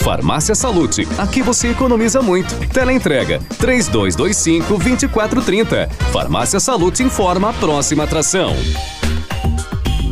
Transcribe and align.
Farmácia 0.00 0.54
Salute, 0.54 1.06
aqui 1.18 1.42
você 1.42 1.68
economiza 1.68 2.22
muito. 2.22 2.54
Teleentrega 2.68 3.38
3225 3.58 4.78
2430. 4.78 5.88
Farmácia 6.10 6.58
Salute 6.58 7.02
informa 7.02 7.50
a 7.50 7.52
próxima 7.52 8.04
atração. 8.04 8.54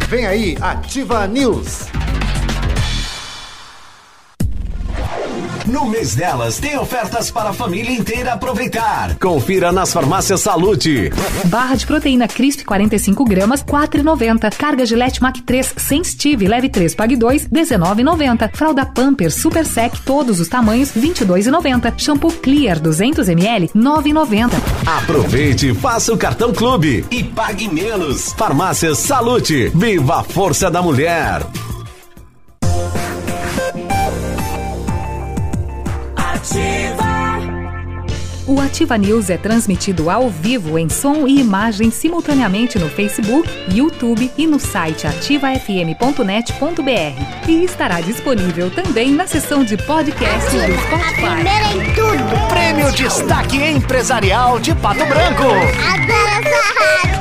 Vem 0.09 0.27
aí, 0.27 0.57
Ativa 0.61 1.27
News. 1.27 1.98
No 5.69 5.85
mês 5.85 6.15
delas 6.15 6.59
tem 6.59 6.79
ofertas 6.79 7.31
para 7.31 7.51
a 7.51 7.53
família 7.53 7.93
inteira 7.93 8.33
aproveitar. 8.33 9.15
Confira 9.19 9.71
nas 9.71 9.93
farmácias 9.93 10.41
Salute. 10.41 11.13
Barra 11.45 11.75
de 11.75 11.85
proteína 11.85 12.27
Crisp 12.27 12.65
45 12.65 13.23
gramas, 13.27 13.63
4,90. 13.63 14.51
Carga 14.57 14.87
Gillette 14.87 15.21
Mac 15.21 15.37
3 15.45 15.75
sem 15.77 16.03
Steve, 16.03 16.49
leve 16.49 16.71
3, 16.71 16.95
pague 16.95 17.17
2, 17.17 17.49
19,90. 17.49 18.51
Fralda 18.55 18.87
Pamper 18.87 19.31
Super 19.31 19.67
Sec, 19.67 19.95
todos 20.07 20.41
os 20.41 20.49
tamanhos, 20.49 20.91
22,90. 20.97 21.93
Shampoo 21.99 22.33
Clear 22.33 22.81
200 22.81 23.29
ml, 23.29 23.71
9,90. 23.77 24.53
Aproveite, 24.87 25.75
faça 25.75 26.15
o 26.15 26.17
cartão 26.17 26.51
clube 26.51 27.05
e 27.11 27.23
pague 27.23 27.69
menos. 27.69 28.33
Farmácias 28.33 29.01
Salute. 29.01 29.71
Viva 29.75 30.21
a 30.21 30.25
força 30.25 30.71
da 30.71 30.81
mulher. 30.81 31.43
O 38.47 38.61
Ativa 38.61 38.97
News 38.97 39.29
é 39.29 39.37
transmitido 39.37 40.09
ao 40.09 40.31
vivo 40.31 40.79
em 40.79 40.89
som 40.89 41.27
e 41.29 41.39
imagem 41.39 41.91
simultaneamente 41.91 42.79
no 42.79 42.89
Facebook, 42.89 43.47
YouTube 43.71 44.33
e 44.39 44.47
no 44.47 44.59
site 44.59 45.07
ativafm.net.br. 45.07 47.47
E 47.47 47.65
estará 47.65 48.01
disponível 48.01 48.71
também 48.71 49.13
na 49.13 49.27
seção 49.27 49.63
de 49.63 49.77
podcast 49.77 50.51
do 50.51 50.57
Spotify. 50.81 51.35
Primeira 51.35 51.75
em 51.75 51.93
tudo. 51.95 52.49
Prêmio 52.49 52.91
Destaque 52.93 53.63
Empresarial 53.63 54.59
de 54.59 54.75
Pato 54.77 55.05
Branco. 55.05 55.43
Adoro 55.45 56.29
essa 56.29 56.63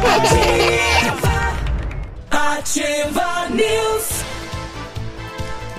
rádio. 0.08 0.38
Ativa 2.32 3.50
News. 3.50 4.17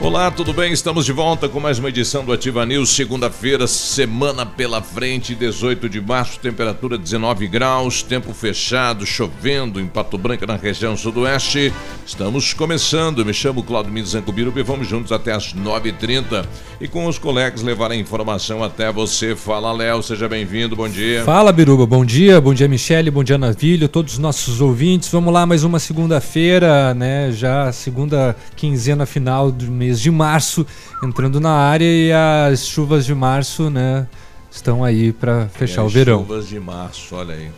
Olá, 0.01 0.31
tudo 0.31 0.53
bem? 0.53 0.73
Estamos 0.73 1.05
de 1.05 1.13
volta 1.13 1.49
com 1.49 1.59
mais 1.59 1.81
uma 1.81 1.89
edição 1.89 2.25
do 2.25 2.33
Ativa 2.33 2.65
News, 2.65 2.91
segunda-feira, 2.91 3.67
semana 3.67 4.47
pela 4.47 4.81
frente, 4.81 5.35
18 5.35 5.89
de 5.89 6.01
março, 6.01 6.39
temperatura 6.39 6.97
19 6.97 7.49
graus, 7.49 8.01
tempo 8.01 8.33
fechado, 8.33 9.05
chovendo 9.05 9.81
em 9.81 9.89
Pato 9.89 10.17
Branco, 10.17 10.47
na 10.47 10.55
região 10.55 10.97
sudoeste. 10.97 11.75
Estamos 12.07 12.55
começando, 12.55 13.27
me 13.27 13.35
chamo 13.35 13.63
Claudio 13.65 13.93
Mendes 13.93 14.15
e 14.15 14.63
vamos 14.63 14.87
juntos 14.87 15.11
até 15.11 15.33
as 15.33 15.53
9h30 15.53 16.47
e 16.81 16.87
com 16.87 17.07
os 17.07 17.19
colegas 17.19 17.61
levar 17.61 17.91
a 17.91 17.97
informação 17.97 18.63
até 18.63 18.91
você. 18.93 19.35
Fala, 19.35 19.73
Léo, 19.73 20.01
seja 20.01 20.29
bem-vindo, 20.29 20.77
bom 20.77 20.89
dia. 20.89 21.25
Fala, 21.25 21.53
Biruba, 21.53 21.87
bom 21.87 22.05
dia, 22.05 22.41
bom 22.41 22.55
dia, 22.55 22.69
Michele, 22.69 23.11
bom 23.11 23.25
dia, 23.25 23.37
Navilho, 23.37 23.89
todos 23.89 24.13
os 24.15 24.19
nossos 24.21 24.61
ouvintes. 24.61 25.11
Vamos 25.11 25.35
lá, 25.35 25.45
mais 25.45 25.65
uma 25.65 25.81
segunda-feira, 25.81 26.95
né? 26.95 27.33
Já 27.33 27.73
segunda 27.73 28.37
quinzena 28.55 29.05
final 29.05 29.51
do 29.51 29.67
mês 29.71 29.88
de 29.97 30.11
março 30.11 30.67
entrando 31.03 31.41
na 31.41 31.53
área 31.53 31.85
e 31.85 32.13
as 32.13 32.67
chuvas 32.67 33.07
de 33.07 33.15
março, 33.15 33.71
né, 33.71 34.07
estão 34.51 34.85
aí 34.85 35.13
para 35.13 35.49
fechar 35.49 35.85
o 35.85 35.89
verão. 35.89 36.21
Chuvas 36.21 36.49
de 36.49 36.61
março, 36.61 37.15
olha 37.15 37.35
aí. 37.35 37.51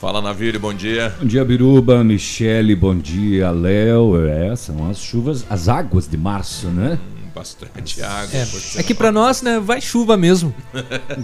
Fala, 0.00 0.20
Navírio, 0.20 0.60
bom 0.60 0.74
dia. 0.74 1.14
Bom 1.18 1.26
dia, 1.26 1.44
Biruba, 1.44 2.04
Michele, 2.04 2.74
bom 2.74 2.94
dia, 2.96 3.50
Léo. 3.50 4.26
É, 4.26 4.54
são 4.54 4.90
as 4.90 4.98
chuvas, 4.98 5.46
as 5.48 5.68
águas 5.68 6.06
de 6.06 6.16
março, 6.16 6.68
né? 6.68 6.98
Hum, 7.00 7.30
Bastante 7.34 8.02
água. 8.02 8.30
É, 8.32 8.46
é 8.80 8.82
que 8.82 8.94
para 8.94 9.10
nós, 9.10 9.40
né, 9.42 9.58
vai 9.58 9.80
chuva 9.80 10.16
mesmo. 10.16 10.54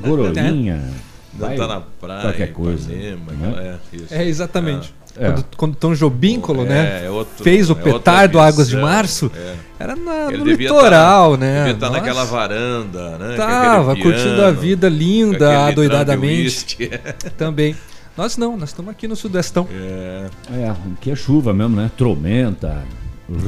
Gorolinha. 0.00 0.90
Não 1.34 1.46
vai 1.46 1.56
tá 1.56 1.66
na 1.66 1.80
praia, 1.80 2.22
qualquer 2.22 2.52
coisa. 2.52 2.92
Ipanema, 2.92 3.32
né? 3.32 3.78
é, 3.92 3.96
isso. 3.96 4.14
É, 4.14 4.26
exatamente. 4.26 4.94
É. 5.16 5.26
Quando, 5.30 5.44
quando 5.56 5.74
Tom 5.76 5.94
Jobíncolo, 5.94 6.62
É, 6.64 6.68
né, 6.68 7.02
é 7.06 7.10
outro- 7.10 7.44
fez 7.44 7.68
o 7.68 7.72
é 7.72 7.76
petardo 7.76 8.38
Águas 8.40 8.68
de 8.68 8.76
visão, 8.76 8.88
Março, 8.88 9.30
é. 9.36 9.54
era 9.78 9.94
na- 9.94 10.30
no 10.30 10.44
devia 10.44 10.68
litoral, 10.68 11.32
tá- 11.32 11.36
né? 11.38 11.56
Devia 11.58 11.72
estar 11.74 11.86
Nossa. 11.88 12.00
naquela 12.00 12.24
varanda, 12.24 13.18
né? 13.18 13.36
Tava 13.36 13.92
aquele 13.92 14.04
curtindo 14.10 14.32
a 14.40 14.44
piano, 14.44 14.60
vida 14.60 14.88
linda, 14.88 15.66
adoidadamente. 15.66 16.90
Também. 17.36 17.76
Nós 18.16 18.36
não, 18.36 18.56
nós 18.56 18.70
estamos 18.70 18.90
aqui 18.90 19.06
no 19.08 19.16
Sudestão. 19.16 19.66
É. 19.72 20.26
É, 20.54 20.72
aqui 20.94 21.10
é 21.10 21.16
chuva 21.16 21.52
mesmo, 21.54 21.76
né? 21.76 21.90
Tormenta, 21.96 22.82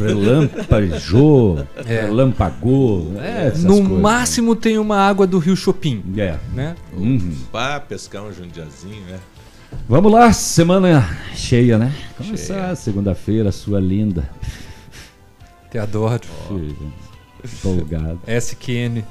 relampajou, 0.00 1.66
É. 1.86 2.00
relampagou. 2.02 3.12
É, 3.20 3.48
essas 3.48 3.64
no 3.64 3.76
coisas. 3.82 3.98
máximo 4.00 4.56
tem 4.56 4.78
uma 4.78 4.96
água 4.98 5.26
do 5.26 5.38
Rio 5.38 5.56
Chopin, 5.56 6.02
É. 6.16 6.36
né? 6.54 6.74
Uhum. 6.96 7.32
Vá 7.52 7.78
pescar 7.80 8.22
um 8.22 8.32
jundiazinho, 8.32 9.02
né? 9.08 9.18
Vamos 9.88 10.10
lá, 10.10 10.32
semana 10.32 11.06
cheia, 11.34 11.76
né? 11.76 11.92
Começar 12.16 12.74
segunda-feira, 12.76 13.52
sua 13.52 13.78
linda. 13.80 14.28
Te 15.70 15.78
adoro. 15.78 16.20
Empolgado. 17.44 18.20
SQN. 18.26 19.04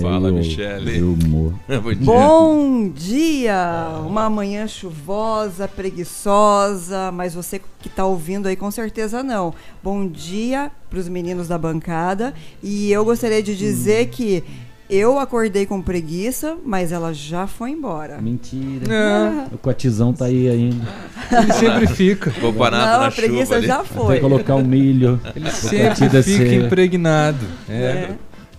Fala, 0.00 0.30
Meio- 0.30 0.34
Michele. 0.44 0.84
meio 0.84 1.12
humor. 1.14 1.54
Bom 1.82 1.92
dia. 1.92 2.04
Bom 2.04 2.88
dia! 2.94 3.88
Uma 4.06 4.30
manhã 4.30 4.68
chuvosa, 4.68 5.66
preguiçosa, 5.66 7.10
mas 7.10 7.34
você 7.34 7.60
que 7.80 7.88
está 7.88 8.04
ouvindo 8.04 8.46
aí 8.46 8.54
com 8.54 8.70
certeza 8.70 9.24
não. 9.24 9.52
Bom 9.82 10.06
dia 10.06 10.70
para 10.88 11.00
os 11.00 11.08
meninos 11.08 11.48
da 11.48 11.58
bancada 11.58 12.32
e 12.62 12.92
eu 12.92 13.04
gostaria 13.04 13.42
de 13.42 13.56
dizer 13.56 14.06
que 14.06 14.44
eu 14.88 15.18
acordei 15.18 15.64
com 15.66 15.80
preguiça, 15.80 16.56
mas 16.64 16.92
ela 16.92 17.12
já 17.12 17.46
foi 17.46 17.70
embora. 17.70 18.20
Mentira. 18.20 18.92
É, 18.92 19.54
O 19.54 19.58
cotizão 19.58 20.12
tá 20.12 20.26
aí 20.26 20.48
ainda. 20.48 20.84
ele 21.32 21.52
sempre 21.54 21.86
fica. 21.86 22.30
Ficou 22.30 22.52
parado 22.52 22.92
não, 22.92 23.00
na 23.00 23.06
a 23.06 23.10
preguiça 23.10 23.44
chuva 23.44 23.56
ali. 23.56 23.66
já 23.66 23.78
Tem 23.78 23.86
foi. 23.86 24.14
que 24.16 24.20
colocar 24.20 24.54
o 24.56 24.64
milho. 24.64 25.20
Ele 25.34 25.50
sempre 25.50 25.88
cotida 25.88 26.22
fica 26.22 26.38
ser- 26.46 26.64
impregnado. 26.64 27.46
É. 27.68 28.16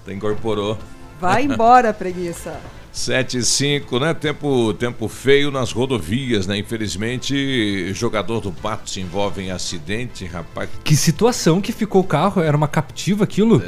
É. 0.07 0.13
Incorporou. 0.13 0.77
Vai 1.19 1.43
embora, 1.43 1.93
preguiça. 1.93 2.53
7 2.95 3.39
e 3.39 3.43
5, 3.43 3.99
né? 3.99 4.13
Tempo, 4.13 4.73
tempo 4.73 5.07
feio 5.09 5.51
nas 5.51 5.73
rodovias, 5.73 6.47
né? 6.47 6.57
Infelizmente, 6.57 7.93
jogador 7.93 8.39
do 8.39 8.51
Pato 8.53 8.89
se 8.89 9.01
envolve 9.01 9.41
em 9.41 9.51
acidente, 9.51 10.25
rapaz. 10.25 10.69
Que 10.83 10.95
situação 10.95 11.59
que 11.59 11.73
ficou 11.73 12.01
o 12.01 12.05
carro? 12.05 12.41
Era 12.41 12.55
uma 12.55 12.69
captiva 12.69 13.25
aquilo? 13.25 13.61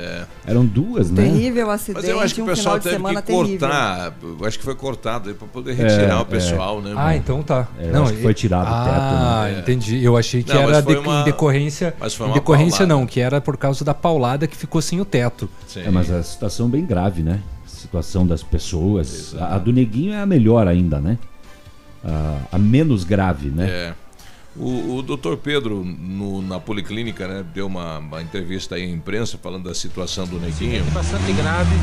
Eram 0.45 0.65
duas, 0.65 1.11
né? 1.11 1.23
Terrível 1.23 1.69
acidente, 1.69 2.01
Mas 2.05 2.09
eu 2.09 2.19
acho 2.21 2.35
que 2.35 2.41
o 2.41 2.45
um 2.45 2.47
pessoal 2.47 2.79
final 2.79 2.97
de 2.97 3.05
teve 3.05 3.15
que 3.15 3.21
terrível. 3.27 3.59
cortar. 3.59 4.13
Eu 4.39 4.45
acho 4.45 4.57
que 4.57 4.63
foi 4.63 4.75
cortado 4.75 5.27
aí 5.29 5.35
pra 5.35 5.47
poder 5.47 5.73
retirar 5.73 6.19
É, 6.19 6.21
o 6.21 6.25
pessoal, 6.25 6.81
né? 6.81 6.91
Ah, 6.95 7.03
mano? 7.07 7.17
então 7.17 7.43
tá. 7.43 7.67
É, 7.77 7.89
eu 7.91 8.03
acho 8.03 8.13
que 8.13 8.21
foi 8.21 8.33
tirado 8.33 8.61
o 8.67 8.83
teto, 8.85 8.95
Ah, 8.97 9.49
né? 9.51 9.59
entendi. 9.59 10.01
Eu 10.01 10.15
achei 10.15 10.41
que 10.41 10.53
Não, 10.53 10.61
era 10.61 10.81
de- 10.81 10.95
uma- 10.95 11.21
em 11.21 11.25
decorrência. 11.25 11.93
mas 11.99 12.13
foi 12.13 12.27
em 12.27 12.29
uma 12.29 12.33
decorrência 12.35 12.77
paulada. 12.87 12.95
não, 13.01 13.05
que 13.05 13.19
era 13.19 13.41
por 13.41 13.57
causa 13.57 13.83
da 13.83 13.93
paulada 13.93 14.47
que 14.47 14.55
ficou 14.55 14.81
sem 14.81 15.01
o 15.01 15.05
teto. 15.05 15.49
Sim. 15.67 15.81
É, 15.85 15.91
mas 15.91 16.09
a 16.09 16.23
situação 16.23 16.69
bem 16.69 16.85
grave, 16.85 17.21
né? 17.21 17.41
Situação 17.87 18.27
das 18.27 18.43
pessoas. 18.43 19.33
A, 19.39 19.55
a 19.55 19.57
do 19.57 19.71
Neguinho 19.71 20.13
é 20.13 20.21
a 20.21 20.25
melhor 20.25 20.67
ainda, 20.67 20.99
né? 20.99 21.17
A, 22.03 22.37
a 22.51 22.57
menos 22.57 23.05
grave, 23.05 23.47
né? 23.47 23.65
É. 23.65 23.93
O, 24.57 24.97
o 24.97 25.01
doutor 25.01 25.37
Pedro, 25.37 25.85
no- 25.85 26.41
na 26.41 26.59
Policlínica, 26.59 27.27
né, 27.27 27.45
deu 27.53 27.65
uma, 27.67 27.99
uma 27.99 28.21
entrevista 28.21 28.75
aí 28.75 28.83
à 28.83 28.89
imprensa 28.89 29.39
falando 29.41 29.63
da 29.65 29.73
situação 29.73 30.25
do 30.27 30.37
Neguinho. 30.37 30.83
bastante 30.93 31.31
grave, 31.31 31.73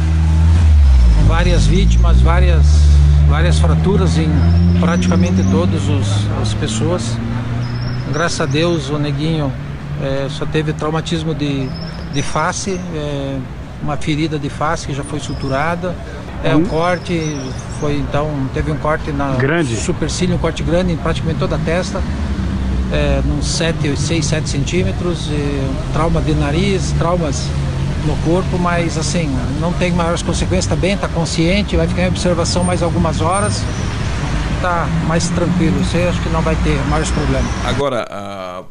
várias 1.26 1.66
vítimas, 1.66 2.20
várias, 2.20 2.66
várias 3.28 3.58
fraturas 3.58 4.18
em 4.18 4.28
praticamente 4.80 5.42
todas 5.50 5.88
os- 5.88 6.26
as 6.42 6.52
pessoas. 6.54 7.16
Graças 8.12 8.40
a 8.42 8.46
Deus 8.46 8.90
o 8.90 8.98
neguinho 8.98 9.50
eh, 10.02 10.26
só 10.28 10.44
teve 10.44 10.72
traumatismo 10.74 11.34
de, 11.34 11.66
de 12.12 12.22
face, 12.22 12.72
eh, 12.94 13.38
uma 13.84 13.96
ferida 13.96 14.38
de 14.38 14.48
face 14.48 14.86
que 14.86 14.94
já 14.94 15.04
foi 15.04 15.20
suturada. 15.20 15.94
É, 16.42 16.54
um 16.54 16.64
corte, 16.64 17.38
foi 17.80 17.96
então, 17.96 18.30
teve 18.52 18.70
um 18.70 18.76
corte 18.76 19.10
na 19.12 19.30
Grande. 19.36 19.76
supercílio, 19.76 20.34
um 20.34 20.38
corte 20.38 20.62
grande 20.62 20.92
em 20.92 20.96
praticamente 20.96 21.38
toda 21.38 21.56
a 21.56 21.58
testa 21.58 22.02
é, 22.94 23.20
uns 23.26 23.46
7, 23.46 23.96
6, 23.96 24.24
7 24.24 24.48
centímetros, 24.48 25.28
e 25.28 25.92
trauma 25.92 26.20
de 26.20 26.34
nariz, 26.34 26.92
traumas 26.98 27.46
no 28.06 28.16
corpo, 28.18 28.58
mas 28.58 28.98
assim, 28.98 29.34
não 29.60 29.72
tem 29.72 29.90
maiores 29.92 30.22
consequências, 30.22 30.66
está 30.66 30.76
bem, 30.76 30.94
está 30.94 31.08
consciente, 31.08 31.76
vai 31.76 31.88
ficar 31.88 32.02
em 32.02 32.08
observação 32.08 32.62
mais 32.62 32.82
algumas 32.82 33.20
horas, 33.20 33.62
está 34.56 34.86
mais 35.08 35.28
tranquilo, 35.30 35.82
você 35.82 36.06
acho 36.08 36.20
que 36.20 36.28
não 36.28 36.42
vai 36.42 36.54
ter 36.56 36.76
maiores 36.88 37.10
problemas. 37.10 37.50
Agora, 37.64 38.06
a, 38.10 38.62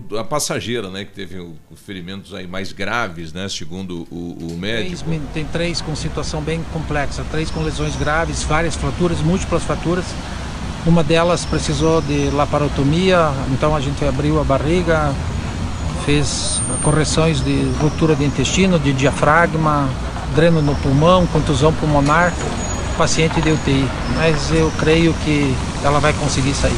do- 0.00 0.18
a 0.18 0.24
passageira, 0.24 0.88
né, 0.88 1.04
que 1.04 1.12
teve 1.12 1.44
ferimentos 1.84 2.32
aí 2.34 2.46
mais 2.46 2.72
graves, 2.72 3.32
né, 3.32 3.48
segundo 3.48 4.06
o, 4.10 4.38
o 4.52 4.56
médico. 4.58 5.08
men- 5.08 5.22
tem 5.34 5.44
três 5.44 5.80
com 5.80 5.94
situação 5.94 6.40
bem 6.40 6.60
complexa, 6.72 7.24
três 7.30 7.50
com 7.50 7.62
lesões 7.62 7.94
graves, 7.96 8.42
várias 8.42 8.74
fraturas, 8.76 9.18
múltiplas 9.20 9.62
fraturas. 9.64 10.04
Uma 10.86 11.04
delas 11.04 11.44
precisou 11.44 12.00
de 12.02 12.30
laparotomia, 12.30 13.30
então 13.52 13.74
a 13.76 13.80
gente 13.80 14.04
abriu 14.04 14.40
a 14.40 14.44
barriga, 14.44 15.12
fez 16.04 16.60
correções 16.82 17.40
de 17.44 17.62
ruptura 17.80 18.16
de 18.16 18.24
intestino, 18.24 18.78
de 18.78 18.92
diafragma, 18.92 19.88
dreno 20.34 20.60
no 20.60 20.74
pulmão, 20.76 21.26
contusão 21.28 21.72
pulmonar, 21.72 22.32
paciente 22.98 23.40
de 23.40 23.50
UTI. 23.52 23.86
Mas 24.16 24.50
eu 24.50 24.72
creio 24.78 25.14
que 25.24 25.54
ela 25.84 26.00
vai 26.00 26.12
conseguir 26.14 26.54
sair. 26.54 26.76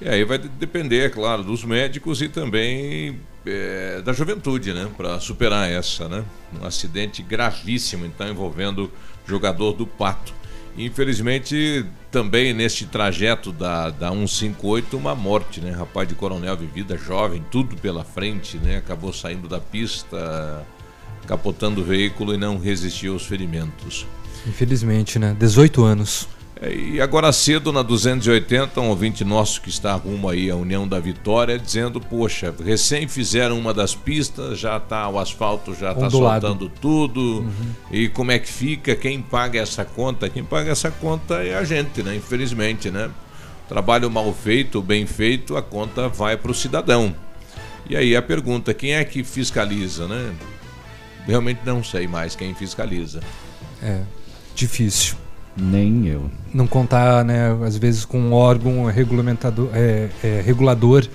E 0.00 0.08
aí 0.08 0.24
vai 0.24 0.38
de- 0.38 0.48
depender, 0.48 1.06
é 1.06 1.08
claro, 1.08 1.42
dos 1.42 1.64
médicos 1.64 2.22
e 2.22 2.28
também 2.28 3.18
é, 3.46 4.00
da 4.02 4.12
juventude, 4.12 4.72
né? 4.72 4.88
Para 4.96 5.18
superar 5.20 5.70
essa, 5.70 6.08
né? 6.08 6.24
Um 6.60 6.64
acidente 6.66 7.22
gravíssimo, 7.22 8.04
então, 8.06 8.28
envolvendo 8.28 8.90
jogador 9.26 9.72
do 9.72 9.86
Pato. 9.86 10.32
Infelizmente, 10.76 11.84
também 12.10 12.52
neste 12.54 12.86
trajeto 12.86 13.50
da, 13.50 13.90
da 13.90 14.10
158, 14.10 14.96
uma 14.96 15.14
morte, 15.14 15.60
né? 15.60 15.72
Rapaz 15.72 16.08
de 16.08 16.14
coronel 16.14 16.56
vivida, 16.56 16.96
jovem, 16.96 17.44
tudo 17.50 17.76
pela 17.76 18.04
frente, 18.04 18.56
né? 18.58 18.76
Acabou 18.76 19.12
saindo 19.12 19.48
da 19.48 19.58
pista, 19.58 20.64
capotando 21.26 21.80
o 21.80 21.84
veículo 21.84 22.32
e 22.32 22.36
não 22.36 22.58
resistiu 22.58 23.14
aos 23.14 23.26
ferimentos. 23.26 24.06
Infelizmente, 24.46 25.18
né? 25.18 25.34
18 25.38 25.82
anos. 25.82 26.28
E 26.60 27.00
agora 27.00 27.30
cedo, 27.32 27.72
na 27.72 27.82
280, 27.82 28.80
um 28.80 28.88
ouvinte 28.88 29.24
nosso 29.24 29.60
que 29.60 29.68
está 29.68 29.94
rumo 29.94 30.28
aí 30.28 30.50
à 30.50 30.56
União 30.56 30.88
da 30.88 30.98
Vitória, 30.98 31.56
dizendo, 31.56 32.00
poxa, 32.00 32.52
recém 32.64 33.06
fizeram 33.06 33.56
uma 33.56 33.72
das 33.72 33.94
pistas, 33.94 34.58
já 34.58 34.80
tá, 34.80 35.08
o 35.08 35.20
asfalto 35.20 35.72
já 35.72 35.92
está 35.92 36.10
soltando 36.10 36.68
tudo, 36.68 37.46
e 37.92 38.08
como 38.08 38.32
é 38.32 38.40
que 38.40 38.48
fica, 38.48 38.96
quem 38.96 39.22
paga 39.22 39.60
essa 39.60 39.84
conta? 39.84 40.28
Quem 40.28 40.42
paga 40.42 40.72
essa 40.72 40.90
conta 40.90 41.34
é 41.44 41.54
a 41.54 41.62
gente, 41.62 42.02
né? 42.02 42.16
Infelizmente, 42.16 42.90
né? 42.90 43.08
Trabalho 43.68 44.10
mal 44.10 44.32
feito, 44.32 44.82
bem 44.82 45.06
feito, 45.06 45.56
a 45.56 45.62
conta 45.62 46.08
vai 46.08 46.36
para 46.36 46.50
o 46.50 46.54
cidadão. 46.54 47.14
E 47.88 47.96
aí 47.96 48.16
a 48.16 48.22
pergunta, 48.22 48.74
quem 48.74 48.94
é 48.94 49.04
que 49.04 49.22
fiscaliza, 49.22 50.08
né? 50.08 50.34
Realmente 51.24 51.60
não 51.64 51.84
sei 51.84 52.08
mais 52.08 52.34
quem 52.34 52.52
fiscaliza. 52.52 53.20
É 53.80 54.00
difícil. 54.56 55.27
Nem 55.60 56.06
eu. 56.06 56.30
Não 56.54 56.66
contar, 56.66 57.24
né, 57.24 57.56
às 57.64 57.76
vezes, 57.76 58.04
com 58.04 58.18
um 58.18 58.32
órgão 58.32 58.84
regulamentador, 58.86 59.68
é, 59.74 60.08
é, 60.22 60.40
regulador 60.44 61.06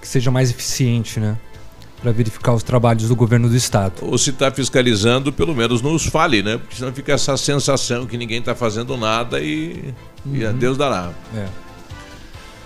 que 0.00 0.08
seja 0.08 0.30
mais 0.30 0.50
eficiente, 0.50 1.20
né? 1.20 1.36
Para 2.00 2.10
verificar 2.12 2.54
os 2.54 2.62
trabalhos 2.62 3.08
do 3.08 3.14
governo 3.14 3.48
do 3.48 3.54
estado. 3.54 3.92
Ou 4.00 4.16
se 4.16 4.30
está 4.30 4.50
fiscalizando, 4.50 5.30
pelo 5.30 5.54
menos 5.54 5.82
nos 5.82 6.06
fale, 6.06 6.42
né? 6.42 6.56
Porque 6.56 6.76
senão 6.76 6.92
fica 6.92 7.12
essa 7.12 7.36
sensação 7.36 8.06
que 8.06 8.16
ninguém 8.16 8.38
está 8.38 8.54
fazendo 8.54 8.96
nada 8.96 9.38
e, 9.40 9.92
e 10.26 10.44
a 10.44 10.50
Uhum. 10.50 10.56
Deus 10.56 10.78
dará. 10.78 11.10
É. 11.36 11.46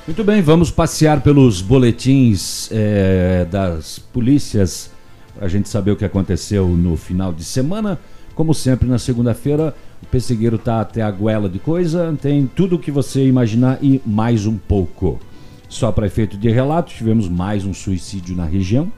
Muito 0.07 0.23
bem, 0.23 0.41
vamos 0.43 0.71
passear 0.71 1.21
pelos 1.23 1.61
boletins 1.63 2.69
eh, 2.71 3.47
das 3.51 3.99
polícias 3.99 4.91
para 5.35 5.47
a 5.47 5.49
gente 5.49 5.69
saber 5.69 5.93
o 5.93 5.97
que 5.97 6.05
aconteceu 6.05 6.69
no 6.69 6.97
final 6.97 7.33
de 7.33 7.43
semana. 7.43 7.99
Como 8.35 8.53
sempre, 8.53 8.89
na 8.89 8.99
segunda-feira, 8.99 9.75
o 10.03 10.07
pessegueiro 10.07 10.59
tá 10.59 10.81
até 10.81 11.03
a 11.03 11.11
goela 11.11 11.49
de 11.49 11.59
coisa, 11.59 12.17
tem 12.21 12.47
tudo 12.47 12.77
o 12.77 12.79
que 12.79 12.91
você 12.91 13.25
imaginar 13.27 13.79
e 13.83 14.01
mais 14.05 14.45
um 14.47 14.57
pouco. 14.57 15.21
Só 15.69 15.93
para 15.93 16.07
efeito 16.07 16.37
de 16.37 16.51
relato, 16.51 16.93
tivemos 16.93 17.29
mais 17.29 17.65
um 17.65 17.73
suicídio 17.73 18.37
na 18.37 18.45
região. 18.45 18.91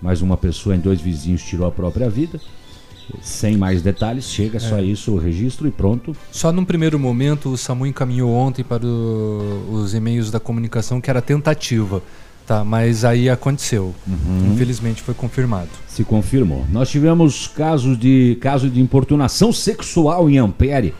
Mais 0.00 0.22
uma 0.22 0.36
pessoa 0.36 0.74
em 0.74 0.78
dois 0.78 1.00
vizinhos 1.00 1.42
tirou 1.42 1.66
a 1.66 1.70
própria 1.70 2.08
vida. 2.08 2.40
Sem 3.20 3.56
mais 3.56 3.82
detalhes, 3.82 4.24
chega 4.26 4.60
só 4.60 4.78
É. 4.78 4.82
isso, 4.84 5.12
o 5.12 5.18
registro 5.18 5.66
e 5.66 5.70
pronto. 5.70 6.16
Só 6.30 6.52
num 6.52 6.64
primeiro 6.64 6.96
momento, 6.98 7.50
o 7.50 7.56
SAMU 7.58 7.86
encaminhou 7.86 8.30
ontem 8.32 8.62
para 8.64 8.86
o- 8.86 9.68
os 9.72 9.94
e-mails 9.94 10.30
da 10.30 10.38
comunicação 10.38 11.00
que 11.00 11.10
era 11.10 11.20
tentativa, 11.20 12.00
tá? 12.50 12.64
Mas 12.64 13.04
aí 13.04 13.30
aconteceu. 13.30 13.94
Uhum. 14.08 14.52
Infelizmente 14.54 15.02
foi 15.02 15.14
confirmado. 15.14 15.68
Se 15.86 16.02
confirmou. 16.02 16.66
Nós 16.72 16.90
tivemos 16.90 17.46
casos 17.46 17.96
de 17.96 18.36
caso 18.40 18.68
de 18.68 18.80
importunação 18.80 19.52
sexual 19.52 20.28
em 20.28 20.36
Ampere. 20.38 20.92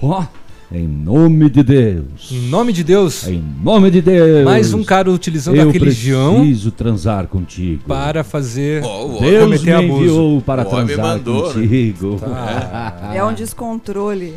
Ó, 0.00 0.24
em 0.72 0.88
nome 0.88 1.50
de 1.50 1.62
Deus. 1.62 2.30
Em 2.32 2.48
nome 2.48 2.72
de 2.72 2.82
Deus. 2.82 3.28
Em 3.28 3.44
nome 3.62 3.90
de 3.90 4.00
Deus. 4.00 4.46
Mais 4.46 4.72
um 4.72 4.82
cara 4.82 5.10
utilizando 5.10 5.56
Eu 5.56 5.68
a 5.68 5.72
religião 5.72 6.36
preciso 6.36 6.70
transar 6.70 7.26
contigo. 7.26 7.82
para 7.86 8.24
fazer 8.24 8.80
Deus 8.80 9.42
cometer 9.44 9.64
me 9.66 9.72
abuso. 9.72 10.00
enviou 10.00 10.40
para 10.40 10.64
O 10.66 10.72
homem 10.72 10.86
transar 10.86 11.04
mandou, 11.06 11.48
né? 11.48 11.52
contigo. 11.52 12.18
É 13.14 13.22
um 13.22 13.34
descontrole. 13.34 14.34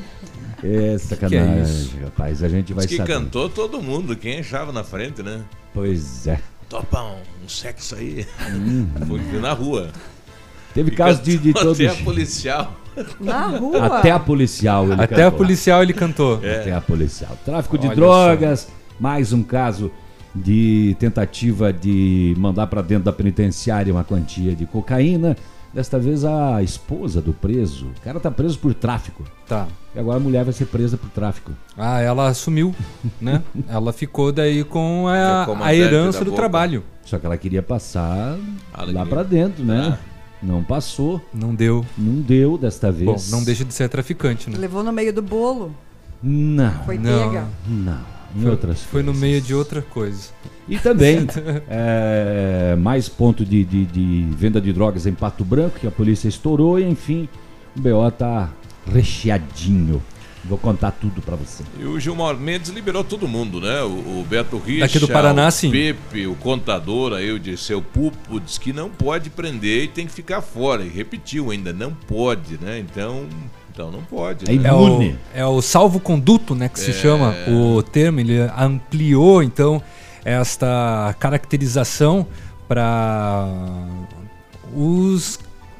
É 0.61 0.97
sacanagem, 0.97 1.87
Que 1.87 1.97
é 1.99 2.03
rapaz. 2.03 2.43
A 2.43 2.49
gente 2.49 2.73
vai 2.73 2.85
Diz 2.85 2.91
que 2.91 2.97
saber. 2.97 3.13
cantou 3.13 3.47
todo 3.47 3.81
mundo, 3.81 4.15
quem 4.17 4.39
achava 4.39 4.73
na 4.73 4.83
frente, 4.83 5.23
né? 5.23 5.41
Pois 5.73 6.27
é. 6.27 6.39
Topa 6.69 7.01
um, 7.01 7.45
um 7.45 7.49
sexo 7.49 7.95
aí. 7.95 8.25
Hum. 8.51 8.87
Foi 9.07 9.39
na 9.39 9.53
rua. 9.53 9.89
Teve 10.73 10.91
E 10.91 10.95
caso 10.95 11.21
de, 11.21 11.37
de 11.37 11.53
todos. 11.53 11.79
Até 11.79 11.87
a 11.89 12.03
policial. 12.03 12.73
Na 13.19 13.47
rua. 13.47 13.85
Até 13.85 14.11
a 14.11 14.19
policial 14.19 14.91
ele 14.91 15.01
Até 15.01 15.15
a 15.15 15.25
cantou. 15.25 15.31
policial 15.37 15.83
ele 15.83 15.93
cantou. 15.93 16.39
É. 16.43 16.61
Até 16.61 16.73
a 16.73 16.81
policial. 16.81 17.37
Tráfico 17.45 17.77
de 17.77 17.87
Olha 17.87 17.95
drogas, 17.95 18.67
mais 18.99 19.31
um 19.31 19.43
caso 19.43 19.91
de 20.35 20.95
tentativa 20.99 21.71
de 21.71 22.35
mandar 22.37 22.67
para 22.67 22.81
dentro 22.81 23.05
da 23.05 23.13
penitenciária 23.13 23.93
uma 23.93 24.03
quantia 24.03 24.55
de 24.55 24.65
cocaína. 24.65 25.35
Desta 25.73 25.99
vez 25.99 26.23
a 26.25 26.63
esposa 26.63 27.21
do 27.21 27.33
preso. 27.33 27.87
O 27.97 28.01
cara 28.01 28.19
tá 28.19 28.31
preso 28.31 28.57
por 28.57 28.73
tráfico. 28.73 29.23
Tá. 29.47 29.67
E 29.93 29.99
agora 29.99 30.17
a 30.17 30.19
mulher 30.19 30.43
vai 30.43 30.53
ser 30.53 30.65
presa 30.65 30.97
por 30.97 31.09
tráfico. 31.09 31.51
Ah, 31.77 31.99
ela 32.01 32.27
assumiu, 32.27 32.73
né? 33.21 33.43
ela 33.67 33.93
ficou 33.93 34.31
daí 34.31 34.63
com 34.63 35.07
a, 35.07 35.45
a 35.65 35.75
herança 35.75 36.19
do 36.19 36.31
boca. 36.31 36.37
trabalho. 36.41 36.83
Só 37.05 37.17
que 37.19 37.25
ela 37.25 37.37
queria 37.37 37.61
passar 37.61 38.37
Alegria. 38.73 38.99
lá 39.01 39.05
para 39.05 39.23
dentro, 39.23 39.63
né? 39.63 39.97
Ah. 40.01 40.17
Não 40.41 40.63
passou. 40.63 41.19
Não 41.33 41.53
deu. 41.55 41.85
Não 41.97 42.21
deu 42.21 42.57
desta 42.57 42.91
vez. 42.91 43.29
Bom, 43.29 43.37
não 43.37 43.43
deixa 43.43 43.65
de 43.65 43.73
ser 43.73 43.89
traficante, 43.89 44.49
né? 44.49 44.57
Levou 44.57 44.83
no 44.83 44.91
meio 44.91 45.11
do 45.11 45.21
bolo. 45.21 45.75
Não. 46.21 46.83
Foi 46.85 46.97
Não. 46.97 47.29
pega. 47.29 47.47
Não. 47.67 47.99
Em 48.35 48.41
Foi, 48.41 48.51
outras 48.51 48.81
foi 48.83 49.01
no 49.03 49.13
meio 49.13 49.41
de 49.41 49.55
outra 49.55 49.81
coisa. 49.81 50.29
E 50.69 50.77
também 50.77 51.25
é, 51.69 52.75
mais 52.77 53.07
ponto 53.07 53.45
de, 53.45 53.63
de- 53.63 53.85
de 53.85 54.27
venda 54.35 54.59
de 54.59 54.73
drogas 54.73 55.05
em 55.05 55.13
Pato 55.13 55.43
Branco, 55.45 55.79
que 55.79 55.87
a 55.87 55.91
polícia 55.91 56.27
estourou, 56.27 56.79
e 56.79 56.83
enfim, 56.83 57.27
o 57.75 57.79
BO 57.81 58.11
tá 58.11 58.49
recheadinho. 58.91 60.01
Vou 60.45 60.57
contar 60.57 60.91
tudo 60.91 61.21
pra 61.21 61.35
você. 61.35 61.61
E 61.77 61.83
o 61.83 61.99
Gilmar 61.99 62.35
Mendes 62.37 62.69
liberou 62.71 63.03
todo 63.03 63.27
mundo, 63.27 63.59
né? 63.59 63.81
O, 63.81 64.21
o 64.21 64.25
Beto 64.29 64.57
Richa, 64.57 64.81
Daqui 64.81 64.97
do 64.99 65.07
Paraná, 65.07 65.47
o 65.47 65.51
sim. 65.51 65.69
Pepe, 65.69 66.25
o 66.25 66.35
contador 66.35 67.11
aí, 67.13 67.29
o 67.31 67.39
de 67.39 67.57
seu 67.57 67.81
Pupo, 67.81 68.39
diz 68.39 68.57
que 68.57 68.71
não 68.71 68.89
pode 68.89 69.29
prender 69.29 69.83
e 69.83 69.87
tem 69.89 70.05
que 70.05 70.11
ficar 70.13 70.41
fora. 70.41 70.83
E 70.83 70.89
repetiu 70.89 71.51
ainda, 71.51 71.73
não 71.73 71.91
pode, 71.91 72.57
né? 72.61 72.79
Então, 72.79 73.25
então 73.73 73.91
não 73.91 74.01
pode. 74.03 74.49
É 74.49 74.53
né? 74.55 74.69
É 74.69 74.73
o, 74.73 74.87
Imune. 74.87 75.15
é 75.35 75.45
o 75.45 75.61
salvo-conduto, 75.61 76.55
né, 76.55 76.69
que 76.69 76.79
se 76.79 76.93
chama 76.93 77.35
o 77.49 77.83
termo. 77.83 78.21
Ele 78.21 78.39
ampliou, 78.57 79.43
então, 79.43 79.83
esta 80.27 81.15
caracterização 81.19 82.27
para 82.67 83.47
os 84.75 85.39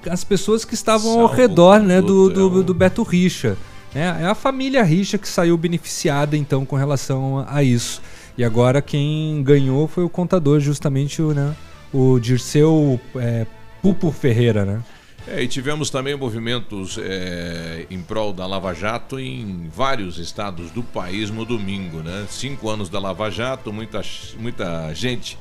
as 0.10 0.24
pessoas 0.24 0.63
que 0.63 0.74
estavam 0.74 1.20
ao 1.20 1.27
redor, 1.27 1.82
né, 1.82 2.01
do, 2.01 2.30
do, 2.30 2.62
é 2.62 2.63
do 2.63 2.74
Beto 2.74 3.04
Richa. 3.04 3.58
É, 3.94 4.04
é 4.04 4.25
a 4.25 4.34
família 4.34 4.82
Richa 4.84 5.18
que 5.18 5.27
saiu 5.27 5.58
beneficiada, 5.58 6.38
então, 6.38 6.66
com 6.66 6.77
relação 6.77 7.46
a 7.46 7.62
isso. 7.62 8.01
E 8.38 8.44
agora 8.44 8.82
quem 8.82 9.44
ganhou 9.44 9.86
foi 9.86 10.06
o 10.06 10.10
contador, 10.10 10.62
justamente 10.62 11.22
o, 11.22 11.34
né, 11.34 11.54
o 11.92 12.18
Dirceu 12.20 12.98
é, 13.18 13.46
Pupo 13.82 14.10
Ferreira, 14.12 14.63
né? 14.63 14.82
É, 15.29 15.43
e 15.43 15.48
tivemos 15.48 15.89
também 15.89 16.15
movimentos 16.15 16.98
é, 16.98 17.86
em 17.89 18.01
prol 18.01 18.31
da 18.31 18.48
Lava 18.48 18.74
Jato 18.74 19.19
em 19.19 19.69
vários 19.69 20.17
estados 20.17 20.72
do 20.72 20.81
país 20.81 21.29
no 21.29 21.43
domingo, 21.43 22.00
né? 22.00 22.25
Cinco 22.29 22.69
anos 22.69 22.88
da 22.88 22.98
Lava 22.98 23.29
Jato, 23.29 23.74
muita, 23.74 24.01
muita 24.39 24.93
gente 24.93 25.38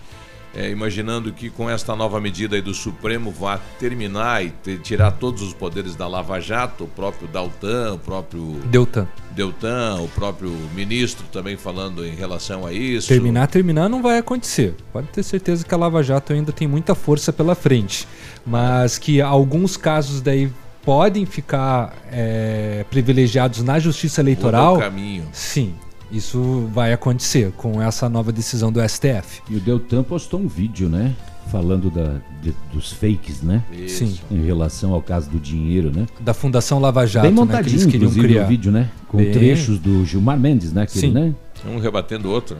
é, 0.56 0.70
imaginando 0.70 1.32
que 1.32 1.50
com 1.50 1.68
esta 1.68 1.94
nova 1.94 2.18
medida 2.20 2.56
aí 2.56 2.62
do 2.62 2.72
Supremo 2.72 3.30
vá 3.30 3.58
terminar 3.78 4.44
e 4.44 4.50
te- 4.50 4.78
tirar 4.78 5.10
todos 5.12 5.42
os 5.42 5.52
poderes 5.52 5.94
da 5.94 6.08
Lava 6.08 6.40
Jato, 6.40 6.84
o 6.84 6.88
próprio 6.88 7.28
Daltan, 7.28 7.92
o 7.94 7.98
próprio 7.98 8.42
Deltan. 8.64 9.06
Deltan, 9.32 10.00
o 10.00 10.08
próprio 10.08 10.50
ministro 10.74 11.26
também 11.30 11.56
falando 11.58 12.04
em 12.06 12.14
relação 12.14 12.64
a 12.66 12.72
isso. 12.72 13.08
Terminar, 13.08 13.46
terminar 13.48 13.88
não 13.88 14.00
vai 14.02 14.16
acontecer. 14.18 14.74
Pode 14.92 15.08
ter 15.08 15.22
certeza 15.22 15.62
que 15.64 15.74
a 15.74 15.76
Lava 15.76 16.02
Jato 16.02 16.32
ainda 16.32 16.52
tem 16.52 16.66
muita 16.66 16.94
força 16.94 17.32
pela 17.32 17.54
frente. 17.54 18.08
Mas 18.46 18.96
que 18.98 19.20
alguns 19.20 19.76
casos 19.76 20.22
daí 20.22 20.50
podem 20.82 21.26
ficar 21.26 21.94
é, 22.10 22.84
privilegiados 22.90 23.62
na 23.62 23.78
justiça 23.78 24.20
eleitoral. 24.22 24.74
Muda 24.76 24.86
o 24.86 24.90
caminho. 24.90 25.28
Sim, 25.32 25.74
isso 26.16 26.68
vai 26.72 26.92
acontecer 26.92 27.52
com 27.56 27.80
essa 27.82 28.08
nova 28.08 28.32
decisão 28.32 28.70
do 28.72 28.80
STF. 28.86 29.42
E 29.50 29.56
o 29.56 29.60
Deltan 29.60 30.02
postou 30.02 30.40
um 30.40 30.48
vídeo, 30.48 30.88
né? 30.88 31.14
Falando 31.50 31.90
da, 31.90 32.16
de- 32.42 32.54
dos 32.72 32.92
fakes, 32.92 33.40
né? 33.40 33.62
Isso. 33.72 34.04
Sim. 34.06 34.18
Em 34.30 34.44
relação 34.44 34.92
ao 34.92 35.00
caso 35.00 35.30
do 35.30 35.38
dinheiro, 35.38 35.92
né? 35.94 36.06
Da 36.20 36.34
Fundação 36.34 36.80
Lava 36.80 37.06
Jato, 37.06 37.22
Bem 37.22 37.30
né, 37.30 37.36
que 37.36 37.40
montadinho, 37.40 37.80
eles 37.82 37.94
inclusive, 37.94 38.26
criar. 38.28 38.44
o 38.44 38.48
vídeo, 38.48 38.72
né? 38.72 38.90
Com 39.06 39.18
Bem- 39.18 39.30
trechos 39.32 39.78
do 39.78 40.04
Gilmar 40.04 40.38
Mendes, 40.38 40.72
né? 40.72 40.82
aquele, 40.82 41.06
Sim. 41.06 41.12
né? 41.12 41.34
Um 41.68 41.78
rebatendo 41.78 42.28
o 42.28 42.32
outro. 42.32 42.56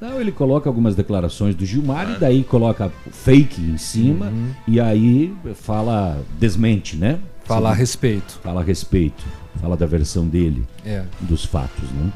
Não, 0.00 0.20
ele 0.20 0.32
coloca 0.32 0.68
algumas 0.68 0.94
declarações 0.96 1.54
do 1.54 1.64
Gilmar 1.64 2.10
e 2.16 2.18
daí 2.18 2.42
coloca 2.44 2.92
fake 3.12 3.60
em 3.62 3.78
cima 3.78 4.26
Uhum. 4.26 4.50
e 4.68 4.78
aí 4.80 5.32
fala, 5.54 6.20
desmente, 6.38 6.96
né? 6.96 7.18
Falar 7.44 7.70
a 7.70 7.74
respeito. 7.74 8.38
Fala 8.42 8.60
a 8.60 8.64
respeito. 8.64 9.24
Fala 9.60 9.76
da 9.76 9.86
versão 9.86 10.26
dele, 10.26 10.64
É. 10.84 11.04
dos 11.20 11.44
fatos, 11.44 11.88
né? 11.92 12.12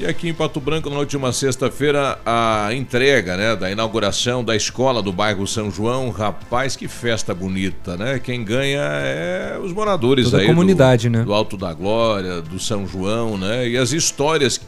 E 0.00 0.06
aqui 0.06 0.28
em 0.28 0.34
Pato 0.34 0.60
Branco, 0.60 0.88
na 0.88 0.96
última 0.96 1.32
sexta-feira, 1.32 2.20
a 2.24 2.72
entrega, 2.72 3.36
né, 3.36 3.56
da 3.56 3.68
inauguração 3.68 4.44
da 4.44 4.54
escola 4.54 5.02
do 5.02 5.12
bairro 5.12 5.44
São 5.44 5.72
João. 5.72 6.10
Rapaz, 6.10 6.76
que 6.76 6.86
festa 6.86 7.34
bonita, 7.34 7.96
né? 7.96 8.20
Quem 8.20 8.44
ganha 8.44 8.80
é 8.80 9.58
os 9.60 9.72
moradores 9.72 10.26
Toda 10.26 10.36
a 10.36 10.40
aí 10.42 10.46
comunidade, 10.46 11.08
do, 11.08 11.18
né? 11.18 11.24
do 11.24 11.34
Alto 11.34 11.56
da 11.56 11.74
Glória, 11.74 12.40
do 12.40 12.60
São 12.60 12.86
João, 12.86 13.36
né? 13.36 13.68
E 13.68 13.76
as 13.76 13.90
histórias 13.90 14.60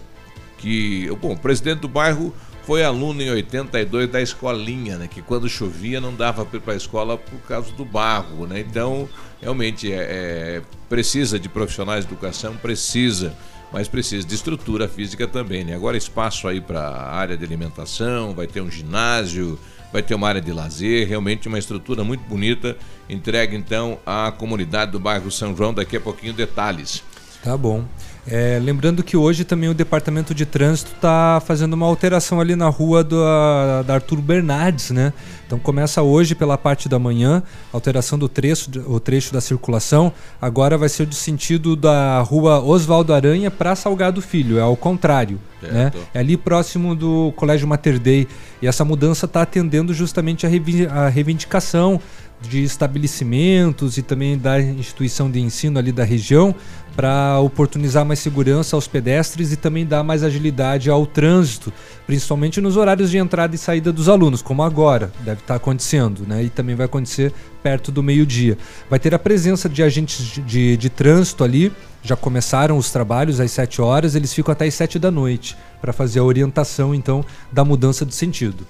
que, 0.58 1.08
bom, 1.22 1.34
o 1.34 1.38
presidente 1.38 1.78
do 1.78 1.88
bairro 1.88 2.34
foi 2.66 2.82
aluno 2.82 3.22
em 3.22 3.30
82 3.30 4.10
da 4.10 4.20
escolinha, 4.20 4.98
né? 4.98 5.08
Que 5.08 5.22
quando 5.22 5.48
chovia 5.48 6.00
não 6.00 6.12
dava 6.12 6.44
para 6.44 6.56
ir 6.56 6.60
para 6.60 6.72
a 6.72 6.76
escola 6.76 7.16
por 7.16 7.38
causa 7.46 7.70
do 7.72 7.84
barro, 7.84 8.48
né? 8.48 8.58
Então, 8.58 9.08
realmente 9.40 9.92
é, 9.92 9.96
é- 9.96 10.62
precisa 10.88 11.38
de 11.38 11.48
profissionais 11.48 12.04
de 12.04 12.10
educação, 12.12 12.56
precisa, 12.56 13.32
mas 13.72 13.88
precisa 13.88 14.26
de 14.26 14.34
estrutura 14.34 14.88
física 14.88 15.26
também, 15.26 15.64
né? 15.64 15.74
Agora 15.74 15.96
espaço 15.96 16.48
aí 16.48 16.60
para 16.60 16.80
área 16.80 17.36
de 17.36 17.44
alimentação, 17.44 18.34
vai 18.34 18.46
ter 18.46 18.60
um 18.60 18.70
ginásio, 18.70 19.58
vai 19.92 20.02
ter 20.02 20.14
uma 20.14 20.28
área 20.28 20.40
de 20.40 20.52
lazer, 20.52 21.06
realmente 21.08 21.48
uma 21.48 21.58
estrutura 21.58 22.04
muito 22.04 22.22
bonita, 22.24 22.76
entregue 23.08 23.56
então 23.56 23.98
à 24.06 24.30
comunidade 24.30 24.92
do 24.92 25.00
bairro 25.00 25.30
São 25.30 25.56
João, 25.56 25.74
daqui 25.74 25.96
a 25.96 26.00
pouquinho 26.00 26.32
detalhes. 26.32 27.02
Tá 27.42 27.56
bom. 27.56 27.84
É, 28.30 28.60
lembrando 28.62 29.02
que 29.02 29.16
hoje 29.16 29.44
também 29.44 29.68
o 29.68 29.74
Departamento 29.74 30.32
de 30.32 30.46
Trânsito 30.46 30.92
está 30.94 31.42
fazendo 31.44 31.72
uma 31.74 31.86
alteração 31.86 32.40
ali 32.40 32.54
na 32.54 32.68
rua 32.68 33.02
do, 33.02 33.20
a- 33.24 33.82
da 33.84 33.94
Arthur 33.94 34.20
Bernardes, 34.20 34.90
né? 34.90 35.12
Então 35.46 35.58
começa 35.58 36.00
hoje 36.00 36.36
pela 36.36 36.56
parte 36.56 36.88
da 36.88 36.96
manhã, 36.96 37.42
alteração 37.72 38.16
do 38.16 38.28
trecho, 38.28 38.70
o 38.86 39.00
trecho 39.00 39.32
da 39.32 39.40
circulação. 39.40 40.12
Agora 40.40 40.78
vai 40.78 40.88
ser 40.88 41.06
do 41.06 41.14
sentido 41.14 41.74
da 41.74 42.20
rua 42.20 42.60
Oswaldo 42.60 43.12
Aranha 43.12 43.50
para 43.50 43.74
Salgado 43.74 44.22
Filho, 44.22 44.58
é 44.58 44.62
ao 44.62 44.76
contrário. 44.76 45.40
Né? 45.60 45.92
É 46.14 46.20
ali 46.20 46.36
próximo 46.36 46.94
do 46.94 47.32
Colégio 47.36 47.66
Mater 47.66 47.98
Dei. 47.98 48.28
E 48.62 48.66
essa 48.68 48.84
mudança 48.84 49.26
está 49.26 49.42
atendendo 49.42 49.92
justamente 49.92 50.46
a, 50.46 51.08
reivindicação 51.08 52.00
de 52.40 52.62
estabelecimentos 52.62 53.98
e 53.98 54.02
também 54.02 54.38
da 54.38 54.60
instituição 54.60 55.30
de 55.30 55.40
ensino 55.40 55.78
ali 55.78 55.92
da 55.92 56.04
região 56.04 56.54
para 56.96 57.38
oportunizar 57.40 58.04
mais 58.04 58.18
segurança 58.18 58.76
aos 58.76 58.86
pedestres 58.86 59.52
e 59.52 59.56
também 59.56 59.86
dar 59.86 60.02
mais 60.02 60.22
agilidade 60.22 60.90
ao 60.90 61.06
trânsito, 61.06 61.72
principalmente 62.06 62.60
nos 62.60 62.76
horários 62.76 63.10
de 63.10 63.18
entrada 63.18 63.54
e 63.54 63.58
saída 63.58 63.92
dos 63.92 64.08
alunos, 64.08 64.42
como 64.42 64.62
agora 64.62 65.12
deve 65.20 65.40
estar 65.40 65.54
acontecendo, 65.54 66.26
né? 66.26 66.42
E 66.42 66.50
também 66.50 66.74
vai 66.74 66.86
acontecer 66.86 67.32
perto 67.62 67.92
do 67.92 68.02
meio-dia. 68.02 68.58
Vai 68.88 68.98
ter 68.98 69.14
a 69.14 69.18
presença 69.18 69.68
de 69.68 69.82
agentes 69.82 70.24
de, 70.26 70.42
de, 70.42 70.76
de 70.76 70.90
trânsito 70.90 71.44
ali. 71.44 71.72
Já 72.02 72.16
começaram 72.16 72.76
os 72.76 72.90
trabalhos 72.90 73.40
às 73.40 73.50
7 73.50 73.80
horas, 73.80 74.14
eles 74.14 74.32
ficam 74.32 74.52
até 74.52 74.66
às 74.66 74.74
7 74.74 74.98
da 74.98 75.10
noite 75.10 75.56
para 75.80 75.92
fazer 75.92 76.18
a 76.18 76.24
orientação 76.24 76.94
então 76.94 77.24
da 77.52 77.64
mudança 77.64 78.04
de 78.04 78.14
sentido. 78.14 78.66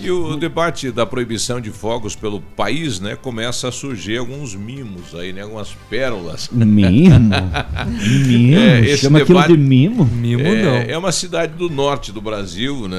E 0.00 0.10
o 0.10 0.36
debate 0.36 0.90
da 0.90 1.06
proibição 1.06 1.60
de 1.60 1.70
fogos 1.70 2.16
pelo 2.16 2.40
país, 2.40 2.98
né, 2.98 3.14
começa 3.14 3.68
a 3.68 3.72
surgir 3.72 4.18
alguns 4.18 4.52
mimos 4.54 5.14
aí, 5.14 5.32
né, 5.32 5.42
algumas 5.42 5.68
pérolas. 5.88 6.48
Mimo? 6.50 7.30
Mimo? 8.00 8.58
esse 8.84 8.98
Chama 9.04 9.20
aquilo 9.20 9.46
de 9.46 9.56
mimo? 9.56 10.04
Mimo 10.04 10.42
é, 10.42 10.90
é 10.90 10.98
uma 10.98 11.12
cidade 11.12 11.52
do 11.54 11.70
norte 11.70 12.10
do 12.10 12.20
Brasil, 12.20 12.88
né, 12.88 12.96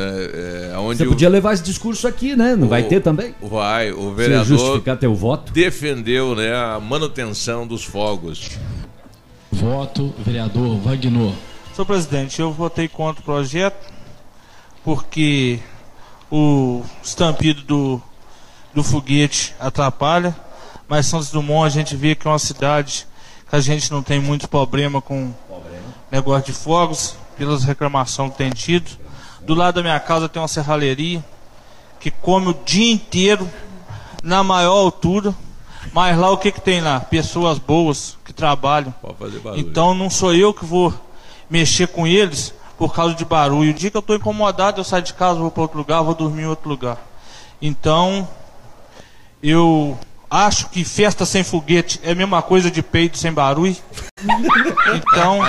é, 0.72 0.78
onde 0.78 0.98
Você 1.00 1.06
o- 1.06 1.10
podia 1.10 1.28
levar 1.30 1.54
esse 1.54 1.64
discurso 1.64 2.08
aqui, 2.08 2.34
né? 2.36 2.56
Não 2.56 2.70
vai 2.70 2.84
o- 2.84 2.88
ter 2.88 3.02
também? 3.02 3.36
Vai, 3.42 3.92
o 3.92 4.12
Você 4.12 4.16
vereador 4.16 4.46
justificar 4.46 4.96
teu 4.98 5.14
voto? 5.14 5.52
defendeu, 5.52 6.34
né, 6.34 6.56
a 6.56 6.80
manutenção 6.80 7.68
dos 7.68 7.84
fogos. 7.84 8.52
Voto, 9.52 10.14
vereador 10.26 10.78
Wagner. 10.80 11.34
Senhor 11.74 11.86
presidente, 11.86 12.40
eu 12.40 12.54
votei 12.54 12.88
contra 12.88 13.22
o 13.22 13.26
projeto 13.26 13.94
porque 14.84 15.60
o 16.32 16.84
estampido 17.04 17.62
do, 17.64 18.02
do 18.74 18.84
foguete 18.84 19.56
atrapalha, 19.60 20.36
mas 20.88 21.06
Santos 21.06 21.32
Dumont 21.32 21.66
a 21.66 21.70
gente 21.70 21.96
vê 21.96 22.16
que 22.16 22.28
é 22.28 22.32
uma 22.32 22.40
cidade 22.40 23.08
que 23.50 23.56
a 23.56 23.60
gente 23.60 23.92
não 23.92 24.02
tem 24.02 24.20
muito 24.20 24.48
problema 24.48 25.02
com 25.02 25.34
negócio 26.12 26.46
de 26.46 26.54
fogos, 26.54 27.16
pelas 27.38 27.64
reclamações 27.64 28.32
que 28.32 28.38
tem 28.38 28.50
tido. 28.50 28.90
Do 29.42 29.54
lado 29.54 29.76
da 29.76 29.82
minha 29.82 30.00
casa 30.00 30.30
tem 30.30 30.42
uma 30.42 30.48
serralheria 30.48 31.24
que 32.00 32.10
come 32.10 32.50
o 32.50 32.60
dia 32.66 32.94
inteiro 32.94 33.50
na 34.24 34.44
maior 34.44 34.78
altura. 34.78 35.34
Mas 35.94 36.18
lá 36.18 36.32
o 36.32 36.38
que, 36.38 36.52
que 36.52 36.62
tem 36.62 36.82
lá? 36.82 37.00
Pessoas 37.00 37.60
boas 37.60 38.18
que 38.26 38.34
trabalham. 38.34 38.94
Então 39.56 39.94
não 39.94 40.10
sou 40.10 40.34
eu 40.34 40.54
que 40.54 40.66
vou 40.66 40.94
mexer 41.50 41.88
com 41.88 42.08
eles 42.08 42.54
por 42.78 42.94
causa 42.94 43.16
de 43.16 43.26
barulho. 43.26 43.72
O 43.72 43.74
dia 43.74 43.90
que 43.90 43.98
eu 43.98 44.00
estou 44.00 44.16
incomodado, 44.16 44.80
eu 44.80 44.84
saio 44.84 45.04
de 45.04 45.14
casa, 45.14 45.40
vou 45.40 45.52
para 45.52 45.64
outro 45.64 45.78
lugar, 45.78 46.02
vou 46.02 46.16
dormir 46.16 46.44
em 46.44 46.48
outro 46.48 46.70
lugar. 46.70 46.98
Então, 47.62 48.28
eu 49.42 49.98
acho 50.30 50.70
que 50.70 50.84
festa 50.84 51.26
sem 51.26 51.44
foguete 51.44 52.00
é 52.04 52.12
a 52.12 52.16
mesma 52.16 52.42
coisa 52.42 52.70
de 52.70 52.82
peito 52.82 53.18
sem 53.18 53.32
barulho. 53.32 53.76
Então, 54.94 55.40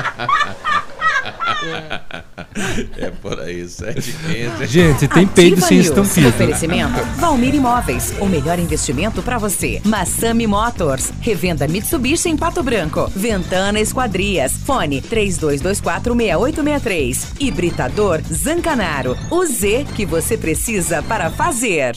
É 2.97 3.11
por 3.11 3.39
aí, 3.41 3.69
sete 3.69 4.13
quente. 4.13 4.67
Gente, 4.67 5.09
tem 5.09 5.27
peido 5.27 5.61
sem 5.61 5.79
estampida. 5.79 6.29
Oferecimento 6.29 7.01
Valmir 7.17 7.55
Imóveis, 7.55 8.15
o 8.21 8.27
melhor 8.27 8.59
investimento 8.59 9.23
para 9.23 9.39
você. 9.39 9.81
Massami 9.85 10.47
Motors, 10.47 11.13
revenda 11.21 11.69
Mitsubishi 11.69 12.29
em 12.29 12.37
Pato 12.37 12.63
Branco. 12.63 13.11
Ventana 13.15 13.81
Esquadrias, 13.81 14.53
fone 14.53 15.01
32246863. 15.03 17.41
Hibridador 17.41 18.21
Zancanaro, 18.33 19.17
o 19.31 19.45
Z 19.45 19.87
que 19.95 20.07
você 20.07 20.37
precisa 20.37 21.03
para 21.03 21.31
fazer. 21.31 21.97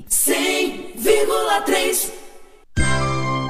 100,3 0.00 2.22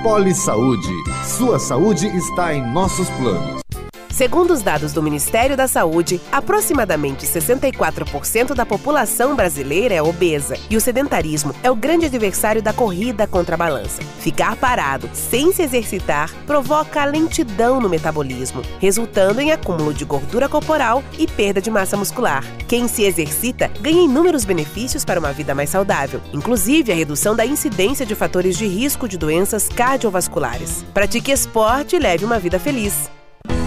Poli 0.03 0.35
Saúde. 0.35 0.93
Sua 1.39 1.61
saúde 1.61 2.09
está 2.09 2.53
em 2.53 2.61
nossos 2.73 3.09
planos. 3.11 3.63
Segundo 4.13 4.53
os 4.53 4.61
dados 4.61 4.93
do 4.93 5.03
Ministério 5.03 5.57
da 5.57 5.67
Saúde, 5.67 6.21
aproximadamente 6.31 7.27
64% 7.27 8.53
da 8.53 8.67
população 8.67 9.35
brasileira 9.35 9.95
é 9.95 10.03
obesa 10.03 10.55
e 10.69 10.77
o 10.77 10.81
sedentarismo 10.83 11.55
é 11.63 11.71
o 11.71 11.75
grande 11.75 12.05
adversário 12.05 12.61
da 12.61 12.75
corrida 12.75 13.27
contra 13.27 13.55
a 13.55 13.59
balança. 13.59 14.03
Ficar 14.21 14.55
parado 14.57 15.09
sem 15.15 15.51
se 15.51 15.63
exercitar 15.63 16.31
provoca 16.47 17.07
lentidão 17.07 17.81
no 17.81 17.89
metabolismo, 17.89 18.61
resultando 18.79 19.41
em 19.41 19.51
acúmulo 19.51 19.95
de 19.95 20.05
gordura 20.05 20.47
corporal 20.47 21.03
e 21.19 21.27
perda 21.27 21.63
de 21.63 21.71
massa 21.71 21.97
muscular. 21.97 22.45
Quem 22.69 22.89
se 22.89 23.05
exercita 23.05 23.71
ganha 23.81 24.03
inúmeros 24.03 24.45
benefícios 24.45 25.07
para 25.07 25.21
uma 25.21 25.33
vida 25.33 25.55
mais 25.55 25.71
saudável, 25.71 26.21
inclusive 26.35 26.93
a 26.93 26.95
redução 26.95 27.35
da 27.35 27.47
incidência 27.47 28.05
de 28.05 28.15
fatores 28.15 28.59
de 28.59 28.67
risco 28.67 29.09
de 29.09 29.17
doenças 29.17 29.71
cardiovasculares. 29.71 30.85
Pratique 30.93 31.33
esporte 31.33 31.97
e 31.97 31.99
leve 31.99 32.27
uma 32.27 32.39
vida 32.39 32.59
feliz. 32.59 33.11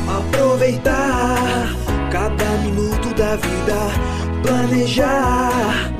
Aproveitar 0.08 1.76
cada 2.12 2.46
minuto 2.64 3.14
da 3.16 3.36
vida, 3.36 3.76
planejar 4.44 5.92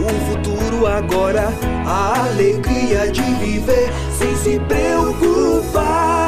o 0.00 0.08
futuro 0.30 0.86
agora, 0.86 1.52
a 1.86 2.24
alegria 2.24 3.10
de 3.10 3.22
viver 3.22 3.92
sem 4.18 4.34
se 4.36 4.58
preocupar. 4.60 6.20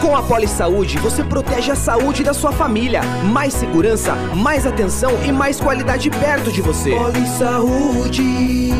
Com 0.00 0.16
a 0.16 0.22
Poli 0.22 0.46
Saúde, 0.46 0.98
você 0.98 1.24
protege 1.24 1.72
a 1.72 1.76
saúde 1.76 2.22
da 2.22 2.34
sua 2.34 2.52
família. 2.52 3.02
Mais 3.24 3.54
segurança, 3.54 4.14
mais 4.36 4.66
atenção 4.66 5.12
e 5.24 5.32
mais 5.32 5.60
qualidade 5.60 6.10
perto 6.10 6.52
de 6.52 6.60
você. 6.60 6.90
Poli 6.90 7.26
Saúde, 7.26 8.72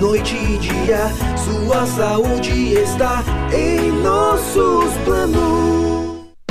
noite 0.00 0.36
e 0.36 0.58
dia, 0.58 1.12
sua 1.36 1.86
saúde 1.86 2.74
está 2.74 3.22
em 3.52 3.90
nossos 4.02 4.92
planos. 5.04 5.85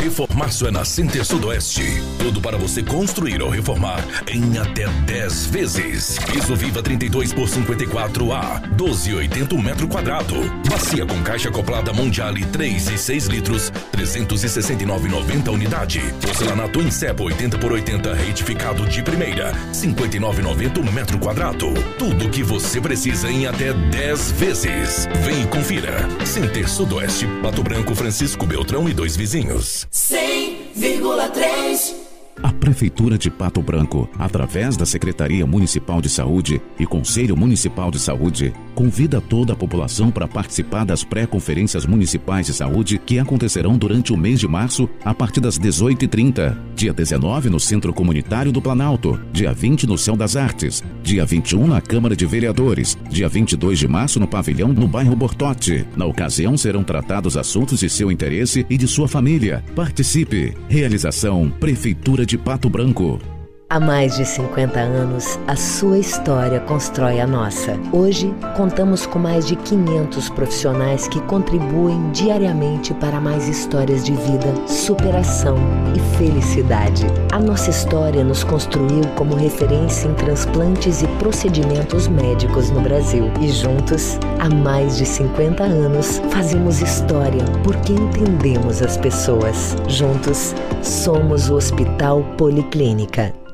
Reformaço 0.05 0.67
é 0.67 0.71
na 0.71 0.85
Center 0.85 1.25
Sudoeste. 1.25 1.81
Tudo 2.19 2.39
para 2.39 2.59
você 2.59 2.83
construir 2.83 3.41
ou 3.41 3.50
reformar 3.50 4.05
em 4.27 4.55
até 4.59 4.88
10 4.88 5.47
vezes. 5.47 6.19
Piso 6.31 6.55
Viva 6.55 6.83
32 6.83 7.33
por 7.33 7.47
54A, 7.47 8.62
12,80 8.77 9.63
metro 9.63 9.88
quadrado. 9.88 10.35
Bacia 10.69 11.07
com 11.07 11.24
caixa 11.24 11.50
acoplada 11.50 11.91
Mondiale 11.91 12.45
3 12.45 12.89
e 12.91 12.97
6 13.00 13.25
litros, 13.25 13.71
369,90 13.93 15.51
unidade. 15.51 16.00
Porcelanato 16.21 16.81
em 16.81 16.91
cepa 16.91 17.24
80 17.24 17.57
por 17.57 17.71
80 17.71 18.13
retificado 18.13 18.88
de 18.88 19.01
primeira, 19.01 19.53
59,90 19.74 20.91
metro 20.91 21.17
quadrado. 21.17 21.74
Tudo 21.97 22.27
o 22.27 22.29
que 22.29 22.43
você 22.43 22.79
precisa 22.79 23.31
em 23.31 23.47
até 23.47 23.74
10 23.74 24.31
vezes. 24.33 25.07
Vem 25.25 25.41
e 25.41 25.47
confira. 25.47 26.07
Center 26.24 26.69
Sudoeste, 26.69 27.25
Pato 27.41 27.63
Branco, 27.63 27.95
Francisco 27.95 28.45
Beltrão 28.45 28.88
e 28.88 28.93
dois 28.93 29.15
vizinhos. 29.15 29.88
100,3 29.95 32.04
A 32.45 32.51
Prefeitura 32.53 33.17
de 33.17 33.31
Pato 33.31 33.59
Branco, 33.59 34.07
através 34.19 34.77
da 34.77 34.85
Secretaria 34.85 35.47
Municipal 35.47 35.99
de 35.99 36.07
Saúde 36.07 36.61
e 36.79 36.85
Conselho 36.85 37.35
Municipal 37.35 37.89
de 37.89 37.97
Saúde, 37.97 38.53
convida 38.75 39.19
toda 39.19 39.53
a 39.53 39.55
população 39.55 40.11
para 40.11 40.27
participar 40.27 40.85
das 40.85 41.03
pré-conferências 41.03 41.87
municipais 41.87 42.45
de 42.45 42.53
saúde 42.53 42.99
que 43.03 43.17
acontecerão 43.17 43.79
durante 43.79 44.13
o 44.13 44.17
mês 44.17 44.39
de 44.39 44.47
março, 44.47 44.87
a 45.03 45.11
partir 45.11 45.39
das 45.39 45.57
18h30. 45.57 46.55
Dia 46.75 46.93
19 46.93 47.49
no 47.49 47.59
Centro 47.59 47.91
Comunitário 47.91 48.51
do 48.51 48.61
Planalto, 48.61 49.19
dia 49.31 49.51
20 49.51 49.87
no 49.87 49.97
Céu 49.97 50.15
das 50.15 50.35
Artes, 50.35 50.83
dia 51.01 51.25
21 51.25 51.65
na 51.65 51.81
Câmara 51.81 52.15
de 52.15 52.27
Vereadores, 52.27 52.95
dia 53.09 53.27
22 53.27 53.79
de 53.79 53.87
março 53.87 54.19
no 54.19 54.27
Pavilhão 54.27 54.71
no 54.71 54.87
bairro 54.87 55.15
Bortote. 55.15 55.83
Na 55.95 56.05
ocasião 56.05 56.55
serão 56.55 56.83
tratados 56.83 57.37
assuntos 57.37 57.79
de 57.79 57.89
seu 57.89 58.11
interesse 58.11 58.67
e 58.69 58.77
de 58.77 58.87
sua 58.87 59.07
família. 59.07 59.63
Participe. 59.75 60.53
Realização 60.67 61.49
Prefeitura 61.59 62.23
de 62.23 62.34
Pato 62.37 62.69
Branco. 62.69 63.34
Há 63.67 63.79
mais 63.79 64.15
de 64.15 64.25
50 64.25 64.79
anos, 64.79 65.39
a 65.48 65.55
sua 65.55 65.98
história 65.98 66.60
constrói 66.60 67.19
a 67.19 67.25
nossa. 67.25 67.79
Hoje, 67.91 68.31
contamos 68.55 69.07
com 69.07 69.17
mais 69.17 69.48
de 69.48 69.55
500 69.55 70.29
profissionais 70.29 71.07
que 71.07 71.19
contribuem 71.22 72.12
diariamente 72.12 72.93
para 72.93 73.19
mais 73.19 73.48
histórias 73.48 74.05
de 74.05 74.13
vida, 74.13 74.53
superação 74.67 75.57
e 75.95 76.15
felicidade. 76.15 77.07
A 77.31 77.39
nossa 77.39 77.72
história 77.72 78.24
nos 78.24 78.43
construiu 78.43 79.01
como 79.15 79.34
referência 79.34 80.07
em 80.10 80.13
transplantes 80.13 81.01
e 81.01 81.07
procedimentos 81.17 82.07
médicos 82.07 82.69
no 82.69 82.81
Brasil. 82.81 83.31
E 83.41 83.48
juntos, 83.48 84.19
há 84.39 84.48
mais 84.48 84.95
de 84.98 85.07
50 85.07 85.63
anos, 85.63 86.22
fazemos 86.29 86.84
história 86.84 87.43
porque 87.63 87.93
entendemos 87.93 88.84
as 88.84 88.95
pessoas. 88.95 89.75
Juntos, 89.88 90.53
somos 90.84 91.50
o 91.50 91.55
Hospital 91.55 92.24
Policlínica. 92.38 93.44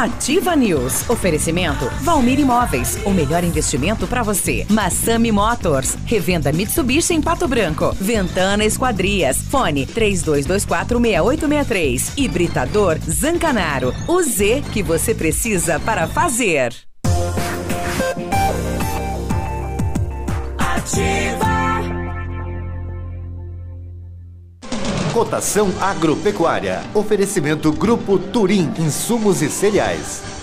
Ativa 0.00 0.56
News. 0.56 1.08
Oferecimento 1.10 1.84
Valmir 2.00 2.40
Imóveis. 2.40 2.96
O 3.04 3.10
melhor 3.10 3.44
investimento 3.44 4.06
para 4.06 4.22
você. 4.22 4.64
Massami 4.70 5.30
Motors. 5.30 5.98
Revenda 6.06 6.50
Mitsubishi 6.52 7.12
em 7.12 7.20
Pato 7.20 7.46
Branco. 7.46 7.94
Ventana 8.00 8.64
Esquadrias. 8.64 9.42
Fone 9.42 9.86
32246863. 9.86 12.12
Hibridador 12.16 12.98
Zancanaro. 12.98 13.94
O 14.08 14.22
Z 14.22 14.62
que 14.72 14.82
você 14.82 15.14
precisa 15.14 15.78
para 15.78 16.08
fazer. 16.08 16.72
Ativa. 20.56 21.49
Cotação 25.12 25.72
agropecuária. 25.80 26.82
Oferecimento 26.94 27.72
Grupo 27.72 28.16
Turim, 28.16 28.72
insumos 28.78 29.42
e 29.42 29.50
cereais. 29.50 30.39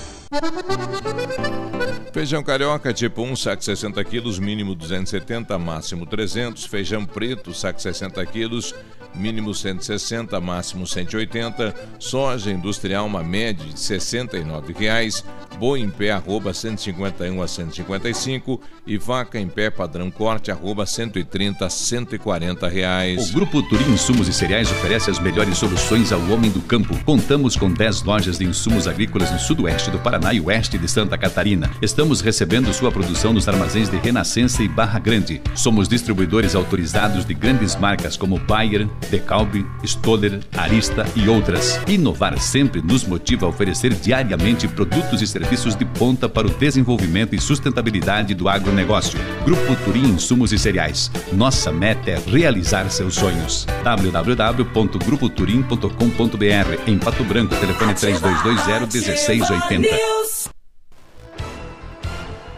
Feijão 2.11 2.43
carioca 2.43 2.93
tipo 2.93 3.21
1, 3.21 3.35
saco 3.35 3.63
60 3.63 4.03
quilos, 4.03 4.39
mínimo 4.39 4.75
270, 4.75 5.57
máximo 5.57 6.05
300. 6.05 6.65
Feijão 6.65 7.05
preto, 7.05 7.53
saco 7.53 7.81
60 7.81 8.25
quilos, 8.25 8.75
mínimo 9.15 9.53
160, 9.53 10.39
máximo 10.41 10.85
180. 10.85 11.73
Soja 11.99 12.51
industrial, 12.51 13.05
uma 13.05 13.23
média 13.23 13.65
de 13.65 13.79
69 13.79 14.73
reais. 14.73 15.23
Boi 15.57 15.79
em 15.79 15.89
pé, 15.89 16.11
arroba 16.11 16.53
151 16.53 17.41
a 17.41 17.47
155. 17.47 18.59
E 18.85 18.97
vaca 18.97 19.39
em 19.39 19.47
pé, 19.47 19.69
padrão 19.69 20.11
corte, 20.11 20.51
arroba 20.51 20.85
130 20.85 21.65
a 21.65 21.69
140 21.69 22.67
reais. 22.67 23.29
O 23.29 23.33
Grupo 23.33 23.63
Turim 23.63 23.91
Insumos 23.91 24.27
e 24.27 24.33
Cereais 24.33 24.69
oferece 24.71 25.09
as 25.09 25.19
melhores 25.19 25.57
soluções 25.57 26.11
ao 26.11 26.21
homem 26.29 26.51
do 26.51 26.61
campo. 26.61 26.97
Contamos 27.05 27.55
com 27.55 27.71
10 27.71 28.03
lojas 28.03 28.37
de 28.37 28.45
insumos 28.45 28.87
agrícolas 28.87 29.31
no 29.31 29.39
sudoeste 29.39 29.89
do 29.89 29.99
Paraná 29.99 30.16
e 30.33 30.41
oeste 30.41 30.77
de 30.77 30.87
Santa 30.87 31.17
Catarina. 31.17 31.69
Estamos 31.81 32.21
recebendo 32.21 32.73
sua 32.73 32.91
produção 32.91 33.33
nos 33.33 33.47
armazéns 33.47 33.89
de 33.89 33.97
Renascença 33.97 34.63
e 34.63 34.67
Barra 34.67 34.99
Grande. 34.99 35.41
Somos 35.55 35.87
distribuidores 35.87 36.55
autorizados 36.55 37.25
de 37.25 37.33
grandes 37.33 37.75
marcas 37.75 38.15
como 38.17 38.39
Bayer, 38.39 38.87
Decalbe, 39.09 39.65
Stoller, 39.83 40.39
Arista 40.57 41.05
e 41.15 41.29
outras. 41.29 41.79
Inovar 41.87 42.37
sempre 42.39 42.81
nos 42.81 43.05
motiva 43.05 43.45
a 43.45 43.49
oferecer 43.49 43.93
diariamente 43.93 44.67
produtos 44.67 45.21
e 45.21 45.27
serviços 45.27 45.75
de 45.75 45.85
ponta 45.85 46.27
para 46.27 46.47
o 46.47 46.49
desenvolvimento 46.49 47.35
e 47.35 47.39
sustentabilidade 47.39 48.33
do 48.33 48.49
agronegócio. 48.49 49.19
Grupo 49.45 49.75
Turim 49.85 50.09
Insumos 50.09 50.51
e 50.51 50.57
Cereais. 50.57 51.11
Nossa 51.33 51.71
meta 51.71 52.09
é 52.11 52.19
realizar 52.25 52.89
seus 52.89 53.13
sonhos. 53.15 53.67
www.grupoturim.com.br 53.83 56.81
Em 56.87 56.97
Pato 56.97 57.23
Branco, 57.23 57.55
telefone 57.55 57.93
3220-1680. 57.93 60.06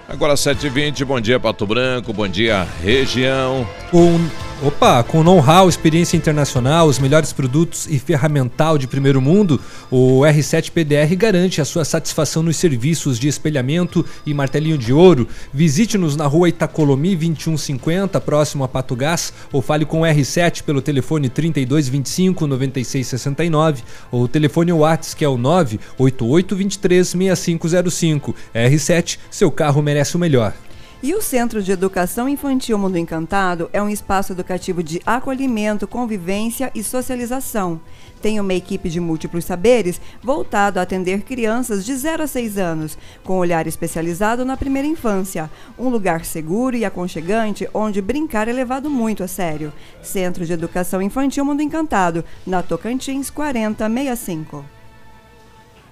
Agora 0.09 0.33
7h20, 0.33 1.05
bom 1.05 1.21
dia 1.21 1.39
Pato 1.39 1.67
Branco, 1.67 2.11
bom 2.11 2.27
dia 2.27 2.67
região. 2.81 3.65
Com, 3.91 4.19
opa, 4.63 5.03
com 5.03 5.23
know-how, 5.23 5.69
experiência 5.69 6.17
internacional, 6.17 6.87
os 6.87 6.97
melhores 6.97 7.31
produtos 7.31 7.85
e 7.87 7.99
ferramental 7.99 8.75
de 8.75 8.87
primeiro 8.87 9.21
mundo, 9.21 9.61
o 9.91 10.21
R7 10.21 10.71
PDR 10.71 11.15
garante 11.15 11.61
a 11.61 11.65
sua 11.65 11.85
satisfação 11.85 12.41
nos 12.41 12.57
serviços 12.57 13.19
de 13.19 13.27
espelhamento 13.27 14.03
e 14.25 14.33
martelinho 14.33 14.79
de 14.79 14.91
ouro. 14.91 15.27
Visite-nos 15.53 16.15
na 16.15 16.25
rua 16.25 16.49
Itacolomi 16.49 17.15
2150, 17.15 18.19
próximo 18.19 18.63
a 18.63 18.67
Pato 18.67 18.95
Gás, 18.95 19.31
ou 19.51 19.61
fale 19.61 19.85
com 19.85 20.01
o 20.01 20.05
R7 20.05 20.63
pelo 20.63 20.81
telefone 20.81 21.29
3225 21.29 22.47
9669 22.47 23.83
ou 24.11 24.27
telefone 24.27 24.73
WhatsApp 24.73 25.17
que 25.17 25.25
é 25.25 25.29
o 25.29 25.37
98823 25.37 27.07
6505. 27.07 28.35
R7, 28.55 29.19
seu 29.29 29.51
carro 29.51 29.83
merece 29.83 29.98
o 29.99 30.19
melhor. 30.19 30.53
E 31.01 31.13
o 31.13 31.21
Centro 31.21 31.63
de 31.63 31.71
Educação 31.71 32.27
Infantil 32.27 32.77
Mundo 32.77 32.97
Encantado 32.97 33.69
é 33.71 33.81
um 33.81 33.88
espaço 33.88 34.33
educativo 34.33 34.83
de 34.83 35.01
acolhimento, 35.05 35.88
convivência 35.88 36.69
e 36.75 36.83
socialização. 36.83 37.79
Tem 38.21 38.38
uma 38.38 38.53
equipe 38.53 38.89
de 38.89 38.99
múltiplos 38.99 39.45
saberes 39.45 40.01
voltado 40.21 40.77
a 40.77 40.81
atender 40.81 41.21
crianças 41.21 41.85
de 41.85 41.95
0 41.95 42.23
a 42.23 42.27
6 42.27 42.57
anos, 42.57 42.97
com 43.23 43.38
olhar 43.38 43.65
especializado 43.65 44.43
na 44.43 44.57
primeira 44.57 44.89
infância. 44.89 45.49
Um 45.77 45.88
lugar 45.88 46.25
seguro 46.25 46.75
e 46.75 46.83
aconchegante 46.83 47.65
onde 47.73 48.01
brincar 48.01 48.49
é 48.49 48.51
levado 48.51 48.89
muito 48.89 49.23
a 49.23 49.27
sério. 49.27 49.71
Centro 50.03 50.45
de 50.45 50.51
Educação 50.51 51.01
Infantil 51.01 51.45
Mundo 51.45 51.62
Encantado, 51.62 52.25
na 52.45 52.62
Tocantins 52.62 53.29
4065. 53.29 54.65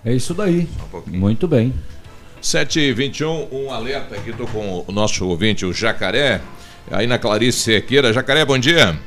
É 0.04 0.14
isso 0.14 0.34
daí. 0.34 0.68
Muito 1.06 1.48
bem. 1.48 1.74
7h21, 2.42 3.48
um 3.52 3.72
alerta 3.72 4.16
aqui, 4.16 4.30
estou 4.30 4.48
com 4.48 4.84
o 4.88 4.92
nosso 4.92 5.28
ouvinte, 5.28 5.66
o 5.66 5.74
Jacaré, 5.74 6.42
aí 6.92 7.08
na 7.08 7.18
Clarice 7.18 7.60
Sequeira. 7.60 8.14
Jacaré, 8.14 8.46
bom 8.46 8.58
dia. 8.58 8.98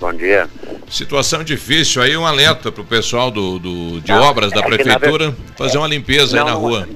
Bom 0.00 0.12
dia. 0.12 0.48
Situação 0.88 1.42
difícil 1.42 2.00
aí, 2.02 2.16
um 2.16 2.24
alerta 2.26 2.70
para 2.70 2.82
o 2.82 2.84
pessoal 2.84 3.30
do, 3.30 3.58
do- 3.58 4.00
de 4.00 4.12
Não, 4.12 4.22
obras 4.22 4.52
da 4.52 4.58
é 4.58 4.62
na 4.62 4.68
prefeitura 4.68 5.30
ver- 5.30 5.36
fazer 5.56 5.78
uma 5.78 5.88
limpeza 5.88 6.36
aí 6.36 6.40
Não, 6.40 6.46
na 6.46 6.52
rua. 6.54 6.88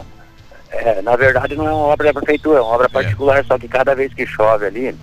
É, 0.70 1.02
na 1.02 1.16
verdade 1.16 1.54
não 1.56 1.66
é 1.66 1.70
uma 1.70 1.86
obra 1.86 2.12
da 2.12 2.20
prefeitura, 2.20 2.58
é 2.58 2.62
uma 2.62 2.70
obra 2.74 2.88
particular, 2.88 3.44
só 3.44 3.58
que 3.58 3.68
cada 3.68 3.94
vez 3.94 4.14
que 4.14 4.24
chove 4.26 4.64
ali, 4.66 4.94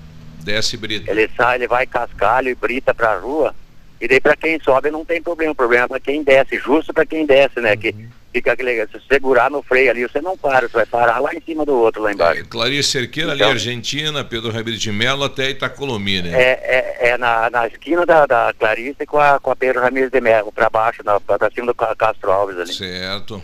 Desce 0.44 0.78
brita. 0.78 1.12
ele 1.12 1.30
sai, 1.38 1.58
ele 1.58 1.68
vai 1.68 1.86
cascalho 1.86 2.50
e 2.50 2.56
brita 2.56 2.94
pra 2.94 3.18
rua, 3.20 3.54
e 4.00 4.08
daí 4.08 4.20
pra 4.20 4.36
quem 4.36 4.60
sobe 4.62 4.90
não 4.92 5.04
tem 5.06 5.22
problema, 5.22 5.52
o 5.52 5.56
problema 5.56 5.86
é 5.86 5.88
pra 5.88 6.00
quem 6.00 6.24
desce, 6.24 6.58
justo 6.58 6.94
pra 6.94 7.06
quem 7.06 7.26
desce, 7.26 7.60
né, 7.60 7.76
que 7.76 7.94
fica 8.32 8.52
aquele, 8.54 8.86
se 8.88 9.02
segurar 9.12 9.50
no 9.50 9.64
freio 9.64 9.90
ali, 9.90 10.04
você 10.04 10.22
não 10.22 10.38
para, 10.38 10.68
você 10.68 10.74
vai 10.78 10.86
parar 10.86 11.20
lá 11.20 11.34
em 11.34 11.42
cima 11.42 11.66
do 11.66 11.74
outro, 11.74 12.02
lá 12.04 12.14
embaixo. 12.14 12.46
Clarice 12.46 12.90
Cerqueira, 12.92 13.32
ali 13.32 13.40
Então- 13.42 13.52
Argentina, 13.52 14.24
Pedro 14.24 14.52
Ramirez 14.52 14.80
de 14.80 14.92
Mello 14.92 15.24
até 15.24 15.50
Itacolomi, 15.50 16.22
né? 16.22 16.30
É, 16.32 17.00
é, 17.02 17.10
é 17.10 17.18
na, 17.18 17.50
na 17.50 17.68
esquina 17.68 18.06
da, 18.06 18.26
da 18.28 18.54
Clarice 18.58 19.06
com 19.08 19.18
a, 19.20 19.40
com 19.40 19.50
a 19.52 19.56
Pedro 19.56 19.82
Ramires 19.82 20.12
de 20.12 20.22
Mello, 20.22 20.52
pra 20.52 20.70
baixo, 20.70 21.02
pra 21.04 21.50
cima 21.52 21.68
do 21.68 21.74
Ca- 21.76 21.96
Castro 21.96 22.32
Alves 22.32 22.58
ali. 22.58 22.72
Certo. 22.74 23.42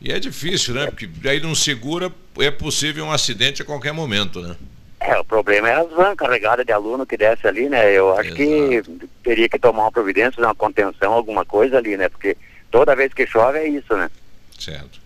E 0.00 0.12
é 0.12 0.18
difícil, 0.18 0.74
né? 0.74 0.86
Porque 0.86 1.08
aí 1.28 1.40
não 1.40 1.54
segura, 1.54 2.10
é 2.38 2.50
possível 2.50 3.04
um 3.04 3.12
acidente 3.12 3.62
a 3.62 3.64
qualquer 3.64 3.92
momento, 3.92 4.40
né? 4.40 4.56
É, 5.04 5.18
o 5.18 5.24
problema 5.24 5.68
é 5.68 5.74
as 5.74 5.90
vans 5.90 6.14
carregadas 6.14 6.64
de 6.64 6.72
aluno 6.72 7.04
que 7.04 7.16
desce 7.16 7.46
ali, 7.46 7.68
né? 7.68 7.92
Eu 7.92 8.16
acho 8.16 8.32
que 8.34 8.82
teria 9.22 9.48
que 9.48 9.58
tomar 9.58 9.82
uma 9.82 9.92
providência, 9.92 10.42
uma 10.42 10.54
contenção, 10.54 11.12
alguma 11.12 11.44
coisa 11.44 11.78
ali, 11.78 11.96
né? 11.96 12.08
Porque 12.08 12.36
toda 12.70 12.94
vez 12.94 13.12
que 13.12 13.26
chove 13.26 13.58
é 13.58 13.68
isso, 13.68 13.96
né? 13.96 14.10
Certo. 14.58 15.00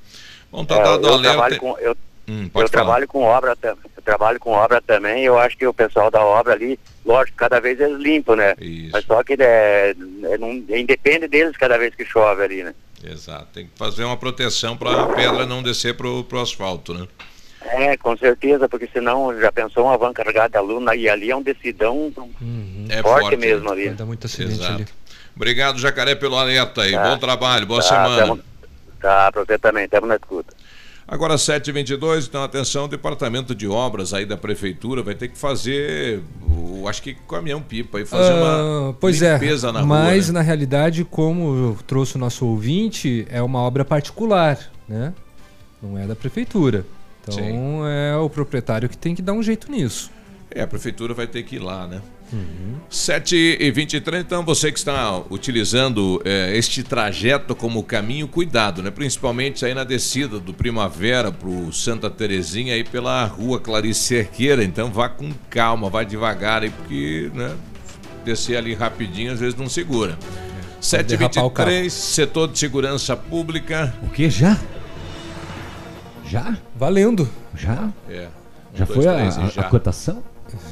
Bom, 0.52 0.64
tá 0.64 0.76
É, 0.76 0.82
dado 0.82 1.06
eu, 1.06 1.14
alerta. 1.14 1.32
trabalho 1.32 1.58
com, 1.58 1.78
eu, 1.78 1.96
Hum, 2.28 2.50
eu 2.56 2.68
trabalho 2.68 3.06
com 3.06 3.22
obra, 3.22 3.56
eu 3.62 4.02
trabalho 4.04 4.40
com 4.40 4.50
obra 4.50 4.82
também, 4.82 5.22
eu 5.24 5.38
acho 5.38 5.56
que 5.56 5.64
o 5.66 5.72
pessoal 5.72 6.10
da 6.10 6.20
obra 6.20 6.54
ali, 6.54 6.78
lógico, 7.04 7.36
cada 7.38 7.60
vez 7.60 7.78
eles 7.78 7.98
limpam, 8.00 8.34
né? 8.34 8.56
Mas 8.92 9.04
só 9.04 9.22
que 9.22 9.36
é, 9.38 9.94
é, 10.24 10.38
não, 10.38 10.52
independe 10.52 11.28
deles 11.28 11.56
cada 11.56 11.78
vez 11.78 11.94
que 11.94 12.04
chove 12.04 12.42
ali, 12.42 12.64
né? 12.64 12.74
Exato. 13.04 13.46
Tem 13.54 13.66
que 13.66 13.78
fazer 13.78 14.02
uma 14.02 14.16
proteção 14.16 14.76
para 14.76 15.02
a 15.02 15.06
pedra 15.14 15.46
não 15.46 15.62
descer 15.62 15.96
pro, 15.96 16.24
pro 16.24 16.40
asfalto, 16.40 16.94
né? 16.94 17.06
É, 17.68 17.96
com 17.96 18.16
certeza, 18.16 18.68
porque 18.68 18.88
senão 18.92 19.38
já 19.40 19.50
pensou 19.50 19.84
uma 19.86 19.98
van 19.98 20.12
carregada 20.12 20.50
de 20.50 20.56
aluno 20.56 20.92
e 20.94 21.08
ali 21.08 21.30
é 21.30 21.36
um 21.36 21.42
decidão 21.42 22.12
É 22.88 23.02
forte, 23.02 23.20
forte, 23.22 23.36
mesmo 23.36 23.70
ali. 23.70 23.90
Dar 23.90 24.06
muito 24.06 24.26
acidente 24.26 24.54
Exato. 24.54 24.72
ali. 24.74 24.86
Obrigado, 25.34 25.78
Jacaré, 25.78 26.14
pelo 26.14 26.36
alerta 26.36 26.82
aí. 26.82 26.92
Tá. 26.92 27.10
Bom 27.10 27.18
trabalho, 27.18 27.66
boa 27.66 27.82
Tá, 27.82 27.88
semana. 27.88 28.16
tamo- 28.16 28.40
Tá, 29.00 29.30
pra 29.32 29.44
você 29.44 29.58
também, 29.58 29.84
estamos 29.84 30.08
na 30.08 30.14
escuta. 30.16 30.54
Agora 31.08 31.36
7h22, 31.38 32.26
então 32.26 32.42
atenção, 32.42 32.86
o 32.86 32.88
departamento 32.88 33.54
de 33.54 33.68
obras 33.68 34.12
aí 34.12 34.24
da 34.26 34.36
prefeitura 34.36 35.02
vai 35.02 35.14
ter 35.14 35.28
que 35.28 35.38
fazer, 35.38 36.20
o, 36.42 36.88
acho 36.88 37.00
que 37.02 37.14
caminhão-pipa, 37.28 38.00
e 38.00 38.04
fazer 38.06 38.32
Ah, 38.32 38.34
uma 38.88 38.92
pois 38.94 39.22
é, 39.22 39.34
limpeza 39.34 39.70
na 39.70 39.84
mas 39.84 40.24
rua. 40.26 40.32
né? 40.32 40.32
na 40.32 40.40
realidade, 40.40 41.04
como 41.04 41.78
trouxe 41.86 42.16
o 42.16 42.18
nosso 42.18 42.44
ouvinte, 42.46 43.24
é 43.30 43.40
uma 43.40 43.60
obra 43.60 43.84
particular, 43.84 44.58
né? 44.88 45.12
Não 45.80 45.96
é 45.96 46.06
da 46.06 46.16
prefeitura. 46.16 46.84
Então 47.28 47.86
é 47.86 48.16
o 48.16 48.30
proprietário 48.30 48.88
que 48.88 48.96
tem 48.96 49.14
que 49.14 49.22
dar 49.22 49.32
um 49.32 49.42
jeito 49.42 49.70
nisso. 49.70 50.10
É, 50.50 50.62
a 50.62 50.66
prefeitura 50.66 51.12
vai 51.12 51.26
ter 51.26 51.42
que 51.42 51.56
ir 51.56 51.58
lá, 51.58 51.86
né? 51.86 52.00
Uhum. 52.32 52.76
7 52.90 53.58
e 53.60 53.70
23 53.70 54.24
então 54.24 54.44
você 54.44 54.72
que 54.72 54.78
está 54.78 55.22
utilizando 55.30 56.20
eh, 56.24 56.56
este 56.56 56.82
trajeto 56.82 57.54
como 57.54 57.82
caminho, 57.84 58.26
cuidado, 58.26 58.82
né? 58.82 58.90
Principalmente 58.90 59.64
aí 59.64 59.74
na 59.74 59.84
descida 59.84 60.40
do 60.40 60.52
Primavera 60.52 61.30
pro 61.30 61.72
Santa 61.72 62.10
Terezinha 62.10 62.74
aí 62.74 62.82
pela 62.82 63.24
rua 63.26 63.60
Clarice 63.60 64.00
Cerqueira, 64.00 64.64
então 64.64 64.90
vá 64.90 65.08
com 65.08 65.30
calma, 65.48 65.88
vá 65.88 66.02
devagar 66.02 66.62
aí, 66.62 66.70
porque, 66.70 67.30
né? 67.32 67.54
Descer 68.24 68.56
ali 68.56 68.74
rapidinho 68.74 69.32
às 69.32 69.38
vezes 69.38 69.54
não 69.54 69.68
segura. 69.68 70.18
7 70.80 71.00
e 71.14 71.16
derrapar 71.16 71.44
o 71.44 71.50
carro. 71.50 71.70
23 71.70 71.92
setor 71.92 72.48
de 72.48 72.58
segurança 72.58 73.16
pública. 73.16 73.94
O 74.02 74.08
que 74.08 74.28
já? 74.28 74.58
Já? 76.26 76.56
Valendo. 76.76 77.28
Já? 77.54 77.90
É. 78.08 78.28
Um, 78.74 78.78
Já 78.78 78.84
dois, 78.84 78.96
foi 78.98 79.06
a, 79.06 79.14
três 79.14 79.38
a- 79.38 79.46
já. 79.48 79.60
a 79.62 79.64
cotação? 79.64 80.22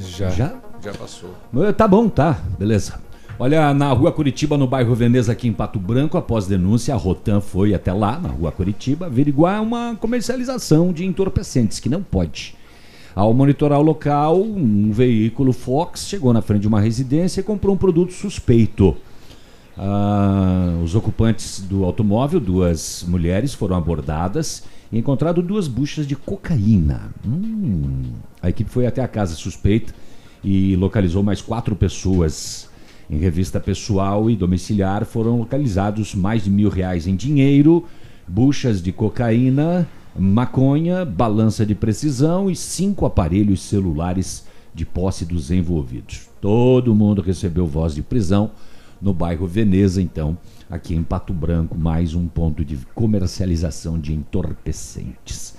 Já. 0.07 0.31
Já? 0.31 0.55
Já 0.83 0.93
passou. 0.93 1.31
Tá 1.77 1.89
bom, 1.89 2.09
tá. 2.09 2.39
Beleza. 2.59 3.01
Olha, 3.39 3.75
na 3.75 3.91
rua 3.93 4.13
Curitiba, 4.13 4.57
no 4.57 4.67
bairro 4.67 4.95
Veneza, 4.95 5.33
aqui 5.33 5.49
em 5.49 5.53
Pato 5.53 5.79
Branco, 5.79 6.17
após 6.17 6.47
denúncia, 6.47 6.95
a 6.95 6.97
Rotan 6.97 7.41
foi 7.41 7.75
até 7.75 7.93
lá, 7.93 8.19
na 8.19 8.29
rua 8.29 8.53
Curitiba, 8.53 9.07
averiguar 9.07 9.61
uma 9.63 9.97
comercialização 9.97 10.93
de 10.93 11.05
entorpecentes, 11.05 11.81
que 11.81 11.89
não 11.89 12.01
pode. 12.03 12.55
Ao 13.15 13.33
monitorar 13.35 13.81
o 13.81 13.83
local, 13.83 14.41
um 14.41 14.91
veículo 14.93 15.53
Fox 15.53 16.07
chegou 16.07 16.33
na 16.33 16.43
frente 16.43 16.63
de 16.63 16.69
uma 16.69 16.81
residência 16.81 17.41
e 17.41 17.45
comprou 17.45 17.75
um 17.75 17.79
produto 17.79 18.13
suspeito. 18.13 18.97
Ah, 19.77 20.79
os 20.85 20.95
ocupantes 20.95 21.61
do 21.61 21.85
automóvel, 21.85 22.39
duas 22.39 23.05
mulheres, 23.09 23.53
foram 23.55 23.75
abordadas 23.77 24.63
encontrado 24.99 25.43
duas 25.43 25.67
buchas 25.67 26.07
de 26.07 26.15
cocaína. 26.15 27.11
Hum. 27.27 28.13
A 28.41 28.49
equipe 28.49 28.71
foi 28.71 28.87
até 28.87 29.03
a 29.03 29.09
casa 29.09 29.35
suspeita 29.35 29.95
e 30.43 30.77
localizou 30.77 31.23
mais 31.23 31.41
quatro 31.41 31.75
pessoas. 31.75 32.69
Em 33.11 33.19
revista 33.19 33.61
pessoal 33.61 34.31
e 34.31 34.37
domiciliar 34.37 35.05
foram 35.05 35.39
localizados 35.39 36.15
mais 36.15 36.45
de 36.45 36.51
mil 36.51 36.69
reais 36.69 37.07
em 37.07 37.17
dinheiro, 37.17 37.85
buchas 38.27 38.83
de 38.83 38.93
cocaína, 38.93 39.87
maconha, 40.17 41.05
balança 41.05 41.67
de 41.67 41.75
precisão 41.75 42.51
e 42.51 42.57
cinco 42.57 43.05
aparelhos 43.05 43.63
celulares 43.63 44.47
de 44.75 44.85
posse 44.85 45.25
dos 45.25 45.51
envolvidos. 45.51 46.29
Todo 46.41 46.95
mundo 46.95 47.21
recebeu 47.21 47.67
voz 47.67 47.95
de 47.95 48.03
prisão 48.03 48.51
no 49.01 49.13
bairro 49.13 49.47
Veneza, 49.47 50.01
então, 50.01 50.37
aqui 50.71 50.95
em 50.95 51.03
Pato 51.03 51.33
Branco, 51.33 51.77
mais 51.77 52.15
um 52.15 52.27
ponto 52.27 52.65
de 52.65 52.77
comercialização 52.95 53.99
de 53.99 54.13
entorpecentes. 54.13 55.55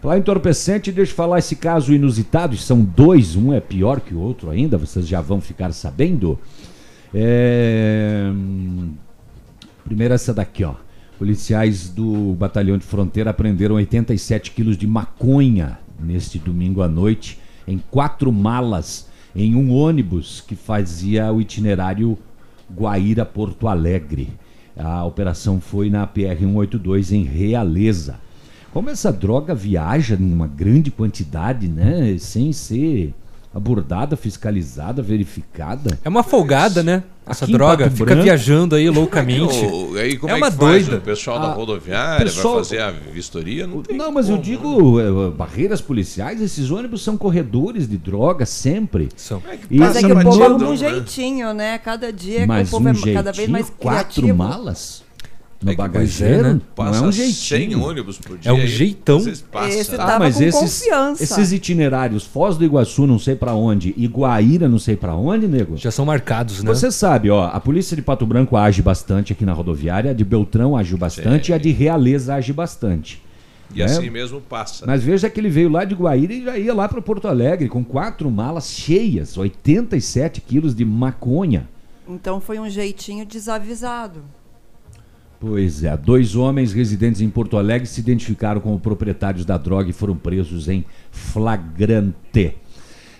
Falar 0.00 0.18
entorpecente, 0.18 0.92
deixa 0.92 1.12
eu 1.12 1.16
falar 1.16 1.38
esse 1.38 1.56
caso 1.56 1.92
inusitado, 1.92 2.56
são 2.56 2.82
dois, 2.82 3.34
um 3.36 3.52
é 3.52 3.60
pior 3.60 4.00
que 4.00 4.14
o 4.14 4.20
outro 4.20 4.50
ainda, 4.50 4.78
vocês 4.78 5.06
já 5.06 5.20
vão 5.20 5.40
ficar 5.40 5.72
sabendo. 5.72 6.38
É... 7.14 8.30
Primeiro 9.84 10.14
essa 10.14 10.34
daqui, 10.34 10.64
ó. 10.64 10.74
Policiais 11.18 11.88
do 11.88 12.34
Batalhão 12.34 12.76
de 12.76 12.84
Fronteira 12.84 13.30
apreenderam 13.30 13.76
87 13.76 14.50
quilos 14.50 14.76
de 14.76 14.86
maconha 14.86 15.78
neste 15.98 16.38
domingo 16.38 16.82
à 16.82 16.88
noite 16.88 17.38
em 17.66 17.78
quatro 17.90 18.30
malas 18.30 19.08
em 19.34 19.54
um 19.54 19.72
ônibus 19.72 20.42
que 20.46 20.54
fazia 20.54 21.32
o 21.32 21.40
itinerário 21.40 22.18
Guaíra-Porto 22.74 23.68
Alegre. 23.68 24.28
A 24.76 25.04
operação 25.04 25.60
foi 25.60 25.88
na 25.88 26.06
PR-182 26.06 27.12
em 27.12 27.24
Realeza. 27.24 28.16
Como 28.72 28.90
essa 28.90 29.10
droga 29.10 29.54
viaja 29.54 30.16
em 30.20 30.32
uma 30.32 30.46
grande 30.46 30.90
quantidade, 30.90 31.66
né? 31.66 32.16
Sem 32.18 32.52
ser 32.52 33.14
abordada, 33.56 34.16
fiscalizada, 34.16 35.02
verificada. 35.02 35.98
É 36.04 36.08
uma 36.08 36.22
folgada, 36.22 36.82
né? 36.82 37.02
Essa 37.28 37.44
Aqui 37.44 37.52
droga 37.54 37.90
fica 37.90 38.04
Branco- 38.04 38.22
viajando 38.22 38.76
aí 38.76 38.88
loucamente. 38.88 39.64
O- 39.66 39.96
aí 39.96 40.16
como 40.16 40.30
é 40.32 40.34
é, 40.34 40.38
uma 40.38 40.50
que 40.50 40.56
faz? 40.58 40.84
doida. 40.86 40.98
O 40.98 41.00
pessoal 41.00 41.40
da 41.40 41.46
Ah, 41.46 41.52
rodoviária 41.54 42.24
pessoal- 42.24 42.54
vai 42.56 42.64
fazer 42.64 42.80
a 42.80 42.90
vistoria? 42.92 43.66
Não 43.66 43.82
tem 43.82 43.96
Não, 43.96 44.12
mas 44.12 44.28
eu 44.28 44.36
como, 44.36 44.44
digo, 44.44 45.00
é, 45.00 45.30
barreiras 45.30 45.80
policiais, 45.80 46.40
esses 46.40 46.70
ônibus 46.70 47.02
são 47.02 47.16
corredores 47.16 47.88
de 47.88 47.96
droga 47.98 48.46
sempre. 48.46 49.08
São. 49.16 49.42
E 49.68 49.78
Mas 49.78 49.96
é 49.96 50.00
que 50.00 50.12
o 50.12 50.22
povo 50.22 50.48
muito- 50.50 50.64
um 50.66 50.76
jeitinho, 50.76 51.52
né? 51.52 51.78
Cada 51.78 52.12
dia 52.12 52.40
que 52.40 52.46
Mas 52.46 52.68
o 52.68 52.70
povo 52.72 52.88
um 52.88 52.92
é 52.92 53.12
cada 53.14 53.32
vez 53.32 53.48
mais 53.48 53.66
jeitinho, 53.66 53.82
quatro 53.82 54.22
criativo. 54.22 54.38
malas 54.38 55.02
no 55.66 55.72
É 55.72 55.76
bagageiro, 55.76 56.34
é, 56.34 56.42
né? 56.42 56.52
não 56.54 56.60
Passa 56.74 57.04
é 57.04 57.08
um 57.08 57.12
100 57.12 57.32
jeitinho. 57.32 57.82
ônibus 57.84 58.18
por 58.18 58.38
dia. 58.38 58.50
É 58.50 58.54
um 58.54 58.56
aí, 58.58 58.66
jeitão. 58.66 59.18
Esse 59.18 59.44
Ah, 59.98 60.18
mas 60.18 60.36
com 60.36 60.42
esses, 60.44 60.80
confiança. 60.82 61.22
esses 61.22 61.52
itinerários, 61.52 62.24
Foz 62.24 62.56
do 62.56 62.64
Iguaçu, 62.64 63.06
não 63.06 63.18
sei 63.18 63.34
pra 63.36 63.52
onde, 63.54 63.92
e 63.96 64.06
Guaíra, 64.06 64.68
não 64.68 64.78
sei 64.78 64.96
pra 64.96 65.14
onde, 65.14 65.46
nego. 65.46 65.76
Já 65.76 65.90
são 65.90 66.04
marcados, 66.04 66.62
né? 66.62 66.68
Você 66.72 66.90
sabe, 66.90 67.28
ó, 67.30 67.46
a 67.48 67.60
polícia 67.60 67.94
de 67.96 68.02
Pato 68.02 68.24
Branco 68.24 68.56
age 68.56 68.80
bastante 68.80 69.32
aqui 69.32 69.44
na 69.44 69.52
rodoviária, 69.52 70.12
a 70.12 70.14
de 70.14 70.24
Beltrão 70.24 70.76
age 70.76 70.96
bastante 70.96 71.50
e 71.50 71.52
a 71.54 71.58
de 71.58 71.70
Realeza 71.72 72.34
age 72.34 72.52
bastante. 72.52 73.22
E 73.74 73.80
né? 73.80 73.84
assim 73.84 74.08
mesmo 74.10 74.40
passa. 74.40 74.86
Mas 74.86 75.02
veja 75.02 75.28
que 75.28 75.40
ele 75.40 75.48
veio 75.48 75.68
lá 75.68 75.84
de 75.84 75.92
Guaíra 75.94 76.32
e 76.32 76.44
já 76.44 76.56
ia 76.56 76.72
lá 76.72 76.88
para 76.88 77.02
Porto 77.02 77.26
Alegre 77.26 77.68
com 77.68 77.84
quatro 77.84 78.30
malas 78.30 78.70
cheias, 78.70 79.36
87 79.36 80.40
quilos 80.40 80.72
de 80.74 80.84
maconha. 80.84 81.68
Então 82.08 82.40
foi 82.40 82.60
um 82.60 82.70
jeitinho 82.70 83.26
desavisado. 83.26 84.22
Pois 85.38 85.84
é, 85.84 85.94
dois 85.96 86.34
homens 86.34 86.72
residentes 86.72 87.20
em 87.20 87.28
Porto 87.28 87.58
Alegre 87.58 87.86
se 87.86 88.00
identificaram 88.00 88.60
como 88.60 88.80
proprietários 88.80 89.44
da 89.44 89.58
droga 89.58 89.90
e 89.90 89.92
foram 89.92 90.16
presos 90.16 90.68
em 90.68 90.84
flagrante. 91.10 92.54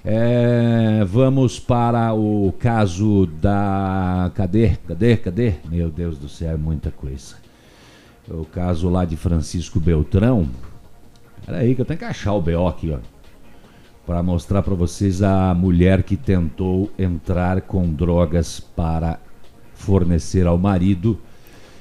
É, 0.09 1.05
vamos 1.05 1.59
para 1.59 2.15
o 2.15 2.55
caso 2.59 3.27
da. 3.27 4.31
Cadê? 4.35 4.77
Cadê? 4.87 5.17
Cadê? 5.17 5.55
Meu 5.69 5.91
Deus 5.91 6.17
do 6.17 6.29
céu, 6.29 6.53
é 6.53 6.57
muita 6.57 6.91
coisa. 6.91 7.35
O 8.29 8.45
caso 8.45 8.89
lá 8.89 9.05
de 9.05 9.17
Francisco 9.17 9.79
Beltrão. 9.79 10.49
Peraí, 11.45 11.75
que 11.75 11.81
eu 11.81 11.85
tenho 11.85 11.99
que 11.99 12.05
achar 12.05 12.33
o 12.33 12.41
BO 12.41 12.67
aqui, 12.67 12.93
ó. 12.93 12.99
Para 14.07 14.23
mostrar 14.23 14.63
para 14.63 14.75
vocês 14.75 15.23
a 15.23 15.53
mulher 15.53 16.05
que 16.05 16.17
tentou 16.17 16.91
entrar 16.97 17.61
com 17.63 17.93
drogas 17.93 18.61
para 18.61 19.19
fornecer 19.75 20.47
ao 20.47 20.57
marido. 20.57 21.19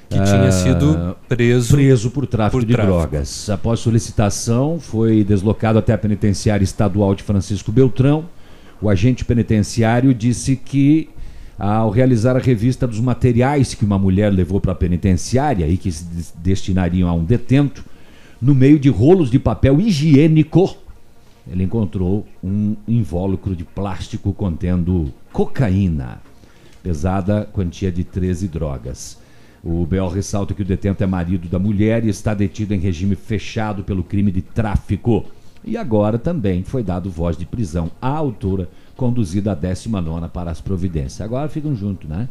Que 0.10 0.15
tinha 0.24 0.48
ah, 0.48 0.52
sido 0.52 1.18
preso, 1.28 1.76
preso 1.76 2.12
por 2.12 2.28
tráfico 2.28 2.60
por 2.60 2.65
de 2.65 2.74
tráfico. 2.74 2.94
drogas. 2.94 3.50
Após 3.50 3.80
solicitação, 3.80 4.80
foi 4.80 5.24
deslocado 5.24 5.80
até 5.80 5.94
a 5.94 5.98
penitenciária 5.98 6.63
estadual 6.63 7.15
de 7.15 7.24
Francisco 7.24 7.72
Beltrão. 7.72 8.26
O 8.82 8.89
agente 8.89 9.26
penitenciário 9.26 10.13
disse 10.13 10.56
que, 10.56 11.10
ao 11.58 11.89
realizar 11.89 12.36
a 12.36 12.39
revista 12.39 12.86
dos 12.86 13.00
materiais 13.00 13.74
que 13.74 13.84
uma 13.84 13.98
mulher 13.98 14.32
levou 14.32 14.62
para 14.62 14.74
a 14.74 14.76
penitenciária 14.76 15.68
e 15.68 15.76
que 15.78 15.91
se 15.91 16.04
des- 16.06 16.34
destinariam 16.38 17.10
a 17.10 17.13
um 17.13 17.24
detento, 17.24 17.84
no 18.41 18.54
meio 18.54 18.78
de 18.78 18.89
rolos 18.89 19.32
de 19.32 19.39
papel 19.39 19.80
higiênico, 19.82 20.76
ele 21.52 21.63
encontrou 21.63 22.26
um 22.44 22.76
invólucro 22.88 23.56
de 23.56 23.63
plástico 23.63 24.34
contendo 24.34 25.12
cocaína, 25.32 26.22
pesada 26.84 27.50
quantia 27.52 27.91
de 27.91 28.04
13 28.04 28.48
drogas. 28.48 29.18
O 29.65 29.84
BO 29.84 30.08
ressalta 30.10 30.54
que 30.54 30.62
o 30.62 30.65
detento 30.65 31.04
é 31.04 31.08
marido 31.08 31.47
da 31.49 31.58
mulher 31.58 32.06
e 32.06 32.10
está 32.10 32.36
detido 32.36 32.75
em 32.75 32.80
regime 32.80 33.15
fechado 33.15 33.84
pelo 33.84 34.04
crime 34.04 34.32
de 34.32 34.43
tráfico. 34.43 35.25
E 35.63 35.75
agora 35.75 36.19
também 36.19 36.63
foi 36.63 36.84
dado 36.84 37.10
voz 37.10 37.36
de 37.36 37.47
prisão 37.47 37.89
à 37.99 38.10
autora, 38.10 38.69
conduzida 38.95 39.54
a 39.54 39.56
19 39.56 40.28
para 40.30 40.51
as 40.51 40.62
providências. 40.62 41.19
Agora 41.19 41.49
ficam 41.49 41.75
juntos, 41.75 42.08
né? 42.08 42.30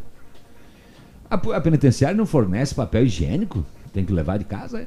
A, 1.28 1.34
a 1.34 1.60
penitenciária 1.60 2.16
não 2.16 2.24
fornece 2.24 2.72
papel 2.72 3.04
higiênico? 3.04 3.66
Tem 3.92 4.04
que 4.04 4.12
levar 4.12 4.38
de 4.38 4.44
casa, 4.44 4.82
é? 4.82 4.86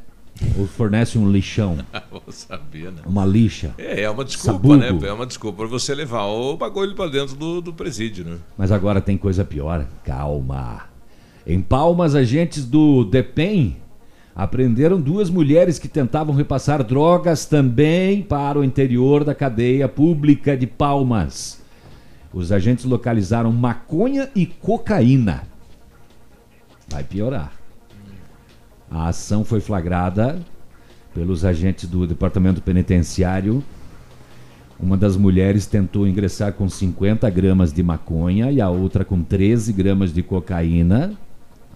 Ou 0.57 0.67
fornece 0.67 1.17
um 1.17 1.29
lixão? 1.29 1.77
Vou 2.09 2.23
saber, 2.29 2.93
né? 2.93 3.01
Uma 3.05 3.25
lixa? 3.25 3.73
É, 3.77 4.03
é 4.03 4.09
uma 4.09 4.23
desculpa, 4.23 4.53
Sabugo. 4.53 4.77
né? 4.77 5.09
É 5.09 5.11
uma 5.11 5.25
desculpa 5.25 5.57
pra 5.57 5.67
você 5.67 5.93
levar 5.93 6.23
o 6.27 6.55
bagulho 6.55 6.95
pra 6.95 7.07
dentro 7.07 7.35
do, 7.35 7.59
do 7.59 7.73
presídio, 7.73 8.23
né? 8.23 8.37
Mas 8.57 8.71
agora 8.71 9.01
tem 9.01 9.17
coisa 9.17 9.43
pior. 9.43 9.85
Calma. 10.05 10.95
Em 11.49 11.61
Palmas, 11.61 12.13
agentes 12.13 12.65
do 12.65 13.05
DEPEN 13.05 13.77
apreenderam 14.35 14.99
duas 14.99 15.29
mulheres 15.29 15.79
que 15.79 15.87
tentavam 15.87 16.35
repassar 16.35 16.83
drogas 16.83 17.45
também 17.45 18.21
para 18.21 18.59
o 18.59 18.65
interior 18.65 19.23
da 19.23 19.33
cadeia 19.33 19.87
pública 19.87 20.57
de 20.57 20.67
Palmas. 20.67 21.63
Os 22.33 22.51
agentes 22.51 22.83
localizaram 22.83 23.49
maconha 23.53 24.29
e 24.35 24.45
cocaína. 24.45 25.43
Vai 26.89 27.05
piorar. 27.05 27.53
A 28.91 29.07
ação 29.07 29.45
foi 29.45 29.61
flagrada 29.61 30.41
pelos 31.13 31.45
agentes 31.45 31.87
do 31.87 32.05
Departamento 32.05 32.61
Penitenciário. 32.61 33.63
Uma 34.77 34.97
das 34.97 35.15
mulheres 35.15 35.65
tentou 35.65 36.05
ingressar 36.05 36.51
com 36.51 36.67
50 36.67 37.29
gramas 37.29 37.71
de 37.71 37.81
maconha 37.81 38.51
e 38.51 38.59
a 38.59 38.69
outra 38.69 39.05
com 39.05 39.23
13 39.23 39.71
gramas 39.71 40.13
de 40.13 40.21
cocaína. 40.21 41.17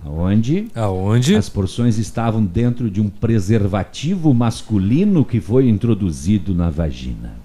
Aonde? 0.05 0.67
Aonde? 0.73 1.35
As 1.35 1.49
porções 1.49 1.97
estavam 1.97 2.43
dentro 2.43 2.89
de 2.89 2.99
um 2.99 3.09
preservativo 3.09 4.33
masculino 4.33 5.23
que 5.23 5.39
foi 5.39 5.69
introduzido 5.69 6.55
na 6.55 6.69
vagina. 6.69 7.41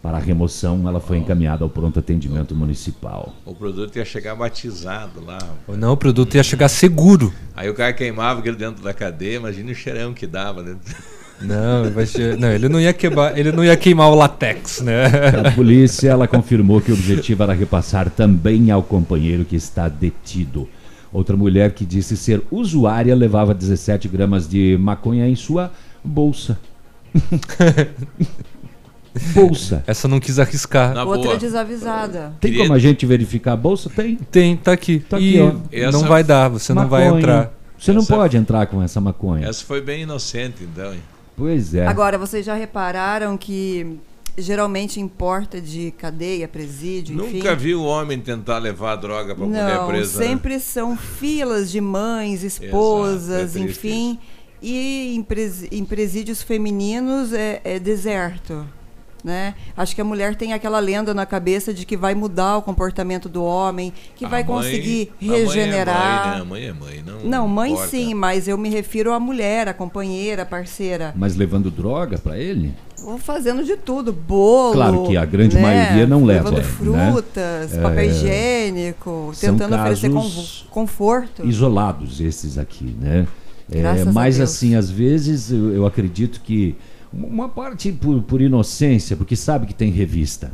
Para 0.00 0.18
a 0.18 0.20
remoção, 0.20 0.88
ela 0.88 1.00
foi 1.00 1.18
encaminhada 1.18 1.64
ao 1.64 1.68
pronto 1.68 1.98
atendimento 1.98 2.54
municipal. 2.54 3.34
O 3.44 3.54
produto 3.54 3.96
ia 3.96 4.04
chegar 4.04 4.34
batizado 4.36 5.20
lá. 5.24 5.38
Ou 5.66 5.76
não, 5.76 5.92
o 5.92 5.96
produto 5.96 6.36
ia 6.36 6.42
chegar 6.42 6.68
seguro. 6.68 7.32
Aí 7.54 7.68
o 7.68 7.74
cara 7.74 7.92
queimava 7.92 8.40
aquele 8.40 8.56
dentro 8.56 8.82
da 8.82 8.94
cadeia, 8.94 9.36
imagina 9.36 9.72
o 9.72 9.74
cheirão 9.74 10.14
que 10.14 10.26
dava 10.26 10.62
dentro. 10.62 10.94
Não, 11.40 11.84
não, 12.38 12.50
ele 12.50 12.68
não 12.68 12.80
ia 12.80 12.92
queimar, 12.92 13.38
ele 13.38 13.52
não 13.52 13.64
ia 13.64 13.76
queimar 13.76 14.08
o 14.08 14.14
latex, 14.14 14.80
né? 14.80 15.06
A 15.46 15.52
polícia 15.52 16.10
ela 16.10 16.26
confirmou 16.26 16.80
que 16.80 16.90
o 16.90 16.94
objetivo 16.94 17.42
era 17.44 17.52
repassar 17.52 18.10
também 18.10 18.70
ao 18.70 18.82
companheiro 18.82 19.44
que 19.44 19.54
está 19.54 19.88
detido. 19.88 20.68
Outra 21.12 21.36
mulher 21.36 21.72
que 21.72 21.84
disse 21.86 22.16
ser 22.16 22.42
usuária 22.50 23.14
levava 23.14 23.54
17 23.54 24.08
gramas 24.08 24.48
de 24.48 24.76
maconha 24.78 25.26
em 25.28 25.34
sua 25.34 25.72
bolsa. 26.04 26.58
bolsa. 29.34 29.82
Essa 29.86 30.06
não 30.06 30.20
quis 30.20 30.38
arriscar. 30.38 30.96
Outra 31.06 31.36
desavisada. 31.36 32.32
Tem 32.40 32.56
como 32.56 32.72
a 32.74 32.78
gente 32.78 33.04
verificar 33.06 33.52
a 33.52 33.56
bolsa? 33.56 33.90
Tem. 33.90 34.16
Tem, 34.16 34.56
tá 34.56 34.72
aqui. 34.72 35.00
Tá 35.00 35.18
E 35.18 35.40
aqui, 35.40 35.84
ó. 35.86 35.90
não 35.92 36.02
vai 36.02 36.22
dar, 36.22 36.48
você 36.48 36.72
não 36.74 36.88
vai 36.88 37.04
Maconha. 37.04 37.18
entrar. 37.20 37.52
Você 37.78 37.92
não 37.92 38.02
Essa- 38.02 38.14
pode 38.16 38.36
entrar 38.36 38.66
com 38.66 38.82
essa 38.82 39.00
maconha. 39.00 39.46
Essa 39.46 39.64
foi 39.64 39.80
bem 39.80 40.02
inocente, 40.02 40.64
então. 40.64 40.92
hein? 40.92 41.00
Pois 41.36 41.74
é. 41.74 41.86
Agora, 41.86 42.18
vocês 42.18 42.44
já 42.44 42.54
repararam 42.54 43.36
que 43.38 43.98
geralmente 44.38 45.00
importa 45.00 45.60
de 45.60 45.90
cadeia, 45.92 46.46
presídio, 46.48 47.14
enfim. 47.24 47.36
Nunca 47.38 47.54
vi 47.54 47.74
o 47.74 47.82
homem 47.82 48.18
tentar 48.20 48.58
levar 48.58 48.96
droga 48.96 49.34
pra 49.34 49.44
mulher 49.46 49.76
Não, 49.78 49.86
presa. 49.88 50.18
né? 50.20 50.26
sempre 50.26 50.60
são 50.60 50.96
filas 50.96 51.70
de 51.70 51.80
mães, 51.80 52.42
esposas, 52.42 53.54
Exato, 53.54 53.58
é 53.58 53.60
enfim. 53.70 54.18
E 54.62 55.14
em, 55.14 55.22
presi- 55.22 55.68
em 55.70 55.84
presídios 55.84 56.42
femininos 56.42 57.32
é, 57.32 57.60
é 57.64 57.78
deserto. 57.78 58.66
Né? 59.22 59.56
Acho 59.76 59.96
que 59.96 60.00
a 60.00 60.04
mulher 60.04 60.36
tem 60.36 60.52
aquela 60.52 60.78
lenda 60.78 61.12
na 61.12 61.26
cabeça 61.26 61.74
de 61.74 61.84
que 61.84 61.96
vai 61.96 62.14
mudar 62.14 62.56
o 62.56 62.62
comportamento 62.62 63.28
do 63.28 63.42
homem, 63.42 63.92
que 64.14 64.24
A 64.24 64.28
vai 64.28 64.44
mãe- 64.44 64.54
conseguir 64.56 65.12
a 65.20 65.24
mãe 65.24 65.34
é 65.34 65.38
regenerar. 65.44 65.96
mãe, 65.96 66.34
né? 66.36 66.40
A 66.40 66.44
mãe 66.44 66.64
é 66.66 66.72
mãe, 66.72 67.02
não. 67.04 67.20
Não, 67.28 67.48
mãe 67.48 67.72
importa. 67.72 67.90
sim, 67.90 68.14
mas 68.14 68.46
eu 68.46 68.56
me 68.56 68.68
refiro 68.68 69.12
à 69.12 69.18
mulher, 69.18 69.66
à 69.68 69.74
companheira, 69.74 70.42
à 70.42 70.46
parceira. 70.46 71.12
Mas 71.16 71.34
levando 71.34 71.68
droga 71.68 72.16
pra 72.16 72.38
ele? 72.38 72.72
Vou 73.02 73.18
fazendo 73.18 73.64
de 73.64 73.76
tudo, 73.76 74.12
bolo. 74.12 74.72
Claro 74.72 75.04
que 75.06 75.16
a 75.16 75.24
grande 75.24 75.56
né? 75.56 75.62
maioria 75.62 76.06
não 76.06 76.24
leva, 76.24 76.50
Levando 76.50 76.58
né? 76.58 76.64
frutas, 76.64 77.74
É, 77.74 77.80
papel 77.80 78.04
higiênico, 78.10 79.30
são 79.34 79.56
tentando 79.56 79.76
oferecer 79.76 80.10
conforto. 80.70 81.46
isolados 81.46 82.20
esses 82.20 82.58
aqui, 82.58 82.96
né? 83.00 83.26
É, 83.70 84.04
mas 84.04 84.38
Deus. 84.38 84.50
assim, 84.50 84.74
às 84.74 84.90
vezes 84.90 85.50
eu, 85.50 85.72
eu 85.74 85.86
acredito 85.86 86.40
que 86.40 86.74
uma 87.12 87.48
parte 87.48 87.92
por, 87.92 88.22
por 88.22 88.40
inocência, 88.40 89.16
porque 89.16 89.36
sabe 89.36 89.66
que 89.66 89.74
tem 89.74 89.90
revista. 89.90 90.50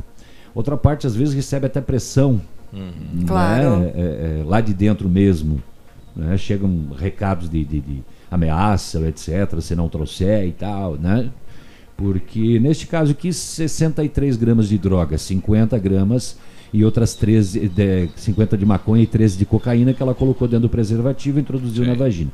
Outra 0.53 0.77
parte 0.77 1.05
às 1.07 1.15
vezes 1.15 1.33
recebe 1.33 1.65
até 1.65 1.81
pressão, 1.81 2.41
né? 2.71 2.91
Claro. 3.27 3.91
É, 3.95 4.39
é, 4.41 4.43
lá 4.45 4.61
de 4.61 4.73
dentro 4.73 5.09
mesmo, 5.09 5.61
né? 6.15 6.37
Chegam 6.37 6.89
recados 6.97 7.49
de, 7.49 7.63
de, 7.63 7.79
de 7.81 8.03
ameaça, 8.29 8.99
etc. 9.07 9.59
Se 9.61 9.75
não 9.75 9.89
trouxer 9.89 10.47
e 10.47 10.51
tal, 10.51 10.95
né? 10.95 11.29
Porque 11.97 12.59
neste 12.59 12.87
caso 12.87 13.11
aqui, 13.11 13.31
63 13.31 14.35
gramas 14.37 14.67
de 14.67 14.77
droga, 14.77 15.17
50 15.17 15.77
gramas 15.79 16.37
e 16.73 16.83
outras 16.83 17.13
13, 17.13 17.69
de, 17.69 18.09
50 18.17 18.57
de 18.57 18.65
maconha 18.65 19.03
e 19.03 19.07
13 19.07 19.37
de 19.37 19.45
cocaína 19.45 19.93
que 19.93 20.03
ela 20.03 20.13
colocou 20.13 20.47
dentro 20.47 20.63
do 20.67 20.69
preservativo 20.69 21.37
e 21.39 21.41
introduziu 21.41 21.85
na 21.85 21.93
vagina. 21.93 22.31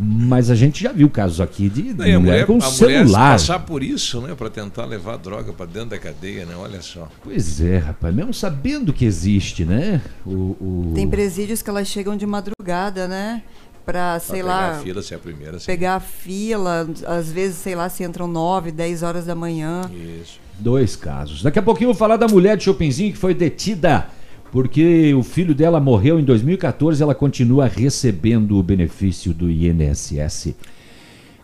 Mas 0.00 0.48
a 0.48 0.54
gente 0.54 0.84
já 0.84 0.92
viu 0.92 1.10
casos 1.10 1.40
aqui 1.40 1.68
de, 1.68 1.92
de 1.92 1.94
Não, 1.94 2.04
a 2.04 2.06
mulher, 2.06 2.20
mulher, 2.20 2.46
com 2.46 2.52
a 2.52 2.56
mulher 2.58 2.70
celular. 2.70 3.32
passar 3.32 3.58
por 3.60 3.82
isso, 3.82 4.20
né? 4.20 4.32
Pra 4.36 4.48
tentar 4.48 4.84
levar 4.84 5.16
droga 5.16 5.52
pra 5.52 5.66
dentro 5.66 5.88
da 5.90 5.98
cadeia, 5.98 6.46
né? 6.46 6.54
Olha 6.56 6.80
só. 6.82 7.08
Pois 7.24 7.60
é, 7.60 7.78
rapaz, 7.78 8.14
mesmo 8.14 8.32
sabendo 8.32 8.92
que 8.92 9.04
existe, 9.04 9.64
né? 9.64 10.00
O, 10.24 10.30
o- 10.30 10.92
Tem 10.94 11.08
presídios 11.08 11.62
que 11.62 11.70
elas 11.70 11.88
chegam 11.88 12.16
de 12.16 12.24
madrugada, 12.26 13.08
né? 13.08 13.42
Pra, 13.88 14.20
sei 14.20 14.42
pegar 14.42 14.48
lá, 14.48 14.70
a 14.72 14.74
fila, 14.80 15.00
ser 15.00 15.14
a 15.14 15.18
primeira, 15.18 15.58
sim. 15.58 15.64
pegar 15.64 15.94
a 15.94 16.00
fila. 16.00 16.86
Às 17.06 17.32
vezes, 17.32 17.56
sei 17.56 17.74
lá, 17.74 17.88
se 17.88 18.04
entram 18.04 18.28
9, 18.28 18.70
10 18.70 19.02
horas 19.02 19.24
da 19.24 19.34
manhã. 19.34 19.90
Isso. 20.20 20.38
Dois 20.58 20.94
casos. 20.94 21.42
Daqui 21.42 21.58
a 21.58 21.62
pouquinho 21.62 21.88
eu 21.88 21.94
vou 21.94 21.98
falar 21.98 22.18
da 22.18 22.28
mulher 22.28 22.58
de 22.58 22.64
Chopinzinho 22.64 23.12
que 23.12 23.16
foi 23.18 23.32
detida 23.32 24.08
porque 24.52 25.14
o 25.14 25.22
filho 25.22 25.54
dela 25.54 25.80
morreu 25.80 26.20
em 26.20 26.24
2014 26.24 27.02
ela 27.02 27.14
continua 27.14 27.66
recebendo 27.66 28.58
o 28.58 28.62
benefício 28.62 29.32
do 29.32 29.50
INSS. 29.50 30.54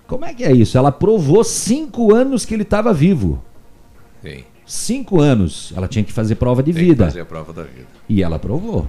Como 0.07 0.27
é 0.27 0.35
que 0.35 0.45
é 0.45 0.53
isso? 0.53 0.77
Ela 0.77 0.93
provou 0.93 1.43
cinco 1.43 2.15
anos 2.15 2.45
que 2.45 2.53
ele 2.53 2.63
estava 2.63 2.93
vivo. 2.93 3.43
Tem. 4.21 4.45
Cinco 4.67 5.19
anos. 5.19 5.73
Ela 5.75 5.89
tinha 5.89 6.05
que 6.05 6.13
fazer 6.13 6.35
prova 6.35 6.63
de 6.63 6.75
Tem 6.75 6.83
que 6.83 6.89
vida. 6.91 7.07
fazer 7.07 7.23
a 7.23 7.25
prova 7.25 7.55
da 7.55 7.63
vida. 7.63 7.87
E 8.07 8.23
ela 8.23 8.39
provou. 8.39 8.87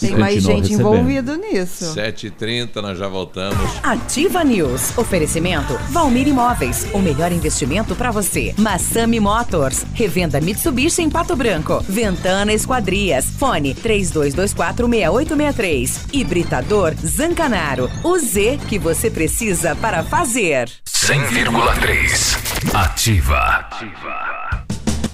Tem 0.00 0.10
E 0.10 0.16
mais 0.16 0.42
gente 0.42 0.68
recebendo. 0.68 0.80
envolvida 0.80 1.36
nisso. 1.36 1.94
7h30, 1.94 2.80
nós 2.82 2.98
já 2.98 3.08
voltamos. 3.08 3.58
Ativa 3.82 4.42
News. 4.44 4.96
Oferecimento 4.96 5.78
Valmir 5.90 6.28
Imóveis. 6.28 6.86
O 6.92 6.98
melhor 6.98 7.32
investimento 7.32 7.94
para 7.94 8.10
você. 8.10 8.54
Massami 8.58 9.18
Motors. 9.20 9.84
Revenda 9.94 10.40
Mitsubishi 10.40 11.02
em 11.02 11.10
Pato 11.10 11.34
Branco. 11.36 11.82
Ventana 11.88 12.52
Esquadrias. 12.52 13.26
Fone 13.38 13.74
32246863. 13.74 15.90
Hibridador 16.12 16.94
Zancanaro. 17.04 17.90
O 18.04 18.18
Z 18.18 18.58
que 18.68 18.78
você 18.78 19.10
precisa 19.10 19.74
para 19.76 20.02
fazer. 20.04 20.68
100,3. 20.86 22.36
Ativa. 22.74 23.68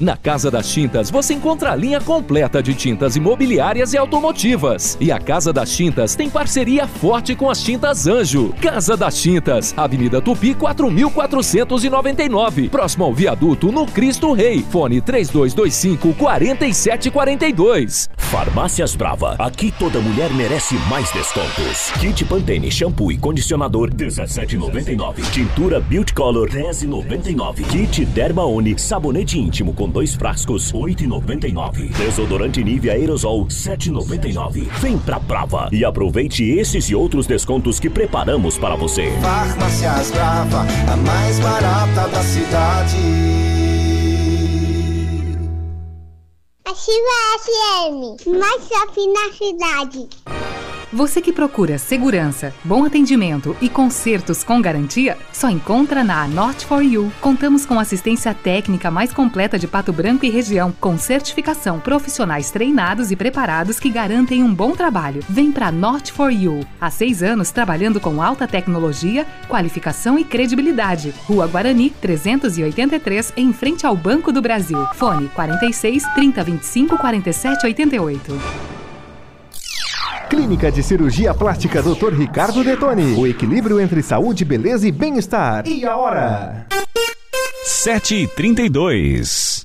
Na 0.05 0.19
Casa 0.19 0.51
das 0.51 0.71
Tintas 0.71 1.11
você 1.11 1.33
encontra 1.33 1.73
a 1.73 1.75
linha 1.75 1.99
completa 1.99 2.62
de 2.62 2.75
tintas 2.75 3.17
imobiliárias 3.17 3.95
e 3.95 3.97
automotivas. 3.97 4.99
E 5.01 5.11
a 5.11 5.19
Casa 5.19 5.51
das 5.51 5.75
Tintas 5.75 6.14
tem 6.14 6.29
parceria 6.29 6.87
forte 6.87 7.35
com 7.35 7.49
as 7.49 7.62
Tintas 7.62 8.07
Anjo. 8.07 8.53
Casa 8.61 8.99
das 8.99 9.19
Tintas, 9.19 9.73
Avenida 9.75 10.21
Tupi 10.21 10.53
4499, 10.53 12.69
próximo 12.69 13.05
ao 13.05 13.14
viaduto 13.14 13.73
no 13.73 13.87
Cristo 13.87 14.35
Rei. 14.35 14.62
Fone 14.69 15.01
3225 15.01 16.12
4742. 16.12 18.11
Farmácias 18.19 18.95
Brava. 18.95 19.37
Aqui 19.38 19.73
toda 19.79 20.01
mulher 20.01 20.31
merece 20.35 20.75
mais 20.90 21.11
descontos. 21.12 21.93
Kit 21.99 22.27
Pantene 22.27 22.71
shampoo 22.71 23.11
e 23.11 23.17
condicionador 23.17 23.90
17,99. 23.90 25.31
Tintura 25.31 25.81
Beauty 25.81 26.12
Color 26.12 26.51
10,99. 26.51 27.67
Kit 27.69 28.05
Derma 28.05 28.45
Oni 28.45 28.79
sabonete 28.79 29.38
íntimo 29.38 29.73
com 29.73 29.94
dois 29.95 30.15
frascos 30.17 30.73
8,99. 30.73 31.97
Desodorante 31.97 32.63
Nivea 32.65 32.95
Aerosol 32.95 33.47
7,99. 33.47 34.69
Vem 34.81 34.99
pra 34.99 35.21
Brava 35.21 35.69
e 35.71 35.85
aproveite 35.85 36.43
esses 36.43 36.91
e 36.91 36.95
outros 36.97 37.29
descontos 37.29 37.79
que 37.79 37.89
preparamos 37.89 38.59
para 38.59 38.75
você. 38.75 39.13
Farmácias 39.23 40.11
Brava, 40.11 40.67
a 40.93 40.97
mais 40.97 41.39
barata 41.39 42.09
da 42.09 42.23
cidade. 42.25 42.97
Ativa 46.67 47.15
FM, 47.39 48.39
mais 48.41 48.69
shopping 48.69 49.13
na 49.13 49.33
cidade. 49.33 50.44
Você 50.95 51.21
que 51.21 51.33
procura 51.33 51.77
segurança, 51.77 52.55
bom 52.63 52.85
atendimento 52.85 53.57
e 53.61 53.69
consertos 53.69 54.45
com 54.45 54.63
garantia, 54.63 55.19
só 55.33 55.51
encontra 55.51 56.05
na 56.05 56.29
Not 56.29 56.65
for 56.65 56.85
You. 56.85 57.13
Contamos 57.21 57.67
com 57.67 57.81
assistência 57.81 58.33
técnica 58.33 58.93
mais 58.93 59.13
completa 59.13 59.59
de 59.59 59.67
Pato 59.67 59.93
Branco 59.93 60.25
e 60.25 60.31
região, 60.31 60.71
com 60.71 60.97
certificação, 60.97 61.81
profissionais 61.81 62.53
treinados 62.53 63.11
e 63.11 63.17
preparados 63.17 63.81
que 63.81 63.91
garantem 63.91 64.45
um 64.45 64.55
bom 64.55 64.71
trabalho. 64.71 65.21
Vem 65.29 65.51
para 65.51 65.73
Not 65.73 66.13
for 66.13 66.31
You. 66.31 66.61
Há 66.81 66.93
seis 66.93 67.25
anos 67.25 67.51
trabalhando 67.51 67.99
com 67.99 68.23
alta 68.23 68.47
tecnologia, 68.47 69.27
qualificação 69.49 70.17
e 70.17 70.23
credibilidade. 70.23 71.13
Rua 71.27 71.49
Guarani, 71.49 71.91
383, 71.91 73.33
em 73.37 73.53
frente 73.53 73.85
ao 73.85 73.97
Banco 73.97 74.31
do 74.31 74.41
Brasil. 74.41 74.79
Fone 74.95 75.27
46 75.31 76.05
3025 76.15 76.97
47 76.97 77.67
88. 77.67 78.74
Clínica 80.29 80.71
de 80.71 80.83
Cirurgia 80.83 81.35
Plástica 81.35 81.83
Dr. 81.83 82.13
Ricardo 82.15 82.65
Detoni. 82.65 83.15
O 83.15 83.27
equilíbrio 83.27 83.81
entre 83.81 84.03
saúde, 84.03 84.45
beleza 84.45 84.87
e 84.87 84.93
bem-estar. 84.93 85.67
E 85.67 85.85
a 85.85 85.97
hora? 85.97 86.67
7h32. 87.67 89.65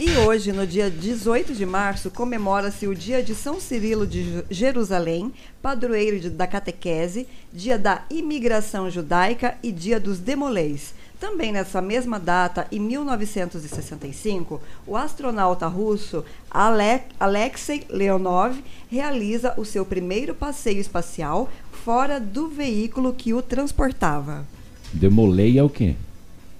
E 0.00 0.16
hoje, 0.18 0.52
no 0.52 0.64
dia 0.64 0.88
18 0.88 1.54
de 1.54 1.66
março, 1.66 2.08
comemora-se 2.08 2.86
o 2.86 2.94
dia 2.94 3.20
de 3.20 3.34
São 3.34 3.58
Cirilo 3.58 4.06
de 4.06 4.44
Jerusalém, 4.48 5.34
padroeiro 5.60 6.30
da 6.30 6.46
catequese, 6.46 7.26
dia 7.52 7.76
da 7.76 8.04
imigração 8.08 8.88
judaica 8.88 9.56
e 9.60 9.72
dia 9.72 9.98
dos 9.98 10.20
demolês. 10.20 10.94
Também 11.18 11.50
nessa 11.50 11.82
mesma 11.82 12.20
data, 12.20 12.68
em 12.70 12.78
1965, 12.78 14.62
o 14.86 14.96
astronauta 14.96 15.66
russo 15.66 16.24
Ale 16.48 17.02
Alexei 17.18 17.84
Leonov 17.90 18.56
realiza 18.88 19.52
o 19.56 19.64
seu 19.64 19.84
primeiro 19.84 20.32
passeio 20.32 20.80
espacial 20.80 21.50
fora 21.84 22.20
do 22.20 22.48
veículo 22.48 23.14
que 23.14 23.32
o 23.32 23.42
transportava. 23.42 24.44
Demolei 24.92 25.58
é 25.58 25.62
o 25.62 25.68
quê? 25.68 25.96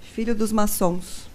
Filho 0.01 0.35
dos 0.35 0.51
maçons. 0.51 1.29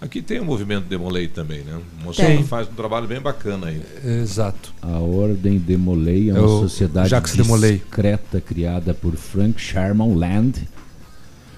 Aqui 0.00 0.20
tem 0.20 0.38
o 0.40 0.44
movimento 0.44 0.84
Demolei 0.84 1.26
também, 1.26 1.62
né? 1.62 1.80
O 2.04 2.44
faz 2.44 2.68
um 2.68 2.74
trabalho 2.74 3.08
bem 3.08 3.20
bacana 3.20 3.68
aí. 3.68 3.82
Exato. 4.04 4.74
A 4.82 4.98
Ordem 4.98 5.58
Demolei 5.58 6.30
é 6.30 6.34
É 6.34 6.38
uma 6.38 6.46
o 6.46 6.60
sociedade 6.60 7.08
Jacques 7.08 7.34
Demolay. 7.34 7.78
discreta 7.78 8.40
criada 8.40 8.92
por 8.92 9.16
Frank 9.16 9.58
Sherman 9.60 10.14
Land 10.14 10.68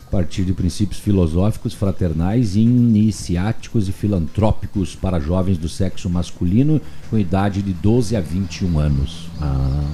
a 0.06 0.10
partir 0.10 0.42
de 0.44 0.54
princípios 0.54 0.98
filosóficos, 0.98 1.74
fraternais, 1.74 2.56
iniciáticos 2.56 3.88
e 3.88 3.92
filantrópicos 3.92 4.94
para 4.94 5.20
jovens 5.20 5.58
do 5.58 5.68
sexo 5.68 6.08
masculino 6.08 6.80
com 7.10 7.18
idade 7.18 7.60
de 7.60 7.74
12 7.74 8.16
a 8.16 8.20
21 8.20 8.78
anos. 8.78 9.28
Ah, 9.38 9.84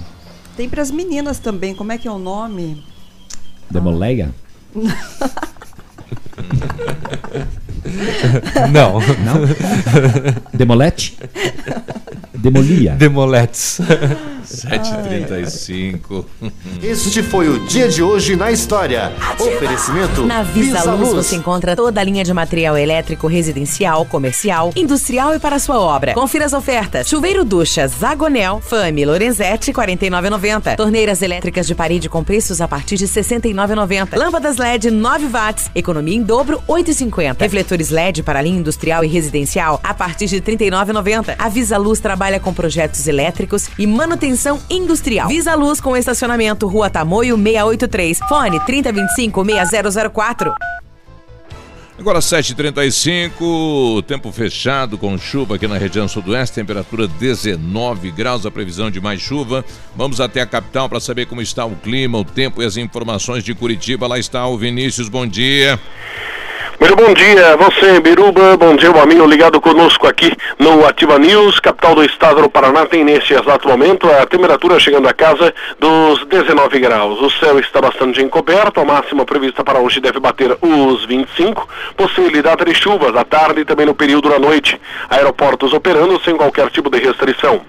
Tem 0.57 0.69
para 0.69 0.83
as 0.83 0.91
meninas 0.91 1.39
também, 1.39 1.75
como 1.75 1.93
é 1.93 1.99
que 1.99 2.07
é 2.07 2.11
o 2.11 2.19
nome? 2.19 2.85
Demoleia? 3.71 4.35
Não. 8.73 8.99
Não? 9.01 9.45
Demolete? 10.53 11.19
Demolia? 12.35 12.93
Demoletes. 12.93 13.81
7h35. 14.45 16.25
Este 16.83 17.23
foi 17.23 17.49
o 17.49 17.67
dia 17.67 17.89
de 17.89 18.03
hoje 18.03 18.37
na 18.37 18.53
história. 18.53 19.13
Oferecimento 19.39 20.27
Na 20.27 20.43
Visa, 20.43 20.93
Luz, 20.93 21.13
você 21.13 21.37
encontra 21.37 21.75
toda 21.75 22.01
a 22.01 22.05
linha 22.05 22.23
de 22.23 22.33
material 22.33 22.77
elétrico 22.77 23.27
residencial, 23.27 24.05
comercial, 24.05 24.73
industrial 24.77 25.35
e 25.35 25.39
para 25.39 25.59
sua 25.59 25.81
obra. 25.81 26.13
Confira 26.15 26.45
as 26.45 26.53
ofertas. 26.53 27.09
Chuveiro 27.09 27.45
ducha 27.45 27.89
Zagonel, 27.89 28.61
Fame, 28.61 29.05
Lorenzetti, 29.05 29.71
R$ 29.71 29.87
49,90. 29.95 30.77
Torneiras 30.77 31.23
elétricas 31.23 31.67
de 31.67 31.75
parede 31.75 32.09
com 32.09 32.23
preços 32.23 32.61
a 32.61 32.69
partir 32.69 32.97
de 32.97 33.07
R$ 33.07 33.11
69,90. 33.11 34.17
Lâmpadas 34.17 34.59
LED 34.59 34.91
9 34.91 35.27
watts, 35.29 35.71
economia 35.75 36.17
em 36.17 36.23
dobro, 36.23 36.63
R$ 36.69 36.83
8,50. 36.83 37.41
Refletores 37.41 37.91
LED 37.91 38.23
para 38.23 38.43
linha 38.43 38.59
industrial 38.59 39.03
e 39.05 39.09
residencial 39.09 39.81
a 39.83 39.95
partir 39.95 40.27
de 40.27 40.37
R$ 40.37 40.43
39,90. 40.43 41.35
A 41.39 41.49
Visa 41.49 41.79
Luz 41.79 41.99
trabalha 41.99 42.39
com 42.39 42.53
projetos 42.53 43.07
elétricos 43.09 43.69
e 43.79 43.87
manutenção 43.87 44.34
industrial. 44.71 45.29
Visa 45.29 45.55
Luz 45.55 45.81
com 45.81 45.97
estacionamento 45.97 46.67
Rua 46.67 46.91
Tamoio 46.91 47.37
683. 47.37 48.19
Fone 48.29 48.61
3025-6004. 48.61 50.55
Agora 51.97 52.19
7h35, 52.19 54.03
tempo 54.05 54.33
fechado 54.33 54.99
com 54.99 55.17
chuva 55.17 55.55
aqui 55.55 55.69
na 55.69 55.79
região 55.79 56.09
sudoeste, 56.09 56.57
temperatura 56.57 57.07
19 57.07 58.11
graus, 58.11 58.45
a 58.45 58.51
previsão 58.51 58.91
de 58.91 59.01
mais 59.01 59.21
chuva. 59.21 59.65
Vamos 59.95 60.21
até 60.21 60.41
a 60.41 60.47
capital 60.47 60.89
para 60.89 60.99
saber 60.99 61.27
como 61.27 61.41
está 61.41 61.65
o 61.65 61.77
clima, 61.77 62.19
o 62.19 62.25
tempo 62.25 62.61
e 62.61 62.67
as 62.67 62.77
informações 62.77 63.45
de 63.45 63.55
Curitiba. 63.55 64.09
Lá 64.09 64.19
está 64.19 64.45
o 64.49 64.59
Vinícius, 64.59 65.09
bom 65.09 65.25
dia. 65.25 65.79
Muito 66.85 66.97
bom 66.97 67.15
dia, 67.15 67.57
você, 67.57 67.99
Biruba. 67.99 68.59
Bom 68.59 68.77
dia, 68.77 68.93
o 68.93 69.01
amigo 69.01 69.25
ligado 69.25 69.59
conosco 69.59 70.07
aqui 70.07 70.31
no 70.59 70.87
Ativa 70.87 71.19
News, 71.19 71.59
capital 71.59 71.95
do 71.95 72.05
estado 72.05 72.43
do 72.43 72.51
Paraná. 72.51 72.85
Tem 72.85 73.03
neste 73.03 73.33
exato 73.33 73.67
momento 73.67 74.07
a 74.07 74.27
temperatura 74.27 74.79
chegando 74.79 75.09
a 75.09 75.15
casa 75.15 75.55
dos 75.81 76.27
19 76.27 76.79
graus. 76.81 77.23
O 77.23 77.31
céu 77.31 77.59
está 77.59 77.81
bastante 77.81 78.21
encoberto, 78.21 78.81
a 78.81 78.85
máxima 78.85 79.25
prevista 79.25 79.65
para 79.65 79.79
hoje 79.79 79.99
deve 79.99 80.21
bater 80.21 80.59
os 80.61 81.07
25. 81.07 81.67
Possibilidade 81.97 82.67
de 82.67 82.75
chuvas 82.75 83.17
à 83.17 83.25
tarde 83.25 83.63
e 83.63 83.65
também 83.65 83.87
no 83.87 83.95
período 83.95 84.29
da 84.29 84.39
noite. 84.39 84.79
Aeroportos 85.09 85.73
operando 85.73 86.21
sem 86.23 86.37
qualquer 86.37 86.69
tipo 86.69 86.91
de 86.91 86.99
restrição. 86.99 87.63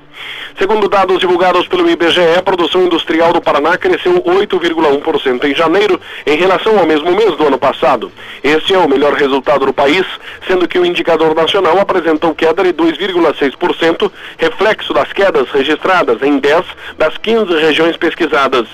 Segundo 0.57 0.87
dados 0.87 1.19
divulgados 1.19 1.67
pelo 1.67 1.89
IBGE, 1.89 2.37
a 2.37 2.41
produção 2.41 2.83
industrial 2.85 3.33
do 3.33 3.41
Paraná 3.41 3.77
cresceu 3.77 4.21
8,1% 4.21 5.43
em 5.43 5.53
janeiro 5.53 5.99
em 6.25 6.37
relação 6.37 6.79
ao 6.79 6.85
mesmo 6.85 7.11
mês 7.11 7.35
do 7.35 7.45
ano 7.45 7.57
passado. 7.57 8.09
Este 8.41 8.73
é 8.73 8.77
o 8.77 8.87
melhor 8.87 9.13
resultado 9.13 9.65
do 9.65 9.73
país, 9.73 10.05
sendo 10.47 10.65
que 10.65 10.79
o 10.79 10.85
indicador 10.85 11.35
nacional 11.35 11.77
apresentou 11.77 12.33
queda 12.33 12.63
de 12.63 12.71
2,6%, 12.71 14.09
reflexo 14.37 14.93
das 14.93 15.11
quedas 15.11 15.49
registradas 15.49 16.21
em 16.21 16.39
10 16.39 16.63
das 16.97 17.17
15 17.17 17.53
regiões 17.55 17.97
pesquisadas. 17.97 18.67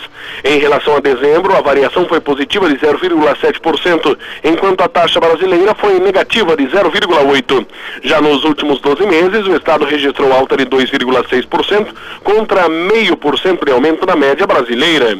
Em 0.44 0.60
relação 0.60 0.96
a 0.96 1.00
dezembro, 1.00 1.56
a 1.56 1.62
variação 1.62 2.08
foi 2.08 2.20
positiva 2.20 2.70
de 2.70 2.76
0,7%, 2.76 4.18
enquanto 4.44 4.82
a 4.82 4.88
taxa 4.88 5.20
brasileira 5.20 5.74
foi 5.74 6.00
negativa 6.00 6.56
de 6.56 6.66
0,8%. 6.68 7.66
Já 8.04 8.22
nos 8.22 8.44
últimos 8.44 8.80
12 8.80 9.06
meses, 9.08 9.48
o 9.48 9.56
estado 9.56 9.84
registrou 9.84 10.32
alta 10.32 10.56
de 10.56 10.66
2,6% 10.66 11.31
contra 12.24 12.68
0,5% 12.70 13.66
de 13.66 13.72
aumento 13.72 14.06
na 14.06 14.16
média 14.16 14.46
brasileira. 14.46 15.18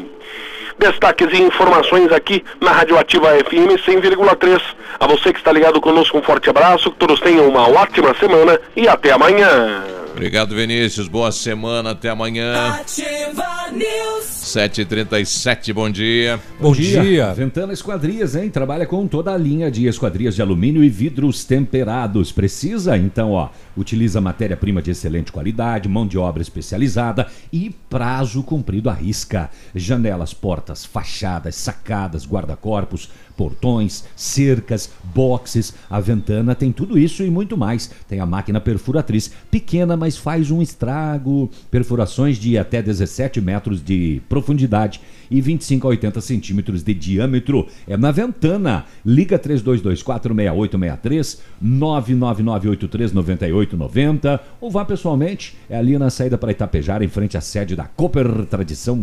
destaques 0.78 1.28
e 1.32 1.42
informações 1.42 2.10
aqui 2.12 2.42
na 2.60 2.72
Rádio 2.72 2.98
Ativa 2.98 3.28
FM 3.28 3.78
100,3. 3.86 4.60
A 4.98 5.06
você 5.06 5.32
que 5.32 5.38
está 5.38 5.52
ligado 5.52 5.80
conosco, 5.80 6.18
um 6.18 6.22
forte 6.22 6.50
abraço, 6.50 6.90
que 6.90 6.98
todos 6.98 7.20
tenham 7.20 7.48
uma 7.48 7.68
ótima 7.68 8.14
semana 8.18 8.58
e 8.74 8.88
até 8.88 9.12
amanhã. 9.12 9.84
Obrigado, 10.12 10.54
Vinícius. 10.54 11.08
Boa 11.08 11.32
semana. 11.32 11.92
Até 11.92 12.08
amanhã. 12.08 12.76
Ativa 12.80 13.70
News. 13.72 14.31
7h37, 14.52 15.72
bom 15.72 15.88
dia. 15.88 16.38
Bom 16.60 16.72
dia. 16.72 17.32
Ventana 17.32 17.72
Esquadrias, 17.72 18.36
hein? 18.36 18.50
Trabalha 18.50 18.84
com 18.84 19.06
toda 19.06 19.32
a 19.32 19.36
linha 19.38 19.70
de 19.70 19.86
esquadrias 19.86 20.34
de 20.34 20.42
alumínio 20.42 20.84
e 20.84 20.90
vidros 20.90 21.42
temperados. 21.42 22.30
Precisa? 22.30 22.98
Então, 22.98 23.32
ó, 23.32 23.48
utiliza 23.74 24.20
matéria-prima 24.20 24.82
de 24.82 24.90
excelente 24.90 25.32
qualidade, 25.32 25.88
mão 25.88 26.06
de 26.06 26.18
obra 26.18 26.42
especializada 26.42 27.28
e 27.50 27.74
prazo 27.88 28.42
cumprido 28.42 28.90
à 28.90 28.92
risca. 28.92 29.48
Janelas, 29.74 30.34
portas, 30.34 30.84
fachadas, 30.84 31.54
sacadas, 31.54 32.26
guarda-corpos, 32.26 33.08
portões, 33.42 34.04
cercas, 34.14 34.88
boxes. 35.12 35.74
A 35.90 35.98
Ventana 35.98 36.54
tem 36.54 36.70
tudo 36.70 36.96
isso 36.96 37.24
e 37.24 37.30
muito 37.30 37.56
mais. 37.56 37.90
Tem 38.08 38.20
a 38.20 38.26
máquina 38.26 38.60
perfuratriz, 38.60 39.32
pequena, 39.50 39.96
mas 39.96 40.16
faz 40.16 40.52
um 40.52 40.62
estrago. 40.62 41.50
Perfurações 41.68 42.38
de 42.38 42.56
até 42.56 42.80
17 42.80 43.40
metros 43.40 43.84
de 43.84 44.22
profundidade 44.28 45.00
e 45.28 45.40
25 45.40 45.88
a 45.88 45.90
80 45.90 46.20
centímetros 46.20 46.84
de 46.84 46.94
diâmetro. 46.94 47.66
É 47.88 47.96
na 47.96 48.12
Ventana. 48.12 48.84
Liga 49.04 49.36
32246863, 49.40 51.40
999839890 51.64 54.38
ou 54.60 54.70
vá 54.70 54.84
pessoalmente. 54.84 55.56
É 55.68 55.76
ali 55.76 55.98
na 55.98 56.10
saída 56.10 56.38
para 56.38 56.52
Itapejara, 56.52 57.04
em 57.04 57.08
frente 57.08 57.36
à 57.36 57.40
sede 57.40 57.74
da 57.74 57.86
Cooper 57.86 58.46
Tradição. 58.46 59.02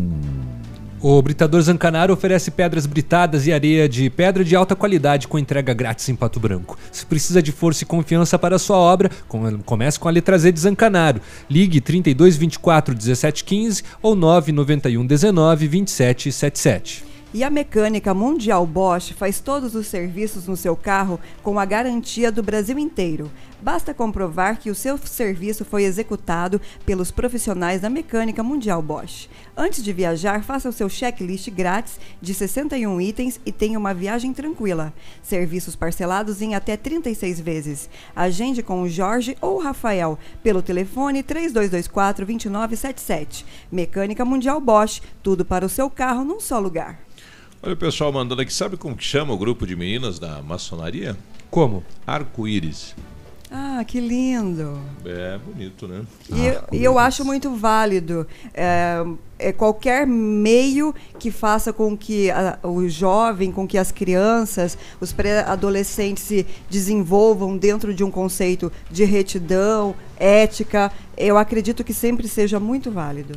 O 1.02 1.22
Britador 1.22 1.62
Zancanaro 1.62 2.14
oferece 2.14 2.52
pedras 2.52 2.86
britadas 2.86 3.47
e 3.47 3.54
areia 3.54 3.88
de 3.88 4.10
pedra 4.10 4.43
de 4.43 4.54
alta 4.54 4.76
qualidade 4.76 5.30
com 5.30 5.39
entrega 5.39 5.74
grátis 5.74 6.10
em 6.10 6.16
Pato 6.16 6.41
Branco. 6.41 6.78
Se 6.91 7.06
precisa 7.06 7.41
de 7.41 7.54
força 7.54 7.84
e 7.84 7.88
confiança 7.88 8.38
para 8.38 8.60
sua 8.60 8.76
obra, 8.76 9.10
com- 9.28 9.60
comece 9.60 9.97
com 9.97 10.10
a 10.10 10.12
letra 10.12 10.38
Z 10.38 10.52
de 10.52 10.60
Zancanaro. 10.60 11.22
Ligue 11.50 11.80
32 11.80 12.36
24 12.36 12.93
17 12.93 13.45
15 13.45 13.84
ou 14.02 14.14
991 14.14 15.06
19 15.06 15.68
27 15.70 16.32
77. 16.34 17.06
E 17.32 17.43
a 17.43 17.50
mecânica 17.50 18.12
Mundial 18.14 18.66
Bosch 18.66 19.12
faz 19.14 19.39
todos 19.39 19.76
os 19.76 19.86
serviços 19.86 20.47
no 20.47 20.58
seu 20.58 20.76
carro 20.76 21.20
com 21.43 21.60
a 21.60 21.64
garantia 21.66 22.32
do 22.32 22.41
Brasil 22.41 22.78
inteiro. 22.80 23.30
Basta 23.62 23.93
comprovar 23.93 24.57
que 24.57 24.70
o 24.70 24.76
seu 24.76 24.97
serviço 24.97 25.66
foi 25.66 25.84
executado 25.84 26.62
pelos 26.86 27.12
profissionais 27.12 27.82
da 27.82 27.89
mecânica 27.89 28.41
Mundial 28.41 28.82
Bosch. 28.82 29.28
Antes 29.55 29.84
de 29.84 29.91
viajar, 29.91 30.43
faça 30.43 30.70
o 30.70 30.74
seu 30.74 30.88
checklist 30.88 31.49
grátis 31.49 31.99
de 32.22 32.34
61 32.34 33.01
itens 33.01 33.38
e 33.45 33.51
tenha 33.51 33.78
uma 33.78 33.93
viagem 33.93 34.34
tranquila. 34.34 34.93
Serviços 35.22 35.76
parcelados 35.76 36.41
em 36.41 36.55
até 36.55 36.78
36 36.78 37.41
vezes. 37.41 37.89
Agende 38.16 38.64
com 38.64 38.82
o 38.82 38.89
Jorge 38.89 39.36
ou 39.41 39.57
o 39.57 39.62
Rafael 39.62 40.18
pelo 40.41 40.62
telefone 40.62 41.22
3224-2977. 41.24 43.43
Mecânica 43.72 44.24
Mundial 44.24 44.62
Bosch, 44.62 45.01
tudo 45.22 45.43
para 45.43 45.66
o 45.66 45.70
seu 45.70 45.89
carro 45.89 46.24
num 46.24 46.39
só 46.39 46.60
lugar. 46.60 46.97
Olha 47.62 47.74
o 47.74 47.78
pessoal 47.78 48.14
mandando 48.14 48.41
aqui, 48.41 48.53
sabe 48.53 48.78
como 48.78 48.95
que 48.95 49.03
chama 49.03 49.34
o 49.34 49.38
grupo 49.38 49.68
de 49.68 49.76
meninas 49.76 50.18
da 50.18 50.41
maçonaria? 50.41 51.18
Como? 51.51 51.84
Arco-íris. 52.07 52.95
Ah, 53.52 53.84
que 53.84 54.00
lindo! 54.00 54.80
É 55.04 55.39
bonito, 55.39 55.88
né? 55.88 56.04
E 56.32 56.45
eu, 56.45 56.62
e 56.72 56.84
eu 56.84 57.00
acho 57.00 57.26
muito 57.26 57.50
válido 57.56 58.28
é, 58.54 59.04
é 59.39 59.52
qualquer 59.52 60.06
meio 60.06 60.93
que 61.18 61.32
faça 61.32 61.74
com 61.74 61.97
que 61.97 62.30
a- 62.30 62.60
o 62.62 62.88
jovem, 62.88 63.52
com 63.52 63.68
que 63.68 63.78
as 63.80 63.91
crianças, 63.91 64.78
os 65.02 65.12
pré-adolescentes 65.12 66.24
se 66.24 66.45
desenvolvam 66.70 67.58
dentro 67.58 67.91
de 67.91 68.04
um 68.04 68.12
conceito 68.12 68.72
de 68.91 69.04
retidão, 69.04 69.95
ética. 70.18 70.91
Eu 71.18 71.36
acredito 71.36 71.84
que 71.84 71.93
sempre 71.93 72.28
seja 72.28 72.60
muito 72.60 72.91
válido. 72.91 73.34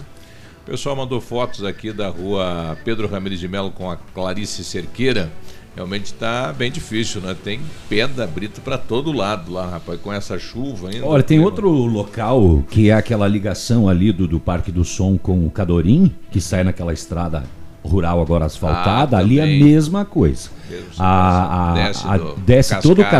O 0.62 0.64
pessoal 0.66 0.94
mandou 0.94 1.20
fotos 1.22 1.64
aqui 1.64 1.90
da 1.90 2.08
rua 2.08 2.76
Pedro 2.84 3.08
Ramirez 3.08 3.40
de 3.40 3.48
Melo 3.48 3.70
com 3.70 3.90
a 3.90 3.96
Clarice 3.96 4.62
Cerqueira. 4.62 5.32
Realmente 5.74 6.06
está 6.06 6.52
bem 6.52 6.70
difícil, 6.70 7.20
né? 7.22 7.34
Tem 7.42 7.58
pedra 7.88 8.26
brita 8.26 8.60
para 8.60 8.76
todo 8.76 9.10
lado 9.10 9.50
lá, 9.50 9.70
rapaz, 9.70 9.98
com 10.00 10.12
essa 10.12 10.38
chuva 10.38 10.90
ainda. 10.90 11.06
Olha, 11.06 11.22
tem 11.22 11.40
outro 11.40 11.70
local 11.70 12.62
que 12.70 12.90
é 12.90 12.94
aquela 12.94 13.26
ligação 13.26 13.88
ali 13.88 14.12
do, 14.12 14.28
do 14.28 14.38
Parque 14.38 14.70
do 14.70 14.84
Som 14.84 15.16
com 15.16 15.46
o 15.46 15.50
Cadorim, 15.50 16.12
que 16.30 16.40
sai 16.42 16.62
naquela 16.62 16.92
estrada 16.92 17.44
rural 17.82 18.20
agora 18.20 18.44
asfaltada, 18.44 19.16
Ah, 19.16 19.20
ali 19.20 19.40
é 19.40 19.42
a 19.42 19.46
mesma 19.46 20.04
coisa. 20.04 20.50
A, 20.98 21.70
a- 21.70 21.74
desce 21.74 22.06
a- 22.06 22.18
desce 22.44 22.80
todo 22.80 23.00
o 23.00 23.04
cascalho. 23.04 23.10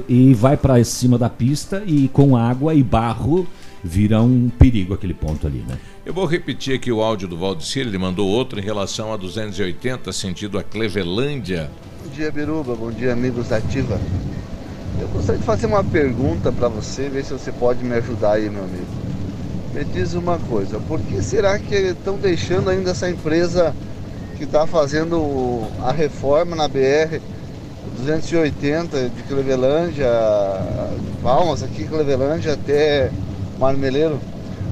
cascalho 0.00 0.04
e 0.08 0.34
vai 0.34 0.56
para 0.56 0.82
cima 0.84 1.16
da 1.18 1.28
pista 1.28 1.82
e 1.86 2.08
com 2.08 2.36
água 2.36 2.74
e 2.74 2.82
barro 2.82 3.46
vira 3.84 4.20
um 4.22 4.50
perigo 4.58 4.94
aquele 4.94 5.14
ponto 5.14 5.46
ali, 5.46 5.62
né? 5.68 5.76
Eu 6.06 6.12
vou 6.12 6.26
repetir 6.26 6.76
aqui 6.76 6.92
o 6.92 7.00
áudio 7.00 7.26
do 7.26 7.34
Valdecir, 7.34 7.86
ele 7.86 7.96
mandou 7.96 8.28
outro 8.28 8.60
em 8.60 8.62
relação 8.62 9.10
a 9.10 9.16
280, 9.16 10.12
sentido 10.12 10.58
a 10.58 10.62
Clevelândia. 10.62 11.70
Bom 12.04 12.10
dia, 12.10 12.30
Biruba. 12.30 12.74
Bom 12.74 12.90
dia, 12.90 13.14
amigos 13.14 13.48
da 13.48 13.56
Ativa. 13.56 13.98
Eu 15.00 15.08
gostaria 15.08 15.40
de 15.40 15.46
fazer 15.46 15.64
uma 15.64 15.82
pergunta 15.82 16.52
para 16.52 16.68
você, 16.68 17.08
ver 17.08 17.24
se 17.24 17.32
você 17.32 17.50
pode 17.50 17.82
me 17.82 17.94
ajudar 17.94 18.32
aí, 18.32 18.50
meu 18.50 18.64
amigo. 18.64 18.86
Me 19.72 19.82
diz 19.82 20.12
uma 20.12 20.38
coisa, 20.40 20.78
por 20.78 21.00
que 21.00 21.22
será 21.22 21.58
que 21.58 21.74
estão 21.74 22.18
deixando 22.18 22.68
ainda 22.68 22.90
essa 22.90 23.08
empresa 23.08 23.74
que 24.36 24.44
está 24.44 24.66
fazendo 24.66 25.66
a 25.82 25.90
reforma 25.90 26.54
na 26.54 26.68
BR 26.68 27.18
280 27.96 29.08
de 29.08 29.22
Clevelândia, 29.22 30.06
Palmas, 31.22 31.62
aqui 31.62 31.84
Clevelândia 31.84 32.52
até 32.52 33.10
Marmeleiro, 33.58 34.20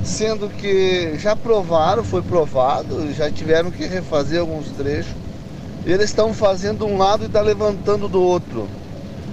sendo 0.03 0.49
que 0.49 1.17
já 1.19 1.37
provaram, 1.37 2.03
foi 2.03 2.23
provado, 2.23 3.13
já 3.13 3.31
tiveram 3.31 3.71
que 3.71 3.87
refazer 3.87 4.41
alguns 4.41 4.71
trechos. 4.71 5.13
Eles 5.85 6.11
estão 6.11 6.33
fazendo 6.33 6.87
um 6.87 6.97
lado 6.97 7.25
e 7.25 7.27
está 7.27 7.41
levantando 7.41 8.09
do 8.09 8.21
outro. 8.21 8.69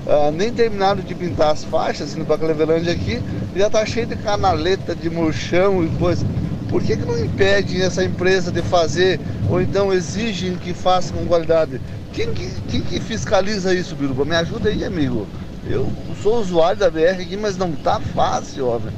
Ah, 0.08 0.32
nem 0.32 0.52
terminaram 0.52 1.02
de 1.02 1.14
pintar 1.14 1.52
as 1.52 1.64
faixas, 1.64 2.16
indo 2.16 2.26
para 2.26 2.38
Clevelândia 2.38 2.94
aqui, 2.94 3.22
já 3.56 3.68
está 3.68 3.86
cheio 3.86 4.08
de 4.08 4.16
canaleta, 4.16 4.96
de 4.96 5.10
murchão 5.10 5.84
e 5.84 5.90
coisa. 5.98 6.26
Por 6.68 6.82
que, 6.82 6.98
que 6.98 7.06
não 7.06 7.18
impedem 7.18 7.82
essa 7.82 8.04
empresa 8.04 8.52
de 8.52 8.62
fazer, 8.62 9.20
ou 9.50 9.62
então 9.62 9.94
exigem 9.94 10.56
que 10.56 10.74
faça 10.74 11.14
com 11.14 11.26
qualidade? 11.26 11.82
Quem 12.14 12.32
que, 12.34 12.50
quem 12.70 12.82
que 12.82 13.00
fiscaliza 13.00 13.74
isso, 13.74 13.96
Biruba? 13.96 14.26
Me 14.26 14.36
ajuda 14.36 14.70
aí, 14.70 14.84
amigo. 14.84 15.28
Eu 15.68 15.92
sou 16.22 16.40
usuário 16.40 16.80
da 16.80 16.90
BR 16.90 17.22
aqui, 17.22 17.38
mas 17.38 17.58
não 17.58 17.72
tá 17.72 18.00
fácil, 18.00 18.68
obra. 18.68 18.92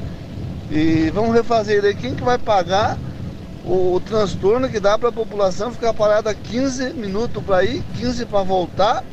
E 0.72 1.10
vamos 1.10 1.36
refazer 1.36 1.84
aí. 1.84 1.94
Quem 1.94 2.16
que 2.16 2.24
vai 2.24 2.38
pagar 2.38 2.98
o, 3.66 3.96
o 3.96 4.00
transtorno 4.00 4.70
que 4.70 4.80
dá 4.80 4.98
para 4.98 5.10
a 5.10 5.12
população 5.12 5.72
ficar 5.72 5.94
parada 5.94 6.34
15 6.34 6.94
minutos 6.94 7.44
para 7.44 7.64
ir, 7.66 7.84
15 7.98 8.26
para 8.26 8.42
voltar? 8.42 9.04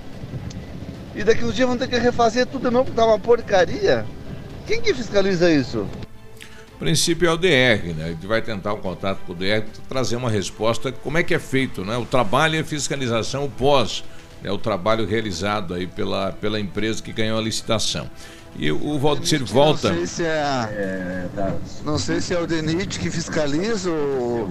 E 1.16 1.24
daqui 1.24 1.44
uns 1.44 1.56
dias 1.56 1.68
vão 1.68 1.76
ter 1.76 1.88
que 1.88 1.98
refazer 1.98 2.46
tudo 2.46 2.68
de 2.68 2.70
novo, 2.70 2.84
porque 2.84 2.96
tá 2.96 3.04
uma 3.04 3.18
porcaria. 3.18 4.06
Quem 4.68 4.80
que 4.80 4.94
fiscaliza 4.94 5.50
isso? 5.50 5.84
O 6.76 6.78
princípio 6.78 7.28
é 7.28 7.32
o 7.32 7.36
DR, 7.36 7.92
né? 7.96 8.04
A 8.04 8.08
gente 8.10 8.24
vai 8.24 8.40
tentar 8.40 8.72
um 8.72 8.80
contato 8.80 9.18
com 9.26 9.32
o 9.32 9.34
DR, 9.34 9.64
trazer 9.88 10.14
uma 10.14 10.30
resposta, 10.30 10.92
como 10.92 11.18
é 11.18 11.24
que 11.24 11.34
é 11.34 11.40
feito, 11.40 11.84
né? 11.84 11.96
O 11.96 12.04
trabalho 12.04 12.54
e 12.54 12.58
a 12.60 12.64
fiscalização, 12.64 13.46
o 13.46 13.50
pós, 13.50 14.04
né? 14.40 14.52
o 14.52 14.58
trabalho 14.58 15.04
realizado 15.04 15.74
aí 15.74 15.88
pela, 15.88 16.30
pela 16.30 16.60
empresa 16.60 17.02
que 17.02 17.12
ganhou 17.12 17.36
a 17.36 17.42
licitação. 17.42 18.08
E 18.56 18.72
o 18.72 18.98
Valdecir 18.98 19.44
volta. 19.44 19.90
Não 19.90 19.96
sei 19.96 20.06
se 20.06 20.24
é, 20.24 21.28
não 21.84 21.98
sei 21.98 22.20
se 22.20 22.34
é 22.34 22.40
o 22.40 22.46
DENIT 22.46 22.98
que 22.98 23.10
fiscaliza 23.10 23.90
ou 23.90 24.50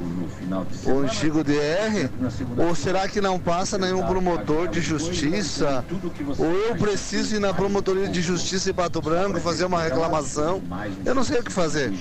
o 0.85 0.99
antigo 0.99 1.43
DR, 1.43 2.09
ou 2.57 2.73
será 2.73 3.07
que 3.07 3.19
não 3.19 3.37
passa 3.37 3.77
nenhum 3.77 4.05
promotor 4.05 4.67
de 4.69 4.79
justiça? 4.79 5.83
Ou 6.37 6.51
eu 6.51 6.75
preciso 6.75 7.35
ir 7.35 7.39
na 7.39 7.53
promotoria 7.53 8.07
de 8.07 8.21
justiça 8.21 8.69
em 8.69 8.73
Pato 8.73 9.01
Branco 9.01 9.39
fazer 9.41 9.65
uma 9.65 9.81
reclamação? 9.81 10.61
Eu 11.05 11.13
não 11.13 11.23
sei 11.23 11.39
o 11.39 11.43
que 11.43 11.51
fazer. 11.51 11.91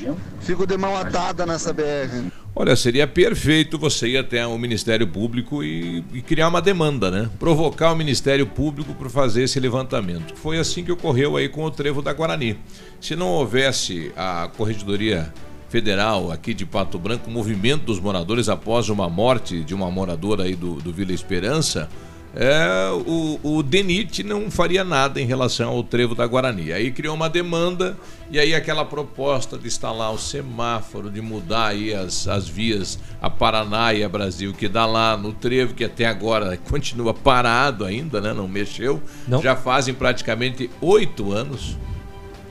Fico 0.40 0.66
de 0.66 0.76
mão 0.76 0.96
atada 0.96 1.44
nessa 1.44 1.72
BR. 1.72 2.30
Olha, 2.58 2.74
seria 2.74 3.06
perfeito 3.06 3.78
você 3.78 4.08
ir 4.08 4.16
até 4.16 4.46
o 4.46 4.56
Ministério 4.56 5.06
Público 5.06 5.62
e, 5.62 6.02
e 6.14 6.22
criar 6.22 6.48
uma 6.48 6.62
demanda, 6.62 7.10
né? 7.10 7.28
Provocar 7.38 7.92
o 7.92 7.96
Ministério 7.96 8.46
Público 8.46 8.94
para 8.94 9.10
fazer 9.10 9.42
esse 9.42 9.60
levantamento. 9.60 10.34
Foi 10.36 10.56
assim 10.56 10.82
que 10.82 10.90
ocorreu 10.90 11.36
aí 11.36 11.50
com 11.50 11.62
o 11.64 11.70
trevo 11.70 12.00
da 12.00 12.14
Guarani. 12.14 12.58
Se 12.98 13.14
não 13.14 13.26
houvesse 13.26 14.10
a 14.16 14.48
Corregedoria 14.56 15.30
Federal 15.68 16.32
aqui 16.32 16.54
de 16.54 16.64
Pato 16.64 16.98
Branco, 16.98 17.28
o 17.28 17.30
movimento 17.30 17.84
dos 17.84 18.00
moradores 18.00 18.48
após 18.48 18.88
uma 18.88 19.06
morte 19.06 19.62
de 19.62 19.74
uma 19.74 19.90
moradora 19.90 20.44
aí 20.44 20.56
do, 20.56 20.76
do 20.76 20.90
Vila 20.90 21.12
Esperança, 21.12 21.90
é, 22.38 22.90
o, 23.06 23.40
o 23.42 23.62
DENIT 23.62 24.22
não 24.22 24.50
faria 24.50 24.84
nada 24.84 25.18
em 25.18 25.24
relação 25.24 25.70
ao 25.70 25.82
trevo 25.82 26.14
da 26.14 26.26
Guarani. 26.26 26.70
Aí 26.70 26.90
criou 26.90 27.14
uma 27.14 27.30
demanda 27.30 27.96
e 28.30 28.38
aí 28.38 28.54
aquela 28.54 28.84
proposta 28.84 29.56
de 29.56 29.66
instalar 29.66 30.12
o 30.12 30.18
semáforo, 30.18 31.10
de 31.10 31.22
mudar 31.22 31.68
aí 31.68 31.94
as, 31.94 32.28
as 32.28 32.46
vias 32.46 32.98
a 33.22 33.30
Paraná 33.30 33.94
e 33.94 34.04
a 34.04 34.08
Brasil, 34.08 34.52
que 34.52 34.68
dá 34.68 34.84
lá 34.84 35.16
no 35.16 35.32
trevo, 35.32 35.72
que 35.72 35.82
até 35.84 36.04
agora 36.04 36.58
continua 36.68 37.14
parado 37.14 37.86
ainda, 37.86 38.20
né? 38.20 38.34
não 38.34 38.46
mexeu. 38.46 39.02
Não. 39.26 39.40
Já 39.42 39.56
fazem 39.56 39.94
praticamente 39.94 40.70
oito 40.82 41.32
anos 41.32 41.78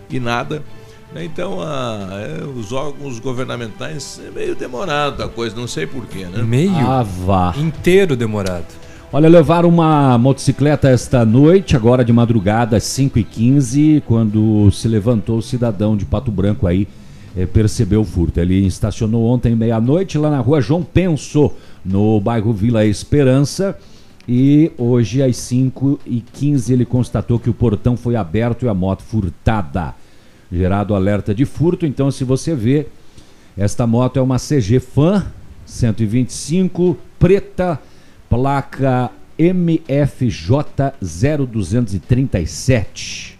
e 0.10 0.20
nada. 0.20 0.64
né? 1.14 1.24
Então, 1.26 1.62
a, 1.62 2.08
é, 2.12 2.44
os 2.44 2.72
órgãos 2.72 3.20
governamentais 3.20 4.20
é 4.26 4.32
meio 4.32 4.56
demorado 4.56 5.22
a 5.22 5.30
coisa, 5.30 5.56
não 5.56 5.68
sei 5.68 5.86
porquê, 5.86 6.26
né? 6.26 6.42
Meio 6.42 6.76
Ah, 6.76 7.04
vá. 7.04 7.54
inteiro 7.56 8.16
demorado. 8.16 8.84
Olha, 9.14 9.30
levaram 9.30 9.70
uma 9.70 10.18
motocicleta 10.18 10.90
esta 10.90 11.24
noite, 11.24 11.76
agora 11.76 12.04
de 12.04 12.12
madrugada, 12.12 12.76
às 12.76 12.84
5h15, 12.84 14.02
quando 14.06 14.70
se 14.72 14.88
levantou 14.88 15.38
o 15.38 15.42
cidadão 15.42 15.96
de 15.96 16.06
Pato 16.06 16.32
Branco 16.32 16.68
aí, 16.68 16.88
eh, 17.38 17.46
percebeu 17.46 18.02
o 18.02 18.06
furto. 18.06 18.40
Ele 18.40 18.66
estacionou 18.66 19.26
ontem 19.26 19.56
meia-noite 19.56 20.18
lá 20.18 20.30
na 20.30 20.40
rua 20.40 20.60
João 20.60 20.84
Penso, 20.84 21.52
no 21.86 22.20
bairro 22.20 22.52
Vila 22.52 22.84
Esperança. 22.86 23.78
E 24.28 24.72
hoje, 24.78 25.22
às 25.22 25.38
5h15, 25.38 26.72
ele 26.72 26.84
constatou 26.84 27.40
que 27.40 27.50
o 27.50 27.54
portão 27.54 27.96
foi 27.96 28.16
aberto 28.16 28.66
e 28.66 28.70
a 28.70 28.74
moto 28.74 29.04
furtada. 29.04 29.94
Gerado 30.52 30.96
alerta 30.96 31.34
de 31.34 31.46
furto, 31.46 31.86
então 31.86 32.10
se 32.10 32.24
você 32.24 32.56
vê, 32.56 32.88
esta 33.56 33.86
moto 33.86 34.18
é 34.18 34.22
uma 34.22 34.38
CG 34.38 34.80
Fan 34.80 35.26
125, 35.66 36.98
preta, 37.20 37.80
placa 38.36 39.10
MFJ 39.40 40.94
0237. 41.02 43.40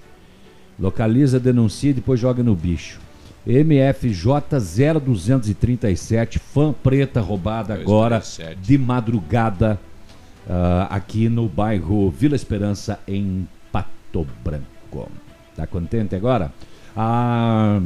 Localiza, 0.80 1.38
denuncia 1.38 1.90
e 1.90 1.94
depois 1.94 2.18
joga 2.18 2.42
no 2.42 2.56
bicho. 2.56 3.02
MFJ 3.46 4.58
0237, 4.58 6.40
fã 6.40 6.72
preta 6.72 7.20
roubada 7.20 7.74
agora 7.74 8.20
237. 8.20 8.62
de 8.62 8.78
madrugada 8.78 9.78
ah, 10.50 10.88
aqui 10.90 11.28
no 11.28 11.50
bairro 11.50 12.10
Vila 12.10 12.38
Esperança, 12.38 12.98
em 13.06 13.46
Pato 13.74 14.26
Branco. 14.42 15.12
Tá 15.58 15.68
contente 15.68 16.16
agora? 16.16 16.54
A 16.96 17.82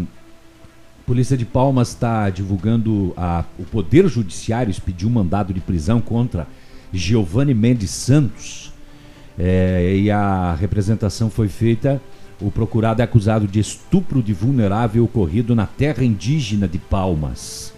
Polícia 1.08 1.36
de 1.36 1.44
Palmas 1.44 1.90
está 1.90 2.30
divulgando 2.30 3.16
a, 3.18 3.44
o 3.58 3.64
Poder 3.64 4.08
Judiciário 4.08 4.70
expediu 4.70 5.10
um 5.10 5.12
mandado 5.12 5.52
de 5.52 5.60
prisão 5.60 6.00
contra 6.00 6.46
Giovanni 6.94 7.54
Mendes 7.54 7.92
Santos. 7.92 8.72
É, 9.38 9.96
e 9.96 10.12
a 10.12 10.54
representação 10.56 11.30
foi 11.30 11.48
feita. 11.48 12.02
O 12.42 12.52
procurado 12.52 13.02
é 13.02 13.04
acusado 13.04 13.48
de 13.48 13.60
estupro 13.60 14.24
de 14.24 14.34
vulnerável 14.34 15.04
ocorrido 15.04 15.54
na 15.56 15.66
terra 15.66 16.04
indígena 16.04 16.68
de 16.68 16.78
Palmas. 16.78 17.74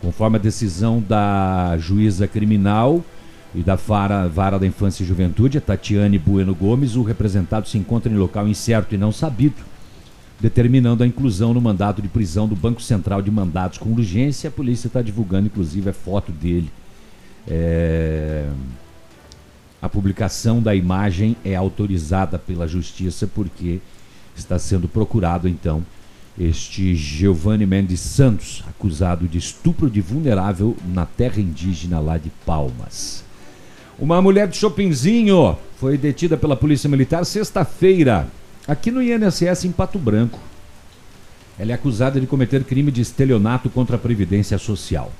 Conforme 0.00 0.36
a 0.36 0.40
decisão 0.40 1.00
da 1.00 1.76
juíza 1.78 2.26
criminal 2.26 3.04
e 3.54 3.62
da 3.62 3.76
vara, 3.76 4.26
vara 4.26 4.58
da 4.58 4.66
Infância 4.66 5.04
e 5.04 5.06
Juventude, 5.06 5.60
Tatiane 5.60 6.18
Bueno 6.18 6.54
Gomes, 6.54 6.96
o 6.96 7.02
representado 7.02 7.68
se 7.68 7.78
encontra 7.78 8.12
em 8.12 8.16
local 8.16 8.48
incerto 8.48 8.94
e 8.94 8.98
não 8.98 9.12
sabido, 9.12 9.62
determinando 10.40 11.04
a 11.04 11.06
inclusão 11.06 11.54
no 11.54 11.60
mandato 11.60 12.02
de 12.02 12.08
prisão 12.08 12.48
do 12.48 12.56
Banco 12.56 12.82
Central 12.82 13.22
de 13.22 13.30
Mandados 13.30 13.78
com 13.78 13.90
urgência. 13.90 14.48
A 14.48 14.52
polícia 14.52 14.88
está 14.88 15.00
divulgando, 15.00 15.46
inclusive, 15.46 15.90
a 15.90 15.92
foto 15.92 16.32
dele. 16.32 16.70
É, 17.48 18.48
A 19.82 19.88
publicação 19.88 20.62
da 20.62 20.76
imagem 20.76 21.36
é 21.44 21.56
autorizada 21.56 22.38
pela 22.38 22.68
Justiça 22.68 23.26
porque 23.26 23.80
está 24.36 24.56
sendo 24.56 24.86
procurado, 24.86 25.48
então, 25.48 25.84
este 26.38 26.94
Giovanni 26.94 27.66
Mendes 27.66 27.98
Santos, 27.98 28.62
acusado 28.68 29.26
de 29.26 29.38
estupro 29.38 29.90
de 29.90 30.00
vulnerável 30.00 30.76
na 30.94 31.04
terra 31.04 31.40
indígena 31.40 31.98
lá 31.98 32.16
de 32.16 32.30
Palmas. 32.46 33.24
Uma 33.98 34.22
mulher 34.22 34.46
de 34.46 34.56
Chopinzinho 34.56 35.58
foi 35.78 35.98
detida 35.98 36.36
pela 36.36 36.54
Polícia 36.56 36.88
Militar 36.88 37.26
sexta-feira, 37.26 38.28
aqui 38.68 38.92
no 38.92 39.02
INSS 39.02 39.64
em 39.64 39.72
Pato 39.72 39.98
Branco. 39.98 40.38
Ela 41.58 41.72
é 41.72 41.74
acusada 41.74 42.20
de 42.20 42.26
cometer 42.28 42.62
crime 42.62 42.92
de 42.92 43.00
estelionato 43.00 43.68
contra 43.68 43.96
a 43.96 43.98
Previdência 43.98 44.56
Social. 44.58 45.10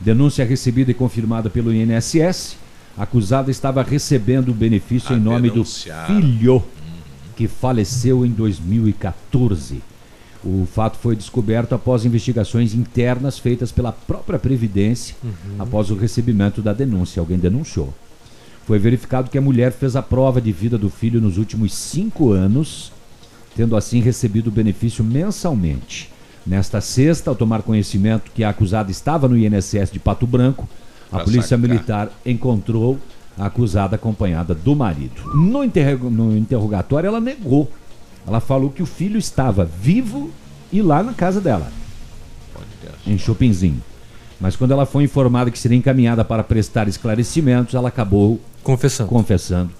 Denúncia 0.00 0.44
recebida 0.44 0.90
e 0.90 0.94
confirmada 0.94 1.50
pelo 1.50 1.72
INSS. 1.72 2.56
A 2.96 3.02
acusada 3.04 3.50
estava 3.50 3.82
recebendo 3.82 4.50
o 4.50 4.54
benefício 4.54 5.14
Ah, 5.14 5.18
em 5.18 5.20
nome 5.20 5.48
do 5.48 5.54
denunciaram. 5.54 6.20
filho 6.20 6.62
que 7.36 7.46
faleceu 7.46 8.24
em 8.26 8.30
2014. 8.30 9.82
O 10.42 10.66
fato 10.72 10.96
foi 10.98 11.14
descoberto 11.14 11.74
após 11.74 12.04
investigações 12.04 12.74
internas 12.74 13.38
feitas 13.38 13.70
pela 13.70 13.92
própria 13.92 14.38
Previdência, 14.38 15.14
após 15.58 15.90
o 15.90 15.94
recebimento 15.94 16.62
da 16.62 16.72
denúncia. 16.72 17.20
Alguém 17.20 17.38
denunciou. 17.38 17.92
Foi 18.66 18.78
verificado 18.78 19.30
que 19.30 19.36
a 19.38 19.40
mulher 19.42 19.72
fez 19.72 19.96
a 19.96 20.02
prova 20.02 20.40
de 20.40 20.52
vida 20.52 20.78
do 20.78 20.88
filho 20.88 21.20
nos 21.20 21.36
últimos 21.38 21.74
cinco 21.74 22.32
anos, 22.32 22.90
tendo 23.56 23.76
assim 23.76 24.00
recebido 24.00 24.48
o 24.48 24.50
benefício 24.52 25.04
mensalmente. 25.04 26.09
Nesta 26.46 26.80
sexta, 26.80 27.30
ao 27.30 27.36
tomar 27.36 27.62
conhecimento 27.62 28.30
que 28.34 28.42
a 28.42 28.48
acusada 28.50 28.90
estava 28.90 29.28
no 29.28 29.36
INSS 29.36 29.90
de 29.92 29.98
Pato 29.98 30.26
Branco, 30.26 30.68
a 31.12 31.16
Pra 31.16 31.24
Polícia 31.24 31.56
sacar. 31.56 31.58
Militar 31.58 32.10
encontrou 32.24 32.98
a 33.38 33.46
acusada 33.46 33.96
acompanhada 33.96 34.54
do 34.54 34.74
marido. 34.74 35.22
No, 35.34 35.62
interrog- 35.62 36.10
no 36.10 36.36
interrogatório, 36.36 37.08
ela 37.08 37.20
negou. 37.20 37.70
Ela 38.26 38.40
falou 38.40 38.70
que 38.70 38.82
o 38.82 38.86
filho 38.86 39.18
estava 39.18 39.64
vivo 39.64 40.30
e 40.72 40.82
lá 40.82 41.02
na 41.02 41.12
casa 41.12 41.40
dela, 41.40 41.70
em 43.06 43.18
Chopinzinho. 43.18 43.82
Mas 44.40 44.56
quando 44.56 44.70
ela 44.72 44.86
foi 44.86 45.04
informada 45.04 45.50
que 45.50 45.58
seria 45.58 45.76
encaminhada 45.76 46.24
para 46.24 46.42
prestar 46.42 46.88
esclarecimentos, 46.88 47.74
ela 47.74 47.88
acabou 47.88 48.40
confessando, 48.62 49.08
confessando 49.10 49.70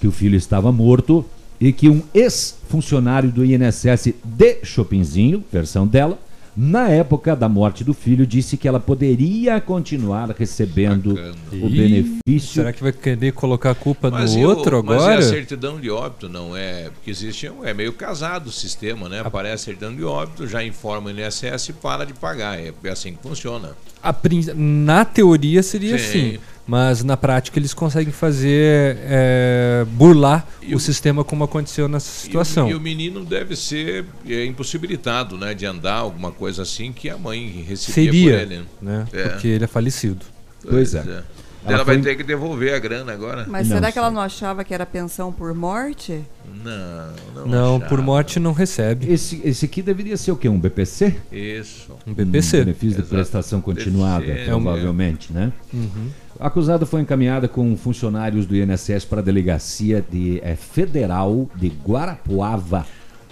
que 0.00 0.06
o 0.06 0.12
filho 0.12 0.36
estava 0.36 0.70
morto 0.72 1.24
e 1.60 1.72
que 1.72 1.88
um 1.88 2.02
ex-funcionário 2.14 3.30
do 3.30 3.44
INSS 3.44 4.14
de 4.24 4.58
Chopinzinho, 4.64 5.44
versão 5.52 5.86
dela, 5.86 6.18
na 6.60 6.88
época 6.88 7.36
da 7.36 7.48
morte 7.48 7.84
do 7.84 7.94
filho, 7.94 8.26
disse 8.26 8.56
que 8.56 8.66
ela 8.66 8.80
poderia 8.80 9.60
continuar 9.60 10.28
recebendo 10.36 11.14
o 11.52 11.54
Ih, 11.54 11.68
benefício. 11.70 12.54
Será 12.54 12.72
que 12.72 12.82
vai 12.82 12.90
querer 12.90 13.32
colocar 13.32 13.70
a 13.70 13.74
culpa 13.76 14.10
Mas 14.10 14.34
no 14.34 14.40
e 14.40 14.44
o- 14.44 14.48
outro 14.48 14.82
Mas 14.84 14.96
agora? 14.96 15.14
é 15.14 15.18
a 15.18 15.22
certidão 15.22 15.80
de 15.80 15.88
óbito, 15.88 16.28
não 16.28 16.56
é? 16.56 16.90
Porque 16.90 17.12
existe 17.12 17.48
um, 17.48 17.64
é 17.64 17.72
meio 17.72 17.92
casado 17.92 18.48
o 18.48 18.52
sistema, 18.52 19.08
né? 19.08 19.20
Aparece 19.24 19.54
a 19.54 19.58
certidão 19.66 19.94
de 19.94 20.02
óbito, 20.02 20.48
já 20.48 20.64
informa 20.64 21.10
o 21.10 21.12
INSS 21.12 21.68
e 21.68 21.72
para 21.74 22.04
de 22.04 22.12
pagar. 22.12 22.58
É 22.58 22.72
assim 22.90 23.12
que 23.12 23.22
funciona. 23.22 23.76
A 24.02 24.12
prin- 24.12 24.44
Na 24.56 25.04
teoria 25.04 25.62
seria 25.62 25.96
Sim. 25.96 26.04
assim, 26.34 26.38
mas 26.68 27.02
na 27.02 27.16
prática 27.16 27.58
eles 27.58 27.72
conseguem 27.72 28.12
fazer 28.12 28.98
é, 29.00 29.86
burlar 29.92 30.46
o, 30.70 30.78
sistema 30.78 31.24
como 31.24 31.42
aconteceu 31.42 31.88
nessa 31.88 32.10
situação. 32.10 32.68
E 32.68 32.72
o, 32.72 32.74
e 32.74 32.76
o 32.76 32.80
menino 32.80 33.24
deve 33.24 33.56
ser 33.56 34.04
é, 34.28 34.44
impossibilitado, 34.44 35.38
né? 35.38 35.54
De 35.54 35.64
andar, 35.64 35.94
alguma 35.94 36.30
coisa 36.30 36.60
assim, 36.62 36.92
que 36.92 37.08
a 37.08 37.16
mãe 37.16 37.64
recebia 37.66 38.12
Seria, 38.12 38.32
por 38.32 38.40
ele. 38.40 38.64
né? 38.82 39.06
É. 39.14 39.28
Porque 39.28 39.48
ele 39.48 39.64
é 39.64 39.66
falecido. 39.66 40.26
Pois 40.62 40.94
é. 40.94 41.22
Ela, 41.64 41.74
Ela 41.74 41.84
vai 41.84 41.96
foi- 41.96 42.04
ter 42.04 42.16
que 42.16 42.22
devolver 42.22 42.74
a 42.74 42.78
grana 42.78 43.12
agora. 43.12 43.44
Mas 43.48 43.66
será 43.66 43.90
que 43.90 43.98
ela 43.98 44.10
não 44.10 44.20
achava 44.20 44.62
que 44.62 44.72
era 44.72 44.86
pensão 44.86 45.32
por 45.32 45.52
morte? 45.54 46.20
Não, 46.64 47.12
não. 47.34 47.46
Não, 47.46 47.76
achava. 47.76 47.88
por 47.88 48.00
morte 48.00 48.40
não 48.40 48.52
recebe. 48.52 49.12
Esse, 49.12 49.40
esse 49.44 49.64
aqui 49.64 49.82
deveria 49.82 50.16
ser 50.16 50.32
o 50.32 50.36
quê? 50.36 50.48
Um 50.48 50.58
BPC? 50.58 51.16
Isso. 51.32 51.92
Um 52.06 52.14
BPC. 52.14 52.58
benefício 52.58 52.88
de 52.88 53.00
Exato. 53.00 53.08
prestação 53.08 53.60
continuada, 53.60 54.24
ser, 54.24 54.46
provavelmente, 54.46 55.32
né? 55.32 55.52
Uhum. 55.72 56.10
A 56.40 56.46
acusada 56.46 56.86
foi 56.86 57.00
encaminhada 57.00 57.48
com 57.48 57.76
funcionários 57.76 58.46
do 58.46 58.54
INSS 58.54 59.04
para 59.04 59.20
a 59.20 59.24
delegacia 59.24 60.04
de, 60.08 60.40
eh, 60.40 60.54
federal 60.54 61.50
de 61.56 61.66
Guarapuava 61.84 62.86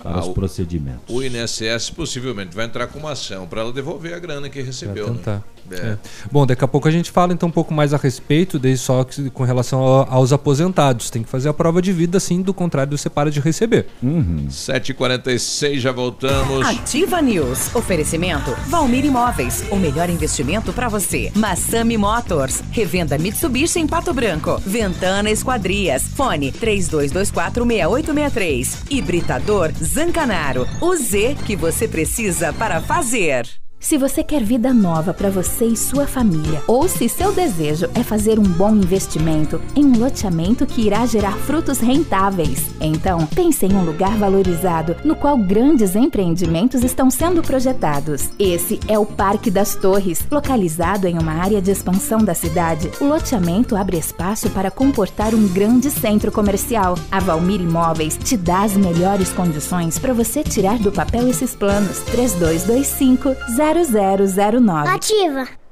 para 0.07 0.21
Ah, 0.21 0.29
procedimentos. 0.33 1.03
O 1.09 1.23
INSS 1.23 1.91
possivelmente 1.91 2.55
vai 2.55 2.65
entrar 2.67 2.87
com 2.87 2.99
uma 2.99 3.13
ação 3.13 3.47
para 3.47 3.61
ela 3.61 3.73
devolver 3.73 4.15
a 4.15 4.19
grana 4.19 4.49
que 4.49 4.61
recebeu. 4.63 5.13
Né? 5.15 5.43
É. 5.71 5.75
É. 5.75 5.99
Bom, 6.31 6.47
daqui 6.47 6.63
a 6.65 6.69
pouco 6.69 6.87
a 6.87 6.91
gente 6.93 7.11
fala 7.11 7.33
então 7.33 7.49
um 7.49 7.53
pouco 7.53 7.75
mais 7.75 7.93
a 7.93 7.97
respeito, 7.97 8.57
desde 8.57 8.85
só 8.85 9.03
que, 9.03 9.29
com 9.31 9.43
relação 9.43 9.81
ao- 9.81 10.09
aos 10.15 10.33
aposentados. 10.33 11.11
Tem 11.11 11.25
que 11.25 11.29
fazer 11.29 11.49
a 11.49 11.53
prova 11.53 11.83
de 11.83 11.93
vida, 11.93 12.19
assim, 12.19 12.41
do 12.41 12.55
contrário 12.55 12.97
você 12.97 13.11
para 13.11 13.33
de 13.33 13.41
receber. 13.41 13.87
Uhum. 14.01 14.47
7h46, 14.49 15.81
já 15.81 15.91
voltamos. 15.91 16.65
Ativa 16.65 17.21
News. 17.21 17.75
Oferecimento 17.75 18.55
Valmir 18.69 19.05
Imóveis. 19.05 19.65
O 19.71 19.77
melhor 19.77 20.09
investimento 20.09 20.73
para 20.73 20.89
você. 20.89 21.33
Massami 21.35 21.99
Motors. 21.99 22.63
Revenda 22.71 23.19
Mitsubishi 23.19 23.81
em 23.81 23.89
Pato 23.89 24.15
Branco. 24.15 24.63
Ventana 24.65 25.31
Esquadrias. 25.33 26.05
Fone 26.15 26.53
32246863. 26.53 28.77
Hibridador 28.91 29.73
Zancanaro. 29.97 30.69
O 30.79 30.95
Z 30.95 31.39
que 31.47 31.57
você 31.57 31.89
precisa 31.89 32.53
para 32.53 32.83
fazer. 32.83 33.49
Se 33.79 33.97
você 33.97 34.25
quer 34.25 34.43
vida 34.43 34.73
nova 34.73 35.15
para 35.15 35.31
você 35.31 35.67
e 35.67 35.77
sua 35.77 36.07
família, 36.07 36.61
ou 36.67 36.89
se 36.89 37.09
seu 37.09 37.33
desejo 37.33 37.89
é 37.95 38.03
fazer 38.03 38.37
um 38.37 38.43
bom 38.43 38.75
investimento 38.75 39.61
em 39.77 39.85
um 39.85 39.99
loteamento 39.99 40.67
que 40.67 40.83
irá 40.83 41.07
gerar 41.07 41.37
frutos 41.37 41.79
rentáveis, 41.79 42.67
então 42.81 43.25
pense 43.27 43.65
em 43.65 43.75
um 43.75 43.85
lugar 43.85 44.17
valorizado 44.17 44.97
no 45.05 45.15
qual 45.15 45.37
grandes 45.37 45.95
empreendimentos 45.95 46.83
estão 46.83 47.11
sendo 47.11 47.43
projetados. 47.43 48.31
Esse 48.39 48.81
é 48.89 48.99
o 48.99 49.07
Parque 49.07 49.51
das 49.53 49.77
Torres, 49.77 50.27
localizado 50.31 51.07
em 51.07 51.17
uma 51.19 51.35
área 51.35 51.63
de 51.63 51.71
expansão 51.71 52.19
da 52.19 52.35
cidade. 52.35 52.91
O 53.01 53.05
loteamento 53.05 53.77
abre 53.77 53.99
espaço 53.99 54.51
para 54.51 54.71
comportar 54.71 55.33
um 55.33 55.47
grande 55.47 55.91
centro 55.91 56.33
comercial. 56.33 56.99
A 57.11 57.21
Valmir 57.21 57.61
Imóveis 57.61 58.17
te 58.17 58.37
dá 58.37 58.63
as 58.63 58.77
melhores 58.77 59.33
condições 59.33 59.97
para 59.99 60.13
você 60.13 60.43
tirar 60.43 60.79
do 60.79 60.91
papel 60.91 61.29
esses 61.29 61.55
planos. 61.55 62.01
3225 62.11 63.37
0009. 63.75 64.89
Ativa 64.95 65.47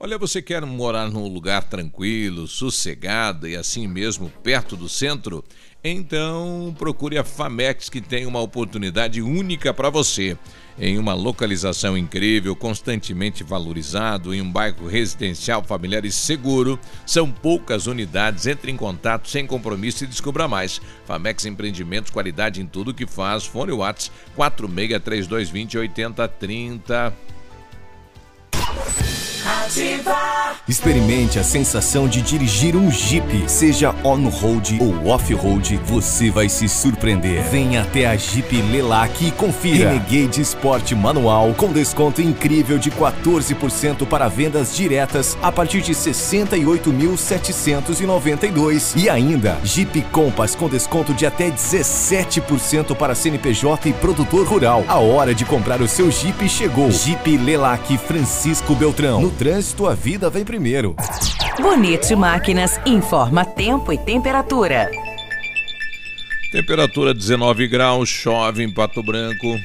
Olha, 0.00 0.16
você 0.16 0.40
quer 0.40 0.64
morar 0.64 1.10
num 1.10 1.26
lugar 1.26 1.64
tranquilo, 1.64 2.46
sossegado 2.46 3.48
e 3.48 3.56
assim 3.56 3.88
mesmo 3.88 4.30
perto 4.44 4.76
do 4.76 4.88
centro? 4.88 5.44
Então 5.82 6.72
procure 6.78 7.18
a 7.18 7.24
Famex 7.24 7.88
que 7.88 8.00
tem 8.00 8.24
uma 8.24 8.40
oportunidade 8.40 9.20
única 9.20 9.74
para 9.74 9.90
você. 9.90 10.38
Em 10.78 10.98
uma 10.98 11.14
localização 11.14 11.98
incrível, 11.98 12.54
constantemente 12.54 13.42
valorizado, 13.42 14.32
em 14.32 14.40
um 14.40 14.48
bairro 14.48 14.86
residencial 14.86 15.64
familiar 15.64 16.04
e 16.04 16.12
seguro, 16.12 16.78
são 17.04 17.32
poucas 17.32 17.88
unidades. 17.88 18.46
Entre 18.46 18.70
em 18.70 18.76
contato 18.76 19.28
sem 19.28 19.48
compromisso 19.48 20.04
e 20.04 20.06
descubra 20.06 20.46
mais. 20.46 20.80
Famex 21.06 21.44
Empreendimentos, 21.44 22.12
qualidade 22.12 22.62
em 22.62 22.66
tudo 22.66 22.94
que 22.94 23.04
faz. 23.04 23.44
Fone 23.44 23.72
Whats 23.72 24.12
463220 24.36 25.76
8030. 25.76 27.37
Ativa. 29.48 30.54
Experimente 30.68 31.38
a 31.38 31.44
sensação 31.44 32.06
de 32.06 32.20
dirigir 32.20 32.76
um 32.76 32.90
Jeep, 32.90 33.44
seja 33.46 33.94
on-road 34.04 34.76
ou 34.78 35.06
off-road, 35.06 35.80
você 35.86 36.30
vai 36.30 36.50
se 36.50 36.68
surpreender. 36.68 37.42
Venha 37.50 37.80
até 37.80 38.06
a 38.06 38.14
Jeep 38.16 38.60
Lelac 38.60 39.26
e 39.26 39.30
confira. 39.30 39.90
Renegade 39.90 40.42
Sport 40.42 40.92
Manual 40.92 41.54
com 41.54 41.72
desconto 41.72 42.20
incrível 42.20 42.76
de 42.78 42.90
14% 42.90 44.06
para 44.06 44.28
vendas 44.28 44.76
diretas 44.76 45.38
a 45.40 45.50
partir 45.50 45.80
de 45.80 45.94
68.792 45.94 48.92
e 48.96 49.08
ainda 49.08 49.56
Jeep 49.64 50.02
Compass 50.12 50.54
com 50.54 50.68
desconto 50.68 51.14
de 51.14 51.24
até 51.24 51.50
17% 51.50 52.94
para 52.94 53.14
CNPJ 53.14 53.88
e 53.88 53.94
produtor 53.94 54.46
rural. 54.46 54.84
A 54.86 54.98
hora 54.98 55.34
de 55.34 55.46
comprar 55.46 55.80
o 55.80 55.88
seu 55.88 56.10
Jeep 56.10 56.46
chegou. 56.48 56.90
Jeep 56.90 57.38
Lelac 57.38 57.96
Francisco 57.96 58.67
Beltrão. 58.74 59.20
No 59.20 59.30
trânsito, 59.30 59.86
a 59.86 59.94
vida 59.94 60.28
vem 60.30 60.44
primeiro. 60.44 60.94
Bonito 61.60 62.16
Máquinas 62.16 62.80
informa 62.86 63.44
tempo 63.44 63.92
e 63.92 63.98
temperatura. 63.98 64.90
Temperatura 66.52 67.12
19 67.12 67.68
graus, 67.68 68.08
chove 68.08 68.62
em 68.62 68.72
Pato 68.72 69.02
Branco. 69.02 69.58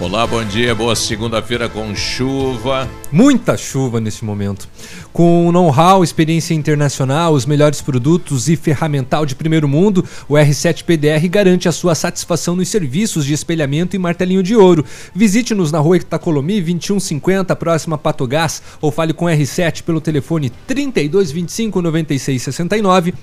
Olá, 0.00 0.24
bom 0.28 0.44
dia, 0.44 0.76
boa 0.76 0.94
segunda-feira 0.94 1.68
com 1.68 1.92
chuva. 1.92 2.88
Muita 3.10 3.56
chuva 3.56 3.98
nesse 4.00 4.24
momento. 4.24 4.68
Com 5.12 5.50
know-how, 5.50 6.04
experiência 6.04 6.54
internacional, 6.54 7.32
os 7.32 7.44
melhores 7.44 7.82
produtos 7.82 8.48
e 8.48 8.54
ferramental 8.54 9.26
de 9.26 9.34
primeiro 9.34 9.66
mundo, 9.66 10.04
o 10.28 10.34
R7 10.34 10.84
PDR 10.84 11.28
garante 11.28 11.68
a 11.68 11.72
sua 11.72 11.96
satisfação 11.96 12.54
nos 12.54 12.68
serviços 12.68 13.24
de 13.24 13.32
espelhamento 13.32 13.96
e 13.96 13.98
martelinho 13.98 14.40
de 14.40 14.54
ouro. 14.54 14.84
Visite-nos 15.12 15.72
na 15.72 15.80
rua 15.80 15.96
Itacolomi 15.96 16.60
2150, 16.60 17.56
próxima 17.56 17.96
a 17.96 17.98
Patogás, 17.98 18.62
ou 18.80 18.92
fale 18.92 19.12
com 19.12 19.24
o 19.24 19.28
R7 19.28 19.82
pelo 19.82 20.00
telefone 20.00 20.52
3225 20.68 21.82
9669 21.82 23.14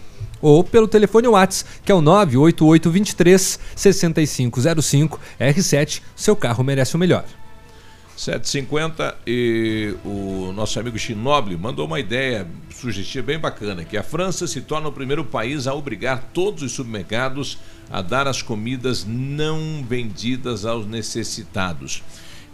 ou 0.45 0.63
pelo 0.63 0.87
telefone 0.87 1.27
WhatsApp, 1.27 1.81
que 1.83 1.91
é 1.91 1.95
o 1.95 2.01
98823 2.01 3.59
6505. 3.75 5.19
R7, 5.39 6.01
seu 6.15 6.35
carro 6.35 6.63
merece 6.63 6.95
o 6.95 6.99
melhor. 6.99 7.25
750 8.15 9.17
e 9.25 9.95
o 10.05 10.53
nosso 10.55 10.79
amigo 10.79 10.99
Chinoble 10.99 11.57
mandou 11.57 11.87
uma 11.87 11.99
ideia 11.99 12.47
sugestiva 12.69 13.25
bem 13.25 13.39
bacana, 13.39 13.83
que 13.83 13.97
a 13.97 14.03
França 14.03 14.45
se 14.45 14.61
torna 14.61 14.87
o 14.87 14.91
primeiro 14.91 15.25
país 15.25 15.65
a 15.65 15.73
obrigar 15.73 16.29
todos 16.31 16.61
os 16.61 16.71
supermercados 16.71 17.57
a 17.89 18.03
dar 18.03 18.27
as 18.27 18.43
comidas 18.43 19.03
não 19.03 19.83
vendidas 19.83 20.63
aos 20.63 20.85
necessitados. 20.85 22.03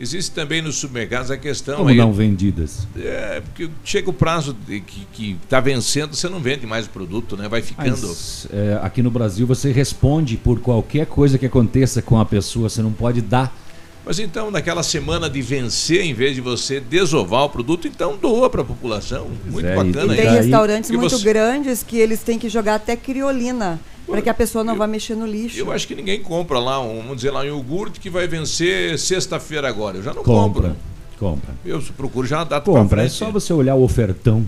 Existe 0.01 0.31
também 0.31 0.63
nos 0.63 0.77
supermercados 0.77 1.29
a 1.29 1.37
questão 1.37 1.77
Como 1.77 1.89
aí- 1.89 1.95
não 1.95 2.11
vendidas? 2.11 2.87
É, 2.97 3.39
porque 3.39 3.69
chega 3.85 4.09
o 4.09 4.13
prazo 4.13 4.51
de 4.67 4.79
que 4.81 5.37
está 5.43 5.59
vencendo, 5.59 6.15
você 6.15 6.27
não 6.27 6.39
vende 6.39 6.65
mais 6.65 6.87
o 6.87 6.89
produto, 6.89 7.37
né? 7.37 7.47
Vai 7.47 7.61
ficando. 7.61 8.07
Mas, 8.07 8.47
é, 8.51 8.79
aqui 8.81 9.03
no 9.03 9.11
Brasil 9.11 9.45
você 9.45 9.71
responde 9.71 10.37
por 10.37 10.59
qualquer 10.59 11.05
coisa 11.05 11.37
que 11.37 11.45
aconteça 11.45 12.01
com 12.01 12.19
a 12.19 12.25
pessoa, 12.25 12.67
você 12.67 12.81
não 12.81 12.91
pode 12.91 13.21
dar. 13.21 13.55
Mas 14.03 14.17
então, 14.17 14.49
naquela 14.49 14.81
semana 14.81 15.29
de 15.29 15.39
vencer, 15.43 16.01
em 16.01 16.15
vez 16.15 16.33
de 16.33 16.41
você 16.41 16.79
desovar 16.79 17.43
o 17.43 17.49
produto, 17.49 17.87
então 17.87 18.17
doa 18.19 18.49
para 18.49 18.61
a 18.63 18.65
população. 18.65 19.27
Muito 19.45 19.67
é, 19.67 19.75
bacana 19.75 20.13
E 20.13 20.17
tem 20.17 20.25
isso. 20.25 20.35
restaurantes 20.37 20.89
Porque 20.89 20.97
muito 20.99 21.15
você- 21.19 21.23
grandes 21.23 21.83
que 21.83 21.97
eles 21.99 22.23
têm 22.23 22.39
que 22.39 22.49
jogar 22.49 22.73
até 22.73 22.95
criolina 22.95 23.79
para 24.11 24.21
que 24.21 24.29
a 24.29 24.33
pessoa 24.33 24.63
não 24.63 24.75
vá 24.75 24.85
mexer 24.87 25.15
no 25.15 25.25
lixo. 25.25 25.57
Eu 25.57 25.71
acho 25.71 25.87
que 25.87 25.95
ninguém 25.95 26.21
compra 26.21 26.59
lá, 26.59 26.79
um, 26.81 26.97
vamos 26.97 27.15
dizer 27.17 27.31
lá, 27.31 27.41
um 27.41 27.45
iogurte 27.45 27.99
que 27.99 28.09
vai 28.09 28.27
vencer 28.27 28.97
sexta-feira 28.99 29.67
agora. 29.67 29.97
Eu 29.97 30.03
já 30.03 30.13
não 30.13 30.23
Compra, 30.23 30.69
compro. 30.69 30.75
compra. 31.19 31.53
Eu 31.65 31.81
procuro 31.97 32.27
já 32.27 32.41
a 32.41 32.43
data 32.43 32.61
pra 32.69 32.73
Compra, 32.81 33.03
é 33.03 33.09
só 33.09 33.31
você 33.31 33.51
olhar 33.53 33.75
o 33.75 33.83
ofertão. 33.83 34.45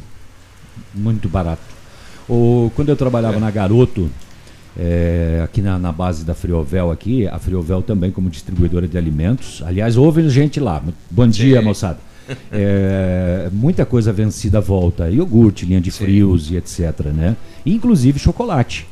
Muito 0.94 1.28
barato. 1.28 1.62
O, 2.30 2.72
quando 2.76 2.90
eu 2.90 2.96
trabalhava 2.96 3.40
na 3.40 3.52
Garoto, 3.52 4.10
é, 4.78 5.42
aqui 5.44 5.62
na, 5.62 5.78
na 5.78 5.92
base 5.92 6.24
da 6.24 6.34
Friovel 6.34 6.90
aqui, 6.92 7.28
a 7.28 7.38
Friovel 7.38 7.82
também 7.82 8.12
como 8.12 8.30
distribuidora 8.30 8.88
de 8.88 8.98
alimentos. 8.98 9.62
Aliás, 9.66 9.98
houve 9.98 10.28
gente 10.30 10.60
lá. 10.60 10.82
Bom 11.12 11.28
dia, 11.28 11.60
Sim. 11.60 11.66
moçada. 11.66 12.00
É, 12.52 13.50
muita 13.54 13.86
coisa 13.86 14.12
vencida 14.14 14.60
à 14.60 14.62
volta. 14.62 15.10
Iogurte, 15.10 15.66
linha 15.66 15.82
de 15.82 15.92
frios 15.92 16.50
e 16.50 16.56
etc, 16.56 17.08
né? 17.14 17.36
Inclusive 17.66 18.18
chocolate, 18.20 18.88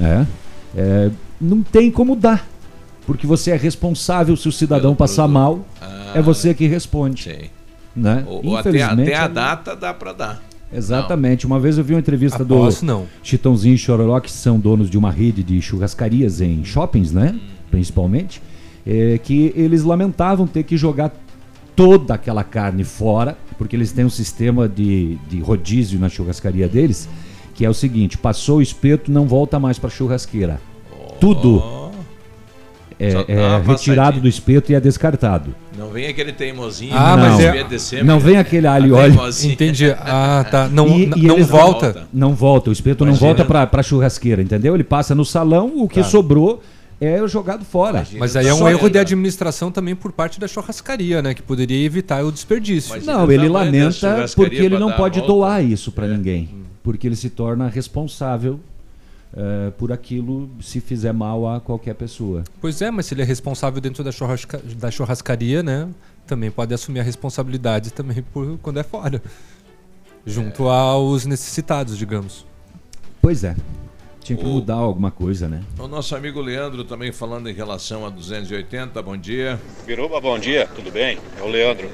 né? 0.00 0.26
É, 0.76 1.10
não 1.40 1.62
tem 1.62 1.90
como 1.90 2.16
dar. 2.16 2.48
Porque 3.06 3.26
você 3.26 3.50
é 3.50 3.56
responsável 3.56 4.36
se 4.36 4.48
o 4.48 4.52
cidadão 4.52 4.94
passar 4.94 5.28
mal, 5.28 5.64
Ah, 5.80 6.12
é 6.14 6.22
você 6.22 6.54
que 6.54 6.66
responde. 6.66 7.22
Sei. 7.24 7.50
Né? 7.94 8.24
Ou, 8.26 8.46
ou 8.46 8.56
até, 8.56 8.82
até 8.82 9.14
a 9.16 9.24
é- 9.24 9.28
data 9.28 9.74
dá 9.76 9.92
pra 9.92 10.12
dar. 10.12 10.42
Exatamente. 10.72 11.44
Uma 11.46 11.58
vez 11.58 11.76
eu 11.76 11.82
vi 11.82 11.94
uma 11.94 11.98
entrevista 12.00 12.42
Aposto 12.44 12.80
do 12.80 12.86
não. 12.86 13.06
Chitãozinho 13.22 13.74
e 13.74 13.78
Chororó, 13.78 14.20
que 14.20 14.30
são 14.30 14.58
donos 14.60 14.88
de 14.88 14.96
uma 14.96 15.10
rede 15.10 15.42
de 15.42 15.60
churrascarias 15.60 16.40
em 16.40 16.64
shoppings, 16.64 17.12
né? 17.12 17.38
Principalmente. 17.70 18.40
é, 18.86 19.18
que 19.18 19.52
eles 19.56 19.82
lamentavam 19.82 20.46
ter 20.46 20.62
que 20.62 20.76
jogar 20.76 21.12
toda 21.76 22.14
aquela 22.14 22.42
carne 22.42 22.82
fora, 22.84 23.36
porque 23.58 23.76
eles 23.76 23.92
têm 23.92 24.04
um 24.04 24.10
sistema 24.10 24.68
de, 24.68 25.16
de 25.28 25.38
rodízio 25.40 25.98
na 26.00 26.08
churrascaria 26.08 26.66
deles, 26.68 27.08
que 27.60 27.64
é 27.66 27.68
o 27.68 27.74
seguinte: 27.74 28.16
passou 28.16 28.56
o 28.56 28.62
espeto, 28.62 29.12
não 29.12 29.26
volta 29.26 29.60
mais 29.60 29.78
para 29.78 29.90
churrasqueira. 29.90 30.58
Tudo 31.20 31.62
é, 32.98 33.10
é 33.28 33.62
retirado 33.62 34.18
do 34.18 34.26
espeto 34.26 34.72
e 34.72 34.74
é 34.74 34.80
descartado. 34.80 35.54
Não 35.76 35.90
vem 35.90 36.06
aquele 36.06 36.32
teimosinho. 36.32 36.94
Ah, 36.96 37.18
mas 37.18 37.32
não, 37.32 37.40
é- 37.40 37.78
sempre. 37.78 38.06
não 38.06 38.18
vem 38.18 38.38
aquele 38.38 38.66
alho 38.66 38.86
e 38.88 38.92
óleo. 38.92 39.20
Entendi. 39.44 39.90
Ah, 39.90 40.42
tá. 40.50 40.68
Não, 40.72 40.88
E- 40.88 41.02
e 41.02 41.26
não 41.26 41.34
eles 41.34 41.48
volta. 41.48 42.08
Não 42.10 42.34
volta, 42.34 42.70
o 42.70 42.72
espeto 42.72 43.04
não 43.04 43.12
Imagina. 43.12 43.26
volta 43.28 43.44
pra, 43.44 43.66
pra 43.66 43.82
churrasqueira, 43.82 44.40
entendeu? 44.40 44.74
Ele 44.74 44.84
passa 44.84 45.14
no 45.14 45.24
salão, 45.26 45.70
o 45.76 45.86
que 45.86 46.00
Tá. 46.00 46.08
sobrou 46.08 46.62
é 46.98 47.26
jogado 47.28 47.62
fora. 47.62 48.06
Mas 48.18 48.36
aí 48.36 48.46
é 48.46 48.54
um 48.54 48.66
erro 48.66 48.88
de 48.88 48.98
administração 48.98 49.70
também 49.70 49.94
por 49.94 50.12
parte 50.12 50.40
da 50.40 50.48
churrascaria, 50.48 51.20
né? 51.20 51.34
Que 51.34 51.42
poderia 51.42 51.84
evitar 51.84 52.24
o 52.24 52.32
desperdício. 52.32 53.02
Não, 53.04 53.30
ele 53.30 53.48
lamenta 53.50 54.26
porque 54.34 54.56
ele 54.56 54.78
não 54.78 54.92
pode 54.92 55.18
volta. 55.20 55.34
doar 55.34 55.62
isso 55.62 55.92
pra 55.92 56.06
É. 56.06 56.08
ninguém. 56.08 56.48
Porque 56.82 57.06
ele 57.06 57.16
se 57.16 57.28
torna 57.30 57.68
responsável 57.68 58.58
eh, 59.36 59.70
por 59.78 59.92
aquilo 59.92 60.48
se 60.60 60.80
fizer 60.80 61.12
mal 61.12 61.46
a 61.48 61.60
qualquer 61.60 61.94
pessoa. 61.94 62.42
Pois 62.60 62.80
é, 62.82 62.90
mas 62.90 63.06
se 63.06 63.14
ele 63.14 63.22
é 63.22 63.24
responsável 63.24 63.80
dentro 63.80 64.02
da, 64.02 64.10
churrasca- 64.10 64.60
da 64.78 64.90
churrascaria, 64.90 65.62
né? 65.62 65.88
Também 66.26 66.50
pode 66.50 66.72
assumir 66.72 67.00
a 67.00 67.02
responsabilidade 67.02 67.92
também 67.92 68.22
por 68.32 68.58
quando 68.58 68.78
é 68.80 68.82
fora. 68.82 69.22
Junto 70.24 70.68
aos 70.68 71.26
necessitados, 71.26 71.96
digamos. 71.98 72.46
Pois 73.22 73.42
é. 73.44 73.56
Tinha 74.22 74.36
que 74.38 74.44
O- 74.44 74.48
mudar 74.48 74.74
alguma 74.74 75.10
coisa, 75.10 75.48
né? 75.48 75.62
O 75.78 75.88
nosso 75.88 76.14
amigo 76.14 76.40
Leandro 76.40 76.84
também 76.84 77.10
falando 77.10 77.48
em 77.48 77.54
relação 77.54 78.04
a 78.06 78.10
280, 78.10 79.00
bom 79.02 79.16
dia. 79.16 79.58
Biruba, 79.86 80.20
bom 80.20 80.38
dia, 80.38 80.68
tudo 80.74 80.90
bem? 80.90 81.18
É 81.38 81.42
o 81.42 81.48
Leandro. 81.48 81.90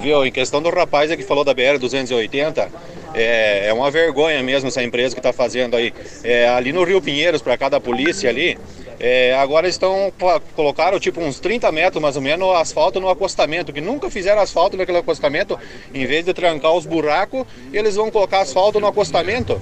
Viu, 0.00 0.24
em 0.26 0.32
questão 0.32 0.62
do 0.62 0.70
rapaz 0.70 1.10
aí 1.10 1.16
que 1.16 1.22
falou 1.22 1.44
da 1.44 1.54
BR-280, 1.54 2.68
é, 3.14 3.68
é 3.68 3.72
uma 3.72 3.90
vergonha 3.90 4.42
mesmo 4.42 4.68
essa 4.68 4.82
empresa 4.82 5.14
que 5.14 5.20
está 5.20 5.32
fazendo 5.32 5.76
aí. 5.76 5.92
É, 6.24 6.48
ali 6.48 6.72
no 6.72 6.82
Rio 6.82 7.00
Pinheiros, 7.00 7.42
para 7.42 7.56
cada 7.58 7.78
polícia 7.78 8.28
ali, 8.30 8.58
é, 8.98 9.34
agora 9.36 9.68
estão, 9.68 10.10
colocaram 10.54 10.98
tipo 10.98 11.20
uns 11.20 11.38
30 11.38 11.70
metros 11.70 12.00
mais 12.02 12.16
ou 12.16 12.22
menos 12.22 12.56
asfalto 12.56 12.98
no 13.00 13.08
acostamento, 13.10 13.72
que 13.72 13.80
nunca 13.82 14.10
fizeram 14.10 14.40
asfalto 14.40 14.76
naquele 14.78 14.98
acostamento, 14.98 15.58
em 15.92 16.06
vez 16.06 16.24
de 16.24 16.32
trancar 16.32 16.72
os 16.72 16.86
buracos, 16.86 17.44
eles 17.72 17.96
vão 17.96 18.10
colocar 18.10 18.40
asfalto 18.40 18.80
no 18.80 18.86
acostamento. 18.86 19.60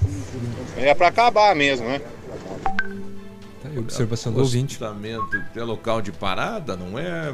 É 0.77 0.95
para 0.95 1.09
acabar 1.09 1.55
mesmo, 1.55 1.87
né? 1.87 2.01
Tá 3.63 3.69
aí, 3.71 3.79
observação 3.79 4.33
do 4.33 4.41
ouvinte. 4.41 4.77
Acostamento 4.77 5.43
é 5.57 5.63
local 5.63 6.03
de 6.03 6.13
parada, 6.13 6.77
não 6.77 6.99
é? 6.99 7.33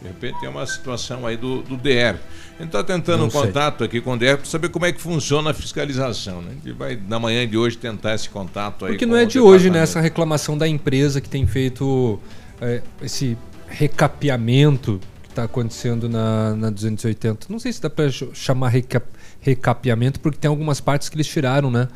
De 0.00 0.06
repente 0.06 0.44
é 0.44 0.48
uma 0.48 0.66
situação 0.66 1.26
aí 1.26 1.36
do, 1.36 1.62
do 1.62 1.76
DR. 1.76 2.16
A 2.58 2.62
gente 2.62 2.68
está 2.68 2.84
tentando 2.84 3.20
Não 3.20 3.26
um 3.26 3.30
sei. 3.30 3.40
contato 3.40 3.82
aqui 3.82 4.00
com 4.00 4.12
o 4.12 4.16
DR 4.16 4.36
para 4.36 4.44
saber 4.44 4.68
como 4.68 4.86
é 4.86 4.92
que 4.92 5.00
funciona 5.00 5.50
a 5.50 5.54
fiscalização. 5.54 6.40
Né? 6.40 6.50
A 6.50 6.54
gente 6.54 6.72
vai, 6.72 7.00
na 7.08 7.18
manhã 7.18 7.46
de 7.46 7.56
hoje, 7.56 7.76
tentar 7.76 8.14
esse 8.14 8.28
contato 8.28 8.84
aí. 8.84 8.92
Porque 8.92 9.06
com 9.06 9.12
não 9.12 9.18
é 9.18 9.24
de 9.24 9.40
hoje, 9.40 9.70
né? 9.70 9.80
Essa 9.80 10.00
reclamação 10.00 10.56
da 10.56 10.68
empresa 10.68 11.20
que 11.20 11.28
tem 11.28 11.46
feito 11.46 12.18
é, 12.60 12.82
esse 13.02 13.36
recapeamento 13.66 15.00
que 15.22 15.28
está 15.30 15.44
acontecendo 15.44 16.08
na, 16.08 16.54
na 16.54 16.70
280. 16.70 17.46
Não 17.48 17.58
sei 17.58 17.72
se 17.72 17.82
dá 17.82 17.90
para 17.90 18.08
chamar 18.10 18.68
reca, 18.68 19.02
recapeamento, 19.40 20.20
porque 20.20 20.38
tem 20.38 20.48
algumas 20.48 20.80
partes 20.80 21.08
que 21.08 21.16
eles 21.16 21.26
tiraram, 21.26 21.70
né? 21.70 21.88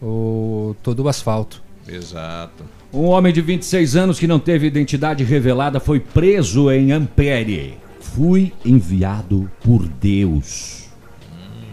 O, 0.00 0.74
todo 0.82 1.04
o 1.04 1.08
asfalto. 1.08 1.62
Exato. 1.86 2.64
Um 2.92 3.04
homem 3.04 3.32
de 3.32 3.40
26 3.40 3.96
anos 3.96 4.18
que 4.18 4.26
não 4.26 4.38
teve 4.38 4.66
identidade 4.66 5.24
revelada 5.24 5.80
foi 5.80 6.00
preso 6.00 6.70
em 6.70 6.92
Ampere. 6.92 7.78
Fui 8.00 8.52
enviado 8.64 9.50
por 9.62 9.86
Deus 9.86 10.88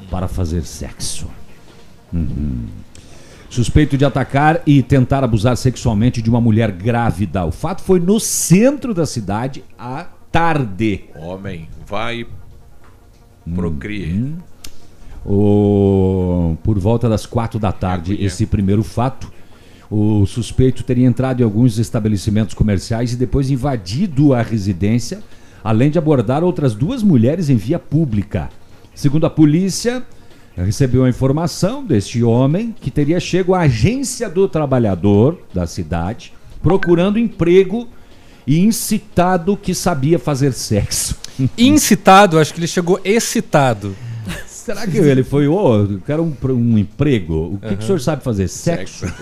para 0.09 0.28
fazer 0.28 0.63
sexo. 0.63 1.28
Uhum. 2.11 2.65
Suspeito 3.49 3.97
de 3.97 4.03
atacar 4.03 4.61
e 4.65 4.84
tentar 4.84 5.23
abusar 5.23 5.55
sexualmente 5.55 6.21
de 6.21 6.30
uma 6.30 6.41
mulher 6.41 6.71
grávida. 6.71 7.45
O 7.45 7.51
fato 7.51 7.82
foi 7.82 7.99
no 7.99 8.19
centro 8.19 8.93
da 8.93 9.05
cidade 9.05 9.63
à 9.78 10.07
tarde. 10.32 11.05
Homem, 11.15 11.69
vai 11.86 12.28
procrie. 13.53 14.36
O- 15.26 16.55
por 16.63 16.78
volta 16.80 17.09
das 17.09 17.26
quatro 17.26 17.59
da 17.59 17.71
tarde, 17.71 18.15
esse 18.23 18.45
primeiro 18.45 18.84
fato. 18.84 19.32
O 19.89 20.26
suspeito 20.26 20.84
teria 20.84 21.05
entrado 21.07 21.41
em 21.41 21.43
alguns 21.43 21.78
estabelecimentos 21.78 22.53
comerciais 22.53 23.13
e 23.13 23.15
depois 23.15 23.49
invadido 23.51 24.34
a 24.34 24.41
residência, 24.41 25.19
além 25.63 25.89
de 25.91 25.97
abordar 25.97 26.43
outras 26.43 26.73
duas 26.73 27.03
mulheres 27.03 27.49
em 27.49 27.55
via 27.55 27.78
pública. 27.80 28.49
Segundo 28.93 29.26
a 29.26 29.30
polícia, 29.30 30.03
recebeu 30.55 31.03
a 31.03 31.09
informação 31.09 31.84
deste 31.86 32.23
homem 32.23 32.73
que 32.80 32.89
teria 32.89 33.19
chego 33.19 33.53
à 33.53 33.61
agência 33.61 34.30
do 34.30 34.47
trabalhador 34.47 35.39
da 35.53 35.67
cidade, 35.67 36.34
procurando 36.63 37.19
emprego 37.19 37.88
e 38.47 38.59
incitado 38.59 39.57
que 39.57 39.73
sabia 39.73 40.17
fazer 40.17 40.53
sexo. 40.53 41.15
Incitado, 41.57 42.39
acho 42.39 42.53
que 42.53 42.59
ele 42.59 42.67
chegou 42.67 42.99
excitado. 43.03 43.95
Será 44.66 44.88
que 44.88 44.97
ele 44.97 45.24
foi, 45.24 45.47
ô, 45.47 45.84
eu 45.84 46.01
quero 46.03 46.24
um, 46.24 46.36
um 46.53 46.76
emprego? 46.80 47.53
O 47.53 47.59
que, 47.59 47.68
que 47.68 47.74
Aham. 47.76 47.78
o 47.78 47.84
senhor 47.84 47.99
sabe 48.01 48.24
fazer? 48.24 48.47
Sexo. 48.47 49.05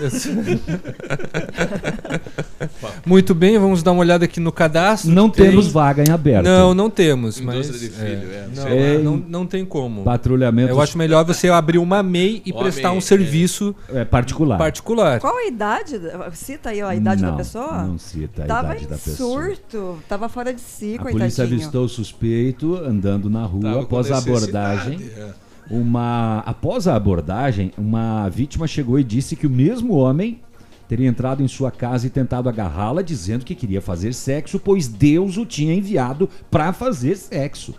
Muito 3.06 3.34
bem, 3.34 3.58
vamos 3.58 3.82
dar 3.82 3.92
uma 3.92 4.00
olhada 4.00 4.24
aqui 4.24 4.40
no 4.40 4.50
cadastro. 4.50 5.10
Não 5.10 5.28
Tem- 5.28 5.50
temos 5.50 5.66
vaga 5.68 6.02
em 6.06 6.10
aberto. 6.12 6.44
Não, 6.44 6.72
não 6.74 6.88
temos, 6.88 7.38
mas 7.40 7.54
Indústria 7.66 7.78
de 7.80 7.88
filho, 7.94 8.32
é. 8.32 8.48
não, 8.54 8.68
É, 8.68 8.98
não, 8.98 9.16
não 9.16 9.46
tem 9.46 9.64
como. 9.64 10.02
Patrulhamento. 10.04 10.70
Eu 10.70 10.80
acho 10.80 10.96
melhor 10.96 11.24
você 11.24 11.48
abrir 11.48 11.78
uma 11.78 12.02
MEI 12.02 12.42
e 12.46 12.50
Homem, 12.52 12.62
prestar 12.64 12.92
um 12.92 12.98
é. 12.98 13.00
serviço 13.00 13.74
É 13.90 14.04
particular. 14.04 14.56
particular. 14.58 15.20
Qual 15.20 15.36
a 15.36 15.46
idade? 15.46 15.98
da- 15.98 16.30
Cita 16.32 16.70
aí 16.70 16.80
a 16.80 16.94
idade 16.94 17.22
não, 17.22 17.30
da 17.32 17.36
pessoa? 17.36 17.82
Não 17.84 17.98
cita 17.98 18.44
a 18.44 18.46
Tava 18.46 18.68
idade 18.70 18.84
em 18.84 18.88
da 18.88 18.96
pessoa. 18.96 19.44
surto, 19.44 19.98
tava 20.08 20.28
fora 20.28 20.52
de 20.54 20.60
si, 20.60 20.94
A 20.94 21.02
coitadinho. 21.02 21.18
polícia 21.18 21.44
avistou 21.44 21.84
o 21.84 21.88
suspeito 21.88 22.76
andando 22.76 23.28
na 23.28 23.44
rua 23.44 23.62
Tava 23.62 23.82
após 23.82 24.10
a 24.10 24.18
abordagem. 24.18 24.98
é. 25.16 25.28
Uma 25.70 26.42
após 26.44 26.86
a 26.86 26.94
abordagem, 26.94 27.72
uma 27.78 28.28
vítima 28.28 28.66
chegou 28.66 28.98
e 28.98 29.04
disse 29.04 29.34
que 29.34 29.46
o 29.46 29.50
mesmo 29.50 29.94
homem 29.94 30.40
teria 30.88 31.08
entrado 31.08 31.42
em 31.42 31.48
sua 31.48 31.70
casa 31.70 32.06
e 32.06 32.10
tentado 32.10 32.48
agarrá-la, 32.48 33.02
dizendo 33.02 33.44
que 33.44 33.54
queria 33.54 33.80
fazer 33.80 34.12
sexo, 34.12 34.58
pois 34.58 34.86
Deus 34.88 35.36
o 35.36 35.46
tinha 35.46 35.74
enviado 35.74 36.28
para 36.50 36.72
fazer 36.72 37.16
sexo. 37.16 37.74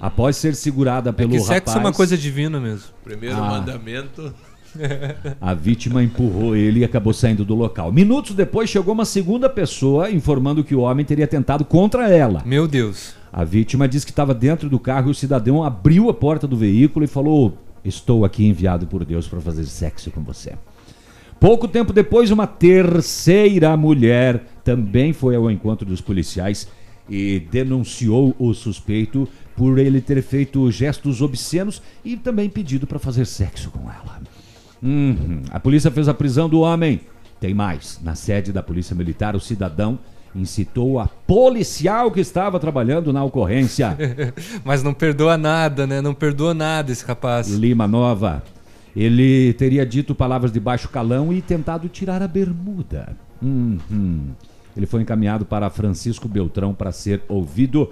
Após 0.00 0.36
ser 0.36 0.54
segurada 0.54 1.12
pelo 1.12 1.30
que 1.30 1.40
sexo 1.40 1.70
rapaz, 1.70 1.76
é 1.76 1.78
uma 1.78 1.92
coisa 1.92 2.16
divina 2.16 2.58
mesmo. 2.60 2.88
Primeiro 3.02 3.36
Ah. 3.36 3.50
mandamento. 3.50 4.32
A 5.40 5.54
vítima 5.54 6.02
empurrou 6.02 6.56
ele 6.56 6.80
e 6.80 6.84
acabou 6.84 7.12
saindo 7.12 7.44
do 7.44 7.54
local. 7.54 7.92
Minutos 7.92 8.34
depois 8.34 8.68
chegou 8.68 8.92
uma 8.92 9.04
segunda 9.04 9.48
pessoa 9.48 10.10
informando 10.10 10.64
que 10.64 10.74
o 10.74 10.80
homem 10.80 11.04
teria 11.04 11.28
tentado 11.28 11.64
contra 11.64 12.08
ela. 12.08 12.42
Meu 12.44 12.66
Deus. 12.66 13.14
A 13.32 13.44
vítima 13.44 13.86
disse 13.88 14.04
que 14.04 14.12
estava 14.12 14.34
dentro 14.34 14.68
do 14.68 14.78
carro 14.80 15.08
e 15.08 15.10
o 15.12 15.14
cidadão 15.14 15.62
abriu 15.62 16.08
a 16.08 16.14
porta 16.14 16.46
do 16.46 16.56
veículo 16.56 17.04
e 17.04 17.08
falou: 17.08 17.56
Estou 17.84 18.24
aqui 18.24 18.44
enviado 18.46 18.86
por 18.86 19.04
Deus 19.04 19.28
para 19.28 19.40
fazer 19.40 19.64
sexo 19.66 20.10
com 20.10 20.22
você. 20.22 20.54
Pouco 21.44 21.68
tempo 21.68 21.92
depois, 21.92 22.30
uma 22.30 22.46
terceira 22.46 23.76
mulher 23.76 24.42
também 24.64 25.12
foi 25.12 25.36
ao 25.36 25.50
encontro 25.50 25.84
dos 25.84 26.00
policiais 26.00 26.66
e 27.06 27.38
denunciou 27.38 28.34
o 28.38 28.54
suspeito 28.54 29.28
por 29.54 29.78
ele 29.78 30.00
ter 30.00 30.22
feito 30.22 30.70
gestos 30.70 31.20
obscenos 31.20 31.82
e 32.02 32.16
também 32.16 32.48
pedido 32.48 32.86
para 32.86 32.98
fazer 32.98 33.26
sexo 33.26 33.70
com 33.70 33.80
ela. 33.80 34.22
Uhum. 34.82 35.42
A 35.50 35.60
polícia 35.60 35.90
fez 35.90 36.08
a 36.08 36.14
prisão 36.14 36.48
do 36.48 36.60
homem. 36.60 37.02
Tem 37.38 37.52
mais. 37.52 38.00
Na 38.02 38.14
sede 38.14 38.50
da 38.50 38.62
Polícia 38.62 38.96
Militar, 38.96 39.36
o 39.36 39.40
cidadão 39.40 39.98
incitou 40.34 40.98
a 40.98 41.08
policial 41.26 42.10
que 42.10 42.20
estava 42.20 42.58
trabalhando 42.58 43.12
na 43.12 43.22
ocorrência. 43.22 43.94
Mas 44.64 44.82
não 44.82 44.94
perdoa 44.94 45.36
nada, 45.36 45.86
né? 45.86 46.00
Não 46.00 46.14
perdoa 46.14 46.54
nada 46.54 46.90
esse 46.90 47.04
rapaz. 47.04 47.48
Lima 47.50 47.86
Nova. 47.86 48.42
Ele 48.96 49.52
teria 49.54 49.84
dito 49.84 50.14
palavras 50.14 50.52
de 50.52 50.60
baixo 50.60 50.88
calão 50.88 51.32
e 51.32 51.42
tentado 51.42 51.88
tirar 51.88 52.22
a 52.22 52.28
bermuda. 52.28 53.16
Uhum. 53.42 54.28
Ele 54.76 54.86
foi 54.86 55.02
encaminhado 55.02 55.44
para 55.44 55.70
Francisco 55.70 56.28
Beltrão 56.28 56.74
para 56.74 56.92
ser 56.92 57.22
ouvido 57.28 57.90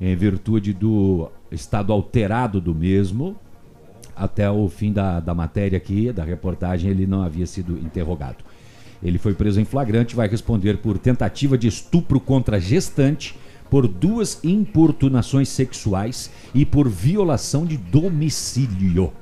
em 0.00 0.14
virtude 0.16 0.72
do 0.72 1.30
estado 1.50 1.92
alterado 1.92 2.60
do 2.60 2.74
mesmo. 2.74 3.36
Até 4.16 4.50
o 4.50 4.68
fim 4.68 4.92
da, 4.92 5.20
da 5.20 5.34
matéria 5.34 5.76
aqui, 5.76 6.12
da 6.12 6.24
reportagem, 6.24 6.90
ele 6.90 7.06
não 7.06 7.22
havia 7.22 7.46
sido 7.46 7.78
interrogado. 7.78 8.44
Ele 9.02 9.18
foi 9.18 9.34
preso 9.34 9.60
em 9.60 9.64
flagrante 9.64 10.14
vai 10.14 10.28
responder 10.28 10.78
por 10.78 10.98
tentativa 10.98 11.56
de 11.56 11.68
estupro 11.68 12.20
contra 12.20 12.60
gestante, 12.60 13.34
por 13.70 13.88
duas 13.88 14.42
importunações 14.44 15.48
sexuais 15.48 16.30
e 16.54 16.66
por 16.66 16.88
violação 16.88 17.64
de 17.64 17.76
domicílio. 17.76 19.12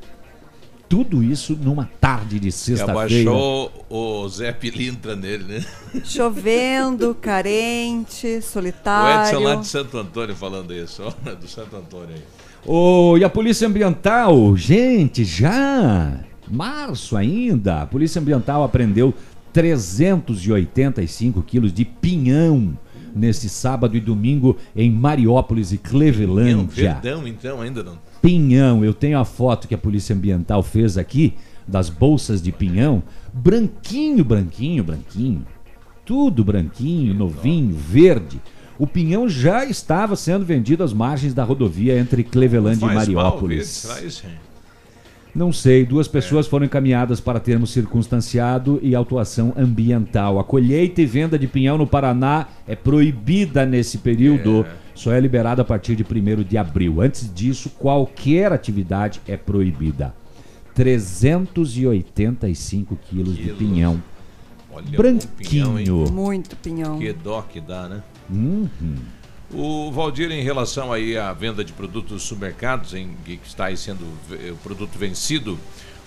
Tudo 0.89 1.23
isso 1.23 1.57
numa 1.61 1.89
tarde 2.01 2.41
de 2.41 2.51
sexta-feira. 2.51 3.31
abaixou 3.31 3.85
o 3.91 4.29
Zé 4.29 4.53
Pilintra 4.53 5.15
nele, 5.15 5.45
né? 5.45 5.65
Chovendo, 6.05 7.15
carente, 7.21 8.27
O 8.27 8.31
Edson 8.37 8.49
solitário. 8.49 9.41
lá 9.41 9.55
de 9.57 9.67
Santo 9.67 9.99
Antônio 9.99 10.35
falando 10.35 10.73
isso, 10.73 11.03
ó, 11.03 11.11
do 11.35 11.47
Santo 11.47 11.77
Antônio 11.77 12.15
aí. 12.15 12.23
Oh, 12.65 13.17
e 13.19 13.25
a 13.25 13.29
Polícia 13.29 13.69
Ambiental, 13.69 14.57
gente, 14.57 15.25
já 15.25 16.21
março 16.51 17.17
ainda, 17.17 17.83
a 17.83 17.87
Polícia 17.87 18.21
Ambiental 18.21 18.65
apreendeu 18.65 19.13
385 19.53 21.43
quilos 21.43 21.73
de 21.73 21.85
pinhão 21.85 22.77
neste 23.15 23.49
sábado 23.49 23.97
e 23.97 24.01
domingo 24.01 24.57
em 24.77 24.91
Mariópolis 24.91 25.73
e 25.73 25.79
Pinhão, 25.79 25.91
Clevelândia. 25.91 27.01
verdão 27.03 27.27
então 27.27 27.61
ainda 27.61 27.83
não. 27.83 27.99
Pinhão, 28.29 28.85
eu 28.85 28.93
tenho 28.93 29.19
a 29.19 29.25
foto 29.25 29.67
que 29.67 29.75
a 29.75 29.79
Polícia 29.79 30.15
Ambiental 30.15 30.63
fez 30.63 30.99
aqui 30.99 31.33
das 31.67 31.89
bolsas 31.89 32.43
de 32.43 32.53
pinhão, 32.53 33.03
branquinho, 33.33 34.23
branquinho, 34.23 34.85
branquinho. 34.85 35.47
Tudo 36.05 36.45
branquinho, 36.45 37.15
novinho, 37.15 37.75
verde. 37.75 38.39
O 38.79 38.87
pinhão 38.87 39.31
já 39.31 39.65
estava 39.65 40.15
sendo 40.15 40.45
vendido 40.45 40.85
às 40.85 40.93
margens 40.93 41.33
da 41.33 41.43
rodovia 41.43 41.99
entre 41.99 42.23
Clevelândia 42.23 42.85
e 42.85 42.89
mal, 42.89 42.97
Mariópolis. 42.97 43.89
Não 45.35 45.51
sei, 45.51 45.87
duas 45.87 46.07
pessoas 46.07 46.47
foram 46.47 46.67
encaminhadas 46.67 47.21
para 47.21 47.41
termo 47.41 47.67
circunstanciado 47.67 48.79
e 48.83 48.95
autuação 48.95 49.55
ambiental. 49.57 50.39
A 50.39 50.45
colheita 50.45 51.01
e 51.01 51.07
venda 51.07 51.39
de 51.39 51.47
pinhão 51.47 51.79
no 51.79 51.87
Paraná 51.87 52.47
é 52.67 52.77
proibida 52.77 53.65
nesse 53.65 53.99
período. 53.99 54.67
Só 54.99 55.13
é 55.13 55.21
liberada 55.21 55.63
a 55.63 55.65
partir 55.65 55.95
de 55.95 56.03
1 56.03 56.43
de 56.43 56.59
abril. 56.59 57.01
Antes 57.01 57.33
disso, 57.33 57.71
qualquer 57.71 58.53
atividade 58.53 59.21
é 59.29 59.37
proibida. 59.37 60.13
385 60.75 62.99
quilos 63.09 63.37
de 63.37 63.45
Quilo. 63.45 63.57
pinhão. 63.57 64.03
Olha, 64.73 64.97
Branquinho. 64.97 65.33
pinhão, 65.37 65.79
hein? 65.79 65.87
Muito 66.11 66.57
pinhão. 66.57 66.99
Que 66.99 67.13
dó 67.13 67.43
que 67.43 67.61
dá, 67.61 67.89
né? 67.89 68.03
Uhum. 68.29 68.97
O 69.55 69.93
Valdir, 69.93 70.33
em 70.33 70.43
relação 70.43 70.93
aí 70.93 71.17
à 71.17 71.33
venda 71.33 71.65
de 71.65 71.73
produtos 71.73 72.15
nos 72.15 72.25
supermercados, 72.25 72.93
em 72.93 73.11
que 73.25 73.39
está 73.45 73.67
aí 73.67 73.77
sendo 73.77 74.05
o 74.05 74.57
produto 74.65 74.99
vencido, 74.99 75.57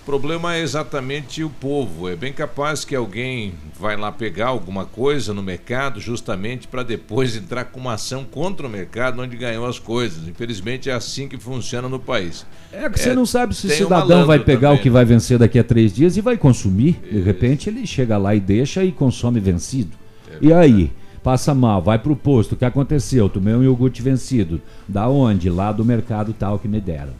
o 0.02 0.04
problema 0.04 0.56
é 0.56 0.60
exatamente 0.60 1.44
o 1.44 1.48
povo. 1.48 2.08
É 2.08 2.16
bem 2.16 2.32
capaz 2.32 2.84
que 2.84 2.92
alguém 2.92 3.54
vai 3.78 3.96
lá 3.96 4.10
pegar 4.10 4.48
alguma 4.48 4.84
coisa 4.84 5.32
no 5.32 5.40
mercado 5.40 6.00
justamente 6.00 6.66
para 6.66 6.82
depois 6.82 7.36
entrar 7.38 7.66
com 7.66 7.78
uma 7.78 7.94
ação 7.94 8.24
contra 8.24 8.66
o 8.66 8.70
mercado 8.70 9.22
onde 9.22 9.36
ganhou 9.36 9.64
as 9.64 9.78
coisas. 9.78 10.26
Infelizmente 10.26 10.90
é 10.90 10.92
assim 10.92 11.28
que 11.28 11.38
funciona 11.38 11.88
no 11.88 12.00
país. 12.00 12.44
É 12.72 12.90
que 12.90 12.98
você 12.98 13.14
não 13.14 13.24
sabe 13.24 13.54
se 13.54 13.66
o 13.66 13.70
tem 13.70 13.78
um 13.78 13.84
cidadão 13.84 14.26
vai 14.26 14.40
pegar 14.40 14.70
também, 14.70 14.80
o 14.80 14.82
que 14.82 14.90
vai 14.90 15.04
vencer 15.04 15.38
daqui 15.38 15.56
a 15.56 15.64
três 15.64 15.92
dias 15.92 16.16
e 16.16 16.20
vai 16.20 16.36
consumir. 16.36 17.00
De 17.08 17.20
repente 17.20 17.70
ele 17.70 17.86
chega 17.86 18.18
lá 18.18 18.34
e 18.34 18.40
deixa 18.40 18.82
e 18.82 18.90
consome 18.90 19.38
vencido. 19.38 19.96
e 20.40 20.52
aí? 20.52 20.90
Passa 21.22 21.54
mal, 21.54 21.80
vai 21.80 22.00
pro 22.00 22.16
posto. 22.16 22.52
O 22.52 22.56
que 22.56 22.64
aconteceu? 22.64 23.28
Tomei 23.28 23.54
um 23.54 23.62
iogurte 23.62 24.02
vencido. 24.02 24.60
Da 24.88 25.08
onde? 25.08 25.48
Lá 25.48 25.70
do 25.70 25.84
mercado 25.84 26.32
tal 26.32 26.58
que 26.58 26.66
me 26.66 26.80
deram. 26.80 27.12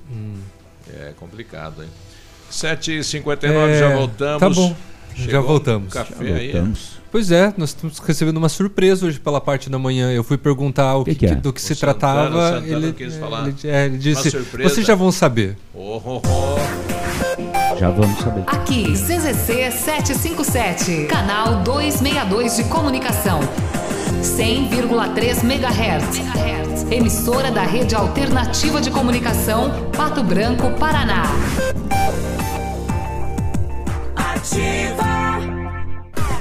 É 0.93 1.13
complicado, 1.17 1.85
hein? 1.85 1.89
7h59, 2.53 3.69
É, 3.69 3.79
já 3.79 3.89
voltamos. 3.97 4.41
Tá 4.41 4.49
bom, 4.51 4.77
já 5.17 5.25
Chegou 5.25 5.43
voltamos. 5.43 5.89
um 5.89 5.91
Café 5.91 6.33
aí. 6.33 6.65
Pois 7.11 7.31
é, 7.31 7.53
nós 7.59 7.71
estamos 7.71 7.99
recebendo 7.99 8.39
uma 8.39 8.49
surpresa 8.49 9.05
hoje 9.07 9.21
pela 9.21 9.39
parte 9.41 9.69
da 9.69 9.79
manhã. 9.79 10.11
Eu 10.13 10.25
fui 10.25 10.39
perguntar 10.39 10.97
o 10.97 11.05
que, 11.05 11.15
que 11.15 11.27
é? 11.27 11.35
do 11.35 11.53
que 11.53 11.61
se 11.61 11.73
O 11.73 11.77
Santana- 11.77 11.93
tratava. 11.99 12.49
Santana 12.61 12.67
ele, 12.87 12.93
quis 12.95 13.17
falar. 13.17 13.49
ele- 13.49 13.57
é, 13.65 13.85
ele 13.87 13.99
disse: 13.99 14.29
Uma 14.29 14.31
surpresa. 14.31 14.71
Vocês 14.71 14.87
já 14.87 14.95
vão 14.95 15.13
saber. 15.13 15.57
Oh, 15.75 16.01
oh, 16.05 16.23
oh. 16.25 17.79
Já 17.79 17.91
vamos 17.91 18.19
saber. 18.21 18.45
Aqui, 18.47 18.93
CZC 18.93 19.71
757, 19.73 21.07
canal 21.07 21.63
262 21.63 22.57
de 22.57 22.65
comunicação. 22.65 23.41
100,3 24.23 25.43
MHz. 25.43 26.62
Emissora 26.93 27.51
da 27.51 27.63
Rede 27.63 27.95
Alternativa 27.95 28.79
de 28.79 28.91
Comunicação, 28.91 29.91
Pato 29.97 30.23
Branco, 30.23 30.71
Paraná. 30.73 31.23
Ativa. 34.15 35.41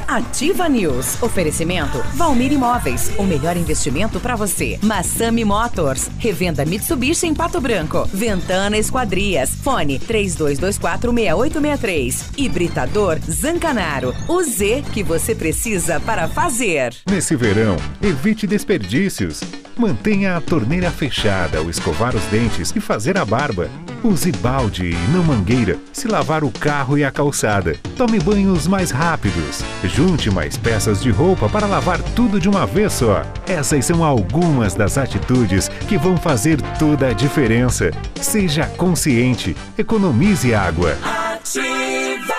Ativa 0.09 0.67
News. 0.67 1.23
Oferecimento 1.23 2.03
Valmir 2.15 2.51
Imóveis. 2.51 3.13
O 3.17 3.23
melhor 3.23 3.55
investimento 3.55 4.19
para 4.19 4.35
você. 4.35 4.77
Massami 4.83 5.45
Motors. 5.45 6.09
Revenda 6.19 6.65
Mitsubishi 6.65 7.27
em 7.27 7.33
Pato 7.33 7.61
Branco. 7.61 8.05
Ventana 8.13 8.77
Esquadrias. 8.77 9.51
Fone 9.51 9.99
32246863. 9.99 12.37
Hibridador 12.37 13.19
Zancanaro. 13.21 14.13
O 14.27 14.43
Z 14.43 14.83
que 14.91 15.01
você 15.01 15.33
precisa 15.33 16.01
para 16.01 16.27
fazer. 16.27 16.93
Nesse 17.09 17.37
verão, 17.37 17.77
evite 18.01 18.45
desperdícios. 18.45 19.39
Mantenha 19.81 20.37
a 20.37 20.41
torneira 20.41 20.91
fechada 20.91 21.57
ao 21.57 21.67
escovar 21.67 22.15
os 22.15 22.23
dentes 22.25 22.71
e 22.75 22.79
fazer 22.79 23.17
a 23.17 23.25
barba. 23.25 23.67
Use 24.03 24.31
balde 24.33 24.91
e 24.91 25.11
não 25.11 25.23
mangueira 25.23 25.75
se 25.91 26.07
lavar 26.07 26.43
o 26.43 26.51
carro 26.51 26.99
e 26.99 27.03
a 27.03 27.09
calçada. 27.09 27.75
Tome 27.97 28.19
banhos 28.19 28.67
mais 28.67 28.91
rápidos. 28.91 29.63
Junte 29.83 30.29
mais 30.29 30.55
peças 30.55 31.01
de 31.01 31.09
roupa 31.09 31.49
para 31.49 31.65
lavar 31.65 31.99
tudo 32.15 32.39
de 32.39 32.47
uma 32.47 32.63
vez 32.63 32.93
só. 32.93 33.23
Essas 33.47 33.83
são 33.85 34.03
algumas 34.03 34.75
das 34.75 34.99
atitudes 34.99 35.67
que 35.87 35.97
vão 35.97 36.15
fazer 36.15 36.61
toda 36.77 37.07
a 37.07 37.13
diferença. 37.13 37.89
Seja 38.21 38.67
consciente. 38.77 39.57
Economize 39.79 40.53
água. 40.53 40.95
Ativa. 41.33 42.35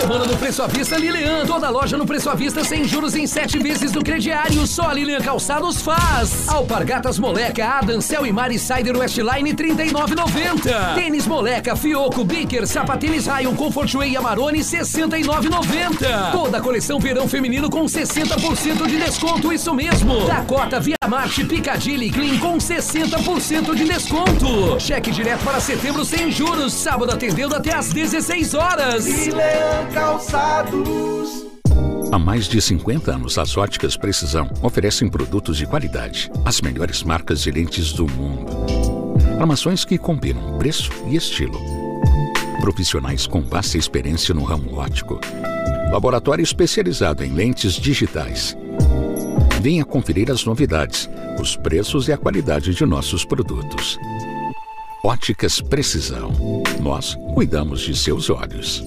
Semana 0.00 0.24
no 0.24 0.36
Preço 0.36 0.62
à 0.62 0.66
Vista 0.66 0.96
Lilian. 0.96 1.46
Toda 1.46 1.70
loja 1.70 1.96
no 1.96 2.04
Preço 2.04 2.28
à 2.28 2.34
Vista 2.34 2.64
sem 2.64 2.84
juros 2.84 3.14
em 3.14 3.26
sete 3.26 3.58
vezes 3.58 3.92
no 3.92 4.02
crediário. 4.02 4.66
Só 4.66 4.88
a 4.88 4.92
Lilian 4.92 5.20
Calçados 5.20 5.80
faz. 5.80 6.48
Alpargatas 6.48 7.18
Moleca, 7.18 7.64
Adam, 7.64 8.00
Cell 8.00 8.26
e 8.26 8.32
Mari 8.32 8.58
Cider 8.58 8.96
Westline 8.98 9.54
39,90. 9.54 10.94
Tênis 10.94 11.26
Moleca, 11.26 11.76
Fioco, 11.76 12.24
Biker, 12.24 12.66
Sapatênis 12.66 13.26
Rayon, 13.26 13.54
Comfort 13.54 13.92
Way 13.94 14.10
e 14.10 14.16
Amarone 14.16 14.60
69,90. 14.60 16.32
Toda 16.32 16.58
a 16.58 16.60
coleção 16.60 16.98
verão 16.98 17.28
feminino 17.28 17.70
com 17.70 17.84
60% 17.84 18.86
de 18.86 18.96
desconto, 18.98 19.52
isso 19.52 19.72
mesmo. 19.72 20.26
Dakota, 20.26 20.80
Via 20.80 20.96
Marte, 21.08 21.44
Piccadilly 21.44 22.10
Clean 22.10 22.38
com 22.38 22.58
60% 22.58 23.74
de 23.74 23.84
desconto. 23.84 24.78
Cheque 24.80 25.10
direto 25.12 25.44
para 25.44 25.60
setembro 25.60 26.04
sem 26.04 26.30
juros. 26.30 26.72
Sábado 26.72 27.12
atendendo 27.12 27.54
até 27.54 27.74
às 27.74 27.90
16 27.90 28.54
horas. 28.54 29.06
Leão 29.06 29.83
Calçados. 29.92 31.46
Há 32.10 32.18
mais 32.18 32.46
de 32.46 32.60
50 32.60 33.12
anos, 33.12 33.38
as 33.38 33.56
óticas 33.56 33.96
Precisão 33.96 34.48
oferecem 34.62 35.08
produtos 35.08 35.56
de 35.56 35.66
qualidade, 35.66 36.30
as 36.44 36.60
melhores 36.60 37.02
marcas 37.02 37.42
de 37.42 37.50
lentes 37.50 37.92
do 37.92 38.06
mundo. 38.06 38.52
Armações 39.40 39.84
que 39.84 39.98
combinam 39.98 40.56
preço 40.56 40.90
e 41.08 41.16
estilo. 41.16 41.58
Profissionais 42.60 43.26
com 43.26 43.42
vasta 43.42 43.76
experiência 43.76 44.32
no 44.32 44.44
ramo 44.44 44.78
óptico. 44.78 45.20
Laboratório 45.90 46.42
especializado 46.42 47.24
em 47.24 47.32
lentes 47.32 47.74
digitais. 47.74 48.56
Venha 49.60 49.84
conferir 49.84 50.30
as 50.30 50.44
novidades, 50.44 51.10
os 51.40 51.56
preços 51.56 52.06
e 52.06 52.12
a 52.12 52.16
qualidade 52.16 52.74
de 52.74 52.86
nossos 52.86 53.24
produtos. 53.24 53.98
Óticas 55.04 55.60
Precisão. 55.60 56.32
Nós 56.80 57.16
cuidamos 57.34 57.80
de 57.80 57.96
seus 57.96 58.30
olhos. 58.30 58.82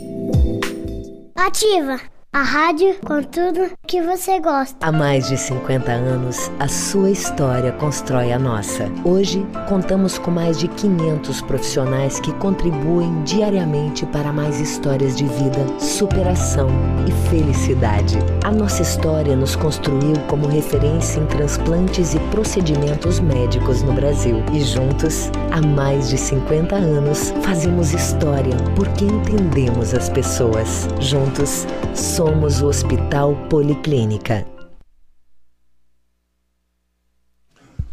Ativa 1.47 1.97
a 2.33 2.43
rádio 2.43 2.95
com 3.05 3.23
tudo 3.23 3.71
que 3.87 4.01
você 4.01 4.39
gosta. 4.39 4.75
Há 4.81 4.91
mais 4.91 5.27
de 5.29 5.37
50 5.37 5.91
anos, 5.91 6.51
a 6.59 6.67
sua 6.67 7.09
história 7.09 7.71
constrói 7.71 8.31
a 8.31 8.37
nossa. 8.37 8.91
Hoje, 9.03 9.45
contamos 9.67 10.17
com 10.17 10.29
mais 10.29 10.59
de 10.59 10.67
500 10.67 11.41
profissionais 11.41 12.19
que 12.19 12.33
contribuem 12.33 13.23
diariamente 13.23 14.05
para 14.07 14.33
mais 14.33 14.59
histórias 14.59 15.15
de 15.15 15.25
vida, 15.25 15.79
superação 15.79 16.67
e 17.07 17.29
felicidade. 17.29 18.17
A 18.43 18.51
nossa 18.51 18.81
história 18.81 19.35
nos 19.35 19.55
construiu 19.55 20.13
como 20.27 20.47
referência 20.47 21.19
em 21.19 21.25
transplantes 21.27 22.13
e 22.13 22.19
procedimentos 22.29 23.19
médicos 23.19 23.81
no 23.81 23.93
Brasil. 23.93 24.43
E 24.53 24.59
juntos, 24.61 25.31
há 25.51 25.61
mais 25.61 26.09
de 26.09 26.17
50 26.17 26.75
anos, 26.75 27.33
fazemos 27.41 27.93
história 27.93 28.55
porque 28.75 29.05
entendemos 29.05 29.93
as 29.93 30.09
pessoas. 30.09 30.87
Juntos, 30.99 31.65
somos 31.95 32.16
o 32.19 32.65
Hospital 32.65 33.35
Policlínica. 33.47 34.43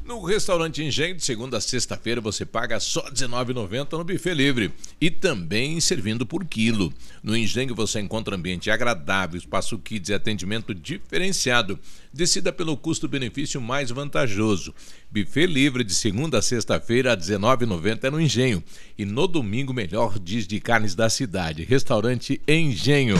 No 0.02 0.22
restaurante 0.22 0.82
Engenho, 0.82 1.14
de 1.14 1.22
segunda 1.22 1.58
a 1.58 1.60
sexta-feira, 1.60 2.22
você 2.22 2.46
paga 2.46 2.80
só 2.80 3.00
R$19,90 3.02 3.92
no 3.92 4.04
buffet 4.04 4.32
livre. 4.32 4.72
E 4.98 5.10
também 5.10 5.78
servindo 5.78 6.24
por 6.24 6.42
quilo. 6.46 6.90
No 7.22 7.36
Engenho 7.36 7.74
você 7.74 8.00
encontra 8.00 8.34
ambiente 8.34 8.70
agradável, 8.70 9.36
espaço 9.36 9.78
kids 9.78 10.08
e 10.08 10.14
atendimento 10.14 10.74
diferenciado. 10.74 11.78
Decida 12.14 12.52
pelo 12.52 12.76
custo-benefício 12.76 13.60
mais 13.60 13.90
vantajoso. 13.90 14.72
Buffet 15.10 15.46
livre 15.46 15.82
de 15.82 15.92
segunda 15.92 16.38
a 16.38 16.42
sexta-feira 16.42 17.10
a 17.10 17.14
R$19,90 17.16 18.04
é 18.04 18.10
no 18.10 18.20
Engenho. 18.20 18.62
E 18.96 19.04
no 19.04 19.26
domingo, 19.26 19.74
melhor 19.74 20.16
diz 20.20 20.46
de 20.46 20.60
carnes 20.60 20.94
da 20.94 21.10
cidade. 21.10 21.64
Restaurante 21.64 22.40
Engenho. 22.46 23.16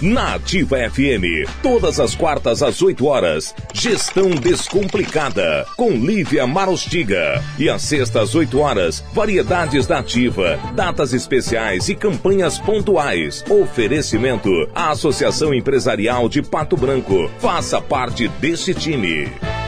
Na 0.00 0.34
Ativa 0.36 0.76
FM, 0.88 1.50
todas 1.60 1.98
as 1.98 2.14
quartas 2.14 2.62
às 2.62 2.80
8 2.80 3.04
horas, 3.04 3.52
Gestão 3.74 4.30
Descomplicada, 4.30 5.66
com 5.76 5.90
Lívia 5.90 6.46
Marostiga. 6.46 7.42
E 7.58 7.68
às 7.68 7.82
sextas 7.82 8.28
às 8.28 8.34
8 8.36 8.56
horas, 8.60 9.02
variedades 9.12 9.88
da 9.88 9.98
Ativa, 9.98 10.56
datas 10.76 11.12
especiais 11.12 11.88
e 11.88 11.96
campanhas 11.96 12.60
pontuais. 12.60 13.42
Oferecimento 13.50 14.48
à 14.72 14.90
Associação 14.90 15.52
Empresarial 15.52 16.28
de 16.28 16.42
Pato 16.42 16.76
Branco. 16.76 17.28
Faça 17.40 17.80
parte 17.80 18.27
deste 18.40 18.74
time. 18.74 19.67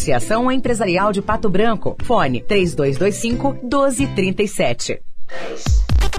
Associação 0.01 0.51
Empresarial 0.51 1.11
de 1.11 1.21
Pato 1.21 1.47
Branco. 1.47 1.95
Fone 2.03 2.41
3225 2.41 3.53
1237. 3.61 4.99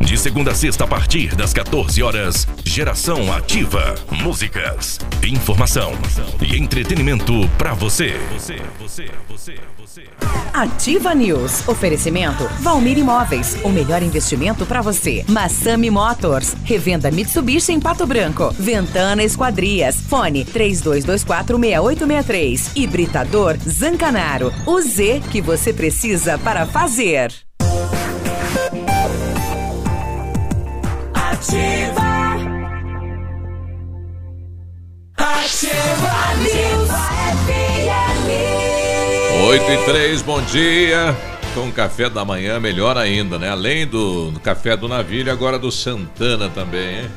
De 0.03 0.18
segunda 0.18 0.50
a 0.50 0.55
sexta, 0.55 0.84
a 0.84 0.86
partir 0.86 1.34
das 1.36 1.55
14 1.55 2.03
horas, 2.03 2.48
Geração 2.64 3.32
Ativa. 3.32 3.94
Músicas, 4.11 4.98
informação 5.22 5.92
e 6.40 6.57
entretenimento 6.57 7.48
pra 7.57 7.72
você. 7.72 8.16
Ativa 10.53 11.14
News. 11.14 11.68
Oferecimento 11.68 12.44
Valmir 12.61 12.98
Imóveis. 12.98 13.57
O 13.62 13.70
melhor 13.70 14.03
investimento 14.03 14.66
para 14.66 14.82
você. 14.82 15.24
Massami 15.28 15.88
Motors. 15.88 16.57
Revenda 16.64 17.09
Mitsubishi 17.11 17.72
em 17.72 17.80
Pato 17.80 18.07
Branco. 18.07 18.55
Ventana 18.59 19.22
Esquadrias. 19.22 19.98
Fone 20.00 20.44
32246863. 20.44 22.76
Hibridador 22.76 23.57
Zancanaro. 23.66 24.53
O 24.66 24.78
Z 24.80 25.22
que 25.30 25.40
você 25.40 25.72
precisa 25.72 26.36
para 26.38 26.66
fazer. 26.66 27.32
8 39.49 39.72
e 39.72 39.84
3, 39.84 40.22
bom 40.22 40.40
dia. 40.43 41.16
Com 41.53 41.72
café 41.72 42.09
da 42.09 42.24
manhã, 42.24 42.61
melhor 42.61 42.97
ainda, 42.97 43.40
né? 43.40 43.51
Além 43.51 43.88
do, 43.88 44.30
do 44.30 44.38
café 44.38 44.76
do 44.76 44.86
navio, 44.86 45.30
agora 45.32 45.59
do 45.59 45.72
Santana 45.72 46.49
também, 46.49 47.01
hein? 47.01 47.11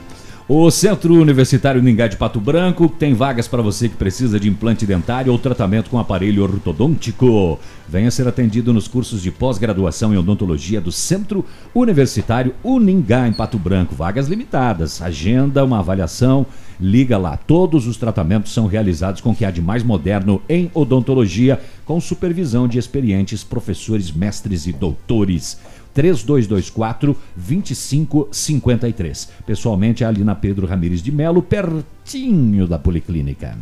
O 0.47 0.69
Centro 0.69 1.19
Universitário 1.19 1.81
Ningá 1.81 2.07
de 2.07 2.17
Pato 2.17 2.39
Branco 2.39 2.87
tem 2.87 3.15
vagas 3.15 3.47
para 3.47 3.63
você 3.63 3.89
que 3.89 3.95
precisa 3.95 4.39
de 4.39 4.47
implante 4.47 4.85
dentário 4.85 5.31
ou 5.31 5.39
tratamento 5.39 5.89
com 5.89 5.97
aparelho 5.97 6.43
ortodôntico. 6.43 7.59
Venha 7.89 8.11
ser 8.11 8.27
atendido 8.27 8.71
nos 8.71 8.87
cursos 8.87 9.23
de 9.23 9.31
pós-graduação 9.31 10.13
em 10.13 10.17
odontologia 10.17 10.79
do 10.79 10.91
Centro 10.91 11.43
Universitário 11.73 12.53
Uningá 12.63 13.27
em 13.27 13.33
Pato 13.33 13.57
Branco. 13.57 13.95
Vagas 13.95 14.27
limitadas. 14.27 15.01
Agenda 15.01 15.65
uma 15.65 15.79
avaliação. 15.79 16.45
Liga 16.79 17.17
lá. 17.17 17.37
Todos 17.37 17.87
os 17.87 17.97
tratamentos 17.97 18.53
são 18.53 18.67
realizados 18.67 19.21
com 19.21 19.31
o 19.31 19.35
que 19.35 19.45
há 19.45 19.49
de 19.49 19.63
mais 19.63 19.81
moderno 19.81 20.39
em 20.47 20.69
odontologia, 20.75 21.59
com 21.85 21.99
supervisão 21.99 22.67
de 22.67 22.77
experientes 22.77 23.43
professores, 23.43 24.11
mestres 24.11 24.67
e 24.67 24.73
doutores. 24.73 25.57
3224 25.95 27.17
2553. 27.35 29.29
Pessoalmente 29.45 30.03
é 30.03 30.07
ali 30.07 30.23
na 30.23 30.35
Pedro 30.35 30.67
Ramires 30.67 31.01
de 31.01 31.11
Melo, 31.11 31.41
pertinho 32.05 32.67
da 32.67 32.77
Policlínica. 32.77 33.57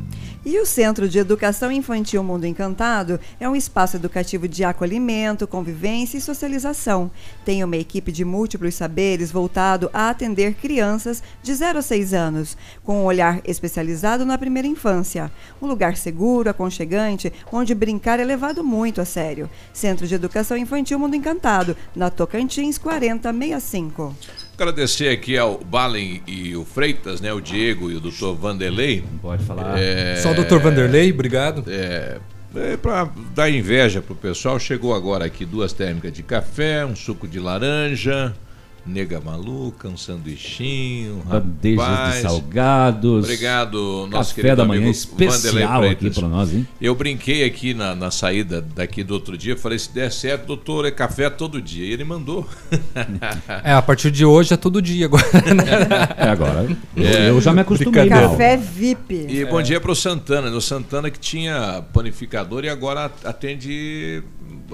E 0.45 0.59
o 0.59 0.65
Centro 0.65 1.07
de 1.07 1.17
Educação 1.17 1.71
Infantil 1.71 2.21
Mundo 2.21 2.45
Encantado 2.45 3.17
é 3.39 3.47
um 3.47 3.55
espaço 3.55 3.95
educativo 3.95 4.49
de 4.49 4.65
acolhimento, 4.65 5.47
convivência 5.47 6.17
e 6.17 6.21
socialização. 6.21 7.09
Tem 7.45 7.63
uma 7.63 7.77
equipe 7.77 8.11
de 8.11 8.25
múltiplos 8.25 8.75
saberes 8.75 9.31
voltado 9.31 9.89
a 9.93 10.09
atender 10.09 10.55
crianças 10.55 11.23
de 11.41 11.53
0 11.53 11.79
a 11.79 11.81
6 11.81 12.13
anos, 12.13 12.57
com 12.83 12.97
um 12.97 13.05
olhar 13.05 13.39
especializado 13.45 14.25
na 14.25 14.37
primeira 14.37 14.67
infância. 14.67 15.31
Um 15.61 15.67
lugar 15.67 15.95
seguro, 15.95 16.49
aconchegante, 16.49 17.31
onde 17.49 17.73
brincar 17.73 18.19
é 18.19 18.25
levado 18.25 18.61
muito 18.61 18.99
a 18.99 19.05
sério. 19.05 19.49
Centro 19.71 20.05
de 20.05 20.15
Educação 20.15 20.57
Infantil 20.57 20.99
Mundo 20.99 21.15
Encantado, 21.15 21.77
na 21.95 22.09
Tocantins 22.09 22.77
4065. 22.77 24.42
Agradecer 24.57 25.09
aqui 25.09 25.37
ao 25.37 25.57
Balen 25.57 26.21
e 26.27 26.55
o 26.55 26.63
Freitas, 26.63 27.19
né? 27.19 27.33
O 27.33 27.41
Diego 27.41 27.89
e 27.89 27.95
o 27.95 27.99
doutor 27.99 28.35
Vanderlei. 28.35 29.03
Pode 29.21 29.43
falar. 29.43 29.77
Só 30.21 30.31
o 30.31 30.35
Dr. 30.35 30.59
Vanderlei, 30.59 31.11
obrigado. 31.11 31.63
É, 31.67 32.19
é 32.55 32.77
para 32.77 33.09
dar 33.33 33.49
inveja 33.49 34.01
pro 34.01 34.13
pessoal, 34.13 34.59
chegou 34.59 34.93
agora 34.93 35.25
aqui 35.25 35.43
duas 35.43 35.73
térmicas 35.73 36.13
de 36.13 36.21
café, 36.21 36.85
um 36.85 36.95
suco 36.95 37.27
de 37.27 37.39
laranja, 37.39 38.33
nega 38.85 39.21
maluca, 39.21 39.87
um 39.87 39.95
sanduichinho, 39.95 41.23
Bandejas 41.25 41.85
rapaz. 41.87 42.15
de 42.15 42.21
salgados. 42.21 43.23
Obrigado, 43.23 44.07
nosso 44.11 44.31
Café 44.31 44.41
querido 44.41 44.55
da 44.57 44.65
manhã 44.65 44.81
amigo 44.81 44.91
especial 44.91 45.83
aqui 45.83 46.09
pra 46.09 46.27
nós, 46.27 46.53
hein? 46.53 46.67
Eu 46.81 46.93
brinquei 46.93 47.45
aqui 47.45 47.73
na, 47.73 47.95
na 47.95 48.11
saída 48.11 48.61
daqui 48.61 49.03
do 49.03 49.13
outro 49.13 49.37
dia, 49.37 49.55
falei, 49.55 49.79
se 49.79 49.91
der 49.93 50.11
certo, 50.11 50.47
doutor, 50.47 50.85
é 50.85 50.91
café 50.91 51.29
todo 51.29 51.61
dia. 51.61 51.85
E 51.85 51.91
ele 51.91 52.03
mandou. 52.03 52.47
É, 53.63 53.73
a 53.73 53.81
partir 53.81 54.11
de 54.11 54.25
hoje 54.25 54.53
é 54.53 54.57
todo 54.57 54.81
dia 54.81 55.05
agora. 55.05 55.23
né? 55.53 55.63
É, 56.17 56.29
agora. 56.29 56.67
Eu, 56.95 57.03
eu 57.05 57.41
já 57.41 57.53
me 57.53 57.61
acostumei. 57.61 58.07
Café 58.09 58.57
VIP. 58.57 59.27
E 59.29 59.45
bom 59.45 59.61
dia 59.61 59.79
pro 59.79 59.95
Santana, 59.95 60.49
no 60.49 60.61
Santana 60.61 61.09
que 61.09 61.19
tinha 61.19 61.83
panificador 61.93 62.63
e 62.63 62.69
agora 62.69 63.11
atende 63.23 64.23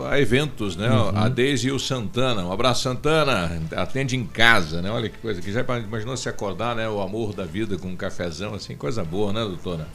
a 0.10 0.20
eventos, 0.20 0.76
né? 0.76 0.90
Uhum. 0.90 1.18
A 1.18 1.28
Deise 1.30 1.68
e 1.68 1.72
o 1.72 1.80
Santana. 1.80 2.44
Um 2.44 2.52
abraço, 2.52 2.84
Santana. 2.84 3.60
Atende 3.76 3.99
em 4.16 4.26
casa, 4.26 4.82
né? 4.82 4.90
Olha 4.92 5.10
que 5.10 5.18
coisa 5.18 5.42
que 5.42 5.52
já 5.52 5.62
imaginou 5.88 6.16
se 6.18 6.28
acordar, 6.30 6.76
né? 6.76 6.88
O 6.90 7.02
amor 7.02 7.34
da 7.34 7.44
vida 7.46 7.78
com 7.78 7.88
um 7.88 7.96
cafezão, 7.96 8.54
assim, 8.54 8.76
coisa 8.76 9.04
boa, 9.04 9.32
né, 9.34 9.42
doutora? 9.42 9.88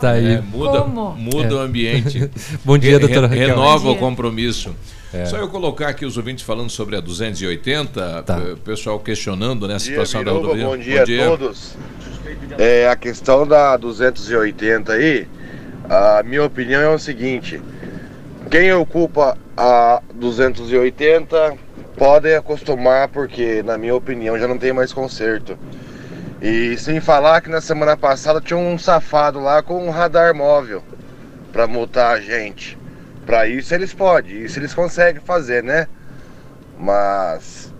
Tá 0.00 0.12
aí. 0.12 0.34
É, 0.34 0.40
muda 0.40 0.80
Como? 0.82 1.14
muda 1.16 1.48
É. 1.48 1.52
o 1.54 1.58
ambiente. 1.58 2.30
Bom 2.64 2.76
dia, 2.78 2.98
doutora 2.98 3.26
re-. 3.26 3.46
Renova 3.46 3.84
Bom 3.84 3.90
o 3.90 3.92
dia. 3.92 4.00
compromisso. 4.00 4.74
É. 5.12 5.24
Só 5.26 5.36
eu 5.38 5.48
colocar 5.48 5.88
aqui 5.88 6.04
os 6.06 6.16
ouvintes 6.16 6.44
falando 6.44 6.70
sobre 6.70 6.96
a 6.96 7.00
280, 7.00 8.22
Tá. 8.22 8.38
o 8.38 8.56
pessoal 8.58 8.98
questionando 9.00 9.66
né, 9.66 9.74
a 9.74 9.76
Bom 9.76 9.82
dia, 9.82 9.90
situação 9.90 10.22
da 10.24 10.30
rodovia. 10.30 10.64
bom 10.66 10.76
dia 10.76 11.02
a 11.02 11.28
todos. 11.28 11.74
É, 12.58 12.88
a 12.88 12.94
questão 12.96 13.46
da 13.46 13.76
280 13.76 14.92
aí, 14.92 15.26
a 15.88 16.22
minha 16.22 16.44
opinião 16.44 16.80
é 16.80 16.88
o 16.94 16.98
seguinte: 16.98 17.60
quem 18.50 18.72
ocupa 18.72 19.36
a 19.56 20.00
280 20.14 21.54
pode 22.00 22.34
acostumar, 22.34 23.08
porque, 23.08 23.62
na 23.62 23.76
minha 23.76 23.94
opinião, 23.94 24.38
já 24.38 24.48
não 24.48 24.56
tem 24.56 24.72
mais 24.72 24.90
conserto. 24.90 25.58
E 26.40 26.74
sem 26.78 26.98
falar 26.98 27.42
que 27.42 27.50
na 27.50 27.60
semana 27.60 27.94
passada 27.94 28.40
tinha 28.40 28.56
um 28.56 28.78
safado 28.78 29.38
lá 29.38 29.62
com 29.62 29.86
um 29.86 29.90
radar 29.90 30.34
móvel 30.34 30.82
para 31.52 31.66
multar 31.66 32.16
a 32.16 32.18
gente. 32.18 32.78
Para 33.26 33.46
isso 33.46 33.74
eles 33.74 33.92
podem, 33.92 34.44
isso 34.44 34.58
eles 34.58 34.72
conseguem 34.72 35.20
fazer, 35.20 35.62
né? 35.62 35.88
Mas 36.78 37.70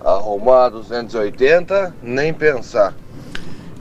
arrumar 0.00 0.68
280, 0.68 1.92
nem 2.00 2.32
pensar. 2.32 2.94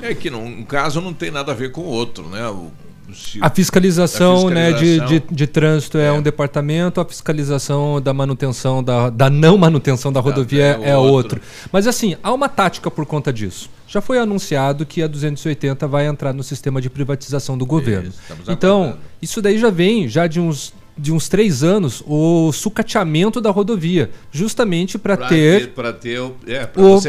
É 0.02 0.16
que 0.16 0.32
num 0.32 0.46
um 0.46 0.66
caso 0.66 1.00
não 1.00 1.14
tem 1.14 1.30
nada 1.30 1.52
a 1.52 1.56
ver 1.56 1.72
com 1.72 1.82
o 1.82 1.86
outro, 1.86 2.28
né? 2.28 2.42
Se- 3.14 3.39
A 3.41 3.49
fiscalização, 3.49 4.47
a 4.47 4.51
né, 4.51 4.72
de, 4.74 4.80
fiscalização- 4.80 5.28
de, 5.30 5.36
de 5.36 5.47
trânsito 5.47 5.97
é, 5.97 6.12
um 6.12 6.22
departamento, 6.22 6.99
a 7.01 7.05
fiscalização 7.05 8.01
da 8.01 8.14
manutenção, 8.14 8.84
da, 8.84 9.10
da 9.10 9.30
não 9.30 9.58
manutenção 9.58 10.12
da 10.12 10.20
rodovia 10.20 10.80
é 10.84 10.89
é, 10.91 10.97
outro. 10.97 11.38
outro. 11.38 11.41
Mas 11.72 11.88
assim, 11.88 12.16
há 12.22 12.34
uma 12.34 12.49
tática 12.49 12.89
por 12.91 13.05
conta 13.05 13.32
disso. 13.32 13.70
Já 13.88 14.01
foi 14.01 14.18
anunciado 14.20 14.86
que 14.86 15.01
a 15.01 15.08
280 15.08 15.88
vai 15.88 16.05
entrar 16.08 16.34
no 16.34 16.43
sistema 16.43 16.82
de 16.82 16.89
privatização 16.89 17.58
do 17.58 17.66
governo. 17.66 18.10
estamos 18.10 18.49
então, 18.49 18.97
isso 19.22 19.41
daí 19.41 19.58
já 19.58 19.70
vem 19.70 20.08
já 20.08 20.28
de 20.28 20.39
uns 20.39 20.74
de 20.99 21.12
uns 21.14 21.30
três 21.30 21.62
anos 21.64 22.01
o 22.08 22.51
sucateamento 22.51 23.39
da 23.39 23.51
rodovia, 23.51 24.10
justamente 24.32 24.97
para 24.97 25.16
ter, 25.16 25.68
para 25.70 25.93
ter, 25.93 26.20
o- 26.20 26.36
é, 26.47 26.66
pra 26.66 26.82
o- 26.82 26.99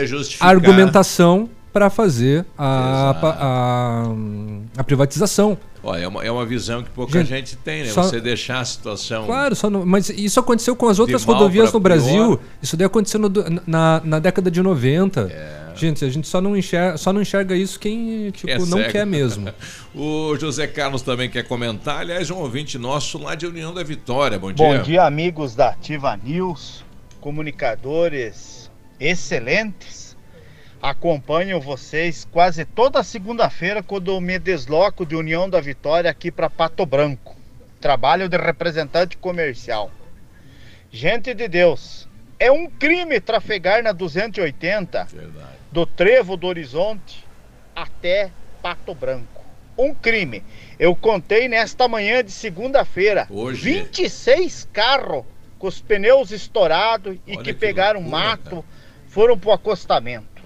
argumentação 0.40 1.48
para 1.72 1.90
fazer 1.90 2.44
a, 2.56 3.10
a, 4.76 4.80
a 4.80 4.84
privatização. 4.84 5.56
Ó, 5.82 5.94
é, 5.96 6.08
uma, 6.08 6.24
é 6.24 6.30
uma 6.30 6.44
visão 6.44 6.82
que 6.82 6.90
pouca 6.90 7.12
Gente, 7.20 7.28
gente, 7.28 7.56
tem, 7.56 7.84
né? 7.84 7.90
só- 7.90 8.02
Você 8.02 8.20
deixar 8.20 8.60
a 8.60 8.64
situação. 8.64 9.26
Claro, 9.26 9.54
só 9.54 9.70
não- 9.70 9.86
mas 9.86 10.08
isso 10.10 10.40
aconteceu 10.40 10.74
com 10.74 10.88
as 10.88 10.98
outras 10.98 11.22
rodovias 11.24 11.72
no 11.72 11.78
Brasil. 11.80 12.36
pior. 12.36 12.40
Isso 12.60 12.76
daí 12.76 12.86
aconteceu 12.86 13.20
no- 13.20 13.30
na, 13.66 14.00
na 14.04 14.18
década 14.18 14.50
de 14.50 14.60
90. 14.60 15.28
É. 15.30 15.68
Gente, 15.76 16.04
a 16.04 16.10
gente 16.10 16.26
só 16.26 16.40
não 16.40 16.56
enxerga, 16.56 16.96
só 16.98 17.12
não 17.12 17.22
enxerga 17.22 17.54
isso 17.54 17.78
quem 17.78 18.32
tipo, 18.32 18.50
É 18.50 18.58
não 18.58 18.78
cego. 18.78 18.90
quer 18.90 19.06
mesmo. 19.06 19.48
o 19.94 20.36
José 20.36 20.66
Carlos 20.66 21.02
também 21.02 21.30
quer 21.30 21.44
comentar. 21.44 22.00
Aliás, 22.00 22.28
um 22.32 22.38
ouvinte 22.38 22.76
nosso 22.76 23.16
lá 23.16 23.36
de 23.36 23.46
União 23.46 23.72
da 23.72 23.84
Vitória. 23.84 24.36
Bom 24.36 24.52
dia. 24.52 24.66
Bom 24.66 24.82
dia, 24.82 25.04
amigos 25.04 25.54
da 25.54 25.68
Ativa 25.68 26.18
News, 26.20 26.84
comunicadores 27.20 28.68
excelentes. 28.98 30.07
Acompanho 30.80 31.60
vocês 31.60 32.24
quase 32.30 32.64
toda 32.64 33.02
segunda-feira 33.02 33.82
quando 33.82 34.12
eu 34.12 34.20
me 34.20 34.38
desloco 34.38 35.04
de 35.04 35.16
União 35.16 35.50
da 35.50 35.60
Vitória 35.60 36.08
aqui 36.08 36.30
para 36.30 36.48
Pato 36.48 36.86
Branco. 36.86 37.36
Trabalho 37.80 38.28
de 38.28 38.36
representante 38.36 39.16
comercial. 39.16 39.90
Gente 40.88 41.34
de 41.34 41.48
Deus, 41.48 42.08
é 42.38 42.52
um 42.52 42.70
crime 42.70 43.20
trafegar 43.20 43.82
na 43.82 43.90
280 43.90 45.08
do 45.72 45.84
Trevo 45.84 46.36
do 46.36 46.46
Horizonte 46.46 47.26
até 47.74 48.30
Pato 48.62 48.94
Branco. 48.94 49.44
Um 49.76 49.92
crime. 49.92 50.44
Eu 50.78 50.94
contei 50.94 51.48
nesta 51.48 51.88
manhã 51.88 52.22
de 52.22 52.30
segunda-feira. 52.30 53.26
Hoje. 53.28 53.62
26 53.62 54.68
carros 54.72 55.24
com 55.58 55.66
os 55.66 55.80
pneus 55.80 56.30
estourados 56.30 57.16
e 57.26 57.36
que, 57.36 57.52
pegaram 57.52 58.00
mato, 58.00 58.64
foram 59.08 59.36
pro 59.36 59.50
acostamento. 59.50 60.37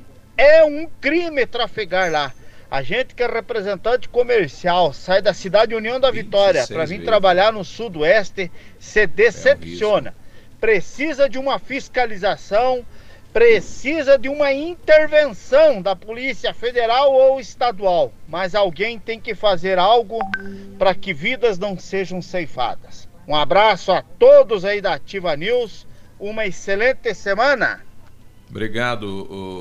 É 0.43 0.65
um 0.65 0.89
crime 1.01 1.47
trafegar 1.47 2.11
lá. 2.11 2.33
A 2.69 2.83
gente 2.83 3.15
que 3.15 3.23
é 3.23 3.29
representante 3.29 4.09
comercial, 4.09 4.93
sai 4.93 5.23
da 5.23 5.33
cidade 5.33 5.69
de 5.69 5.77
União 5.77 6.01
da 6.01 6.11
Vitória 6.11 6.67
para 6.67 6.85
vir 6.85 6.95
vezes. 6.95 7.05
trabalhar 7.05 7.53
no 7.53 7.65
sudoeste, 7.65 8.51
se 8.77 9.07
decepciona. 9.07 10.13
Precisa 10.61 11.29
de 11.29 11.39
uma 11.39 11.61
fiscalização, 11.61 12.85
precisa 13.33 14.19
de 14.19 14.29
uma 14.29 14.53
intervenção 14.53 15.81
da 15.81 15.95
Polícia 15.95 16.53
Federal 16.53 17.13
ou 17.13 17.39
Estadual. 17.39 18.13
Mas 18.27 18.57
alguém 18.57 18.99
tem 18.99 19.21
que 19.21 19.37
fazer 19.37 19.79
algo 19.79 20.19
para 20.77 20.93
que 20.93 21.15
vidas 21.15 21.57
não 21.57 21.79
sejam 21.79 22.21
ceifadas. 22.21 23.09
Um 23.29 23.37
abraço 23.37 23.93
a 23.93 24.03
todos 24.03 24.65
aí 24.65 24.81
da 24.81 24.95
Ativa 24.95 25.37
News. 25.37 25.87
Uma 26.19 26.47
excelente 26.47 27.15
semana. 27.15 27.92
Obrigado. 28.53 29.05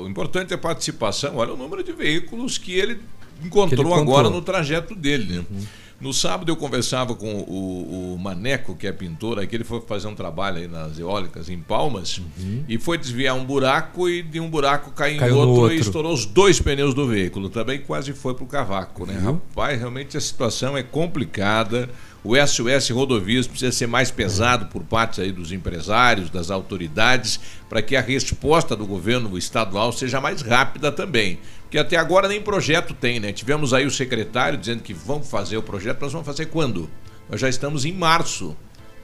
O 0.04 0.06
importante 0.06 0.52
é 0.52 0.54
a 0.54 0.58
participação. 0.58 1.36
Olha 1.36 1.54
o 1.54 1.56
número 1.56 1.82
de 1.82 1.92
veículos 1.92 2.58
que 2.58 2.72
ele 2.78 3.00
encontrou, 3.42 3.86
Que 3.86 3.92
ele 3.92 4.00
agora 4.00 4.28
no 4.28 4.42
trajeto 4.42 4.94
dele. 4.94 5.38
né? 5.50 5.66
No 5.98 6.12
sábado 6.12 6.50
eu 6.50 6.56
conversava 6.56 7.14
com 7.14 7.32
o, 7.42 8.14
o 8.14 8.18
Maneco, 8.18 8.74
que 8.74 8.88
é 8.88 8.92
pintor, 8.92 9.38
aqui 9.38 9.54
ele 9.54 9.62
foi 9.62 9.80
fazer 9.82 10.08
um 10.08 10.16
trabalho 10.16 10.56
aí 10.58 10.66
nas 10.66 10.98
eólicas 10.98 11.48
em 11.48 11.60
Palmas 11.60 12.20
e 12.68 12.76
foi 12.76 12.98
desviar 12.98 13.36
um 13.36 13.44
buraco 13.44 14.08
e 14.08 14.20
de 14.20 14.40
um 14.40 14.50
buraco 14.50 14.90
caiu, 14.90 15.20
Caiu 15.20 15.36
outro, 15.36 15.54
outro. 15.62 15.76
e 15.76 15.78
estourou 15.78 16.12
os 16.12 16.26
dois 16.26 16.60
pneus 16.60 16.92
do 16.92 17.06
veículo. 17.06 17.48
Também 17.48 17.78
quase 17.80 18.12
foi 18.12 18.34
pro 18.34 18.46
cavaco, 18.46 19.06
né? 19.06 19.16
Rapaz, 19.16 19.78
realmente 19.78 20.16
a 20.16 20.20
situação 20.20 20.76
é 20.76 20.82
complicada. 20.82 21.88
O 22.24 22.36
SOS 22.36 22.90
Rodovias 22.90 23.48
precisa 23.48 23.72
ser 23.72 23.88
mais 23.88 24.10
pesado 24.12 24.66
por 24.66 24.84
parte 24.84 25.20
aí 25.20 25.32
dos 25.32 25.50
empresários, 25.50 26.30
das 26.30 26.52
autoridades, 26.52 27.40
para 27.68 27.82
que 27.82 27.96
a 27.96 28.00
resposta 28.00 28.76
do 28.76 28.86
governo 28.86 29.36
estadual 29.36 29.90
seja 29.90 30.20
mais 30.20 30.40
rápida 30.40 30.92
também. 30.92 31.40
Porque 31.62 31.78
até 31.78 31.96
agora 31.96 32.28
nem 32.28 32.40
projeto 32.40 32.94
tem, 32.94 33.18
né? 33.18 33.32
Tivemos 33.32 33.74
aí 33.74 33.84
o 33.84 33.90
secretário 33.90 34.56
dizendo 34.56 34.82
que 34.82 34.94
vamos 34.94 35.28
fazer 35.28 35.56
o 35.56 35.62
projeto, 35.62 36.00
nós 36.00 36.12
vamos 36.12 36.26
fazer 36.26 36.46
quando? 36.46 36.88
Nós 37.28 37.40
já 37.40 37.48
estamos 37.48 37.84
em 37.84 37.92
março. 37.92 38.56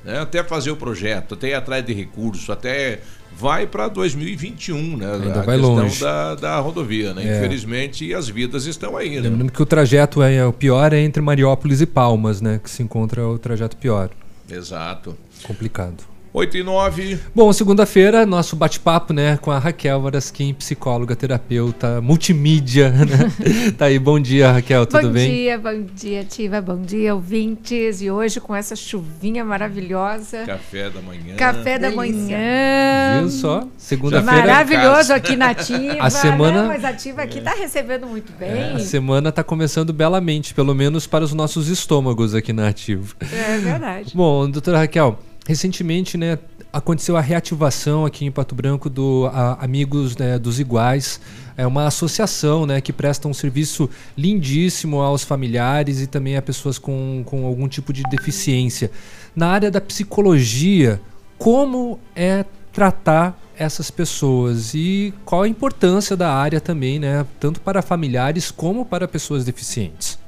Né? 0.04 0.20
Até 0.20 0.44
fazer 0.44 0.70
o 0.70 0.76
projeto, 0.76 1.34
até 1.34 1.48
ir 1.48 1.54
atrás 1.54 1.84
de 1.84 1.92
recurso, 1.92 2.52
até 2.52 3.00
vai 3.36 3.66
para 3.66 3.88
2021, 3.88 4.96
né? 4.96 5.12
Ainda 5.12 5.40
a 5.40 5.42
vai 5.42 5.56
questão 5.56 5.74
longe. 5.74 6.00
Da, 6.00 6.34
da 6.34 6.58
rodovia, 6.58 7.14
né? 7.14 7.24
É. 7.24 7.38
Infelizmente, 7.38 8.12
as 8.12 8.28
vidas 8.28 8.66
estão 8.66 8.96
aí, 8.96 9.16
né? 9.16 9.28
Lembrando 9.28 9.52
que 9.52 9.62
o 9.62 9.66
trajeto 9.66 10.22
é 10.22 10.44
o 10.44 10.52
pior 10.52 10.92
é 10.92 11.00
entre 11.00 11.22
Mariópolis 11.22 11.80
e 11.80 11.86
Palmas, 11.86 12.40
né? 12.40 12.60
Que 12.62 12.70
se 12.70 12.82
encontra 12.82 13.26
o 13.26 13.38
trajeto 13.38 13.76
pior. 13.76 14.10
Exato. 14.50 15.16
Complicado. 15.42 16.04
8 16.38 16.56
e 16.58 16.62
9. 16.62 17.18
Bom, 17.34 17.52
segunda-feira, 17.52 18.24
nosso 18.24 18.54
bate-papo, 18.54 19.12
né, 19.12 19.36
com 19.38 19.50
a 19.50 19.58
Raquel 19.58 20.00
Varasquim, 20.00 20.54
psicóloga, 20.54 21.16
terapeuta, 21.16 22.00
multimídia, 22.00 22.90
né? 22.94 23.72
tá 23.76 23.86
aí, 23.86 23.98
bom 23.98 24.20
dia, 24.20 24.52
Raquel, 24.52 24.86
tudo 24.86 25.08
bom 25.08 25.14
bem? 25.14 25.28
dia, 25.32 25.58
bom 25.58 25.82
dia, 25.96 26.22
Tiva, 26.22 26.60
bom 26.60 26.80
dia, 26.80 27.12
ouvintes. 27.12 28.00
E 28.00 28.08
hoje 28.08 28.40
com 28.40 28.54
essa 28.54 28.76
chuvinha 28.76 29.44
maravilhosa. 29.44 30.44
Café 30.46 30.88
da 30.88 31.00
manhã. 31.02 31.34
Café 31.36 31.76
da 31.76 31.90
manhã. 31.90 33.18
Viu 33.18 33.30
só? 33.30 33.66
Segunda-feira. 33.76 34.38
Maravilhoso 34.46 35.12
aqui 35.12 35.34
na 35.34 35.50
Ativa. 35.50 35.96
A 35.98 36.08
semana- 36.08 36.62
né? 36.62 36.68
Mas 36.68 36.84
a 36.84 36.90
Ativa 36.90 37.22
aqui 37.22 37.40
tá 37.40 37.52
recebendo 37.54 38.06
muito 38.06 38.32
bem. 38.38 38.74
A 38.74 38.78
semana 38.78 39.32
tá 39.32 39.42
começando 39.42 39.92
belamente, 39.92 40.54
pelo 40.54 40.72
menos 40.72 41.04
para 41.04 41.24
os 41.24 41.34
nossos 41.34 41.66
estômagos 41.68 42.32
aqui 42.32 42.52
na 42.52 42.68
Ativo. 42.68 43.16
É 43.20 43.58
verdade. 43.58 44.12
Bom, 44.14 44.48
doutora 44.48 44.78
Raquel, 44.78 45.18
recentemente, 45.48 46.18
né, 46.18 46.38
aconteceu 46.70 47.16
a 47.16 47.22
reativação 47.22 48.04
aqui 48.04 48.26
em 48.26 48.30
Pato 48.30 48.54
Branco 48.54 48.90
do 48.90 49.30
a- 49.32 49.64
Amigos 49.64 50.14
né, 50.14 50.38
dos 50.38 50.60
Iguais. 50.60 51.18
É 51.56 51.66
uma 51.66 51.86
associação 51.86 52.66
né, 52.66 52.82
que 52.82 52.92
presta 52.92 53.26
um 53.26 53.32
serviço 53.32 53.88
lindíssimo 54.14 55.00
aos 55.00 55.24
familiares 55.24 56.02
e 56.02 56.06
também 56.06 56.36
a 56.36 56.42
pessoas 56.42 56.76
com, 56.76 57.22
com 57.24 57.46
algum 57.46 57.66
tipo 57.66 57.94
de 57.94 58.02
deficiência. 58.10 58.90
Na 59.34 59.48
área 59.48 59.70
da 59.70 59.80
psicologia, 59.80 61.00
como 61.38 61.98
é 62.14 62.44
tratar 62.70 63.40
essas 63.56 63.90
pessoas 63.90 64.74
e 64.74 65.14
qual 65.24 65.42
a 65.44 65.48
importância 65.48 66.14
da 66.14 66.30
área 66.30 66.60
também, 66.60 66.98
né, 66.98 67.24
tanto 67.40 67.58
para 67.58 67.80
familiares 67.80 68.50
como 68.50 68.84
para 68.84 69.08
pessoas 69.08 69.46
deficientes? 69.46 70.18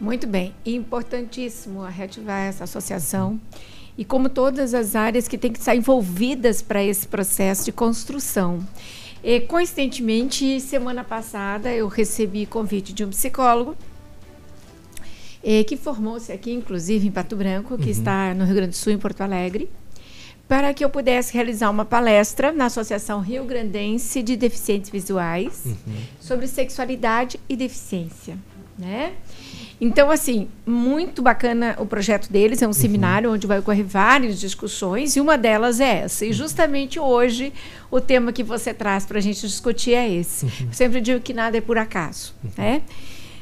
Muito 0.00 0.28
bem. 0.28 0.54
Importantíssimo 0.64 1.82
a 1.82 1.88
reativar 1.88 2.42
essa 2.42 2.62
associação. 2.62 3.40
E 3.98 4.04
como 4.04 4.28
todas 4.28 4.72
as 4.74 4.94
áreas 4.94 5.26
que 5.28 5.36
têm 5.36 5.52
que 5.52 5.58
estar 5.58 5.74
envolvidas 5.74 6.62
para 6.62 6.82
esse 6.82 7.06
processo 7.06 7.64
de 7.64 7.72
construção. 7.72 8.64
E, 9.24 9.40
coincidentemente, 9.40 10.60
semana 10.60 11.02
passada 11.02 11.70
eu 11.74 11.88
recebi 11.88 12.46
convite 12.46 12.92
de 12.92 13.04
um 13.04 13.10
psicólogo 13.10 13.76
eh, 15.42 15.64
que 15.64 15.76
formou-se 15.76 16.30
aqui, 16.32 16.52
inclusive 16.52 17.08
em 17.08 17.10
Pato 17.10 17.34
Branco, 17.36 17.76
que 17.76 17.84
Uhum. 17.86 17.90
está 17.90 18.34
no 18.34 18.44
Rio 18.44 18.54
Grande 18.54 18.70
do 18.70 18.76
Sul, 18.76 18.92
em 18.92 18.98
Porto 18.98 19.20
Alegre, 19.20 19.68
para 20.46 20.72
que 20.72 20.84
eu 20.84 20.88
pudesse 20.90 21.34
realizar 21.34 21.68
uma 21.68 21.84
palestra 21.84 22.52
na 22.52 22.66
Associação 22.66 23.20
Rio 23.20 23.44
Grandense 23.44 24.22
de 24.22 24.36
Deficientes 24.36 24.90
Visuais 24.90 25.64
sobre 26.20 26.46
sexualidade 26.46 27.38
e 27.48 27.56
deficiência, 27.56 28.38
né? 28.78 29.12
Então, 29.80 30.10
assim, 30.10 30.48
muito 30.66 31.22
bacana 31.22 31.76
o 31.78 31.86
projeto 31.86 32.30
deles, 32.30 32.60
é 32.62 32.66
um 32.68 32.72
seminário 32.72 33.32
onde 33.32 33.46
vai 33.46 33.60
ocorrer 33.60 33.84
várias 33.84 34.40
discussões 34.40 35.14
e 35.14 35.20
uma 35.20 35.38
delas 35.38 35.78
é 35.78 36.00
essa. 36.00 36.26
E 36.26 36.32
justamente 36.32 36.98
hoje 36.98 37.52
o 37.90 38.00
tema 38.00 38.32
que 38.32 38.42
você 38.42 38.74
traz 38.74 39.06
para 39.06 39.18
a 39.18 39.20
gente 39.20 39.40
discutir 39.40 39.94
é 39.94 40.08
esse. 40.08 40.46
Eu 40.46 40.72
sempre 40.72 41.00
digo 41.00 41.20
que 41.20 41.32
nada 41.32 41.56
é 41.56 41.60
por 41.60 41.78
acaso, 41.78 42.34
né? 42.56 42.82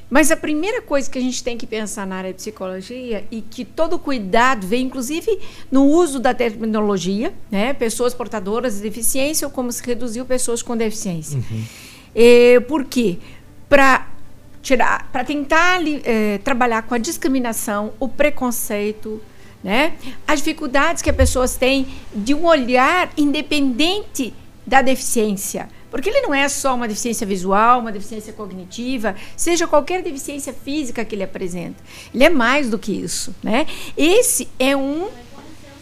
Mas 0.09 0.31
a 0.31 0.37
primeira 0.37 0.81
coisa 0.83 1.11
que 1.11 1.19
a 1.19 1.21
gente 1.21 1.43
tem 1.43 1.57
que 1.59 1.67
pensar 1.67 2.07
na 2.07 2.17
área 2.17 2.31
de 2.33 2.37
psicologia 2.37 3.25
e 3.29 3.41
que 3.41 3.65
todo 3.65 3.99
cuidado 3.99 4.65
vem, 4.65 4.87
inclusive, 4.87 5.39
no 5.71 5.85
uso 5.85 6.21
da 6.21 6.33
terminologia, 6.33 7.35
né? 7.51 7.73
Pessoas 7.73 8.15
portadoras 8.15 8.77
de 8.77 8.83
deficiência 8.83 9.49
ou 9.49 9.53
como 9.53 9.73
se 9.73 9.83
reduziu 9.85 10.25
pessoas 10.25 10.63
com 10.63 10.77
deficiência. 10.77 11.41
É, 12.15 12.61
por 12.61 12.85
quê? 12.85 13.19
Para 13.69 14.07
tirar, 14.67 15.09
para 15.13 15.23
tentar 15.23 15.81
eh, 15.87 16.39
trabalhar 16.43 16.83
com 16.83 16.95
a 16.95 16.99
discriminação, 16.99 17.93
o 18.01 18.09
preconceito, 18.09 19.23
né? 19.63 19.93
As 20.27 20.41
dificuldades 20.41 21.03
que 21.03 21.09
as 21.09 21.15
pessoas 21.15 21.57
têm 21.57 21.87
de 22.13 22.35
um 22.35 22.45
olhar 22.45 23.09
independente 23.17 24.35
da 24.67 24.83
deficiência. 24.83 25.69
Porque 25.89 26.09
ele 26.09 26.21
não 26.21 26.35
é 26.35 26.49
só 26.49 26.75
uma 26.75 26.89
deficiência 26.89 27.25
visual, 27.25 27.79
uma 27.79 27.93
deficiência 27.93 28.33
cognitiva, 28.33 29.15
seja 29.37 29.69
qualquer 29.69 30.03
deficiência 30.03 30.53
física 30.53 31.05
que 31.05 31.15
ele 31.15 31.23
apresenta. 31.23 31.81
Ele 32.13 32.25
é 32.25 32.29
mais 32.29 32.69
do 32.69 32.77
que 32.77 32.91
isso, 32.93 33.33
né? 33.45 33.69
Esse 33.97 34.49
é 34.59 34.77
um 34.77 35.07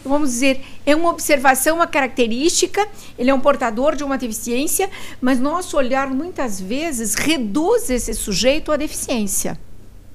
vamos 0.09 0.31
dizer, 0.31 0.61
é 0.85 0.95
uma 0.95 1.09
observação, 1.09 1.77
uma 1.77 1.87
característica, 1.87 2.87
ele 3.17 3.29
é 3.29 3.33
um 3.33 3.39
portador 3.39 3.95
de 3.95 4.03
uma 4.03 4.17
deficiência, 4.17 4.89
mas 5.21 5.39
nosso 5.39 5.77
olhar 5.77 6.09
muitas 6.09 6.59
vezes 6.59 7.15
reduz 7.15 7.89
esse 7.89 8.13
sujeito 8.13 8.71
à 8.71 8.77
deficiência, 8.77 9.59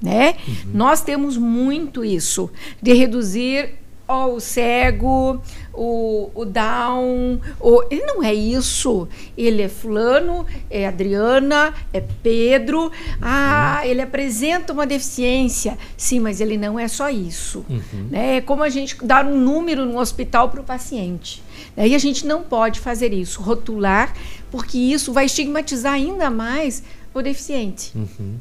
né? 0.02 0.36
Nós 0.72 1.00
temos 1.02 1.36
muito 1.36 2.04
isso 2.04 2.50
de 2.80 2.92
reduzir 2.92 3.74
ó, 4.10 4.26
o 4.26 4.40
cego, 4.40 5.40
o, 5.82 6.30
o 6.34 6.44
down, 6.44 7.40
o, 7.58 7.82
ele 7.90 8.04
não 8.04 8.22
é 8.22 8.34
isso. 8.34 9.08
Ele 9.34 9.62
é 9.62 9.68
fulano, 9.68 10.44
é 10.68 10.86
Adriana, 10.86 11.72
é 11.90 12.04
Pedro. 12.22 12.92
Ah, 13.18 13.80
ele 13.84 14.02
apresenta 14.02 14.74
uma 14.74 14.86
deficiência. 14.86 15.78
Sim, 15.96 16.20
mas 16.20 16.38
ele 16.38 16.58
não 16.58 16.78
é 16.78 16.86
só 16.86 17.08
isso. 17.08 17.64
Uhum. 17.70 18.08
Né? 18.10 18.36
É 18.36 18.40
como 18.42 18.62
a 18.62 18.68
gente 18.68 18.94
dar 19.02 19.24
um 19.24 19.38
número 19.38 19.86
no 19.86 19.98
hospital 19.98 20.50
para 20.50 20.60
o 20.60 20.64
paciente. 20.64 21.42
Né? 21.74 21.88
E 21.88 21.94
a 21.94 21.98
gente 21.98 22.26
não 22.26 22.42
pode 22.42 22.78
fazer 22.78 23.14
isso, 23.14 23.40
rotular, 23.40 24.12
porque 24.50 24.76
isso 24.76 25.14
vai 25.14 25.24
estigmatizar 25.24 25.94
ainda 25.94 26.28
mais 26.28 26.82
o 27.12 27.20
deficiente. 27.22 27.92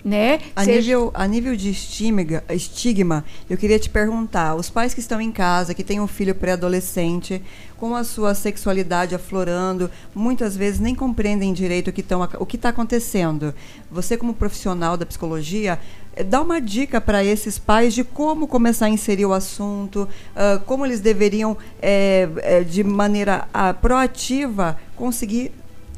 Né? 0.04 0.40
A, 0.56 0.64
Seja- 0.64 0.80
nível, 0.80 1.12
a 1.14 1.28
nível 1.28 1.56
de 1.56 1.70
estigma, 1.72 2.44
estigma, 2.50 3.26
eu 3.50 3.58
queria 3.58 3.80
te 3.80 3.90
perguntar: 3.90 4.56
os 4.56 4.70
pais 4.70 4.94
que 4.94 5.00
estão 5.00 5.20
em 5.20 5.32
casa, 5.32 5.74
que 5.74 5.84
têm 5.84 6.00
um 6.00 6.08
filho 6.08 6.36
pré-adolescente, 6.36 7.42
com 7.78 7.96
a 7.96 8.04
sua 8.04 8.36
sexualidade 8.36 9.16
aflorando, 9.16 9.90
muitas 10.14 10.56
vezes 10.56 10.80
nem 10.80 10.94
compreendem 10.94 11.54
direito 11.54 11.90
o 11.90 11.94
que 11.94 12.02
estão 12.02 12.28
o 12.40 12.46
que 12.46 12.58
está 12.58 12.70
acontecendo. 12.70 13.54
Você, 13.92 14.18
como 14.18 14.34
profissional 14.34 14.96
da 14.98 15.06
psicologia, 15.06 15.80
eh, 16.16 16.24
dá 16.24 16.42
uma 16.42 16.62
dica 16.62 17.00
para 17.02 17.24
esses 17.24 17.58
pais 17.58 17.94
de 17.94 18.04
como 18.04 18.48
começar 18.48 18.86
a 18.86 18.90
inserir 18.90 19.26
o 19.26 19.34
assunto, 19.34 20.08
ah, 20.36 20.62
como 20.66 20.86
eles 20.86 21.00
deveriam, 21.00 21.58
eh, 21.82 22.64
de 22.70 22.84
maneira 22.84 23.48
ah, 23.54 23.74
proativa, 23.74 24.78
conseguir 24.96 25.52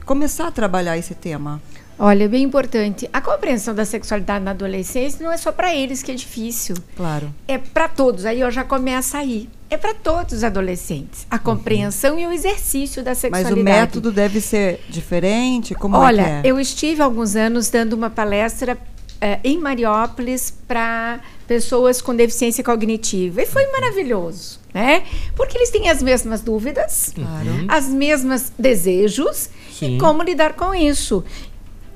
começar 0.06 0.48
a 0.48 0.52
trabalhar 0.52 0.98
esse 0.98 1.16
tema. 1.16 1.62
Olha, 2.04 2.24
é 2.24 2.28
bem 2.28 2.42
importante. 2.42 3.08
A 3.14 3.22
compreensão 3.22 3.76
da 3.76 3.86
sexualidade 3.86 4.44
na 4.44 4.52
adolescência 4.52 5.24
não 5.24 5.32
é 5.32 5.38
só 5.38 5.52
para 5.52 5.76
eles 5.76 6.02
que 6.02 6.12
é 6.12 6.16
difícil. 6.16 6.76
Claro. 6.98 7.32
É 7.48 7.60
para 7.60 7.88
todos. 7.88 8.26
Aí 8.26 8.40
eu 8.40 8.50
já 8.50 8.64
começo 8.64 9.16
aí. 9.16 9.48
É 9.70 9.78
para 9.78 9.94
todos 9.94 10.34
os 10.34 10.44
adolescentes. 10.44 11.28
A 11.30 11.38
compreensão 11.38 12.18
e 12.18 12.26
o 12.26 12.32
exercício 12.32 13.04
da 13.04 13.12
Mas 13.12 13.20
sexualidade. 13.20 13.60
o 13.62 13.64
método 13.64 14.12
deve 14.12 14.42
ser 14.42 14.80
diferente? 14.90 15.76
Como 15.76 15.96
Olha, 15.96 16.22
é 16.22 16.42
que 16.42 16.48
é? 16.48 16.52
eu 16.52 16.60
estive 16.60 17.04
há 17.04 17.06
alguns 17.06 17.36
anos 17.36 17.70
dando 17.70 17.94
uma 17.94 18.10
palestra 18.10 18.80
eh, 19.22 19.40
em 19.44 19.60
Mariópolis 19.60 20.52
para 20.68 21.20
pessoas 21.48 22.02
com 22.02 22.16
deficiência 22.16 22.64
cognitiva. 22.64 23.44
E 23.44 23.46
foi 23.46 23.68
maravilhoso, 23.72 24.60
né? 24.74 25.04
Porque 25.36 25.56
eles 25.56 25.70
têm 25.70 25.88
as 25.88 26.02
mesmas 26.02 26.42
dúvidas, 26.42 27.12
Claro. 27.14 27.66
as 27.68 27.88
mesmas 27.88 28.52
desejos 28.58 29.50
Sim. 29.72 29.98
e 29.98 30.00
como 30.00 30.24
lidar 30.24 30.54
com 30.54 30.74
isso. 30.74 31.24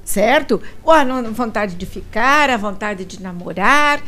Certo? 0.05 0.61
Ou 0.83 0.93
a 0.93 1.03
vontade 1.23 1.75
de 1.75 1.85
ficar, 1.85 2.49
a 2.49 2.55
vontade 2.55 3.03
de 3.03 3.21
namorar. 3.21 4.01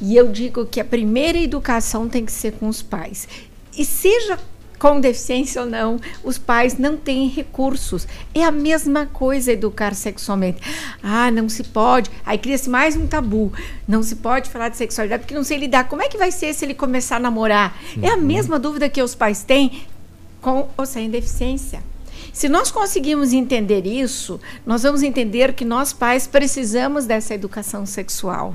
E 0.00 0.16
eu 0.16 0.28
digo 0.28 0.66
que 0.66 0.80
a 0.80 0.84
primeira 0.84 1.38
educação 1.38 2.08
tem 2.08 2.24
que 2.24 2.32
ser 2.32 2.52
com 2.52 2.66
os 2.66 2.82
pais. 2.82 3.28
E 3.76 3.84
seja 3.84 4.38
com 4.78 5.00
deficiência 5.00 5.62
ou 5.62 5.68
não, 5.68 6.00
os 6.22 6.38
pais 6.38 6.78
não 6.78 6.96
têm 6.96 7.28
recursos. 7.28 8.06
É 8.34 8.44
a 8.44 8.50
mesma 8.50 9.06
coisa 9.06 9.52
educar 9.52 9.94
sexualmente. 9.94 10.60
Ah, 11.02 11.30
não 11.30 11.48
se 11.48 11.64
pode. 11.64 12.10
Aí 12.24 12.38
cria-se 12.38 12.70
mais 12.70 12.96
um 12.96 13.06
tabu. 13.06 13.52
Não 13.86 14.02
se 14.02 14.16
pode 14.16 14.48
falar 14.48 14.68
de 14.68 14.76
sexualidade 14.76 15.22
porque 15.22 15.34
não 15.34 15.44
sei 15.44 15.58
lidar. 15.58 15.88
Como 15.88 16.02
é 16.02 16.08
que 16.08 16.16
vai 16.16 16.30
ser 16.30 16.54
se 16.54 16.64
ele 16.64 16.74
começar 16.74 17.16
a 17.16 17.20
namorar? 17.20 17.76
É 18.00 18.10
a 18.10 18.16
mesma 18.16 18.58
dúvida 18.58 18.88
que 18.88 19.02
os 19.02 19.14
pais 19.14 19.42
têm 19.42 19.82
com 20.40 20.68
ou 20.76 20.86
sem 20.86 21.10
deficiência. 21.10 21.82
Se 22.38 22.48
nós 22.48 22.70
conseguirmos 22.70 23.32
entender 23.32 23.84
isso, 23.84 24.38
nós 24.64 24.84
vamos 24.84 25.02
entender 25.02 25.54
que 25.54 25.64
nós 25.64 25.92
pais 25.92 26.28
precisamos 26.28 27.04
dessa 27.04 27.34
educação 27.34 27.84
sexual 27.84 28.54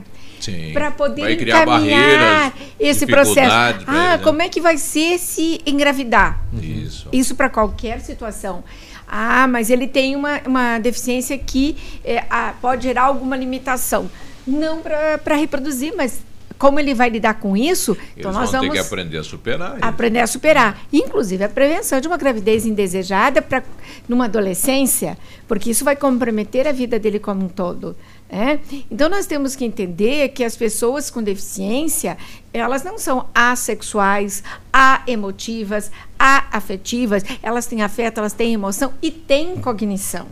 para 0.72 0.90
poder 0.90 1.42
encaminhar 1.42 2.54
esse 2.80 3.06
processo. 3.06 3.52
Ah, 3.52 3.72
ele, 3.72 3.86
né? 3.92 4.18
como 4.20 4.42
é 4.42 4.48
que 4.48 4.62
vai 4.62 4.78
ser 4.78 5.20
se 5.20 5.60
engravidar? 5.66 6.42
Isso. 6.54 7.10
Isso 7.12 7.36
para 7.36 7.50
qualquer 7.50 8.00
situação. 8.00 8.64
Ah, 9.06 9.48
mas 9.50 9.70
ele 9.70 9.86
tem 9.86 10.16
uma, 10.16 10.40
uma 10.46 10.80
deficiência 10.80 11.38
que 11.38 11.76
é, 12.06 12.24
ah, 12.30 12.54
pode 12.62 12.84
gerar 12.84 13.04
alguma 13.04 13.36
limitação. 13.36 14.10
Não 14.48 14.82
para 14.82 15.36
reproduzir, 15.36 15.94
mas 15.94 16.22
como 16.58 16.80
ele 16.80 16.94
vai 16.94 17.10
lidar 17.10 17.36
com 17.36 17.56
isso? 17.56 17.92
Eles 17.92 18.08
então 18.18 18.32
nós 18.32 18.52
vão 18.52 18.62
ter 18.62 18.68
vamos 18.68 18.82
que 18.82 18.88
aprender 18.88 19.18
a 19.18 19.24
superar. 19.24 19.78
isso. 19.78 19.86
aprender 19.86 20.20
a 20.20 20.28
superar. 20.28 20.82
Inclusive 20.92 21.44
a 21.44 21.50
prevenção 21.50 22.00
de 22.00 22.08
uma 22.08 22.18
gravidez 22.18 22.66
indesejada 22.66 23.42
para 23.42 23.64
numa 24.08 24.26
adolescência, 24.26 25.18
porque 25.48 25.72
isso 25.72 25.86
vai 25.86 25.96
comprometer 25.96 26.68
a 26.68 26.72
vida 26.72 27.00
dele 27.00 27.20
como 27.20 27.46
um 27.46 27.50
todo. 27.50 27.96
Né? 28.34 28.60
Então 28.90 29.08
nós 29.10 29.28
temos 29.28 29.56
que 29.56 29.64
entender 29.64 30.30
que 30.30 30.44
as 30.44 30.56
pessoas 30.56 31.12
com 31.12 31.22
deficiência 31.22 32.18
elas 32.52 32.84
não 32.84 32.98
são 32.98 33.28
assexuais, 33.34 34.44
aemotivas, 34.72 35.92
afetivas, 36.18 37.24
elas 37.44 37.68
têm 37.68 37.84
afeto, 37.84 38.18
elas 38.18 38.34
têm 38.34 38.54
emoção 38.54 38.94
e 39.04 39.12
têm 39.12 39.58
cognição. 39.58 40.28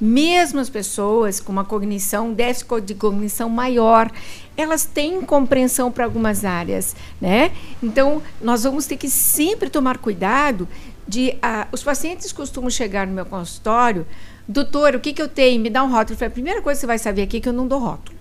Mesmo 0.00 0.58
as 0.58 0.70
pessoas 0.70 1.38
com 1.38 1.52
uma 1.52 1.64
cognição, 1.64 2.32
déficit 2.32 2.80
de 2.82 2.94
cognição 2.94 3.48
maior, 3.48 4.10
elas 4.56 4.84
têm 4.86 5.20
compreensão 5.20 5.92
para 5.92 6.04
algumas 6.04 6.44
áreas, 6.44 6.96
né? 7.20 7.52
Então, 7.82 8.22
nós 8.40 8.64
vamos 8.64 8.86
ter 8.86 8.96
que 8.96 9.08
sempre 9.08 9.70
tomar 9.70 9.98
cuidado 9.98 10.68
de... 11.06 11.36
ah, 11.40 11.66
os 11.72 11.82
pacientes 11.82 12.32
costumam 12.32 12.68
chegar 12.70 13.06
no 13.06 13.12
meu 13.12 13.24
consultório, 13.24 14.06
doutor, 14.46 14.94
o 14.94 15.00
que, 15.00 15.12
que 15.12 15.22
eu 15.22 15.28
tenho? 15.28 15.60
Me 15.60 15.70
dá 15.70 15.82
um 15.82 15.90
rótulo. 15.90 16.14
Eu 16.14 16.18
falei, 16.18 16.28
a 16.28 16.32
primeira 16.32 16.62
coisa 16.62 16.78
que 16.78 16.80
você 16.82 16.86
vai 16.86 16.98
saber 16.98 17.22
aqui 17.22 17.38
é 17.38 17.40
que 17.40 17.48
eu 17.48 17.52
não 17.52 17.66
dou 17.66 17.78
rótulo. 17.78 18.14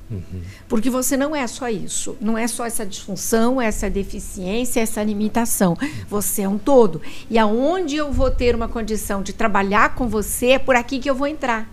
Porque 0.68 0.90
você 0.90 1.18
não 1.18 1.36
é 1.36 1.48
só 1.48 1.70
isso, 1.70 2.16
não 2.22 2.38
é 2.38 2.48
só 2.48 2.66
essa 2.66 2.86
disfunção, 2.86 3.60
essa 3.60 3.90
deficiência, 3.90 4.82
essa 4.82 5.02
limitação. 5.04 5.76
Você 6.08 6.44
é 6.44 6.50
um 6.50 6.58
todo. 6.58 7.02
E 7.30 7.38
aonde 7.38 7.96
eu 7.96 8.12
vou 8.12 8.30
ter 8.30 8.56
uma 8.56 8.68
condição 8.68 9.24
de 9.24 9.34
trabalhar 9.34 9.96
com 9.96 10.08
você, 10.08 10.52
é 10.52 10.60
por 10.60 10.76
aqui 10.76 11.00
que 11.00 11.10
eu 11.10 11.16
vou 11.16 11.28
entrar. 11.28 11.70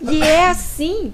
E 0.00 0.22
é 0.22 0.48
assim 0.50 1.12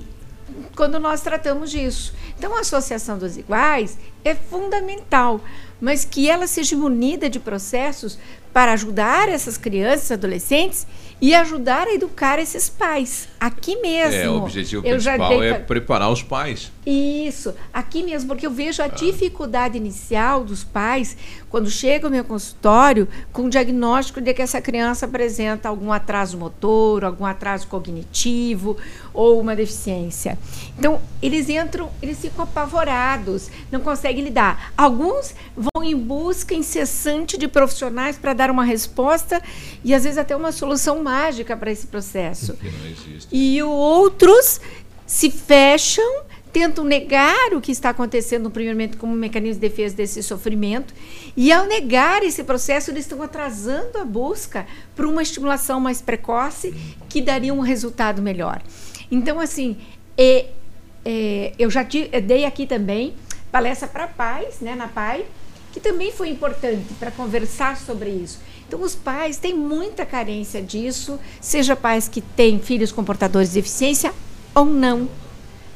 quando 0.74 0.98
nós 0.98 1.20
tratamos 1.20 1.70
disso. 1.70 2.12
Então, 2.38 2.56
a 2.56 2.60
associação 2.60 3.18
dos 3.18 3.36
iguais 3.36 3.98
é 4.24 4.34
fundamental, 4.34 5.40
mas 5.80 6.04
que 6.04 6.28
ela 6.28 6.46
seja 6.46 6.76
munida 6.76 7.28
de 7.28 7.38
processos 7.38 8.18
para 8.52 8.72
ajudar 8.72 9.28
essas 9.28 9.56
crianças, 9.56 10.10
adolescentes 10.10 10.86
e 11.20 11.34
ajudar 11.34 11.86
a 11.86 11.92
educar 11.94 12.38
esses 12.38 12.68
pais. 12.68 13.28
Aqui 13.38 13.76
mesmo. 13.76 14.14
É, 14.20 14.28
o 14.28 14.36
objetivo 14.42 14.86
Eu 14.86 14.92
principal 14.96 15.28
dei 15.38 15.48
é 15.48 15.54
pa- 15.54 15.60
preparar 15.60 16.10
os 16.10 16.22
pais. 16.22 16.72
Isso, 16.90 17.54
aqui 17.72 18.02
mesmo, 18.02 18.28
porque 18.28 18.46
eu 18.46 18.50
vejo 18.50 18.82
a 18.82 18.88
dificuldade 18.88 19.76
inicial 19.76 20.44
dos 20.44 20.64
pais 20.64 21.16
quando 21.48 21.70
chega 21.70 22.06
ao 22.06 22.10
meu 22.10 22.24
consultório 22.24 23.08
com 23.32 23.44
o 23.44 23.50
diagnóstico 23.50 24.20
de 24.20 24.32
que 24.32 24.42
essa 24.42 24.60
criança 24.60 25.06
apresenta 25.06 25.68
algum 25.68 25.92
atraso 25.92 26.38
motor, 26.38 27.04
algum 27.04 27.24
atraso 27.24 27.66
cognitivo 27.66 28.76
ou 29.12 29.40
uma 29.40 29.54
deficiência. 29.54 30.38
Então, 30.78 31.00
eles 31.22 31.48
entram, 31.48 31.90
eles 32.00 32.18
ficam 32.18 32.44
apavorados, 32.44 33.50
não 33.70 33.80
conseguem 33.80 34.24
lidar. 34.24 34.72
Alguns 34.76 35.34
vão 35.56 35.84
em 35.84 35.96
busca 35.96 36.54
incessante 36.54 37.36
de 37.36 37.48
profissionais 37.48 38.16
para 38.16 38.32
dar 38.32 38.50
uma 38.50 38.64
resposta 38.64 39.42
e 39.84 39.94
às 39.94 40.04
vezes 40.04 40.18
até 40.18 40.34
uma 40.34 40.52
solução 40.52 41.02
mágica 41.02 41.56
para 41.56 41.70
esse 41.70 41.86
processo. 41.86 42.54
Que 42.54 42.70
não 42.70 42.86
existe. 42.86 43.28
E 43.30 43.62
outros 43.62 44.60
se 45.06 45.28
fecham, 45.28 46.22
tentam 46.52 46.84
negar 46.84 47.52
o 47.54 47.60
que 47.60 47.70
está 47.70 47.90
acontecendo 47.90 48.44
no 48.44 48.50
primeiro 48.50 48.76
momento 48.76 48.98
como 48.98 49.12
um 49.12 49.16
mecanismo 49.16 49.60
de 49.60 49.68
defesa 49.68 49.94
desse 49.94 50.22
sofrimento. 50.22 50.92
E 51.36 51.52
ao 51.52 51.66
negar 51.66 52.22
esse 52.22 52.42
processo, 52.44 52.90
eles 52.90 53.04
estão 53.04 53.22
atrasando 53.22 53.98
a 53.98 54.04
busca 54.04 54.66
por 54.96 55.06
uma 55.06 55.22
estimulação 55.22 55.78
mais 55.80 56.02
precoce 56.02 56.74
que 57.08 57.20
daria 57.22 57.54
um 57.54 57.60
resultado 57.60 58.20
melhor. 58.20 58.60
Então, 59.10 59.38
assim, 59.38 59.76
é, 60.18 60.46
é, 61.04 61.52
eu 61.58 61.70
já 61.70 61.84
ti- 61.84 62.08
eu 62.12 62.20
dei 62.20 62.44
aqui 62.44 62.66
também 62.66 63.14
palestra 63.52 63.88
para 63.88 64.06
pais, 64.06 64.60
né, 64.60 64.74
na 64.74 64.86
PAI, 64.88 65.24
que 65.72 65.80
também 65.80 66.10
foi 66.12 66.28
importante 66.28 66.94
para 66.98 67.10
conversar 67.10 67.76
sobre 67.76 68.10
isso. 68.10 68.40
Então, 68.66 68.82
os 68.82 68.94
pais 68.94 69.36
têm 69.36 69.54
muita 69.54 70.04
carência 70.06 70.60
disso, 70.62 71.18
seja 71.40 71.74
pais 71.74 72.08
que 72.08 72.20
têm 72.20 72.58
filhos 72.60 72.92
com 72.92 73.02
portadores 73.04 73.48
de 73.50 73.54
deficiência 73.56 74.12
ou 74.54 74.64
não. 74.64 75.08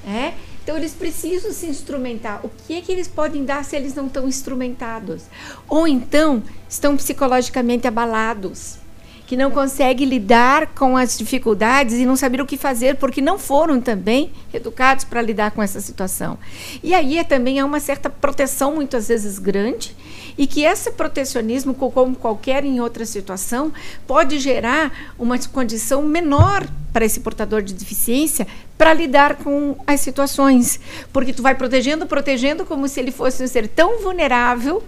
né? 0.04 0.34
Então, 0.64 0.78
eles 0.78 0.94
precisam 0.94 1.52
se 1.52 1.66
instrumentar. 1.66 2.40
O 2.42 2.48
que 2.48 2.72
é 2.72 2.80
que 2.80 2.90
eles 2.90 3.06
podem 3.06 3.44
dar 3.44 3.62
se 3.64 3.76
eles 3.76 3.94
não 3.94 4.06
estão 4.06 4.26
instrumentados? 4.26 5.24
Ou 5.68 5.86
então, 5.86 6.42
estão 6.66 6.96
psicologicamente 6.96 7.86
abalados, 7.86 8.78
que 9.26 9.36
não 9.36 9.50
conseguem 9.50 10.06
lidar 10.06 10.66
com 10.68 10.96
as 10.96 11.16
dificuldades 11.16 11.94
e 11.94 12.04
não 12.04 12.14
saber 12.14 12.40
o 12.40 12.46
que 12.46 12.56
fazer, 12.56 12.96
porque 12.96 13.20
não 13.20 13.38
foram 13.38 13.80
também 13.80 14.30
educados 14.52 15.04
para 15.04 15.22
lidar 15.22 15.50
com 15.52 15.62
essa 15.62 15.80
situação. 15.80 16.38
E 16.82 16.94
aí 16.94 17.18
é, 17.18 17.24
também 17.24 17.58
há 17.58 17.64
uma 17.64 17.80
certa 17.80 18.10
proteção, 18.10 18.74
muitas 18.74 19.08
vezes 19.08 19.38
grande, 19.38 19.96
e 20.36 20.46
que 20.46 20.62
esse 20.62 20.90
protecionismo, 20.90 21.74
co- 21.74 21.90
como 21.90 22.16
qualquer 22.16 22.64
em 22.64 22.80
outra 22.80 23.06
situação, 23.06 23.72
pode 24.06 24.38
gerar 24.38 25.14
uma 25.18 25.38
condição 25.38 26.02
menor 26.02 26.66
para 26.92 27.04
esse 27.04 27.20
portador 27.20 27.62
de 27.62 27.72
deficiência 27.72 28.46
para 28.76 28.92
lidar 28.92 29.36
com 29.36 29.76
as 29.86 30.00
situações, 30.00 30.78
porque 31.12 31.32
tu 31.32 31.42
vai 31.42 31.54
protegendo, 31.54 32.06
protegendo 32.06 32.64
como 32.64 32.88
se 32.88 33.00
ele 33.00 33.10
fosse 33.10 33.42
um 33.42 33.46
ser 33.46 33.68
tão 33.68 34.00
vulnerável 34.02 34.82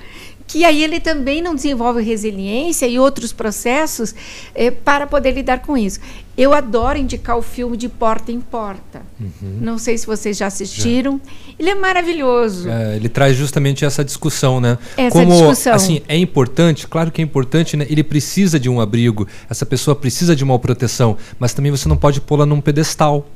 que 0.47 0.65
aí 0.65 0.83
ele 0.83 1.01
também 1.01 1.43
não 1.43 1.55
desenvolve 1.55 2.03
resiliência 2.03 2.87
e 2.87 2.99
outros 2.99 3.33
processos 3.33 4.15
eh, 4.55 4.71
para 4.71 5.07
poder 5.07 5.33
lidar 5.33 5.61
com 5.61 5.77
isso. 5.77 6.01
Eu 6.37 6.53
adoro 6.53 6.99
indicar 6.99 7.37
o 7.39 7.43
filme 7.43 7.79
de 7.79 7.89
Porta 7.89 8.31
em 8.31 8.41
Porta. 8.41 9.01
Uhum. 9.19 9.59
Não 9.61 9.79
sei 9.79 9.97
se 9.97 10.07
vocês 10.07 10.37
já 10.37 10.47
assistiram. 10.47 11.19
Ele 11.59 11.71
é 11.71 11.75
maravilhoso. 11.75 12.69
É, 12.69 12.97
ele 12.97 13.09
traz 13.09 13.35
justamente 13.35 13.87
essa 13.87 14.05
discussão, 14.05 14.61
né? 14.61 14.77
Essa 14.99 15.19
Como, 15.19 15.33
discussão. 15.33 15.73
assim, 15.73 16.03
é 16.07 16.17
importante, 16.17 16.87
claro 16.87 17.11
que 17.11 17.23
é 17.23 17.25
importante, 17.25 17.75
né? 17.75 17.87
Ele 17.89 18.05
precisa 18.05 18.61
de 18.61 18.69
um 18.69 18.81
abrigo, 18.81 19.27
essa 19.49 19.65
pessoa 19.65 19.97
precisa 19.97 20.37
de 20.37 20.45
uma 20.45 20.59
proteção, 20.59 21.17
mas 21.39 21.55
também 21.55 21.71
você 21.71 21.89
não 21.89 21.97
pode 21.97 22.21
pô-la 22.21 22.45
num 22.45 22.61
pedestal. 22.61 23.27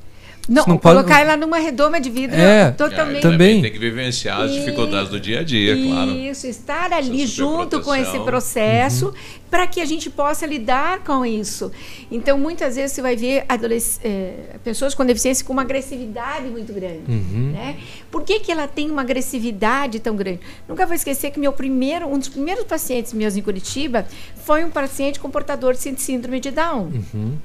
Não, 0.50 0.64
não 0.66 0.76
pode- 0.76 0.96
colocar 0.96 1.20
ela 1.20 1.36
numa 1.36 1.58
redoma 1.58 2.00
de 2.00 2.10
vidro 2.10 2.36
É, 2.36 2.72
totalmente. 2.72 3.22
também. 3.22 3.62
Tem 3.62 3.70
que 3.70 3.78
vivenciar 3.78 4.40
as 4.40 4.52
dificuldades 4.52 5.08
do 5.08 5.20
dia 5.20 5.40
a 5.40 5.42
dia, 5.44 5.76
claro. 5.86 6.10
Isso, 6.10 6.46
estar 6.48 6.92
ali 6.92 7.24
junto 7.24 7.80
com 7.80 7.94
esse 7.94 8.18
processo 8.20 9.06
Uhum. 9.06 9.12
para 9.48 9.66
que 9.68 9.80
a 9.80 9.84
gente 9.84 10.10
possa 10.10 10.44
lidar 10.46 11.04
com 11.04 11.24
isso. 11.24 11.70
Então, 12.10 12.36
muitas 12.36 12.74
vezes 12.74 12.92
você 12.92 13.00
vai 13.00 13.14
ver 13.14 13.44
adolesc- 13.48 14.00
eh, 14.04 14.56
pessoas 14.64 14.92
com 14.92 15.06
deficiência 15.06 15.46
com 15.46 15.52
uma 15.52 15.62
agressividade 15.62 16.48
muito 16.48 16.72
grande. 16.72 17.02
Uhum. 17.08 17.52
Né? 17.52 17.76
Por 18.10 18.24
que, 18.24 18.40
que 18.40 18.50
ela 18.50 18.66
tem 18.66 18.90
uma 18.90 19.02
agressividade 19.02 20.00
tão 20.00 20.16
grande? 20.16 20.40
Nunca 20.68 20.84
vou 20.84 20.96
esquecer 20.96 21.30
que 21.30 21.38
meu 21.38 21.52
primeiro, 21.52 22.08
um 22.12 22.18
dos 22.18 22.28
primeiros 22.28 22.64
pacientes 22.64 23.12
meus 23.12 23.36
em 23.36 23.42
Curitiba 23.42 24.04
foi 24.44 24.64
um 24.64 24.70
paciente 24.70 25.20
com 25.20 25.30
portador 25.30 25.74
de 25.74 25.78
síndrome 26.02 26.40
de 26.40 26.50
Down 26.50 26.90
Uhum. 27.14 27.38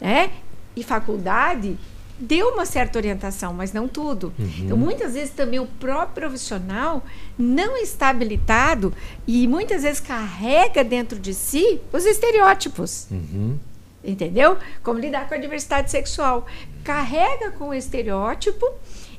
né? 0.00 0.30
E 0.76 0.82
faculdade 0.82 1.76
deu 2.22 2.50
uma 2.50 2.64
certa 2.64 2.98
orientação, 2.98 3.52
mas 3.52 3.72
não 3.72 3.88
tudo. 3.88 4.32
Uhum. 4.38 4.50
Então, 4.60 4.76
muitas 4.76 5.14
vezes 5.14 5.30
também 5.30 5.58
o 5.58 5.66
próprio 5.66 6.26
profissional 6.26 7.02
não 7.36 7.76
está 7.76 8.10
habilitado 8.10 8.94
e 9.26 9.48
muitas 9.48 9.82
vezes 9.82 9.98
carrega 9.98 10.84
dentro 10.84 11.18
de 11.18 11.34
si 11.34 11.80
os 11.92 12.06
estereótipos. 12.06 13.08
Uhum. 13.10 13.58
Entendeu? 14.04 14.56
Como 14.82 14.98
lidar 14.98 15.28
com 15.28 15.34
a 15.34 15.38
diversidade 15.38 15.90
sexual. 15.90 16.46
Carrega 16.84 17.50
com 17.52 17.68
o 17.68 17.74
estereótipo 17.74 18.66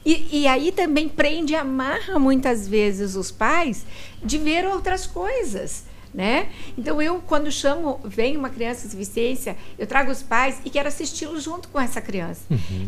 e, 0.05 0.41
e 0.41 0.47
aí 0.47 0.71
também 0.71 1.09
prende 1.09 1.53
e 1.53 1.55
amarra 1.55 2.17
muitas 2.17 2.67
vezes 2.67 3.15
os 3.15 3.31
pais 3.31 3.85
de 4.23 4.37
ver 4.37 4.65
outras 4.65 5.05
coisas. 5.05 5.85
Né? 6.13 6.49
Então 6.77 7.01
eu 7.01 7.19
quando 7.25 7.51
chamo, 7.51 7.99
vem 8.03 8.37
uma 8.37 8.49
criança 8.49 8.87
deficiência, 8.87 9.57
eu 9.79 9.87
trago 9.87 10.11
os 10.11 10.21
pais 10.21 10.61
e 10.63 10.69
quero 10.69 10.87
assisti-lo 10.87 11.39
junto 11.39 11.67
com 11.69 11.79
essa 11.79 11.99
criança. 11.99 12.41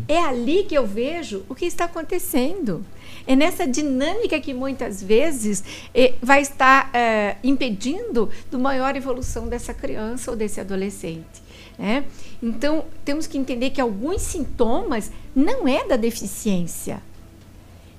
É 0.07 0.19
ali 0.19 0.63
que 0.63 0.75
eu 0.75 0.85
vejo 0.85 1.43
o 1.49 1.55
que 1.55 1.65
está 1.65 1.85
acontecendo. 1.85 2.85
É 3.25 3.35
nessa 3.35 3.65
dinâmica 3.65 4.39
que 4.39 4.53
muitas 4.53 5.01
vezes 5.01 5.63
eh, 5.93 6.13
vai 6.21 6.41
estar 6.41 6.91
eh, 6.93 7.37
impedindo 7.43 8.29
do 8.51 8.59
maior 8.59 8.95
evolução 8.95 9.47
dessa 9.47 9.73
criança 9.73 10.29
ou 10.29 10.37
desse 10.37 10.61
adolescente. 10.61 11.43
Né? 11.77 12.05
Então 12.41 12.85
temos 13.03 13.25
que 13.25 13.37
entender 13.37 13.71
que 13.71 13.81
alguns 13.81 14.21
sintomas 14.21 15.11
não 15.35 15.67
é 15.67 15.87
da 15.87 15.95
deficiência. 15.95 17.01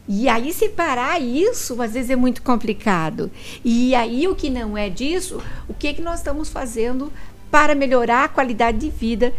E 0.08 0.28
aí 0.28 0.52
separar 0.52 1.20
isso 1.20 1.80
às 1.82 1.92
vezes 1.92 2.10
é 2.10 2.16
muito 2.16 2.42
complicado. 2.42 3.30
E 3.64 3.94
aí 3.94 4.28
o 4.28 4.34
que 4.34 4.48
não 4.48 4.76
é 4.76 4.88
disso, 4.88 5.40
o 5.68 5.74
que, 5.74 5.94
que 5.94 6.02
nós 6.02 6.18
estamos 6.18 6.48
fazendo 6.48 7.12
para 7.50 7.74
melhorar 7.74 8.24
a 8.24 8.28
qualidade 8.28 8.78
de 8.78 8.90
vida 8.90 9.32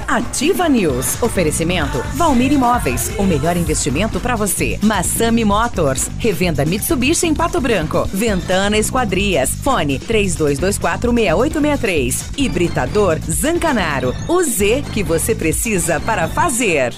Ativa 0.06 0.68
News. 0.68 1.20
Oferecimento 1.20 1.98
Valmir 2.14 2.52
Imóveis. 2.52 3.10
O 3.18 3.24
melhor 3.24 3.56
investimento 3.56 4.20
para 4.20 4.36
você. 4.36 4.78
Massami 4.80 5.44
Motors. 5.44 6.08
Revenda 6.20 6.64
Mitsubishi 6.64 7.26
em 7.26 7.34
Pato 7.34 7.60
Branco. 7.60 8.08
Ventana 8.12 8.78
Esquadrias. 8.78 9.56
Fone 9.56 9.98
32246863. 9.98 12.38
Hibridador 12.38 13.18
Zancanaro. 13.28 14.14
O 14.28 14.40
Z 14.44 14.84
que 14.94 15.02
você 15.02 15.34
precisa 15.34 15.98
para 15.98 16.28
fazer. 16.28 16.94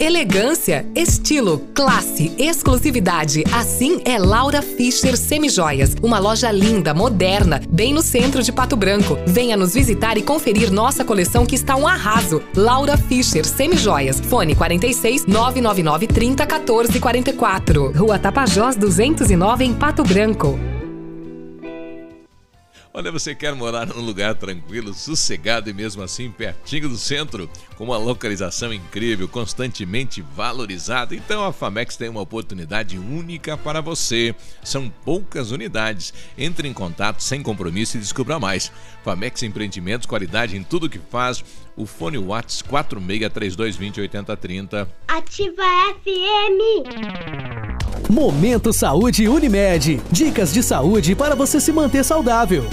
Elegância, 0.00 0.86
estilo, 0.94 1.68
classe, 1.74 2.32
exclusividade. 2.38 3.44
Assim 3.52 4.00
é 4.06 4.18
Laura 4.18 4.62
Fischer 4.62 5.16
Semijoias. 5.18 5.94
Uma 6.02 6.18
loja 6.18 6.50
linda, 6.50 6.94
moderna, 6.94 7.60
bem 7.68 7.92
no 7.92 8.00
centro 8.00 8.42
de 8.42 8.50
Pato 8.50 8.74
Branco. 8.74 9.18
Venha 9.26 9.54
nos 9.54 9.74
visitar 9.74 10.16
e 10.16 10.22
conferir 10.22 10.70
nossa 10.72 11.04
coleção 11.04 11.44
que 11.44 11.54
está 11.54 11.76
um 11.76 11.86
arraso. 11.86 12.42
Laura 12.54 12.96
Fischer 12.96 13.44
Semijoias. 13.44 14.18
Fone 14.18 14.54
46 14.54 15.26
999 15.26 16.06
30 16.06 16.46
14 16.46 16.98
44. 16.98 17.92
Rua 17.92 18.18
Tapajós 18.18 18.76
209 18.76 19.64
em 19.64 19.74
Pato 19.74 20.02
Branco. 20.04 20.58
Olha, 22.96 23.12
você 23.12 23.34
quer 23.34 23.54
morar 23.54 23.84
num 23.84 24.00
lugar 24.00 24.34
tranquilo, 24.34 24.94
sossegado 24.94 25.68
e 25.68 25.74
mesmo 25.74 26.02
assim 26.02 26.30
pertinho 26.30 26.88
do 26.88 26.96
centro, 26.96 27.46
com 27.76 27.84
uma 27.84 27.98
localização 27.98 28.72
incrível, 28.72 29.28
constantemente 29.28 30.22
valorizada? 30.22 31.14
Então 31.14 31.44
a 31.44 31.52
Famex 31.52 31.94
tem 31.94 32.08
uma 32.08 32.22
oportunidade 32.22 32.98
única 32.98 33.54
para 33.54 33.82
você. 33.82 34.34
São 34.64 34.88
poucas 35.04 35.50
unidades. 35.50 36.14
Entre 36.38 36.66
em 36.66 36.72
contato 36.72 37.20
sem 37.20 37.42
compromisso 37.42 37.98
e 37.98 38.00
descubra 38.00 38.40
mais. 38.40 38.72
Famex 39.04 39.42
Empreendimentos, 39.42 40.06
qualidade 40.06 40.56
em 40.56 40.62
tudo 40.62 40.88
que 40.88 40.98
faz. 40.98 41.44
O 41.76 41.84
fone 41.84 42.16
Whats 42.16 42.62
4632208030. 42.62 44.88
Ativa 45.06 45.64
FM. 46.02 47.95
Momento 48.08 48.72
Saúde 48.72 49.28
Unimed. 49.28 50.00
Dicas 50.12 50.52
de 50.52 50.62
saúde 50.62 51.16
para 51.16 51.34
você 51.34 51.60
se 51.60 51.72
manter 51.72 52.04
saudável. 52.04 52.64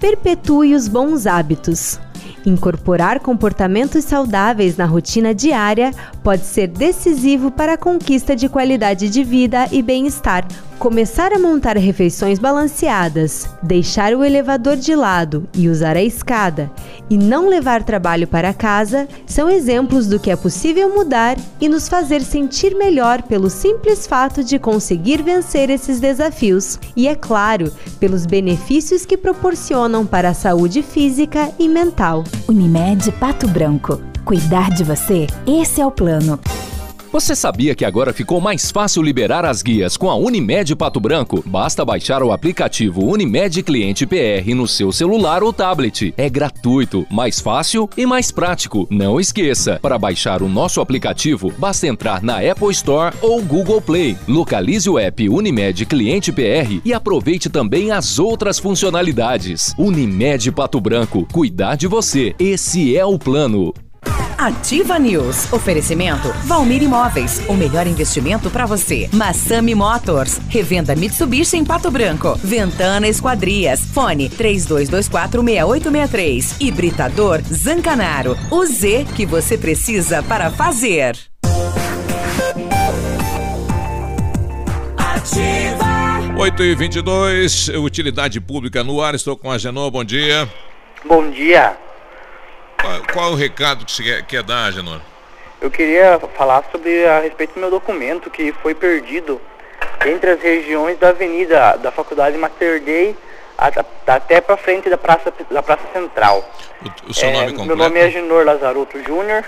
perpetue 0.00 0.74
os 0.74 0.88
bons 0.88 1.28
hábitos. 1.28 2.00
Incorporar 2.44 3.20
comportamentos 3.20 4.04
saudáveis 4.04 4.76
na 4.76 4.84
rotina 4.84 5.32
diária 5.32 5.92
pode 6.24 6.44
ser 6.44 6.66
decisivo 6.66 7.52
para 7.52 7.74
a 7.74 7.78
conquista 7.78 8.34
de 8.34 8.48
qualidade 8.48 9.08
de 9.08 9.22
vida 9.22 9.68
e 9.70 9.80
bem-estar. 9.80 10.44
Começar 10.84 11.32
a 11.32 11.38
montar 11.38 11.78
refeições 11.78 12.38
balanceadas, 12.38 13.48
deixar 13.62 14.12
o 14.12 14.22
elevador 14.22 14.76
de 14.76 14.94
lado 14.94 15.48
e 15.54 15.66
usar 15.66 15.96
a 15.96 16.02
escada, 16.02 16.70
e 17.08 17.16
não 17.16 17.48
levar 17.48 17.82
trabalho 17.82 18.28
para 18.28 18.52
casa 18.52 19.08
são 19.24 19.48
exemplos 19.48 20.06
do 20.06 20.20
que 20.20 20.30
é 20.30 20.36
possível 20.36 20.94
mudar 20.94 21.38
e 21.58 21.70
nos 21.70 21.88
fazer 21.88 22.20
sentir 22.20 22.74
melhor 22.74 23.22
pelo 23.22 23.48
simples 23.48 24.06
fato 24.06 24.44
de 24.44 24.58
conseguir 24.58 25.22
vencer 25.22 25.70
esses 25.70 26.00
desafios. 26.00 26.78
E 26.94 27.08
é 27.08 27.14
claro, 27.14 27.72
pelos 27.98 28.26
benefícios 28.26 29.06
que 29.06 29.16
proporcionam 29.16 30.04
para 30.04 30.28
a 30.28 30.34
saúde 30.34 30.82
física 30.82 31.50
e 31.58 31.66
mental. 31.66 32.24
Unimed 32.46 33.10
Pato 33.12 33.48
Branco. 33.48 34.02
Cuidar 34.22 34.70
de 34.70 34.84
você, 34.84 35.28
esse 35.46 35.80
é 35.80 35.86
o 35.86 35.90
plano. 35.90 36.38
Você 37.14 37.36
sabia 37.36 37.76
que 37.76 37.84
agora 37.84 38.12
ficou 38.12 38.40
mais 38.40 38.72
fácil 38.72 39.00
liberar 39.00 39.44
as 39.44 39.62
guias 39.62 39.96
com 39.96 40.10
a 40.10 40.16
Unimed 40.16 40.74
Pato 40.74 40.98
Branco? 40.98 41.44
Basta 41.46 41.84
baixar 41.84 42.24
o 42.24 42.32
aplicativo 42.32 43.04
Unimed 43.04 43.62
Cliente 43.62 44.04
PR 44.04 44.52
no 44.52 44.66
seu 44.66 44.90
celular 44.90 45.40
ou 45.44 45.52
tablet. 45.52 46.12
É 46.16 46.28
gratuito, 46.28 47.06
mais 47.08 47.38
fácil 47.38 47.88
e 47.96 48.04
mais 48.04 48.32
prático. 48.32 48.88
Não 48.90 49.20
esqueça, 49.20 49.78
para 49.80 49.96
baixar 49.96 50.42
o 50.42 50.48
nosso 50.48 50.80
aplicativo, 50.80 51.54
basta 51.56 51.86
entrar 51.86 52.20
na 52.20 52.38
Apple 52.38 52.72
Store 52.72 53.14
ou 53.22 53.40
Google 53.40 53.80
Play. 53.80 54.16
Localize 54.26 54.90
o 54.90 54.98
app 54.98 55.28
Unimed 55.28 55.86
Cliente 55.86 56.32
PR 56.32 56.80
e 56.84 56.92
aproveite 56.92 57.48
também 57.48 57.92
as 57.92 58.18
outras 58.18 58.58
funcionalidades. 58.58 59.72
Unimed 59.78 60.50
Pato 60.50 60.80
Branco, 60.80 61.28
cuidar 61.32 61.76
de 61.76 61.86
você. 61.86 62.34
Esse 62.40 62.96
é 62.96 63.04
o 63.04 63.16
plano. 63.16 63.72
Ativa 64.38 64.98
News. 64.98 65.52
Oferecimento 65.52 66.32
Valmir 66.44 66.82
Imóveis. 66.82 67.40
O 67.48 67.54
melhor 67.54 67.86
investimento 67.86 68.50
para 68.50 68.66
você. 68.66 69.08
Massami 69.12 69.74
Motors. 69.74 70.38
Revenda 70.48 70.94
Mitsubishi 70.94 71.56
em 71.56 71.64
Pato 71.64 71.90
Branco. 71.90 72.38
Ventana 72.42 73.08
Esquadrias. 73.08 73.80
Fone 73.80 74.28
32246863. 74.30 76.56
Hibridador 76.60 77.40
Zancanaro. 77.42 78.36
O 78.50 78.66
Z 78.66 79.06
que 79.14 79.24
você 79.26 79.56
precisa 79.56 80.22
para 80.22 80.50
fazer. 80.50 81.16
Ativa. 84.96 85.84
8 86.36 86.62
e 86.64 86.74
22 86.74 87.68
utilidade 87.68 88.40
pública 88.40 88.82
no 88.82 89.00
ar. 89.00 89.14
Estou 89.14 89.36
com 89.36 89.48
a 89.50 89.56
Genô. 89.56 89.90
Bom 89.90 90.04
dia. 90.04 90.48
Bom 91.06 91.30
dia. 91.30 91.76
Qual, 92.80 93.00
qual 93.12 93.32
o 93.32 93.34
recado 93.34 93.84
que 93.84 93.92
você 93.92 94.02
quer, 94.02 94.22
quer 94.24 94.42
dar, 94.42 94.72
Genô? 94.72 94.98
Eu 95.60 95.70
queria 95.70 96.20
falar 96.36 96.64
sobre 96.70 97.06
a 97.06 97.20
respeito 97.20 97.54
do 97.54 97.60
meu 97.60 97.70
documento 97.70 98.30
que 98.30 98.52
foi 98.62 98.74
perdido 98.74 99.40
entre 100.06 100.30
as 100.30 100.40
regiões 100.42 100.98
da 100.98 101.08
avenida 101.08 101.76
da 101.78 101.90
Faculdade 101.90 102.36
Mater 102.36 102.80
Dei 102.82 103.16
a- 103.56 103.68
a- 103.68 104.14
até 104.14 104.40
para 104.40 104.56
frente 104.56 104.90
da 104.90 104.98
Praça, 104.98 105.32
da 105.50 105.62
praça 105.62 105.82
Central. 105.92 106.46
O, 107.06 107.10
o 107.10 107.14
seu 107.14 107.28
É, 107.28 107.32
nome 107.32 107.46
Meu 107.46 107.54
completo? 107.56 107.76
nome 107.82 108.00
é 108.00 108.10
Genor 108.10 108.44
Lazaroto 108.44 109.02
Júnior 109.02 109.44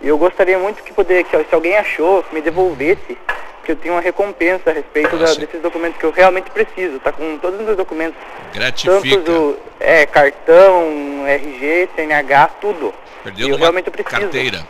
e 0.00 0.08
eu 0.08 0.18
gostaria 0.18 0.58
muito 0.58 0.82
que 0.82 0.92
poder, 0.92 1.22
que 1.24 1.30
se 1.44 1.54
alguém 1.54 1.76
achou, 1.76 2.22
que 2.24 2.34
me 2.34 2.40
devolvesse, 2.40 3.16
que 3.64 3.72
eu 3.72 3.76
tenho 3.76 3.94
uma 3.94 4.00
recompensa 4.00 4.70
a 4.70 4.72
respeito 4.72 5.16
da- 5.16 5.34
desses 5.34 5.60
documentos 5.62 5.98
que 5.98 6.04
eu 6.04 6.10
realmente 6.12 6.50
preciso. 6.50 6.98
Tá 7.00 7.10
com 7.10 7.38
todos 7.38 7.58
os 7.58 7.64
meus 7.66 7.76
documentos. 7.76 8.16
Gratifica. 8.52 9.16
Tanto 9.16 9.58
é, 9.80 10.06
cartão, 10.06 11.26
RG, 11.26 11.88
CNH, 11.96 12.48
tudo. 12.60 12.94
Perdeu 13.24 13.48
eu 13.48 13.56
realmente 13.56 13.90
preciso. 13.90 14.20
carteira. 14.20 14.66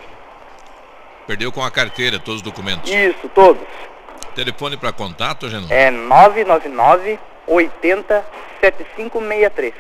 Perdeu 1.27 1.51
com 1.51 1.63
a 1.63 1.71
carteira 1.71 2.19
todos 2.19 2.37
os 2.37 2.43
documentos. 2.43 2.91
Isso, 2.91 3.29
todos. 3.35 3.63
Telefone 4.35 4.77
para 4.77 4.93
contato, 4.93 5.49
Genô? 5.49 5.67
É 5.71 5.91
999 5.91 7.19
80 7.47 8.25
7563. 8.61 9.73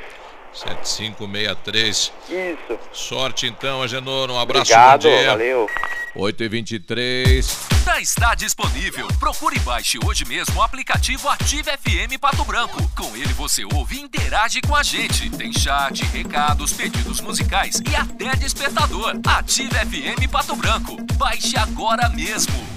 7563. 0.54 2.12
Isso. 2.28 2.78
Sorte 2.92 3.46
então, 3.46 3.82
Agenor. 3.82 4.30
Um 4.30 4.38
abraço, 4.38 4.72
Obrigado, 4.72 5.02
bom 5.02 5.08
dia. 5.08 5.26
valeu. 5.30 5.68
8 6.16 6.44
e 6.44 6.48
23 6.48 7.58
Já 7.84 8.00
está 8.00 8.34
disponível. 8.36 9.08
Procure 9.18 9.56
e 9.56 9.60
baixe 9.60 9.98
hoje 10.04 10.24
mesmo 10.24 10.56
o 10.58 10.62
aplicativo 10.62 11.28
Ative 11.28 11.70
FM 11.72 12.18
Pato 12.20 12.44
Branco. 12.44 12.76
Com 12.96 13.16
ele 13.16 13.32
você 13.32 13.64
ouve 13.64 13.96
e 13.96 14.00
interage 14.00 14.60
com 14.60 14.76
a 14.76 14.82
gente. 14.82 15.28
Tem 15.30 15.52
chat, 15.52 16.04
recados, 16.04 16.72
pedidos 16.72 17.20
musicais 17.20 17.82
e 17.90 17.96
até 17.96 18.36
despertador. 18.36 19.14
Ative 19.26 19.74
FM 19.74 20.30
Pato 20.30 20.54
Branco. 20.54 20.96
Baixe 21.14 21.56
agora 21.56 22.08
mesmo. 22.08 22.73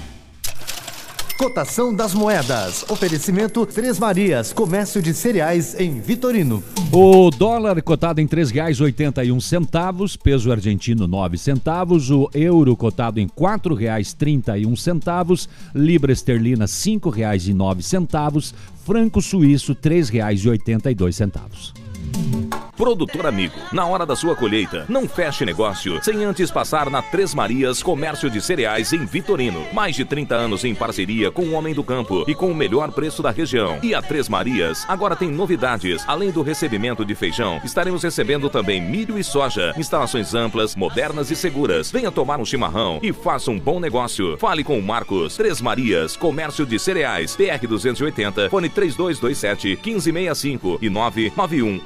Cotação 1.38 1.94
das 1.94 2.12
moedas. 2.14 2.84
Oferecimento 2.90 3.64
Três 3.64 3.96
Marias, 3.96 4.52
comércio 4.52 5.00
de 5.00 5.14
cereais 5.14 5.78
em 5.78 6.00
Vitorino. 6.00 6.64
O 6.90 7.30
dólar 7.30 7.80
cotado 7.80 8.20
em 8.20 8.24
R$ 8.24 8.42
3,81, 8.42 10.18
peso 10.20 10.50
argentino 10.50 11.06
9 11.06 11.38
centavos, 11.38 12.10
o 12.10 12.28
euro 12.34 12.76
cotado 12.76 13.20
em 13.20 13.26
R$ 13.26 13.32
4,31, 13.38 15.48
libra 15.72 16.10
esterlina 16.10 16.64
R$ 16.64 16.70
5,09, 16.70 18.52
franco 18.84 19.22
suíço 19.22 19.76
R$ 19.80 19.90
3,82. 19.90 22.57
Produtor 22.78 23.26
amigo, 23.26 23.58
na 23.72 23.84
hora 23.86 24.06
da 24.06 24.14
sua 24.14 24.36
colheita, 24.36 24.86
não 24.88 25.08
feche 25.08 25.44
negócio 25.44 25.98
sem 26.00 26.22
antes 26.22 26.48
passar 26.48 26.88
na 26.88 27.02
Três 27.02 27.34
Marias 27.34 27.82
Comércio 27.82 28.30
de 28.30 28.40
Cereais 28.40 28.92
em 28.92 29.04
Vitorino. 29.04 29.66
Mais 29.72 29.96
de 29.96 30.04
30 30.04 30.36
anos 30.36 30.64
em 30.64 30.76
parceria 30.76 31.28
com 31.28 31.42
o 31.42 31.54
Homem 31.54 31.74
do 31.74 31.82
Campo 31.82 32.24
e 32.28 32.36
com 32.36 32.52
o 32.52 32.54
melhor 32.54 32.92
preço 32.92 33.20
da 33.20 33.32
região. 33.32 33.80
E 33.82 33.96
a 33.96 34.00
Três 34.00 34.28
Marias 34.28 34.84
agora 34.86 35.16
tem 35.16 35.28
novidades. 35.28 36.04
Além 36.06 36.30
do 36.30 36.40
recebimento 36.40 37.04
de 37.04 37.16
feijão, 37.16 37.60
estaremos 37.64 38.04
recebendo 38.04 38.48
também 38.48 38.80
milho 38.80 39.18
e 39.18 39.24
soja. 39.24 39.74
Instalações 39.76 40.32
amplas, 40.32 40.76
modernas 40.76 41.32
e 41.32 41.36
seguras. 41.36 41.90
Venha 41.90 42.12
tomar 42.12 42.38
um 42.38 42.44
chimarrão 42.44 43.00
e 43.02 43.12
faça 43.12 43.50
um 43.50 43.58
bom 43.58 43.80
negócio. 43.80 44.38
Fale 44.38 44.62
com 44.62 44.78
o 44.78 44.82
Marcos. 44.82 45.36
Três 45.36 45.60
Marias 45.60 46.16
Comércio 46.16 46.64
de 46.64 46.78
Cereais. 46.78 47.34
PR 47.34 47.66
280, 47.66 48.48
fone 48.48 48.68
3227 48.68 49.80
1565 49.84 50.78
e 50.80 50.88
991 50.88 51.80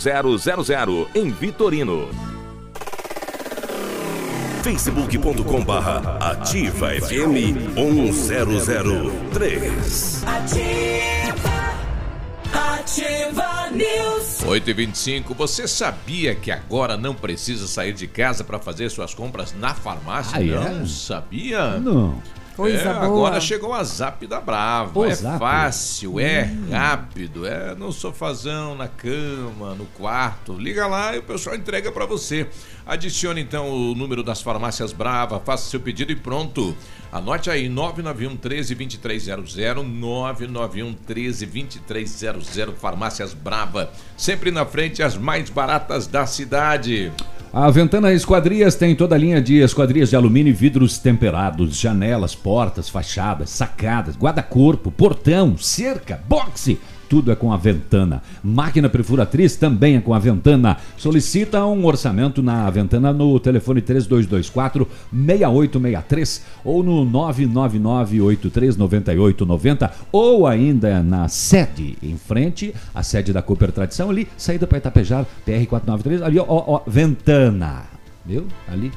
160000 0.00 1.08
em 1.14 1.30
Vitorino. 1.30 2.08
facebook.com 4.62 5.64
barra 5.64 6.18
ativa 6.18 6.90
FM 6.90 7.74
1003. 7.74 10.24
Ativa. 10.26 11.60
Ativa 12.52 13.70
News. 13.70 14.42
8 14.44 14.70
e 14.70 14.72
25 14.72 15.34
Você 15.34 15.68
sabia 15.68 16.34
que 16.34 16.50
agora 16.50 16.96
não 16.96 17.14
precisa 17.14 17.66
sair 17.66 17.92
de 17.92 18.06
casa 18.06 18.42
para 18.42 18.58
fazer 18.58 18.88
suas 18.90 19.14
compras 19.14 19.54
na 19.58 19.74
farmácia? 19.74 20.38
Ah, 20.38 20.42
é? 20.42 20.70
não 20.70 20.86
sabia? 20.86 21.78
Não. 21.78 22.20
Coisa 22.56 22.90
é, 22.90 22.92
boa. 22.94 23.04
agora 23.06 23.40
chegou 23.40 23.72
a 23.72 23.82
Zap 23.84 24.26
da 24.26 24.40
Brava. 24.40 24.98
O 24.98 25.04
é 25.04 25.14
Zap? 25.14 25.38
fácil, 25.38 26.20
é 26.20 26.44
Hum. 26.44 26.68
rápido, 26.70 27.46
é 27.46 27.74
no 27.74 27.92
sofazão, 27.92 28.74
na 28.74 28.88
cama, 28.88 29.74
no 29.74 29.86
quarto. 29.86 30.52
Liga 30.54 30.86
lá 30.86 31.14
e 31.14 31.18
o 31.18 31.22
pessoal 31.22 31.56
entrega 31.56 31.90
para 31.90 32.04
você. 32.06 32.46
Adicione 32.86 33.40
então 33.40 33.70
o 33.70 33.94
número 33.94 34.22
das 34.22 34.42
farmácias 34.42 34.92
Brava, 34.92 35.40
faça 35.40 35.70
seu 35.70 35.80
pedido 35.80 36.12
e 36.12 36.16
pronto. 36.16 36.76
Anote 37.12 37.50
aí 37.50 37.68
991 37.68 38.36
13 38.36 38.74
2300 38.74 39.56
991 39.84 40.94
13 40.94 41.46
2300 41.46 42.78
Farmácias 42.78 43.34
Brava, 43.34 43.90
sempre 44.16 44.50
na 44.50 44.64
frente 44.64 45.02
as 45.02 45.16
mais 45.16 45.50
baratas 45.50 46.06
da 46.06 46.24
cidade. 46.26 47.12
A 47.52 47.68
Ventana 47.68 48.12
Esquadrias 48.12 48.76
tem 48.76 48.94
toda 48.94 49.16
a 49.16 49.18
linha 49.18 49.42
de 49.42 49.58
esquadrias 49.58 50.10
de 50.10 50.14
alumínio 50.14 50.50
e 50.50 50.54
vidros 50.54 50.98
temperados, 50.98 51.76
janelas, 51.76 52.32
portas, 52.32 52.88
fachadas, 52.88 53.50
sacadas, 53.50 54.16
guarda-corpo, 54.16 54.88
portão, 54.92 55.58
cerca, 55.58 56.22
boxe. 56.28 56.78
Tudo 57.10 57.32
é 57.32 57.34
com 57.34 57.52
a 57.52 57.56
Ventana. 57.56 58.22
Máquina 58.40 58.88
perfuratriz 58.88 59.56
também 59.56 59.96
é 59.96 60.00
com 60.00 60.14
a 60.14 60.18
Ventana. 60.20 60.76
Solicita 60.96 61.66
um 61.66 61.84
orçamento 61.84 62.40
na 62.40 62.70
Ventana 62.70 63.12
no 63.12 63.40
telefone 63.40 63.82
3224 63.82 64.86
6863 65.12 66.44
ou 66.64 66.84
no 66.84 67.04
999 67.04 68.20
839890 68.20 69.90
ou 70.12 70.46
ainda 70.46 71.02
na 71.02 71.26
sede 71.26 71.98
em 72.00 72.16
frente, 72.16 72.72
a 72.94 73.02
sede 73.02 73.32
da 73.32 73.42
Cooper 73.42 73.72
Tradição 73.72 74.08
ali, 74.08 74.28
saída 74.36 74.68
para 74.68 74.78
Itapejar, 74.78 75.24
PR 75.44 75.66
493, 75.68 76.22
ali 76.22 76.38
ó, 76.38 76.44
ó, 76.48 76.80
Ventana. 76.86 77.86
Viu? 78.24 78.46
Ali. 78.68 78.92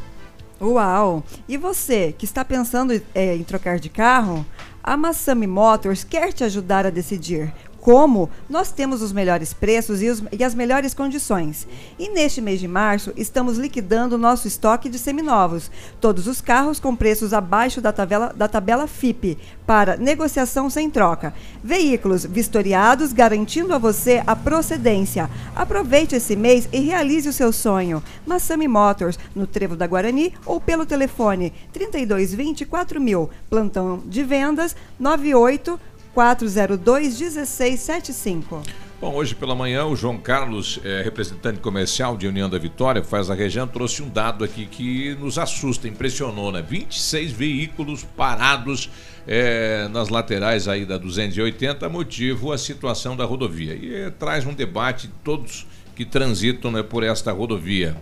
Uau! 0.61 1.23
E 1.49 1.57
você 1.57 2.14
que 2.15 2.26
está 2.26 2.45
pensando 2.45 2.94
é, 3.15 3.35
em 3.35 3.44
trocar 3.44 3.80
de 3.80 3.90
carro? 3.90 4.45
A 4.84 4.95
Massami 4.95 5.48
Motors 5.48 6.03
quer 6.03 6.31
te 6.31 6.44
ajudar 6.44 6.85
a 6.85 6.91
decidir. 6.91 7.52
Como 7.84 8.30
nós 8.50 8.72
temos 8.72 9.02
os 9.02 9.12
melhores 9.12 9.54
preços 9.54 10.02
e, 10.02 10.08
os- 10.10 10.24
e 10.32 10.42
as 10.42 10.56
melhores 10.56 10.94
condições. 10.94 11.68
E 12.00 12.08
neste 12.12 12.40
mês 12.40 12.62
de 12.62 12.68
março, 12.68 13.12
estamos 13.18 13.58
liquidando 13.58 14.16
o 14.16 14.18
nosso 14.18 14.48
estoque 14.48 14.88
de 14.88 14.98
seminovos. 14.98 15.70
Todos 16.00 16.26
os 16.26 16.40
carros 16.40 16.80
com 16.80 16.96
preços 16.96 17.34
abaixo 17.34 17.82
da 17.82 17.92
tabela, 17.92 18.32
da 18.34 18.48
tabela 18.48 18.88
FIP, 18.88 19.38
para 19.68 19.98
negociação 19.98 20.70
sem 20.70 20.90
troca. 20.90 21.34
Veículos 21.62 22.24
vistoriados, 22.26 23.12
garantindo 23.12 23.74
a 23.76 23.78
você 23.78 24.24
a 24.26 24.34
procedência. 24.34 25.30
Aproveite 25.54 26.16
esse 26.16 26.38
mês 26.38 26.70
e 26.72 26.80
realize 26.80 27.28
o 27.28 27.34
seu 27.34 27.52
sonho. 27.52 28.02
Massami 28.26 28.66
Motors, 28.68 29.20
no 29.36 29.46
Trevo 29.46 29.76
da 29.76 29.86
Guarani 29.86 30.34
ou 30.46 30.62
pelo 30.62 30.86
telefone 30.86 31.52
3220 31.74 32.66
4000. 32.66 33.30
Plantão 33.50 34.02
de 34.06 34.24
vendas 34.24 34.74
98 34.98 35.78
402 36.14 37.19
1675. 37.19 38.61
Bom, 39.02 39.15
hoje 39.15 39.35
pela 39.35 39.53
manhã 39.53 39.84
o 39.85 39.95
João 39.95 40.18
Carlos, 40.18 40.80
eh, 40.85 41.02
representante 41.03 41.60
comercial 41.60 42.15
de 42.15 42.26
União 42.26 42.49
da 42.49 42.57
Vitória, 42.57 43.03
faz 43.03 43.30
a 43.30 43.34
região, 43.34 43.68
trouxe 43.68 44.02
um 44.02 44.07
dado 44.07 44.45
aqui 44.45 44.65
que 44.65 45.14
nos 45.15 45.38
assusta, 45.38 45.90
impressionou, 45.90 46.53
né? 46.53 46.61
26 46.61 47.34
veículos 47.34 48.06
parados 48.15 48.90
eh, 49.27 49.90
nas 49.91 50.07
laterais 50.07 50.69
aí 50.69 50.85
da 50.85 50.98
280, 50.98 51.90
motivo 51.90 52.53
a 52.53 52.57
situação 52.57 53.18
da 53.18 53.26
rodovia. 53.26 53.73
E 53.73 53.94
eh, 53.94 54.10
traz 54.18 54.45
um 54.45 54.53
debate 54.53 55.07
de 55.07 55.14
todos 55.22 55.68
que 55.95 56.06
transitam 56.06 56.72
né, 56.72 56.81
por 56.81 57.03
esta 57.03 57.31
rodovia. 57.34 57.98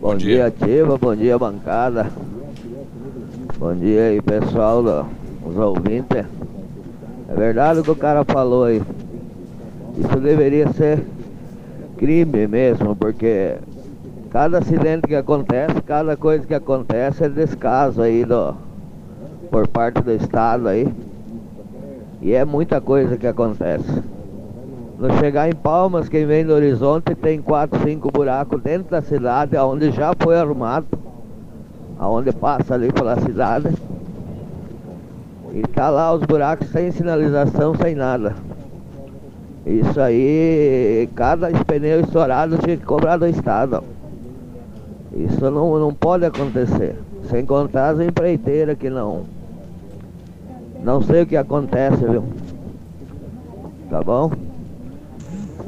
Bom 0.00 0.16
dia, 0.16 0.48
Ativa, 0.48 0.98
bom 0.98 1.16
dia, 1.16 1.38
bancada. 1.38 2.12
Bom 3.56 3.74
dia 3.74 4.08
aí, 4.08 4.20
pessoal, 4.20 5.08
os 5.46 5.56
ouvintes. 5.56 6.26
É 7.32 7.34
verdade 7.34 7.80
o 7.80 7.82
que 7.82 7.90
o 7.90 7.96
cara 7.96 8.24
falou 8.24 8.64
aí. 8.64 8.82
Isso 9.96 10.20
deveria 10.20 10.70
ser 10.74 11.02
crime 11.96 12.46
mesmo, 12.46 12.94
porque 12.94 13.56
cada 14.30 14.58
acidente 14.58 15.06
que 15.06 15.14
acontece, 15.14 15.80
cada 15.80 16.14
coisa 16.14 16.46
que 16.46 16.52
acontece 16.52 17.24
é 17.24 17.30
descaso 17.30 18.02
aí 18.02 18.26
do, 18.26 18.54
por 19.50 19.66
parte 19.66 20.02
do 20.02 20.12
Estado 20.12 20.68
aí. 20.68 20.86
E 22.20 22.34
é 22.34 22.44
muita 22.44 22.82
coisa 22.82 23.16
que 23.16 23.26
acontece. 23.26 24.02
No 24.98 25.10
chegar 25.18 25.48
em 25.48 25.54
Palmas, 25.54 26.10
quem 26.10 26.26
vem 26.26 26.44
do 26.44 26.52
Horizonte 26.52 27.14
tem 27.14 27.40
quatro, 27.40 27.82
cinco 27.82 28.10
buracos 28.12 28.60
dentro 28.60 28.90
da 28.90 29.00
cidade, 29.00 29.56
onde 29.56 29.90
já 29.90 30.12
foi 30.20 30.38
arrumado, 30.38 30.86
aonde 31.98 32.30
passa 32.30 32.74
ali 32.74 32.92
pela 32.92 33.18
cidade. 33.18 33.68
E 35.52 35.62
tá 35.62 35.90
lá 35.90 36.14
os 36.14 36.22
buracos 36.22 36.68
sem 36.68 36.90
sinalização, 36.90 37.74
sem 37.74 37.94
nada. 37.94 38.34
Isso 39.66 40.00
aí, 40.00 41.08
cada 41.14 41.50
pneu 41.64 42.00
estourado 42.00 42.58
tinha 42.58 42.76
que 42.76 42.84
cobrar 42.84 43.18
do 43.18 43.26
Estado. 43.26 43.84
Isso 45.12 45.50
não, 45.50 45.78
não 45.78 45.92
pode 45.92 46.24
acontecer. 46.24 46.96
Sem 47.28 47.44
contar 47.44 47.90
as 47.90 48.00
empreiteiras 48.00 48.78
que 48.78 48.88
não. 48.88 49.24
Não 50.82 51.02
sei 51.02 51.22
o 51.22 51.26
que 51.26 51.36
acontece, 51.36 52.04
viu? 52.04 52.24
Tá 53.90 54.02
bom? 54.02 54.32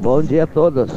Bom 0.01 0.21
dia 0.21 0.43
a 0.43 0.47
todos. 0.47 0.91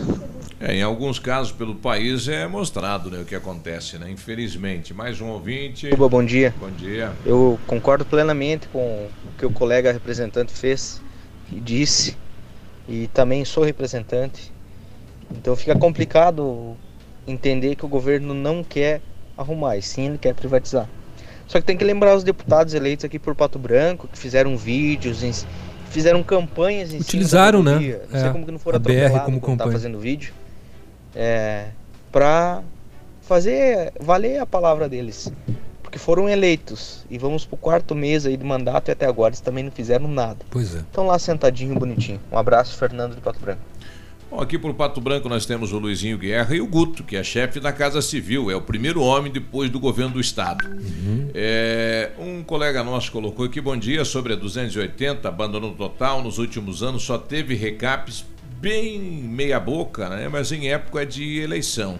É, 0.60 0.74
em 0.74 0.82
alguns 0.82 1.20
casos 1.20 1.52
pelo 1.52 1.74
país 1.74 2.26
é 2.26 2.47
mostrado 2.48 3.10
né, 3.10 3.20
o 3.20 3.24
que 3.24 3.35
acontece, 3.35 3.97
né? 3.97 4.10
Infelizmente. 4.10 4.93
Mais 4.93 5.20
um 5.20 5.28
ouvinte. 5.28 5.89
Bom 5.94 6.24
dia. 6.24 6.52
Bom 6.59 6.70
dia. 6.70 7.12
Eu 7.24 7.59
concordo 7.66 8.05
plenamente 8.05 8.66
com 8.68 8.80
o 8.80 9.10
que 9.39 9.47
o 9.47 9.51
colega 9.52 9.93
representante 9.93 10.52
fez 10.52 11.01
e 11.52 11.60
disse. 11.60 12.16
E 12.89 13.06
também 13.09 13.44
sou 13.44 13.62
representante. 13.62 14.52
Então 15.30 15.55
fica 15.55 15.76
complicado 15.76 16.76
entender 17.26 17.76
que 17.76 17.85
o 17.85 17.89
governo 17.89 18.35
não 18.35 18.64
quer 18.64 19.01
arrumar, 19.36 19.76
e 19.76 19.82
sim 19.82 20.06
ele 20.06 20.18
quer 20.18 20.35
privatizar. 20.35 20.89
Só 21.47 21.60
que 21.60 21.66
tem 21.66 21.76
que 21.76 21.85
lembrar 21.85 22.16
os 22.16 22.24
deputados 22.24 22.74
eleitos 22.74 23.05
aqui 23.05 23.18
por 23.18 23.35
Pato 23.35 23.59
Branco, 23.59 24.09
que 24.09 24.18
fizeram 24.18 24.56
vídeos, 24.56 25.20
fizeram 25.90 26.22
campanhas 26.22 26.93
em 26.93 26.98
Utilizaram, 26.98 27.60
cima 27.60 27.72
da 27.74 27.80
né? 27.80 27.98
Não 28.10 28.18
sei 28.20 28.28
É, 28.28 28.32
como 28.32 28.44
que 28.44 28.51
não 28.52 28.59
foram 28.59 28.76
a 28.76 28.78
BR 28.80 28.90
atropelados 28.90 29.24
como 29.26 29.40
quando 29.40 29.59
tá 29.59 29.64
campanha. 29.64 29.78
fazendo 29.78 30.01
vídeo. 30.01 30.32
É, 31.20 31.70
pra 32.12 32.62
fazer 33.23 33.93
valer 34.01 34.40
a 34.40 34.47
palavra 34.47 34.89
deles. 34.89 35.32
Porque 35.82 35.99
foram 35.99 36.28
eleitos 36.28 37.05
e 37.11 37.19
vamos 37.19 37.45
pro 37.45 37.57
quarto 37.57 37.95
mês 37.95 38.24
aí 38.24 38.36
de 38.36 38.45
mandato 38.45 38.89
e 38.89 38.93
até 38.93 39.07
agora 39.07 39.31
eles 39.31 39.40
também 39.40 39.65
não 39.65 39.73
fizeram 39.73 40.07
nada. 40.07 40.39
Pois 40.49 40.77
é. 40.77 40.78
Estão 40.78 41.07
lá 41.07 41.19
sentadinho, 41.19 41.74
bonitinho. 41.74 42.20
Um 42.31 42.39
abraço, 42.39 42.77
Fernando 42.77 43.15
de 43.15 43.20
Pato 43.20 43.40
Branco. 43.40 43.61
Bom, 44.31 44.40
aqui 44.40 44.59
por 44.59 44.74
Pato 44.74 45.01
Branco 45.01 45.28
nós 45.28 45.47
temos 45.47 45.73
o 45.73 45.78
Luizinho 45.78 46.19
Guerra 46.19 46.55
e 46.55 46.61
o 46.61 46.66
Guto, 46.66 47.03
que 47.03 47.16
é 47.16 47.24
chefe 47.24 47.59
da 47.59 47.73
Casa 47.73 48.03
Civil, 48.03 48.51
é 48.51 48.55
o 48.55 48.61
primeiro 48.61 49.01
homem 49.01 49.32
depois 49.32 49.70
do 49.70 49.81
governo 49.81 50.12
do 50.12 50.20
Estado. 50.20 50.69
É, 51.35 52.11
um 52.19 52.43
colega 52.43 52.85
nosso 52.85 53.11
colocou 53.11 53.47
aqui, 53.47 53.59
bom 53.59 53.77
dia, 53.77 54.05
sobre 54.05 54.35
a 54.35 54.36
280, 54.36 55.27
abandono 55.27 55.73
total, 55.73 56.23
nos 56.23 56.36
últimos 56.36 56.82
anos 56.82 57.03
só 57.05 57.16
teve 57.16 57.55
recaps 57.55 58.27
bem 58.60 59.01
meia 59.01 59.59
boca, 59.59 60.09
né? 60.09 60.28
mas 60.28 60.52
em 60.52 60.68
época 60.68 61.05
de 61.05 61.40
eleição. 61.40 61.98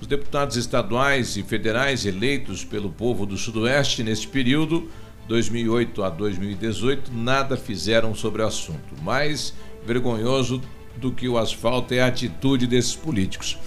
Os 0.00 0.06
deputados 0.06 0.56
estaduais 0.56 1.36
e 1.36 1.42
federais 1.42 2.06
eleitos 2.06 2.64
pelo 2.64 2.90
povo 2.90 3.26
do 3.26 3.36
Sudoeste 3.36 4.02
neste 4.02 4.26
período, 4.26 4.88
2008 5.28 6.02
a 6.02 6.08
2018, 6.08 7.12
nada 7.12 7.56
fizeram 7.56 8.14
sobre 8.14 8.42
o 8.42 8.46
assunto. 8.46 8.94
Mais 9.02 9.52
vergonhoso 9.86 10.60
do 10.96 11.12
que 11.12 11.28
o 11.28 11.36
asfalto 11.36 11.92
é 11.92 12.00
a 12.00 12.06
atitude 12.06 12.66
desses 12.66 12.94
políticos. 12.94 13.58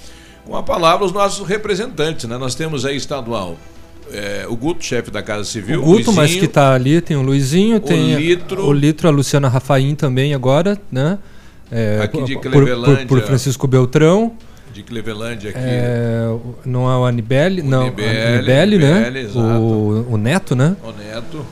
Com 0.45 0.56
a 0.56 0.64
palavra, 0.64 1.06
os 1.06 1.11
nossos 1.11 1.48
representantes, 1.48 2.28
né? 2.28 2.38
Nós 2.38 2.56
temos 2.56 2.86
aí 2.86 2.98
estadual 2.98 3.57
é, 4.11 4.45
o 4.48 4.56
Guto, 4.56 4.84
chefe 4.84 5.10
da 5.10 5.22
Casa 5.22 5.44
Civil. 5.44 5.82
O 5.82 5.84
Guto, 5.84 6.11
mas 6.11 6.32
Luizinho, 6.32 6.41
que 6.41 6.48
tá 6.48 6.74
ali, 6.74 7.02
tem 7.02 7.15
o 7.15 7.22
Luizinho, 7.22 7.80
tem 7.80 8.15
Litro. 8.15 8.65
o 8.65 8.74
Litro, 8.74 9.07
a 9.07 9.11
Luciana 9.11 9.48
Rafaim 9.48 9.95
também 9.95 10.34
agora, 10.34 10.80
né? 10.91 11.18
É, 11.74 12.02
Aqui 12.04 12.24
de 12.24 12.34
por- 12.36 12.44
por, 12.44 12.52
Clevelândia. 12.52 13.06
por 13.08 13.22
Francisco 13.22 13.68
Beltrão. 13.68 14.34
de 14.74 14.82
Clevelândia 14.84 15.50
aqui. 15.52 15.60
É, 15.62 16.26
o- 16.30 16.56
não 16.66 16.90
é 16.91 16.98
o 16.98 17.06
Anibele, 17.06 17.62
não, 17.62 17.84
Nibeli, 17.86 18.18
Anibele, 18.18 18.78
né? 18.80 19.20
Exato. 19.22 19.40
O, 19.40 20.14
o 20.14 20.18
Neto, 20.18 20.56
né? 20.56 20.76
O 20.84 20.91
Neto. 20.91 21.45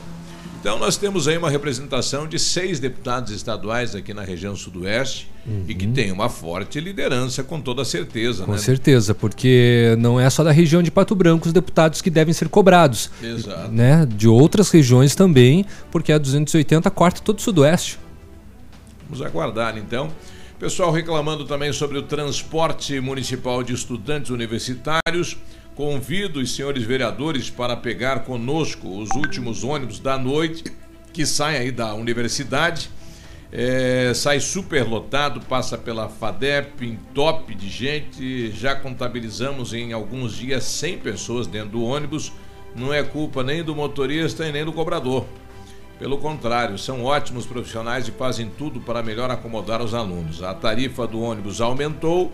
Então 0.60 0.78
nós 0.78 0.96
temos 0.96 1.26
aí 1.26 1.36
uma 1.36 1.50
representação 1.50 2.24
de 2.26 2.38
seis 2.38 2.78
deputados 2.78 3.32
estaduais 3.32 3.96
aqui 3.96 4.14
na 4.14 4.22
região 4.22 4.54
sudoeste 4.54 5.28
e 5.66 5.74
que 5.74 5.88
tem 5.88 6.12
uma 6.12 6.28
forte 6.28 6.78
liderança 6.78 7.42
com 7.42 7.60
toda 7.60 7.84
certeza, 7.84 8.44
Com 8.44 8.52
né? 8.52 8.58
certeza, 8.58 9.12
porque 9.12 9.96
não 9.98 10.20
é 10.20 10.30
só 10.30 10.44
da 10.44 10.52
região 10.52 10.80
de 10.80 10.88
Pato 10.88 11.16
Branco 11.16 11.46
os 11.48 11.52
deputados 11.52 12.00
que 12.00 12.08
devem 12.10 12.32
ser 12.32 12.48
cobrados. 12.48 13.10
Exato. 13.20 13.72
Né? 13.72 14.06
De 14.06 14.28
outras 14.28 14.70
regiões 14.70 15.16
também, 15.16 15.66
porque 15.90 16.12
a 16.12 16.18
280 16.18 16.88
corta 16.92 17.20
todo 17.20 17.38
o 17.40 17.42
sudoeste. 17.42 17.98
Vamos 19.12 19.26
aguardar 19.26 19.76
então. 19.76 20.10
Pessoal 20.58 20.90
reclamando 20.90 21.44
também 21.44 21.70
sobre 21.70 21.98
o 21.98 22.02
transporte 22.02 22.98
municipal 22.98 23.62
de 23.62 23.74
estudantes 23.74 24.30
universitários. 24.30 25.36
Convido 25.74 26.40
os 26.40 26.56
senhores 26.56 26.82
vereadores 26.82 27.50
para 27.50 27.76
pegar 27.76 28.20
conosco 28.20 28.88
os 28.88 29.10
últimos 29.10 29.64
ônibus 29.64 29.98
da 29.98 30.16
noite 30.16 30.64
que 31.12 31.26
saem 31.26 31.58
aí 31.58 31.70
da 31.70 31.92
universidade. 31.92 32.88
É, 33.52 34.14
sai 34.14 34.40
super 34.40 34.88
lotado, 34.88 35.42
passa 35.42 35.76
pela 35.76 36.08
FADEP, 36.08 36.86
em 36.86 36.96
top 37.12 37.54
de 37.54 37.68
gente. 37.68 38.50
Já 38.52 38.74
contabilizamos 38.74 39.74
em 39.74 39.92
alguns 39.92 40.34
dias 40.34 40.64
100 40.64 40.98
pessoas 41.00 41.46
dentro 41.46 41.72
do 41.72 41.84
ônibus. 41.84 42.32
Não 42.74 42.94
é 42.94 43.02
culpa 43.02 43.42
nem 43.42 43.62
do 43.62 43.74
motorista 43.74 44.48
e 44.48 44.52
nem 44.52 44.64
do 44.64 44.72
cobrador. 44.72 45.26
Pelo 46.02 46.18
contrário, 46.18 46.76
são 46.78 47.04
ótimos 47.04 47.46
profissionais 47.46 48.08
e 48.08 48.10
fazem 48.10 48.50
tudo 48.58 48.80
para 48.80 49.04
melhor 49.04 49.30
acomodar 49.30 49.80
os 49.80 49.94
alunos. 49.94 50.42
A 50.42 50.52
tarifa 50.52 51.06
do 51.06 51.20
ônibus 51.20 51.60
aumentou, 51.60 52.32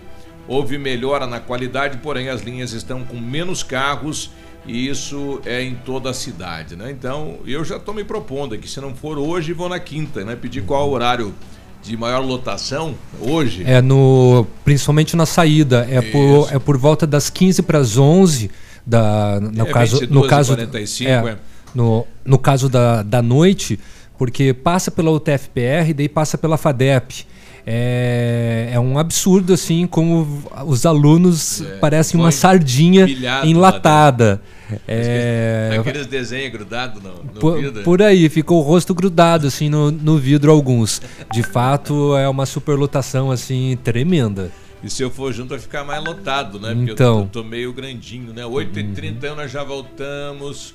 houve 0.49 0.78
melhora 0.78 1.27
na 1.27 1.39
qualidade, 1.39 1.99
porém 1.99 2.31
as 2.31 2.40
linhas 2.40 2.73
estão 2.73 3.05
com 3.05 3.20
menos 3.20 3.62
carros 3.62 4.31
e 4.66 4.89
isso 4.89 5.43
é 5.45 5.62
em 5.62 5.74
toda 5.74 6.09
a 6.09 6.15
cidade, 6.15 6.77
né? 6.77 6.90
Então, 6.90 7.40
eu 7.47 7.62
já 7.62 7.77
estou 7.77 7.93
me 7.93 8.03
propondo 8.05 8.55
aqui, 8.55 8.66
se 8.66 8.81
não 8.81 8.95
for 8.95 9.19
hoje, 9.19 9.53
vou 9.53 9.69
na 9.69 9.78
quinta, 9.78 10.24
né? 10.24 10.35
Pedir 10.35 10.62
qual 10.62 10.86
é 10.86 10.89
o 10.89 10.90
horário 10.90 11.35
de 11.82 11.95
maior 11.95 12.24
lotação 12.24 12.95
hoje. 13.20 13.65
É 13.66 13.82
no 13.82 14.47
principalmente 14.65 15.15
na 15.15 15.27
saída, 15.27 15.86
é 15.90 16.01
por, 16.01 16.49
é 16.51 16.59
por 16.59 16.78
volta 16.78 17.07
das 17.07 17.28
15 17.28 17.61
para 17.61 17.81
as 17.81 17.99
11 17.99 18.51
da 18.86 19.39
no 19.40 19.66
É, 19.66 19.70
caso 19.70 20.01
22 20.01 20.11
no 20.11 20.27
caso 20.27 20.55
45, 20.55 21.11
é, 21.11 21.12
é. 21.32 21.39
No, 21.74 22.07
no 22.24 22.39
caso 22.39 22.69
da, 22.69 23.03
da 23.03 23.20
noite, 23.23 23.78
porque 24.16 24.53
passa 24.53 24.90
pela 24.90 25.11
UTFPR, 25.11 25.93
daí 25.95 26.09
passa 26.09 26.36
pela 26.39 26.57
FADEP. 26.57 27.27
É, 27.70 28.70
é 28.73 28.81
um 28.81 28.99
absurdo, 28.99 29.53
assim, 29.53 29.86
como 29.86 30.43
os 30.66 30.86
alunos 30.86 31.61
É, 31.61 31.65
parecem 31.77 32.19
uma 32.19 32.31
sardinha 32.32 33.07
enlatada. 33.45 34.40
É, 34.86 35.77
Aqueles 35.78 36.07
desenhos 36.07 36.51
grudados 36.53 37.03
no, 37.03 37.11
no 37.23 37.40
por, 37.40 37.61
vidro. 37.61 37.82
por 37.82 38.03
aí, 38.03 38.28
ficou 38.28 38.59
o 38.59 38.62
rosto 38.62 38.95
grudado, 38.95 39.47
assim, 39.47 39.69
no, 39.69 39.90
no 39.90 40.16
vidro 40.19 40.51
alguns. 40.51 41.01
De 41.32 41.43
fato, 41.43 42.16
é 42.16 42.28
uma 42.28 42.47
superlotação, 42.47 43.31
assim, 43.31 43.78
tremenda. 43.85 44.51
E 44.82 44.89
se 44.89 45.03
eu 45.03 45.11
for 45.11 45.32
junto 45.32 45.51
vai 45.51 45.59
ficar 45.59 45.85
mais 45.85 46.03
lotado, 46.03 46.59
né? 46.61 46.74
Porque 46.74 46.93
Então. 46.93 47.19
eu, 47.20 47.24
tô- 47.27 47.43
tô 47.43 47.45
meio 47.49 47.73
grandinho, 47.73 48.32
né? 48.32 48.45
8h30 48.45 49.35
nós 49.35 49.51
já 49.51 49.62
voltamos. 49.65 50.74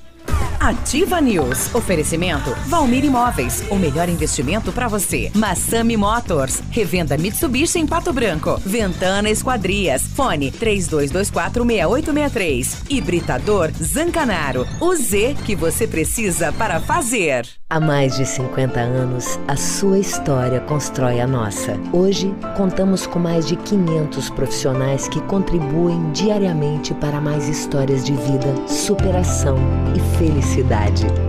Ativa 0.60 1.20
News. 1.20 1.74
Oferecimento 1.74 2.54
Valmir 2.66 3.04
Imóveis. 3.04 3.64
O 3.70 3.76
melhor 3.76 4.08
investimento 4.08 4.72
para 4.72 4.88
você. 4.88 5.30
Massami 5.34 5.96
Motors. 5.96 6.62
Revenda 6.70 7.16
Mitsubishi 7.18 7.78
em 7.78 7.86
Pato 7.86 8.12
Branco. 8.12 8.60
Ventana 8.64 9.30
Esquadrias. 9.30 10.02
Fone 10.02 10.50
32246863. 10.52 12.90
Hibridador 12.90 13.70
Zancanaro. 13.72 14.66
O 14.80 14.94
Z 14.94 15.36
que 15.44 15.56
você 15.56 15.86
precisa 15.86 16.52
para 16.52 16.80
fazer. 16.80 17.46
Há 17.74 17.80
mais 17.80 18.16
de 18.16 18.24
50 18.24 18.78
anos, 18.78 19.36
a 19.48 19.56
sua 19.56 19.98
história 19.98 20.60
constrói 20.60 21.20
a 21.20 21.26
nossa. 21.26 21.76
Hoje, 21.92 22.32
contamos 22.56 23.04
com 23.04 23.18
mais 23.18 23.48
de 23.48 23.56
500 23.56 24.30
profissionais 24.30 25.08
que 25.08 25.20
contribuem 25.22 26.12
diariamente 26.12 26.94
para 26.94 27.20
mais 27.20 27.48
histórias 27.48 28.04
de 28.04 28.12
vida, 28.12 28.68
superação 28.68 29.56
e 29.96 30.16
felicidade. 30.16 30.43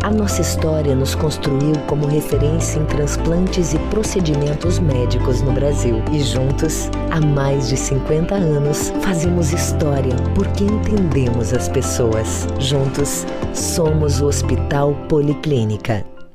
A 0.03 0.11
nossa 0.11 0.41
história 0.41 0.93
nos 0.93 1.15
construiu 1.15 1.73
como 1.87 2.05
referência 2.05 2.79
em 2.79 2.85
transplantes 2.85 3.73
e 3.73 3.79
procedimentos 3.89 4.77
médicos 4.77 5.41
no 5.41 5.51
Brasil. 5.51 6.01
E 6.11 6.19
juntos, 6.19 6.89
há 7.09 7.19
mais 7.19 7.69
de 7.69 7.75
50 7.75 8.35
anos, 8.35 8.93
fazemos 9.01 9.51
história 9.51 10.15
porque 10.35 10.63
entendemos 10.63 11.53
as 11.53 11.67
pessoas. 11.67 12.47
Juntos, 12.59 13.25
somos 13.53 14.21
o 14.21 14.27
Hospital 14.27 14.93
Policlínica. 15.09 16.14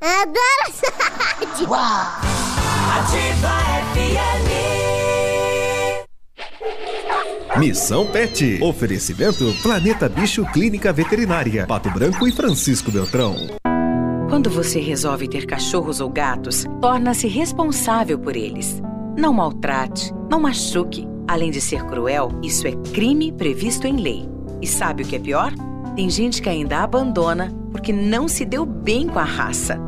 Adoro 0.00 0.62
essa 0.68 0.86
rádio. 0.90 1.68
Ativa 2.96 3.48
FM. 3.94 4.76
Missão 7.58 8.06
Pet. 8.06 8.62
Oferecimento 8.62 9.54
Planeta 9.62 10.08
Bicho 10.08 10.44
Clínica 10.52 10.92
Veterinária. 10.92 11.66
Pato 11.66 11.90
Branco 11.90 12.28
e 12.28 12.32
Francisco 12.32 12.90
Beltrão. 12.90 13.34
Quando 14.28 14.50
você 14.50 14.80
resolve 14.80 15.28
ter 15.28 15.46
cachorros 15.46 16.00
ou 16.00 16.10
gatos, 16.10 16.64
torna-se 16.80 17.26
responsável 17.28 18.18
por 18.18 18.36
eles. 18.36 18.82
Não 19.16 19.32
maltrate, 19.32 20.12
não 20.30 20.40
machuque. 20.40 21.08
Além 21.26 21.50
de 21.50 21.60
ser 21.60 21.84
cruel, 21.84 22.30
isso 22.42 22.66
é 22.66 22.72
crime 22.92 23.32
previsto 23.32 23.86
em 23.86 23.96
lei. 23.96 24.28
E 24.60 24.66
sabe 24.66 25.02
o 25.02 25.06
que 25.06 25.16
é 25.16 25.18
pior? 25.18 25.52
Tem 25.96 26.08
gente 26.10 26.42
que 26.42 26.50
ainda 26.50 26.82
abandona 26.82 27.50
porque 27.72 27.90
não 27.90 28.28
se 28.28 28.44
deu 28.44 28.66
bem 28.66 29.08
com 29.08 29.18
a 29.18 29.24
raça. 29.24 29.80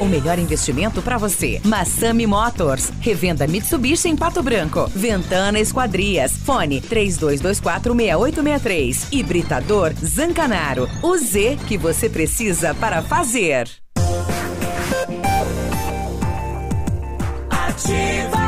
O 0.00 0.06
melhor 0.06 0.38
investimento 0.38 1.02
para 1.02 1.18
você. 1.18 1.60
Massami 1.64 2.26
Motors. 2.26 2.90
Revenda 3.00 3.46
Mitsubishi 3.46 4.08
em 4.08 4.16
Pato 4.16 4.42
Branco. 4.42 4.90
Ventana 4.94 5.58
Esquadrias. 5.58 6.32
Fone 6.32 6.80
32246863. 6.82 9.08
Hibridador 9.12 9.92
Zancanaro. 9.94 10.88
O 11.02 11.16
Z 11.16 11.58
que 11.66 11.76
você 11.76 12.08
precisa 12.08 12.72
para 12.74 13.02
fazer. 13.02 13.68
Ativa. 17.50 18.47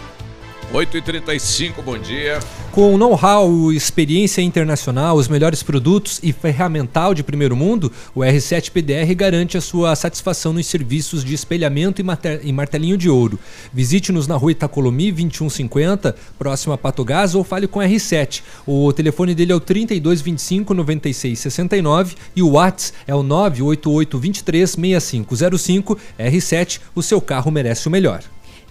8h35, 0.73 1.83
bom 1.83 1.97
dia. 1.97 2.39
Com 2.71 2.97
know-how, 2.97 3.73
experiência 3.73 4.41
internacional, 4.41 5.17
os 5.17 5.27
melhores 5.27 5.61
produtos 5.61 6.21
e 6.23 6.31
ferramental 6.31 7.13
de 7.13 7.21
primeiro 7.21 7.57
mundo, 7.57 7.91
o 8.15 8.21
R7 8.21 8.71
PDR 8.71 9.13
garante 9.13 9.57
a 9.57 9.61
sua 9.61 9.93
satisfação 9.97 10.53
nos 10.53 10.67
serviços 10.67 11.25
de 11.25 11.33
espelhamento 11.33 12.01
e, 12.01 12.51
martelinho 12.53 12.97
de 12.97 13.09
ouro. 13.09 13.37
Visite-nos 13.73 14.27
na 14.27 14.37
rua 14.37 14.53
Itacolomi 14.53 15.11
2150, 15.11 16.15
próximo 16.39 16.71
a 16.71 16.77
Patogás, 16.77 17.35
ou 17.35 17.43
fale 17.43 17.67
com 17.67 17.79
o 17.79 17.83
R7. 17.83 18.41
O 18.65 18.93
telefone 18.93 19.35
dele 19.35 19.51
é 19.51 19.55
o 19.55 19.59
3225 19.59 20.73
9669 20.73 22.15
e 22.33 22.41
o 22.41 22.51
WhatsApp 22.51 22.97
é 23.05 23.13
o 23.13 23.21
988 23.21 24.17
23 24.17 24.69
6505. 24.69 25.97
R7, 26.17 26.79
o 26.95 27.03
seu 27.03 27.19
carro 27.19 27.51
merece 27.51 27.89
o 27.89 27.91
melhor. 27.91 28.21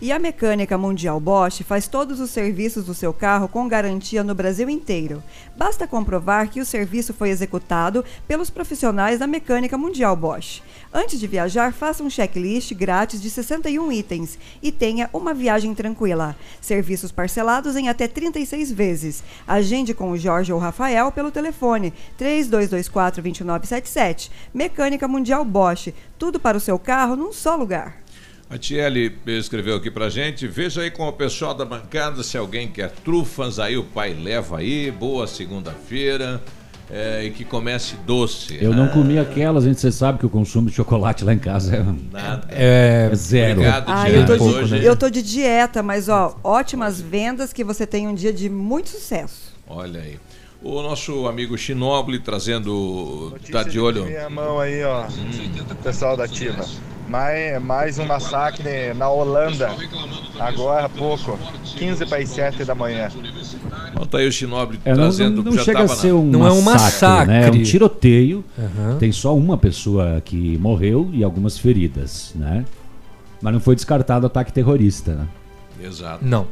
E 0.03 0.11
a 0.13 0.19
Mecânica 0.19 0.79
Mundial 0.79 1.21
Bosch 1.21 1.61
faz 1.61 1.87
todos 1.87 2.21
os 2.21 2.31
serviços 2.31 2.87
do 2.87 2.95
seu 2.95 3.13
carro 3.13 3.47
com 3.47 3.69
garantia 3.69 4.25
no 4.25 4.35
Brasil 4.35 4.71
inteiro. 4.71 5.23
Basta 5.55 5.87
comprovar 5.87 6.49
que 6.49 6.59
o 6.59 6.65
serviço 6.65 7.13
foi 7.13 7.29
executado 7.29 8.03
pelos 8.27 8.49
profissionais 8.49 9.19
da 9.19 9.27
Mecânica 9.27 9.77
Mundial 9.77 10.17
Bosch. 10.17 10.63
Antes 10.91 11.21
de 11.21 11.27
viajar, 11.27 11.75
faça 11.75 12.03
um 12.03 12.09
checklist 12.09 12.73
grátis 12.73 13.21
de 13.21 13.29
61 13.29 13.93
itens 13.93 14.39
e 14.63 14.73
tenha 14.73 15.11
uma 15.13 15.35
viagem 15.35 15.75
tranquila. 15.75 16.35
Serviços 16.63 17.13
parcelados 17.13 17.77
em 17.77 17.91
até 17.91 18.09
36 18.09 18.73
vezes. 18.73 19.23
Agende 19.47 19.93
com 19.93 20.13
o 20.13 20.17
Jorge 20.17 20.51
ou 20.51 20.59
Rafael 20.59 21.13
pelo 21.13 21.31
telefone 21.31 21.93
3224-2977. 22.19 24.31
Mecânica 24.55 25.07
Mundial 25.07 25.45
Bosch. 25.45 25.93
Tudo 26.19 26.41
para 26.41 26.57
o 26.57 26.61
seu 26.61 26.79
carro 26.79 27.17
num 27.17 27.35
só 27.35 27.55
lugar. 27.55 28.01
A 28.51 28.59
Tiele 28.59 29.17
escreveu 29.27 29.77
aqui 29.77 29.91
pra 29.91 30.09
gente. 30.11 30.47
Veja 30.49 30.81
aí 30.83 30.91
com 30.91 31.07
o 31.07 31.13
pessoal 31.13 31.55
da 31.55 31.65
bancada 31.65 32.23
se 32.25 32.37
alguém 32.37 32.67
quer 32.69 32.91
trufas. 32.91 33.59
Aí 33.61 33.77
o 33.77 33.85
pai 33.85 34.13
leva 34.13 34.59
aí. 34.59 34.91
Boa 34.91 35.27
segunda-feira. 35.27 36.43
é, 36.93 37.23
e 37.25 37.31
que 37.31 37.45
comece 37.45 37.95
doce. 38.05 38.59
Eu 38.61 38.75
não 38.75 38.87
Ah, 38.87 38.89
comi 38.89 39.17
aquelas, 39.17 39.63
a 39.63 39.69
gente 39.69 39.81
você 39.81 39.93
sabe 39.93 40.19
que 40.19 40.27
o 40.27 40.29
consumo 40.29 40.69
de 40.69 40.75
chocolate 40.75 41.23
lá 41.25 41.33
em 41.33 41.39
casa 41.39 41.77
é, 41.77 41.85
Nada. 42.13 42.49
é, 42.51 43.11
zero. 43.15 43.61
Obrigado, 43.61 43.85
Ah, 43.87 44.11
eu 44.11 44.27
tô, 44.27 44.37
de, 44.37 44.43
Hoje- 44.43 44.85
eu 44.85 44.97
tô 44.97 45.09
de 45.09 45.23
dieta, 45.23 45.85
mas 45.85 46.09
ó, 46.09 46.37
ótimas 46.43 47.01
vendas, 47.01 47.53
que 47.53 47.63
você 47.63 47.87
tenha 47.87 48.11
um 48.11 48.15
dia 48.17 48.33
de 48.33 48.51
muito 48.51 48.89
sucesso. 48.89 49.53
Olha 49.69 50.01
aí. 50.01 50.19
O 50.63 50.83
nosso 50.83 51.27
amigo 51.27 51.57
Chinoble 51.57 52.19
trazendo. 52.19 53.35
Tá 53.51 53.63
de 53.63 53.81
olho. 53.81 54.05
Minha 54.05 54.29
mão 54.29 54.61
aí, 54.61 54.85
ó. 54.85 55.07
Pessoal 55.83 56.17
da 56.17 56.25
Ativa. 56.25 56.65
Mais, 57.09 57.61
mais 57.63 57.99
um 57.99 58.05
massacre 58.07 58.93
na 58.95 59.09
Holanda. 59.11 59.71
Agora 60.39 60.85
há 60.85 60.89
pouco. 60.89 61.39
15 61.65 62.05
para 62.07 62.19
as 62.19 62.29
7 62.29 62.65
da 62.65 62.75
manhã. 62.75 63.09
Então 63.91 64.07
tá 64.07 64.19
aí 64.19 64.29
o 64.29 64.33
Chinoble 64.33 64.79
É, 64.85 64.91
não 64.91 65.05
trazendo. 65.05 65.43
não 65.43 65.53
já 65.53 65.65
chega 65.65 65.83
a 65.83 65.89
ser 65.89 66.13
um 66.13 66.25
Não 66.25 66.47
é 66.47 66.53
um 66.53 66.61
massacre, 66.63 67.27
né? 67.27 67.37
É 67.39 67.41
um 67.41 67.47
massacre. 67.47 67.63
tiroteio. 67.65 68.45
Aham. 68.59 68.99
Tem 68.99 69.11
só 69.11 69.35
uma 69.35 69.57
pessoa 69.57 70.21
que 70.25 70.57
morreu 70.59 71.09
e 71.13 71.25
algumas 71.25 71.59
feridas, 71.59 72.33
né? 72.35 72.65
Mas 73.41 73.53
não 73.55 73.61
foi 73.61 73.75
descartado 73.75 74.27
ataque 74.27 74.53
terrorista, 74.53 75.15
né? 75.15 75.27
Exato. 75.83 76.23
Não. 76.25 76.47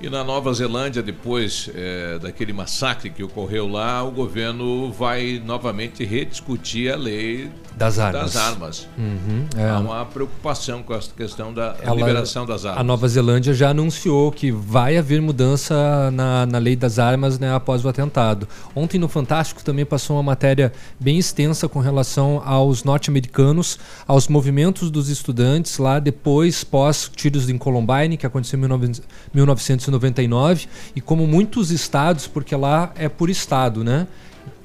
E 0.00 0.10
na 0.10 0.22
Nova 0.22 0.52
Zelândia, 0.52 1.02
depois 1.02 1.70
é, 1.74 2.18
daquele 2.18 2.52
massacre 2.52 3.08
que 3.08 3.22
ocorreu 3.22 3.66
lá, 3.66 4.02
o 4.02 4.10
governo 4.10 4.92
vai 4.92 5.40
novamente 5.42 6.04
rediscutir 6.04 6.92
a 6.92 6.96
lei 6.96 7.48
Das 7.74 7.98
armas. 7.98 8.22
Das 8.34 8.36
armas. 8.36 8.88
Uhum, 8.98 9.46
é. 9.56 9.70
Há 9.70 9.78
uma 9.78 10.04
preocupação 10.04 10.82
com 10.82 10.92
a 10.92 10.98
questão 10.98 11.54
da 11.54 11.76
Ela- 11.80 11.94
liberação 11.96 12.44
das 12.44 12.66
armas. 12.66 12.80
A 12.80 12.84
Nova 12.84 13.08
Zelândia 13.08 13.54
já 13.54 13.70
anunciou 13.70 14.30
que 14.30 14.50
vai 14.52 14.98
haver 14.98 15.22
mudança 15.22 16.10
na, 16.10 16.44
na 16.44 16.58
lei 16.58 16.76
das 16.76 16.98
armas 16.98 17.38
né, 17.38 17.54
após 17.54 17.82
o 17.82 17.88
atentado. 17.88 18.46
Ontem 18.76 18.98
no 18.98 19.08
Fantástico 19.08 19.64
também 19.64 19.86
passou 19.86 20.16
uma 20.16 20.22
matéria 20.22 20.70
bem 21.00 21.18
extensa 21.18 21.66
com 21.66 21.78
relação 21.78 22.42
aos 22.44 22.84
norte-americanos, 22.84 23.78
aos 24.06 24.28
movimentos 24.28 24.90
dos 24.90 25.08
estudantes 25.08 25.78
lá 25.78 25.98
depois, 25.98 26.62
pós 26.62 27.10
tiros 27.14 27.48
em 27.48 27.56
Columbine, 27.56 28.18
que 28.18 28.26
aconteceu 28.26 28.58
em 28.58 28.62
19- 28.62 29.00
1999, 29.98 30.66
e 30.94 31.00
como 31.00 31.26
muitos 31.26 31.70
estados, 31.70 32.26
porque 32.26 32.54
lá 32.54 32.92
é 32.96 33.08
por 33.08 33.30
estado, 33.30 33.82
né? 33.84 34.06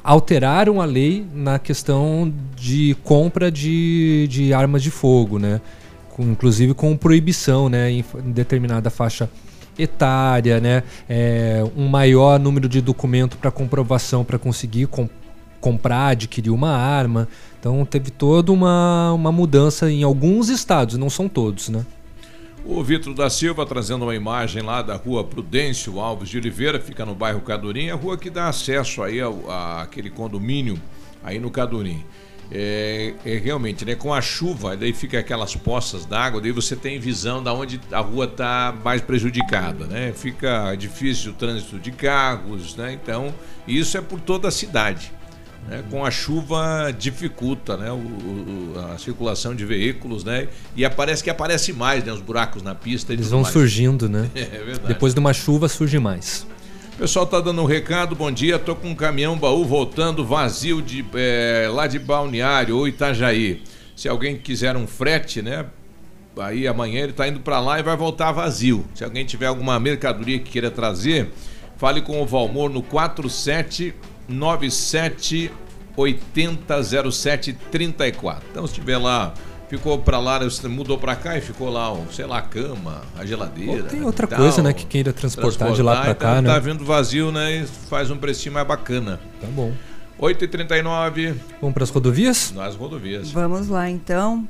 alteraram 0.04 0.82
a 0.82 0.86
lei 0.86 1.26
na 1.34 1.60
questão 1.60 2.34
de 2.56 2.96
compra 3.04 3.52
de, 3.52 4.28
de 4.30 4.54
armas 4.54 4.82
de 4.82 4.90
fogo, 4.90 5.38
né? 5.38 5.62
Com, 6.10 6.24
inclusive 6.32 6.74
com 6.74 6.96
proibição, 6.98 7.70
né, 7.70 7.92
em, 7.92 8.04
em 8.26 8.32
determinada 8.32 8.90
faixa 8.90 9.30
etária, 9.78 10.60
né, 10.60 10.84
é, 11.08 11.64
um 11.78 11.88
maior 11.88 12.38
número 12.38 12.68
de 12.68 12.82
documento 12.82 13.38
para 13.38 13.50
comprovação 13.50 14.26
para 14.26 14.38
conseguir 14.38 14.88
com- 14.88 15.08
comprar, 15.62 16.08
adquirir 16.08 16.50
uma 16.50 16.72
arma. 16.72 17.28
Então 17.60 17.86
teve 17.86 18.12
toda 18.12 18.52
uma, 18.52 19.14
uma 19.14 19.32
mudança 19.32 19.90
em 19.92 20.04
alguns 20.04 20.50
estados, 20.50 20.98
não 20.98 21.10
são 21.10 21.30
todos, 21.30 21.70
né? 21.70 21.86
O 22.66 22.84
Vitor 22.84 23.14
da 23.14 23.30
Silva 23.30 23.66
trazendo 23.66 24.04
uma 24.04 24.16
imagem 24.16 24.62
lá 24.62 24.82
da 24.82 24.96
rua 24.96 25.24
Prudêncio 25.24 26.00
Alves 26.00 26.30
de 26.30 26.38
Oliveira, 26.38 26.80
fica 26.80 27.06
no 27.06 27.16
bairro 27.16 27.42
Cadurim, 27.42 27.90
a 27.90 27.96
rua 27.96 28.18
que 28.18 28.30
dá 28.30 28.50
acesso 28.50 29.02
aí 29.02 29.20
a 29.22 29.82
aquele 29.82 30.10
condomínio 30.10 30.80
aí 31.24 31.40
no 31.40 31.50
Cadurim. 31.50 32.04
É, 32.52 33.14
é 33.26 33.38
realmente, 33.38 33.86
né? 33.86 33.96
Com 33.96 34.14
a 34.14 34.22
chuva, 34.22 34.76
daí 34.76 34.92
fica 34.92 35.20
aquelas 35.20 35.56
poças 35.56 36.06
d'água, 36.06 36.42
daí 36.42 36.52
você 36.52 36.76
tem 36.76 37.00
visão 37.00 37.44
da 37.44 37.54
onde 37.54 37.80
a 37.92 38.00
rua 38.00 38.26
está 38.26 38.76
mais 38.84 39.02
prejudicada, 39.02 39.86
né? 39.86 40.12
Fica 40.14 40.74
difícil 40.76 41.32
o 41.32 41.36
trânsito 41.36 41.78
de 41.78 41.92
carros, 41.92 42.76
né? 42.76 42.92
Então, 42.94 43.34
isso 43.68 43.98
é 43.98 44.02
por 44.02 44.20
toda 44.20 44.48
a 44.48 44.52
cidade. 44.52 45.12
Né? 45.68 45.84
Com 45.90 46.06
a 46.06 46.12
chuva 46.12 46.92
dificulta 46.98 47.76
né? 47.78 47.92
o- 47.92 47.96
o- 47.96 48.74
a 48.94 48.98
circulação 48.98 49.54
de 49.56 49.66
veículos, 49.66 50.24
né? 50.24 50.48
E 50.76 50.84
aparece 50.86 51.24
que 51.24 51.30
aparece 51.30 51.74
mais, 51.74 52.04
né? 52.04 52.12
Os 52.14 52.22
buracos 52.22 52.62
na 52.62 52.74
pista. 52.76 53.14
Eles 53.14 53.30
vão 53.30 53.42
mais. 53.42 53.54
surgindo, 53.54 54.08
né? 54.10 54.30
É 54.36 54.46
verdade. 54.64 54.88
Depois 54.88 55.14
de 55.14 55.20
uma 55.20 55.34
chuva 55.34 55.68
surge 55.68 56.00
mais. 56.00 56.46
O 56.96 57.02
pessoal 57.02 57.26
tá 57.26 57.40
dando 57.40 57.62
um 57.62 57.66
recado, 57.66 58.16
bom 58.16 58.30
dia. 58.32 58.60
Tô 58.60 58.76
com 58.76 58.90
um 58.90 58.96
caminhão 58.96 59.38
baú 59.38 59.64
voltando 59.66 60.26
vazio 60.26 60.82
de 60.82 61.06
é, 61.14 61.70
lá 61.72 61.88
de 61.88 61.98
Balneário 61.98 62.76
ou 62.78 62.88
Itajaí. 62.88 63.64
Se 63.96 64.08
alguém 64.10 64.38
quiser 64.38 64.76
um 64.76 64.86
frete, 64.88 65.42
né? 65.42 65.66
Aí 66.38 66.68
amanhã 66.68 67.04
ele 67.04 67.14
tá 67.14 67.28
indo 67.28 67.40
para 67.42 67.60
lá 67.60 67.80
e 67.80 67.84
vai 67.84 67.98
voltar 67.98 68.32
vazio. 68.32 68.86
Se 68.96 69.04
alguém 69.04 69.26
tiver 69.26 69.48
alguma 69.48 69.78
mercadoria 69.80 70.40
que 70.40 70.50
queira 70.52 70.72
trazer, 70.72 71.30
fale 71.78 72.02
com 72.02 72.22
o 72.22 72.26
Valmor 72.26 72.70
no 72.70 72.82
4797 74.30 75.52
800734. 76.00 78.44
Então 78.52 78.66
se 78.66 78.74
tiver 78.74 78.98
lá, 78.98 79.34
ficou 79.70 80.00
para 80.00 80.20
lá, 80.20 80.40
mudou 80.70 80.98
para 80.98 81.16
cá 81.16 81.38
e 81.38 81.42
ficou 81.42 81.70
lá, 81.70 81.94
sei 82.12 82.26
lá, 82.26 82.40
a 82.40 82.42
cama, 82.42 83.02
a 83.18 83.26
geladeira. 83.26 83.84
Ou 83.84 83.84
tem 83.84 84.02
outra 84.04 84.26
e 84.26 84.36
coisa, 84.36 84.58
tal. 84.58 84.66
né, 84.66 84.74
que 84.74 84.86
queira 84.86 85.12
transportar 85.12 85.74
de 85.74 85.82
lá 85.82 86.02
pra 86.02 86.12
então 86.12 86.36
cá, 86.36 86.42
né? 86.42 86.50
Tá 86.50 86.60
vindo 86.60 86.86
vazio, 86.86 87.32
né? 87.32 87.58
E 87.58 87.66
faz 87.66 88.10
um 88.10 88.18
precinho 88.18 88.54
mais 88.54 88.68
bacana. 88.68 89.20
Tá 89.42 89.48
bom. 89.48 89.74
8h39. 90.20 91.36
Vamos 91.62 91.74
para 91.74 91.84
as 91.84 91.90
rodovias? 91.90 92.52
Nas 92.52 92.76
rodovias. 92.76 93.32
Vamos 93.32 93.70
lá 93.70 93.90
então. 93.90 94.46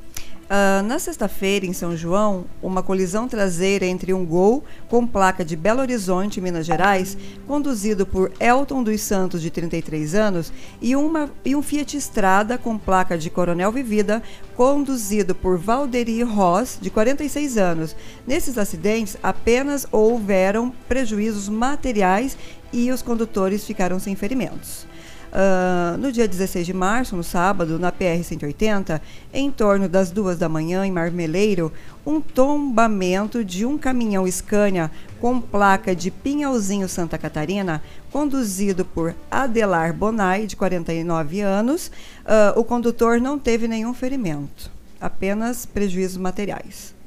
Ah, 0.52 0.82
na 0.82 0.98
sexta-feira, 0.98 1.64
em 1.64 1.72
São 1.72 1.96
João, 1.96 2.44
uma 2.60 2.82
colisão 2.82 3.28
traseira 3.28 3.86
entre 3.86 4.12
um 4.12 4.26
Gol 4.26 4.64
com 4.88 5.06
placa 5.06 5.44
de 5.44 5.54
Belo 5.54 5.80
Horizonte, 5.80 6.40
Minas 6.40 6.66
Gerais, 6.66 7.16
conduzido 7.46 8.04
por 8.04 8.32
Elton 8.40 8.82
dos 8.82 9.00
Santos, 9.00 9.40
de 9.42 9.48
33 9.48 10.12
anos, 10.16 10.52
e, 10.82 10.96
uma, 10.96 11.30
e 11.44 11.54
um 11.54 11.62
Fiat 11.62 11.96
Strada 11.98 12.58
com 12.58 12.76
placa 12.76 13.16
de 13.16 13.30
Coronel 13.30 13.70
Vivida, 13.70 14.20
conduzido 14.56 15.36
por 15.36 15.56
Valderi 15.56 16.20
Ross, 16.24 16.78
de 16.82 16.90
46 16.90 17.56
anos. 17.56 17.94
Nesses 18.26 18.58
acidentes, 18.58 19.16
apenas 19.22 19.86
houveram 19.92 20.74
prejuízos 20.88 21.48
materiais 21.48 22.36
e 22.72 22.90
os 22.90 23.02
condutores 23.02 23.64
ficaram 23.64 24.00
sem 24.00 24.16
ferimentos. 24.16 24.89
Ah, 25.32 25.96
no 25.98 26.10
dia 26.10 26.26
16 26.26 26.66
de 26.66 26.72
março, 26.72 27.16
no 27.16 27.22
sábado, 27.22 27.78
na 27.78 27.92
PR-180, 27.92 29.00
em 29.32 29.50
torno 29.50 29.88
das 29.88 30.10
duas 30.10 30.38
da 30.38 30.48
manhã, 30.48 30.84
em 30.84 30.90
Marmeleiro, 30.90 31.72
um 32.04 32.20
tombamento 32.20 33.44
de 33.44 33.64
um 33.64 33.78
caminhão 33.78 34.30
Scania 34.30 34.90
com 35.20 35.40
placa 35.40 35.94
de 35.94 36.10
Pinhalzinho, 36.10 36.88
Santa 36.88 37.16
Catarina, 37.16 37.82
conduzido 38.10 38.84
por 38.84 39.14
Adelar 39.30 39.94
Bonai, 39.94 40.46
de 40.46 40.56
49 40.56 41.40
anos. 41.40 41.92
Ah, 42.26 42.52
o 42.56 42.64
condutor 42.64 43.20
não 43.20 43.38
teve 43.38 43.68
nenhum 43.68 43.94
ferimento, 43.94 44.70
apenas 45.00 45.64
prejuízos 45.64 46.16
materiais. 46.16 46.98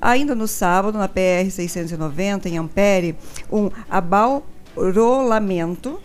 Ainda 0.00 0.32
no 0.34 0.46
sábado, 0.46 0.96
na 0.96 1.08
PR-690, 1.08 2.46
em 2.46 2.56
Ampere, 2.56 3.16
um 3.50 3.68
abalrolamento 3.90 4.57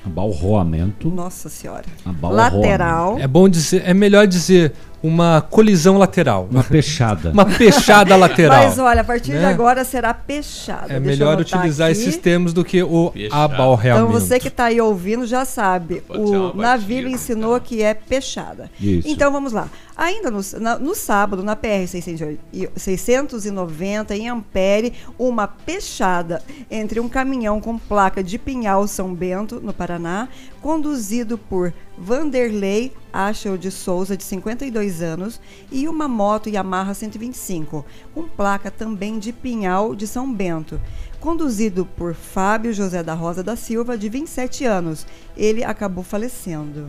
Abalroamento. 0.05 1.09
nossa 1.09 1.49
senhora. 1.49 1.83
Abalroamento. 2.05 2.57
Lateral. 2.57 3.19
É 3.19 3.27
bom 3.27 3.47
dizer, 3.47 3.83
é 3.85 3.93
melhor 3.93 4.27
dizer 4.27 4.73
uma 5.01 5.41
colisão 5.41 5.97
lateral. 5.97 6.47
Uma 6.49 6.63
peixada. 6.63 7.31
uma 7.31 7.45
peixada 7.45 8.15
lateral. 8.15 8.63
Mas 8.63 8.79
olha, 8.79 9.01
a 9.01 9.03
partir 9.03 9.33
de 9.33 9.37
né? 9.39 9.47
agora 9.47 9.83
será 9.83 10.13
peixada. 10.13 10.85
É 10.93 10.99
Deixa 10.99 11.01
melhor 11.01 11.41
utilizar 11.41 11.89
aqui. 11.89 11.99
esses 11.99 12.15
termos 12.15 12.53
do 12.53 12.63
que 12.63 12.81
o 12.81 13.11
Então 13.13 13.37
abalreamento. 13.37 14.07
você 14.07 14.39
que 14.39 14.47
está 14.47 14.65
aí 14.65 14.79
ouvindo 14.79 15.25
já 15.25 15.43
sabe. 15.43 16.01
Pode 16.07 16.21
O 16.21 16.53
navio 16.55 17.09
ensinou 17.09 17.59
que 17.59 17.83
é 17.83 17.93
peixada. 17.93 18.71
Isso. 18.79 19.07
Então 19.09 19.29
vamos 19.29 19.51
lá. 19.51 19.67
Ainda 19.95 20.31
no, 20.31 20.39
na- 20.59 20.79
no 20.79 20.95
sábado, 20.95 21.43
na 21.43 21.55
PR 21.55 21.87
690 21.87 24.15
em 24.15 24.27
Ampere, 24.27 24.93
uma 25.19 25.47
peixada 25.47 26.41
entre 26.69 26.99
um 26.99 27.07
caminhão 27.07 27.61
com 27.61 27.77
placa 27.77 28.23
de 28.23 28.37
Pinhal 28.39 28.87
São 28.87 29.13
Bento, 29.13 29.59
no 29.61 29.73
Paraná, 29.73 30.27
conduzido 30.61 31.37
por 31.37 31.73
Vanderlei 31.97 32.91
Achel 33.11 33.57
de 33.57 33.69
Souza, 33.69 34.17
de 34.17 34.23
52 34.23 35.01
anos, 35.01 35.39
e 35.71 35.87
uma 35.87 36.07
moto 36.07 36.49
Yamaha 36.49 36.93
125, 36.93 37.85
com 38.15 38.23
placa 38.23 38.71
também 38.71 39.19
de 39.19 39.31
Pinhal 39.31 39.93
de 39.95 40.07
São 40.07 40.31
Bento 40.31 40.79
conduzido 41.19 41.85
por 41.85 42.13
Fábio 42.13 42.73
José 42.73 43.01
da 43.01 43.13
Rosa 43.13 43.41
da 43.41 43.55
Silva, 43.55 43.97
de 43.97 44.09
27 44.09 44.65
anos. 44.65 45.07
Ele 45.37 45.63
acabou 45.63 46.03
falecendo. 46.03 46.87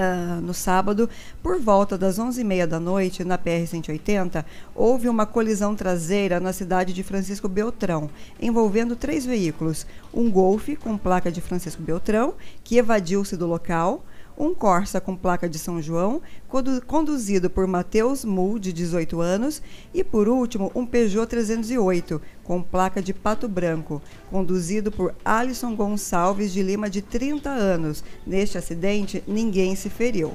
Ah, 0.00 0.38
no 0.40 0.54
sábado, 0.54 1.10
por 1.42 1.58
volta 1.58 1.98
das 1.98 2.20
11h30 2.20 2.66
da 2.66 2.78
noite, 2.78 3.24
na 3.24 3.36
PR-180, 3.36 4.44
houve 4.72 5.08
uma 5.08 5.26
colisão 5.26 5.74
traseira 5.74 6.38
na 6.38 6.52
cidade 6.52 6.92
de 6.92 7.02
Francisco 7.02 7.48
Beltrão, 7.48 8.08
envolvendo 8.40 8.94
três 8.94 9.26
veículos. 9.26 9.84
Um 10.14 10.30
Golf 10.30 10.68
com 10.78 10.96
placa 10.96 11.32
de 11.32 11.40
Francisco 11.40 11.82
Beltrão, 11.82 12.34
que 12.62 12.76
evadiu-se 12.76 13.36
do 13.36 13.48
local, 13.48 14.04
um 14.38 14.54
Corsa 14.54 15.00
com 15.00 15.16
placa 15.16 15.48
de 15.48 15.58
São 15.58 15.82
João, 15.82 16.22
condu- 16.48 16.80
conduzido 16.86 17.50
por 17.50 17.66
Matheus 17.66 18.24
Mull, 18.24 18.58
de 18.58 18.72
18 18.72 19.20
anos, 19.20 19.60
e 19.92 20.04
por 20.04 20.28
último, 20.28 20.70
um 20.74 20.86
Peugeot 20.86 21.26
308, 21.26 22.22
com 22.44 22.62
placa 22.62 23.02
de 23.02 23.12
Pato 23.12 23.48
Branco, 23.48 24.00
conduzido 24.30 24.92
por 24.92 25.14
Alisson 25.24 25.74
Gonçalves 25.74 26.52
de 26.52 26.62
Lima, 26.62 26.88
de 26.88 27.02
30 27.02 27.50
anos. 27.50 28.04
Neste 28.26 28.56
acidente, 28.56 29.24
ninguém 29.26 29.74
se 29.74 29.90
feriu. 29.90 30.34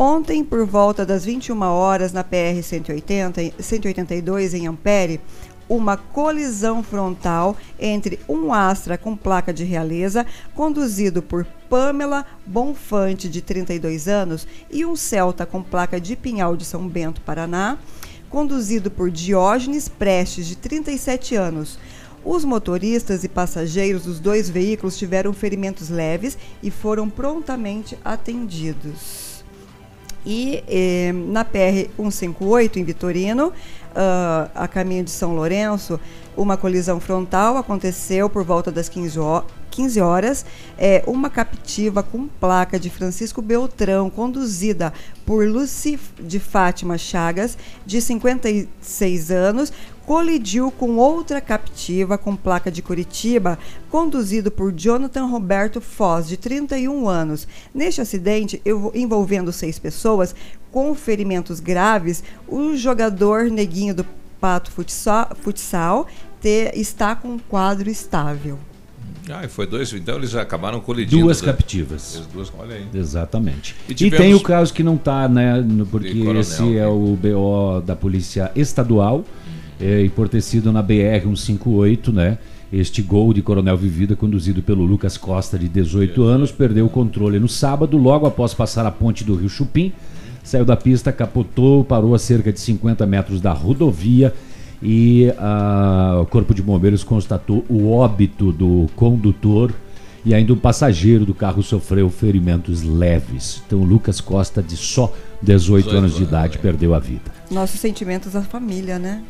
Ontem, 0.00 0.44
por 0.44 0.64
volta 0.64 1.04
das 1.04 1.24
21 1.24 1.60
horas, 1.60 2.12
na 2.12 2.22
PR 2.22 2.62
180, 2.62 3.40
182 3.60 4.54
em 4.54 4.68
Ampere, 4.68 5.20
uma 5.68 5.96
colisão 5.96 6.82
frontal 6.82 7.56
entre 7.78 8.18
um 8.28 8.52
Astra 8.52 8.96
com 8.96 9.16
placa 9.16 9.52
de 9.52 9.64
realeza, 9.64 10.24
conduzido 10.54 11.22
por 11.22 11.44
Pamela 11.68 12.24
Bonfante, 12.46 13.28
de 13.28 13.42
32 13.42 14.08
anos, 14.08 14.46
e 14.70 14.84
um 14.84 14.96
Celta 14.96 15.44
com 15.44 15.62
placa 15.62 16.00
de 16.00 16.16
Pinhal 16.16 16.56
de 16.56 16.64
São 16.64 16.88
Bento, 16.88 17.20
Paraná, 17.20 17.78
conduzido 18.30 18.90
por 18.90 19.10
Diógenes 19.10 19.88
Prestes, 19.88 20.46
de 20.46 20.56
37 20.56 21.34
anos. 21.34 21.78
Os 22.24 22.44
motoristas 22.44 23.24
e 23.24 23.28
passageiros 23.28 24.04
dos 24.04 24.18
dois 24.18 24.50
veículos 24.50 24.98
tiveram 24.98 25.32
ferimentos 25.32 25.88
leves 25.88 26.36
e 26.62 26.70
foram 26.70 27.08
prontamente 27.08 27.96
atendidos. 28.04 29.44
E 30.26 30.62
eh, 30.68 31.12
na 31.12 31.44
PR 31.44 31.88
158, 31.96 32.78
em 32.78 32.84
Vitorino, 32.84 33.52
ah, 33.94 34.48
a 34.54 34.68
caminho 34.68 35.04
de 35.04 35.10
São 35.10 35.34
Lourenço, 35.34 35.98
uma 36.36 36.56
colisão 36.56 37.00
frontal 37.00 37.56
aconteceu 37.56 38.28
por 38.30 38.44
volta 38.44 38.70
das 38.70 38.88
15 38.88 39.18
ho- 39.18 39.44
15 39.70 40.00
horas. 40.00 40.44
É, 40.76 41.02
uma 41.06 41.30
captiva 41.30 42.02
com 42.02 42.26
placa 42.26 42.78
de 42.78 42.90
Francisco 42.90 43.40
Beltrão, 43.40 44.10
conduzida 44.10 44.92
por 45.24 45.46
Luci 45.46 45.98
de 46.20 46.38
Fátima 46.40 46.96
Chagas, 46.98 47.56
de 47.86 48.00
56 48.00 49.30
anos, 49.30 49.72
colidiu 50.06 50.70
com 50.70 50.96
outra 50.96 51.38
captiva 51.40 52.16
com 52.16 52.34
placa 52.34 52.70
de 52.70 52.80
Curitiba, 52.80 53.58
conduzido 53.90 54.50
por 54.50 54.72
Jonathan 54.72 55.26
Roberto 55.26 55.80
Foz, 55.82 56.26
de 56.26 56.36
31 56.38 57.08
anos. 57.08 57.46
Neste 57.74 58.00
acidente, 58.00 58.60
envolvendo 58.94 59.52
seis 59.52 59.78
pessoas, 59.78 60.34
com 60.78 60.94
ferimentos 60.94 61.58
graves, 61.58 62.22
o 62.46 62.76
jogador 62.76 63.50
neguinho 63.50 63.92
do 63.92 64.06
Pato 64.40 64.70
Futsal, 64.70 65.32
futsal 65.40 66.06
te- 66.40 66.70
está 66.76 67.16
com 67.16 67.30
um 67.30 67.38
quadro 67.40 67.90
estável. 67.90 68.56
Ah, 69.28 69.44
e 69.44 69.48
foi 69.48 69.66
dois, 69.66 69.92
então 69.92 70.16
eles 70.16 70.36
acabaram 70.36 70.78
colidindo. 70.80 71.20
Duas 71.20 71.42
né? 71.42 71.46
captivas. 71.52 72.18
As 72.20 72.26
duas, 72.28 72.52
olha 72.56 72.76
aí. 72.76 72.86
Exatamente. 72.94 73.74
E 73.88 73.92
E, 73.92 73.94
tivemos- 73.96 74.24
tem 74.24 74.34
o 74.36 74.40
caso 74.40 74.72
que 74.72 74.84
não 74.84 74.94
está, 74.94 75.28
né? 75.28 75.66
Porque 75.90 76.14
Coronel, 76.14 76.40
esse 76.42 76.78
é 76.78 76.86
o 76.86 77.18
BO 77.20 77.80
da 77.84 77.96
Polícia 77.96 78.52
Estadual 78.54 79.24
é, 79.80 80.02
e 80.02 80.08
por 80.08 80.28
ter 80.28 80.40
sido 80.40 80.70
na 80.72 80.80
BR 80.80 81.26
158, 81.34 82.12
né? 82.12 82.38
Este 82.72 83.02
gol 83.02 83.34
de 83.34 83.42
Coronel 83.42 83.76
Vivida, 83.76 84.14
conduzido 84.14 84.62
pelo 84.62 84.84
Lucas 84.84 85.16
Costa, 85.16 85.58
de 85.58 85.68
18 85.68 86.22
anos, 86.22 86.52
perdeu 86.52 86.86
o 86.86 86.88
controle 86.90 87.40
no 87.40 87.48
sábado, 87.48 87.96
logo 87.98 88.26
após 88.26 88.54
passar 88.54 88.86
a 88.86 88.90
ponte 88.92 89.24
do 89.24 89.34
Rio 89.34 89.48
Chupim. 89.48 89.92
Saiu 90.48 90.64
da 90.64 90.74
pista, 90.74 91.12
capotou, 91.12 91.84
parou 91.84 92.14
a 92.14 92.18
cerca 92.18 92.50
de 92.50 92.58
50 92.58 93.04
metros 93.06 93.38
da 93.38 93.52
rodovia 93.52 94.32
e 94.82 95.30
ah, 95.36 96.20
o 96.22 96.24
Corpo 96.24 96.54
de 96.54 96.62
Bombeiros 96.62 97.04
constatou 97.04 97.66
o 97.68 97.90
óbito 97.90 98.50
do 98.50 98.86
condutor 98.96 99.74
e 100.24 100.32
ainda 100.32 100.54
um 100.54 100.56
passageiro 100.56 101.26
do 101.26 101.34
carro 101.34 101.62
sofreu 101.62 102.08
ferimentos 102.08 102.82
leves. 102.82 103.62
Então, 103.66 103.80
Lucas 103.80 104.22
Costa, 104.22 104.62
de 104.62 104.74
só 104.74 105.12
18 105.42 105.90
anos 105.90 106.16
de 106.16 106.22
idade, 106.22 106.56
perdeu 106.56 106.94
a 106.94 106.98
vida. 106.98 107.30
Nossos 107.50 107.78
sentimentos 107.78 108.34
à 108.34 108.40
família, 108.40 108.98
né? 108.98 109.22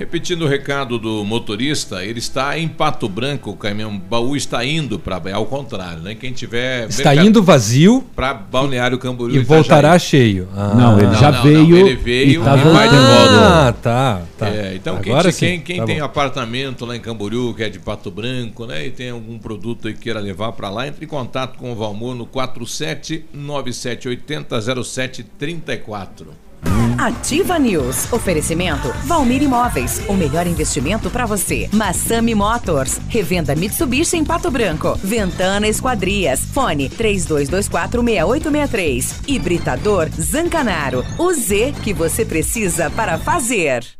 Repetindo 0.00 0.46
o 0.46 0.48
recado 0.48 0.98
do 0.98 1.22
motorista, 1.26 2.02
ele 2.02 2.20
está 2.20 2.58
em 2.58 2.66
Pato 2.66 3.06
Branco, 3.06 3.50
o 3.50 3.54
caminhão 3.54 3.98
baú 3.98 4.34
está 4.34 4.64
indo 4.64 4.98
para 4.98 5.20
ao 5.34 5.44
contrário, 5.44 6.02
né? 6.02 6.14
Quem 6.14 6.32
tiver 6.32 6.88
Está 6.88 7.14
indo 7.14 7.42
vazio 7.42 8.02
para 8.16 8.32
Balneário 8.32 8.96
Camboriú 8.96 9.36
e 9.36 9.42
Itajaí. 9.42 9.58
voltará 9.58 9.98
cheio. 9.98 10.48
Ah. 10.56 10.72
Não, 10.74 10.98
ele 10.98 11.14
já 11.16 11.30
veio 11.30 11.76
ele 11.76 11.96
veio 11.96 12.40
e 12.40 12.44
tá 12.44 12.56
e 12.56 12.60
vai 12.60 12.88
de 12.88 12.96
volta. 12.96 13.40
Ah, 13.68 13.72
tá, 13.74 14.22
tá. 14.38 14.48
É, 14.48 14.72
então 14.74 14.98
quem, 15.00 15.12
Agora 15.12 15.30
te- 15.30 15.34
sim, 15.34 15.46
quem, 15.46 15.60
quem 15.60 15.76
tá 15.76 15.84
tem 15.84 15.98
bom. 15.98 16.04
apartamento 16.06 16.86
lá 16.86 16.96
em 16.96 17.00
Camboriú, 17.00 17.52
que 17.52 17.62
é 17.62 17.68
de 17.68 17.78
Pato 17.78 18.10
Branco, 18.10 18.64
né, 18.64 18.86
e 18.86 18.90
tem 18.90 19.10
algum 19.10 19.38
produto 19.38 19.86
aí 19.86 19.92
que 19.92 20.00
queira 20.00 20.18
levar 20.18 20.52
para 20.52 20.70
lá, 20.70 20.88
entre 20.88 21.04
em 21.04 21.08
contato 21.08 21.58
com 21.58 21.72
o 21.72 21.74
Valmor 21.74 22.14
no 22.14 22.24
47 22.24 23.26
9780 23.34 24.82
0734. 24.82 26.49
Ativa 26.98 27.58
News. 27.58 28.12
Oferecimento 28.12 28.92
Valmir 29.04 29.42
Imóveis. 29.42 30.02
O 30.06 30.12
melhor 30.14 30.46
investimento 30.46 31.10
para 31.10 31.26
você. 31.26 31.68
Massami 31.72 32.32
Motors. 32.34 33.00
Revenda 33.08 33.56
Mitsubishi 33.56 34.16
em 34.16 34.24
Pato 34.24 34.50
Branco. 34.50 34.98
Ventana 35.02 35.66
Esquadrias. 35.66 36.40
Fone 36.52 36.88
32246863. 36.90 39.22
Hibridador 39.26 40.08
Zancanaro. 40.10 41.04
O 41.18 41.32
Z 41.32 41.72
que 41.82 41.92
você 41.94 42.24
precisa 42.24 42.90
para 42.90 43.18
fazer. 43.18 43.99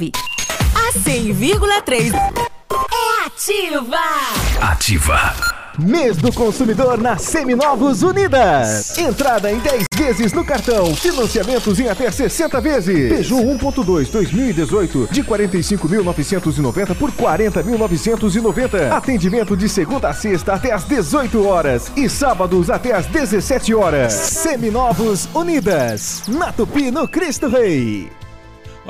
A 0.00 0.92
100,3 0.92 2.14
é 2.14 3.26
ativa. 3.26 3.98
Ativa. 4.60 5.34
Mês 5.76 6.16
do 6.16 6.32
consumidor 6.32 6.96
na 6.98 7.16
Seminovos 7.18 8.04
Unidas. 8.04 8.96
Entrada 8.96 9.50
em 9.50 9.58
10 9.58 9.86
vezes 9.96 10.32
no 10.32 10.44
cartão. 10.44 10.94
Financiamentos 10.94 11.80
em 11.80 11.88
até 11.88 12.10
60 12.12 12.60
vezes. 12.60 13.08
Peugeot 13.08 13.42
1.2 13.42 14.10
2018 14.10 15.08
de 15.10 15.24
45.990 15.24 16.94
por 16.94 17.10
40.990. 17.10 18.92
Atendimento 18.92 19.56
de 19.56 19.68
segunda 19.68 20.10
a 20.10 20.14
sexta 20.14 20.54
até 20.54 20.72
às 20.72 20.84
18 20.84 21.44
horas 21.44 21.90
e 21.96 22.08
sábados 22.08 22.70
até 22.70 22.92
às 22.94 23.06
17 23.06 23.74
horas. 23.74 24.12
Seminovos 24.12 25.28
Unidas. 25.34 26.22
Na 26.28 26.52
Tupi, 26.52 26.92
no 26.92 27.08
Cristo 27.08 27.48
Rei. 27.48 28.17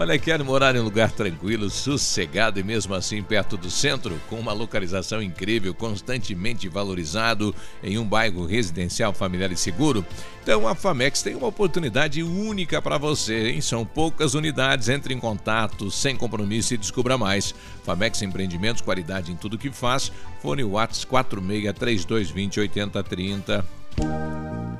Olha, 0.01 0.17
quer 0.17 0.41
morar 0.45 0.77
em 0.77 0.79
um 0.79 0.85
lugar 0.85 1.11
tranquilo, 1.11 1.69
sossegado 1.69 2.61
e 2.61 2.63
mesmo 2.63 2.95
assim 2.95 3.21
perto 3.21 3.57
do 3.57 3.69
centro, 3.69 4.17
com 4.31 4.37
uma 4.37 4.53
localização 4.53 5.21
incrível, 5.21 5.75
constantemente 5.75 6.69
valorizado 6.69 7.53
em 7.83 7.99
um 7.99 8.05
bairro 8.05 8.47
residencial 8.47 9.13
familiar 9.13 9.51
e 9.51 9.57
seguro? 9.57 10.07
Então 10.41 10.69
a 10.69 10.77
Famex 10.77 11.21
tem 11.21 11.35
uma 11.35 11.49
oportunidade 11.49 12.23
única 12.23 12.81
para 12.81 12.97
você. 12.97 13.51
Hein? 13.51 13.61
São 13.61 13.85
poucas 13.85 14.35
unidades, 14.35 14.89
entre 14.89 15.13
em 15.13 15.19
contato, 15.19 15.91
sem 15.91 16.15
compromisso 16.15 16.75
e 16.75 16.79
descubra 16.79 17.19
mais. 17.19 17.53
Famex 17.83 18.23
Empreendimentos, 18.23 18.81
qualidade 18.81 19.33
em 19.33 19.37
tudo 19.37 19.59
que 19.59 19.73
faz. 19.73 20.13
Fone 20.41 20.63
Whats 20.63 21.05
46 21.05 21.75
3220 21.75 22.61
8030. 22.61 23.65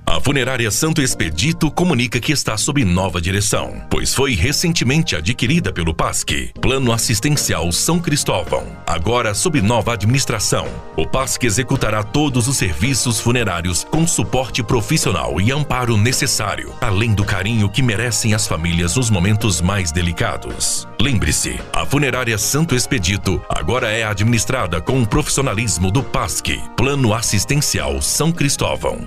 A 0.09 0.19
Funerária 0.19 0.71
Santo 0.71 1.03
Expedito 1.03 1.71
comunica 1.71 2.19
que 2.19 2.33
está 2.33 2.57
sob 2.57 2.83
nova 2.83 3.21
direção, 3.21 3.83
pois 3.91 4.15
foi 4.15 4.35
recentemente 4.35 5.15
adquirida 5.15 5.71
pelo 5.71 5.93
PASC, 5.93 6.51
Plano 6.63 6.93
Assistencial 6.93 7.71
São 7.71 7.99
Cristóvão. 7.99 8.65
Agora 8.87 9.35
sob 9.35 9.61
nova 9.61 9.93
administração, 9.93 10.67
o 10.97 11.07
PASC 11.07 11.45
executará 11.45 12.03
todos 12.03 12.49
os 12.49 12.57
serviços 12.57 13.21
funerários 13.21 13.85
com 13.85 14.07
suporte 14.07 14.63
profissional 14.63 15.39
e 15.43 15.53
amparo 15.53 15.95
necessário, 15.99 16.73
além 16.81 17.13
do 17.13 17.23
carinho 17.23 17.69
que 17.69 17.83
merecem 17.83 18.33
as 18.33 18.47
famílias 18.47 18.97
nos 18.97 19.11
momentos 19.11 19.61
mais 19.61 19.93
delicados. 19.93 20.89
Lembre-se, 20.99 21.61
a 21.71 21.85
Funerária 21.85 22.39
Santo 22.39 22.75
Expedito 22.75 23.43
agora 23.47 23.91
é 23.91 24.05
administrada 24.05 24.81
com 24.81 25.03
o 25.03 25.07
profissionalismo 25.07 25.91
do 25.91 26.03
PASC, 26.03 26.59
Plano 26.79 27.13
Assistencial 27.13 28.01
São 28.01 28.33
Cristóvão. 28.33 29.07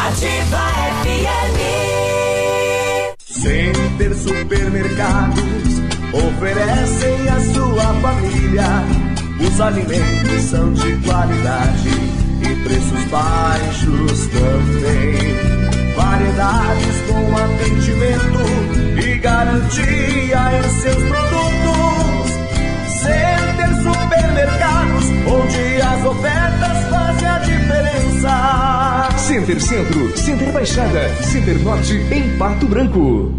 Ativa 0.00 0.58
FM. 1.02 1.58
Center 3.26 4.14
Supermercados 4.14 5.42
oferecem 6.12 7.28
à 7.28 7.40
sua 7.52 7.94
família. 8.00 8.84
Os 9.40 9.60
alimentos 9.60 10.42
são 10.50 10.72
de 10.72 10.96
qualidade 10.98 11.88
e 12.42 12.64
preços 12.64 13.04
baixos 13.04 14.26
também. 14.28 15.14
Variedades 15.96 17.00
com 17.08 17.36
atendimento 17.36 18.44
e 19.00 19.18
garantia 19.18 20.58
em 20.58 20.62
seus 20.80 21.02
produtos. 21.04 22.32
Center 23.00 23.70
Supermercados, 23.82 25.04
onde 25.26 25.82
as 25.82 26.04
ofertas 26.04 26.84
fazem 26.90 27.28
a 27.28 27.38
diferença. 27.38 27.93
Center 29.18 29.60
Centro, 29.60 30.16
Center 30.16 30.52
Baixada, 30.52 31.14
Center 31.22 31.58
Norte, 31.60 31.94
em 32.10 32.38
Pato 32.38 32.66
Branco. 32.66 33.32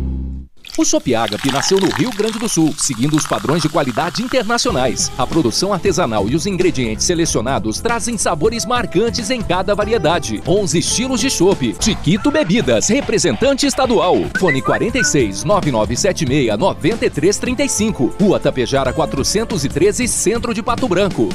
O 0.78 0.84
Shop 0.84 1.16
Agape 1.16 1.52
nasceu 1.52 1.80
no 1.80 1.90
Rio 1.90 2.12
Grande 2.12 2.38
do 2.38 2.49
Sul, 2.49 2.74
seguindo 2.78 3.16
os 3.16 3.26
padrões 3.26 3.62
de 3.62 3.70
qualidade 3.70 4.22
internacionais. 4.22 5.12
A 5.18 5.26
produção 5.26 5.74
artesanal 5.74 6.28
e 6.28 6.36
os 6.36 6.45
ingredientes 6.45 7.06
selecionados 7.06 7.80
trazem 7.80 8.18
sabores 8.18 8.66
marcantes 8.66 9.30
em 9.30 9.41
cada 9.41 9.74
variedade. 9.74 10.44
11 10.45 10.78
estilos 10.78 11.22
de 11.22 11.30
chopp. 11.30 11.76
Chiquito 11.80 12.30
Bebidas, 12.30 12.90
representante 12.90 13.66
estadual. 13.66 14.18
Fone 14.38 14.62
46 14.62 15.44
9976 15.45 16.60
9335. 16.60 18.14
Rua 18.20 18.40
Tapejara 18.40 18.91
413, 18.91 20.07
Centro 20.07 20.53
de 20.53 20.62
Pato 20.62 20.88
Branco. 20.88 21.30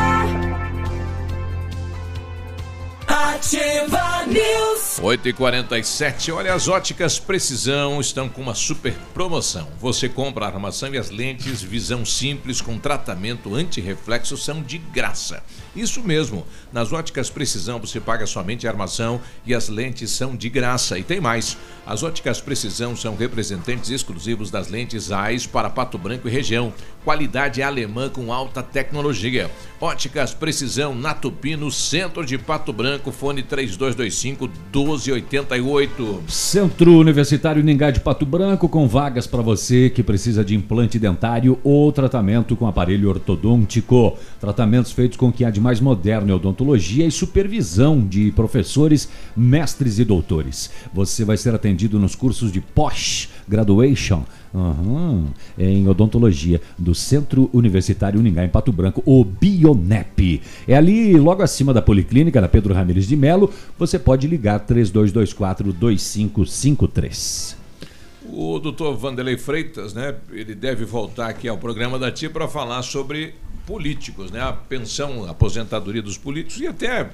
Ativa 3.23 4.27
News. 4.27 4.99
8h47, 4.99 6.35
olha, 6.35 6.53
as 6.53 6.67
óticas 6.67 7.21
Precisão 7.21 8.01
estão 8.01 8.29
com 8.29 8.43
uma 8.43 8.55
super 8.55 8.95
promoção. 9.15 9.69
Você 9.79 10.09
compra 10.09 10.45
a 10.45 10.49
armação 10.49 10.93
e 10.93 10.99
as 10.99 11.09
lentes 11.09 11.63
Visão 11.63 12.05
Simples 12.05 12.61
com 12.61 12.79
tratamento 12.79 13.55
anti-reflexo 13.55 14.37
são 14.37 14.61
de 14.61 14.77
graça. 14.77 15.41
Isso 15.75 16.03
mesmo, 16.03 16.45
nas 16.73 16.93
óticas 16.93 17.31
Precisão 17.31 17.79
você 17.79 18.01
paga 18.01 18.27
somente 18.27 18.67
a 18.67 18.71
armação 18.71 19.21
e 19.47 19.55
as 19.55 19.69
lentes 19.69 20.11
são 20.11 20.35
de 20.35 20.49
graça. 20.49 20.99
E 20.99 21.05
tem 21.05 21.21
mais, 21.21 21.57
as 21.85 22.05
óticas 22.05 22.41
Precisão 22.41 22.95
são 22.95 23.17
representantes 23.17 23.91
exclusivos 23.91 24.53
das 24.53 24.69
lentes 24.69 25.11
AIS 25.11 25.47
para 25.47 25.69
Pato 25.69 25.99
Branco 25.99 26.29
e 26.29 26.31
região. 26.31 26.73
Qualidade 27.05 27.61
alemã 27.61 28.09
com 28.09 28.33
alta 28.33 28.63
tecnologia. 28.63 29.51
Óticas 29.81 30.33
Precisão 30.33 30.95
na 30.95 31.13
Tupi, 31.13 31.57
no 31.57 31.73
centro 31.73 32.25
de 32.25 32.39
Pato 32.39 32.73
Branco, 32.73 33.11
fone 33.11 33.43
3225 33.43 34.49
1288. 34.73 36.23
Centro 36.29 36.97
Universitário 36.99 37.65
Ningá 37.65 37.91
de 37.91 37.99
Pato 37.99 38.25
Branco, 38.25 38.69
com 38.69 38.87
vagas 38.87 39.27
para 39.27 39.43
você 39.43 39.91
que 39.91 40.05
precisa 40.05 40.45
de 40.45 40.55
implante 40.55 41.01
dentário 41.01 41.59
ou 41.65 41.91
tratamento 41.91 42.55
com 42.55 42.69
aparelho 42.69 43.09
ortodôntico. 43.09 44.17
Tratamentos 44.41 44.93
feitos 44.93 45.17
com 45.17 45.29
o 45.29 45.33
que 45.33 45.45
há 45.45 45.51
de 45.51 45.61
mais 45.61 45.81
moderno 45.81 46.31
em 46.31 46.35
odontologia 46.35 47.05
e 47.05 47.11
supervisão 47.11 48.07
de 48.07 48.31
professores, 48.31 49.09
mestres 49.37 49.99
e 49.99 50.05
doutores. 50.05 50.71
Você 50.95 51.25
vai 51.25 51.37
ser 51.37 51.53
atendido 51.53 51.72
nos 51.99 52.15
cursos 52.15 52.53
de 52.53 52.61
pós 52.61 53.31
graduation 53.49 54.23
Uhum. 54.55 55.27
Em 55.59 55.89
odontologia 55.89 56.61
do 56.77 56.95
Centro 56.95 57.49
Universitário 57.53 58.21
Uningá, 58.21 58.45
em 58.45 58.49
Pato 58.49 58.71
Branco, 58.71 59.03
o 59.07 59.25
Bionep. 59.25 60.41
É 60.69 60.77
ali, 60.77 61.17
logo 61.17 61.43
acima 61.43 61.73
da 61.73 61.81
Policlínica, 61.81 62.39
na 62.41 62.49
Pedro 62.49 62.75
Ramires 62.75 63.09
de 63.09 63.17
Melo. 63.17 63.51
Você 63.79 63.99
pode 63.99 64.27
ligar 64.27 64.61
3224-2553. 64.67 67.57
O 68.31 68.59
doutor 68.59 68.95
Vanderlei 68.97 69.39
Freitas, 69.39 69.95
né? 69.95 70.15
Ele 70.31 70.55
deve 70.55 70.85
voltar 70.85 71.29
aqui 71.29 71.49
ao 71.49 71.59
programa 71.59 71.99
da 71.99 72.09
TIA 72.11 72.29
para 72.31 72.47
falar 72.47 72.83
sobre 72.83 73.35
políticos, 73.67 74.31
né? 74.31 74.41
A 74.41 74.53
pensão, 74.53 75.25
a 75.25 75.31
aposentadoria 75.31 76.03
dos 76.03 76.19
políticos 76.19 76.61
e 76.61 76.67
até, 76.67 77.11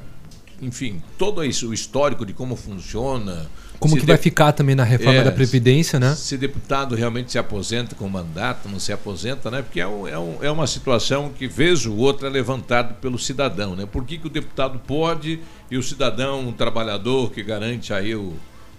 enfim, 0.61 1.01
todo 1.17 1.45
isso, 1.45 1.69
o 1.69 1.75
histórico 1.75 2.27
de 2.27 2.33
como 2.33 2.57
funciona 2.57 3.47
como 3.79 3.95
se 3.95 4.01
que 4.01 4.07
vai 4.07 4.17
de- 4.17 4.23
ficar 4.23 4.53
também 4.53 4.75
na 4.75 4.85
reforma 4.85 5.21
É, 5.21 5.25
da 5.25 5.33
Previdência, 5.33 5.99
né? 6.01 6.15
Se 6.15 6.37
deputado 6.37 6.95
realmente 6.95 7.33
se 7.33 7.39
aposenta 7.39 7.95
com 7.95 8.09
mandato, 8.09 8.69
não 8.69 8.79
se 8.81 8.93
aposenta, 8.93 9.51
né? 9.51 9.63
Porque 9.63 9.81
é, 9.81 9.87
um- 9.87 10.07
é, 10.09 10.19
um- 10.19 10.37
é 10.43 10.51
uma 10.51 10.67
situação 10.67 11.31
que, 11.37 11.47
vez 11.47 11.87
ou 11.87 11.97
outra, 11.97 12.29
é 12.29 12.31
levantado 12.31 12.95
pelo 12.95 13.19
cidadão, 13.19 13.77
né? 13.77 13.87
Por 13.91 14.05
que, 14.05 14.19
que 14.19 14.27
o 14.27 14.31
deputado 14.31 14.79
pode 14.87 15.41
e 15.71 15.77
o 15.77 15.83
cidadão, 15.83 16.41
um 16.49 16.53
trabalhador 16.53 17.31
que 17.31 17.43
garante 17.43 17.93
aí 17.93 18.15
o- 18.15 18.35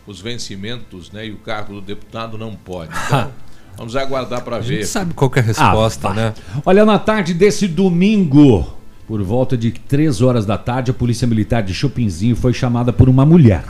os 0.08 0.20
vencimentos 0.20 1.12
né? 1.12 1.28
e 1.28 1.32
o 1.32 1.38
cargo 1.38 1.76
do 1.76 1.82
deputado 1.82 2.38
não 2.38 2.56
pode? 2.56 2.92
Então, 3.72 3.86
vamos 3.88 3.96
aguardar 3.96 4.42
para 4.44 4.58
A 4.58 4.60
ver. 4.60 4.78
gente 4.80 4.88
sabe 4.88 5.14
qual 5.14 5.30
que 5.30 5.40
é 5.40 5.42
a 5.42 5.46
resposta, 5.46 6.10
Ah, 6.10 6.14
né? 6.14 6.34
Olha, 6.66 6.84
na 6.86 7.00
tarde 7.00 7.34
desse 7.34 7.66
domingo, 7.66 8.76
por 9.08 9.24
volta 9.24 9.56
de 9.58 9.72
3 9.72 10.22
horas 10.22 10.46
da 10.46 10.58
tarde, 10.58 10.92
a 10.92 10.94
Polícia 10.94 11.26
Militar 11.26 11.64
de 11.64 11.74
Chopinzinho 11.74 12.36
foi 12.36 12.52
chamada 12.52 12.92
por 12.92 13.08
uma 13.08 13.26
mulher. 13.26 13.64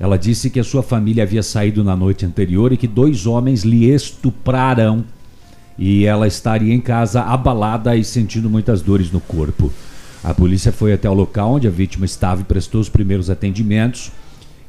Ela 0.00 0.16
disse 0.16 0.48
que 0.48 0.60
a 0.60 0.64
sua 0.64 0.82
família 0.82 1.24
havia 1.24 1.42
saído 1.42 1.82
na 1.82 1.96
noite 1.96 2.24
anterior 2.24 2.72
e 2.72 2.76
que 2.76 2.86
dois 2.86 3.26
homens 3.26 3.64
lhe 3.64 3.90
estupraram. 3.90 5.04
E 5.76 6.04
ela 6.04 6.26
estaria 6.26 6.72
em 6.72 6.80
casa 6.80 7.22
abalada 7.22 7.96
e 7.96 8.04
sentindo 8.04 8.48
muitas 8.48 8.80
dores 8.80 9.10
no 9.10 9.20
corpo. 9.20 9.72
A 10.22 10.34
polícia 10.34 10.72
foi 10.72 10.92
até 10.92 11.08
o 11.08 11.14
local 11.14 11.54
onde 11.54 11.66
a 11.66 11.70
vítima 11.70 12.04
estava 12.04 12.40
e 12.40 12.44
prestou 12.44 12.80
os 12.80 12.88
primeiros 12.88 13.30
atendimentos. 13.30 14.12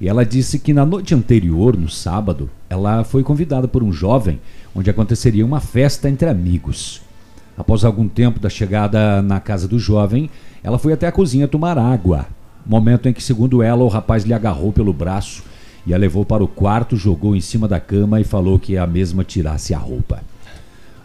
E 0.02 0.08
ela 0.08 0.26
disse 0.26 0.58
que 0.60 0.74
na 0.74 0.86
noite 0.86 1.14
anterior, 1.14 1.76
no 1.76 1.90
sábado, 1.90 2.50
ela 2.70 3.04
foi 3.04 3.22
convidada 3.22 3.68
por 3.68 3.84
um 3.84 3.92
jovem 3.92 4.40
onde 4.74 4.90
aconteceria 4.90 5.46
uma 5.46 5.60
festa 5.60 6.10
entre 6.10 6.30
amigos. 6.30 7.02
Após 7.58 7.84
algum 7.84 8.08
tempo 8.08 8.40
da 8.40 8.50
chegada 8.50 9.22
na 9.22 9.40
casa 9.40 9.68
do 9.68 9.78
jovem, 9.78 10.30
ela 10.64 10.80
foi 10.80 10.94
até 10.94 11.08
a 11.08 11.12
cozinha 11.12 11.48
tomar 11.48 11.78
água. 11.78 12.28
Momento 12.70 13.10
em 13.10 13.14
que, 13.14 13.24
segundo 13.24 13.64
ela, 13.64 13.84
o 13.84 13.88
rapaz 13.88 14.24
lhe 14.24 14.34
agarrou 14.34 14.72
pelo 14.72 14.94
braço 14.94 15.42
e 15.88 15.94
a 15.94 15.98
levou 15.98 16.24
para 16.24 16.44
o 16.44 16.48
quarto, 16.48 16.96
jogou 16.96 17.36
em 17.36 17.42
cima 17.42 17.68
da 17.68 17.80
cama 17.80 18.22
e 18.22 18.24
falou 18.24 18.60
que 18.60 18.78
a 18.78 18.86
mesma 18.86 19.24
tirasse 19.24 19.74
a 19.74 19.78
roupa. 19.80 20.22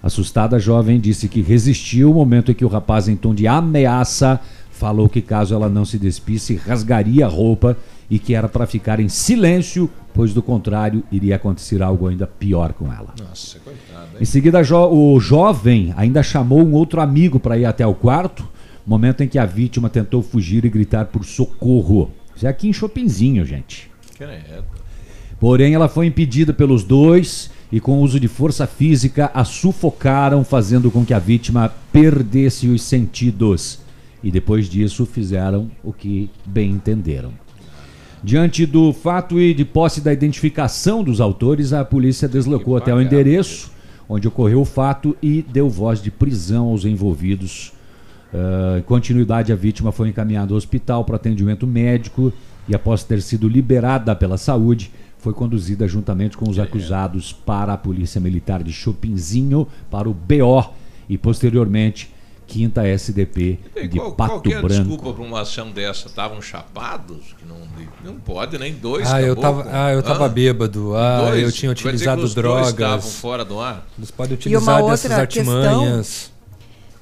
Assustada, 0.02 0.56
a 0.56 0.58
jovem 0.58 1.00
disse 1.00 1.26
que 1.28 1.40
resistiu. 1.40 2.10
O 2.10 2.14
momento 2.14 2.50
em 2.52 2.54
que 2.54 2.64
o 2.64 2.68
rapaz, 2.68 3.08
em 3.08 3.16
tom 3.16 3.34
de 3.34 3.46
ameaça, 3.46 4.38
falou 4.70 5.08
que 5.08 5.22
caso 5.22 5.54
ela 5.54 5.68
não 5.70 5.86
se 5.86 5.98
despisse, 5.98 6.54
rasgaria 6.56 7.24
a 7.24 7.28
roupa 7.30 7.76
e 8.10 8.18
que 8.18 8.34
era 8.34 8.46
para 8.46 8.66
ficar 8.66 9.00
em 9.00 9.08
silêncio, 9.08 9.88
pois 10.12 10.34
do 10.34 10.42
contrário 10.42 11.02
iria 11.10 11.36
acontecer 11.36 11.82
algo 11.82 12.06
ainda 12.06 12.26
pior 12.26 12.74
com 12.74 12.92
ela. 12.92 13.14
Nossa, 13.18 13.58
coitado, 13.60 14.08
Em 14.20 14.24
seguida, 14.26 14.62
jo- 14.62 14.90
o 14.90 15.18
jovem 15.18 15.94
ainda 15.96 16.22
chamou 16.22 16.60
um 16.60 16.72
outro 16.74 17.00
amigo 17.00 17.40
para 17.40 17.56
ir 17.56 17.64
até 17.64 17.86
o 17.86 17.94
quarto, 17.94 18.46
momento 18.86 19.22
em 19.22 19.28
que 19.28 19.38
a 19.38 19.46
vítima 19.46 19.88
tentou 19.88 20.22
fugir 20.22 20.64
e 20.64 20.68
gritar 20.68 21.06
por 21.06 21.24
socorro. 21.24 22.10
Isso 22.36 22.46
é 22.46 22.48
aqui 22.48 22.68
em 22.68 22.72
Chopinzinho, 22.72 23.44
gente. 23.44 23.90
Credo. 24.16 24.64
Porém, 25.40 25.74
ela 25.74 25.88
foi 25.88 26.06
impedida 26.06 26.52
pelos 26.52 26.84
dois 26.84 27.50
e, 27.70 27.80
com 27.80 27.98
o 27.98 28.00
uso 28.02 28.20
de 28.20 28.28
força 28.28 28.66
física, 28.66 29.30
a 29.34 29.44
sufocaram, 29.44 30.44
fazendo 30.44 30.90
com 30.90 31.04
que 31.04 31.14
a 31.14 31.18
vítima 31.18 31.72
perdesse 31.92 32.68
os 32.68 32.82
sentidos. 32.82 33.80
E 34.22 34.30
depois 34.30 34.68
disso, 34.68 35.04
fizeram 35.04 35.70
o 35.82 35.92
que 35.92 36.30
bem 36.46 36.70
entenderam. 36.70 37.32
Diante 38.22 38.64
do 38.64 38.92
fato 38.92 39.38
e 39.38 39.52
de 39.52 39.64
posse 39.64 40.00
da 40.00 40.12
identificação 40.12 41.04
dos 41.04 41.20
autores, 41.20 41.72
a 41.72 41.84
polícia 41.84 42.26
deslocou 42.26 42.76
até 42.76 42.94
o 42.94 43.00
endereço 43.00 43.74
onde 44.08 44.28
ocorreu 44.28 44.60
o 44.60 44.64
fato 44.64 45.16
e 45.22 45.42
deu 45.42 45.68
voz 45.68 46.02
de 46.02 46.10
prisão 46.10 46.68
aos 46.68 46.84
envolvidos. 46.84 47.72
Ah, 48.34 48.78
em 48.78 48.82
continuidade, 48.82 49.52
a 49.52 49.56
vítima 49.56 49.92
foi 49.92 50.08
encaminhada 50.08 50.52
ao 50.52 50.58
hospital 50.58 51.04
para 51.04 51.16
atendimento 51.16 51.66
médico 51.66 52.32
e, 52.68 52.74
após 52.74 53.04
ter 53.04 53.22
sido 53.22 53.48
liberada 53.48 54.14
pela 54.16 54.36
saúde, 54.36 54.90
foi 55.18 55.32
conduzida 55.32 55.86
juntamente 55.86 56.36
com 56.36 56.50
os 56.50 56.58
acusados 56.58 57.32
para 57.32 57.72
a 57.74 57.78
Polícia 57.78 58.20
Militar 58.20 58.62
de 58.62 58.72
Chopinzinho, 58.72 59.66
para 59.90 60.08
o 60.08 60.12
BO 60.12 60.64
e, 61.08 61.16
posteriormente, 61.16 62.12
quinta 62.46 62.86
SDP 62.86 63.58
E 63.74 63.88
de 63.88 63.98
qual, 63.98 64.12
Pato 64.12 64.30
qual 64.32 64.40
que 64.42 64.52
é 64.52 64.60
Branco. 64.60 64.68
desculpa 64.90 65.12
para 65.14 65.22
uma 65.24 65.40
ação 65.40 65.70
dessa? 65.70 66.08
Estavam 66.08 66.42
chapados? 66.42 67.34
Que 67.38 67.46
não, 67.46 67.56
não 68.04 68.20
pode, 68.20 68.58
nem 68.58 68.74
dois. 68.74 69.10
Ah, 69.10 69.22
eu 69.22 69.34
tava, 69.34 69.66
ah, 69.72 69.92
eu 69.92 70.02
tava 70.02 70.28
bêbado. 70.28 70.94
Ah, 70.94 71.30
Dois? 71.30 71.42
eu 71.42 71.52
tinha 71.52 71.70
utilizado 71.72 72.22
os 72.22 72.34
dois 72.34 72.68
estavam 72.68 72.74
drogas. 72.98 73.14
fora 73.16 73.44
do 73.46 73.60
ar? 73.60 73.86
Eles 73.96 74.10
podem 74.10 74.32
E 74.32 74.34
utilizar 74.34 74.82
uma 74.82 74.90
dessas 74.90 75.10
outra 75.10 75.26
questão 75.26 75.54
artimanhas. 75.62 76.33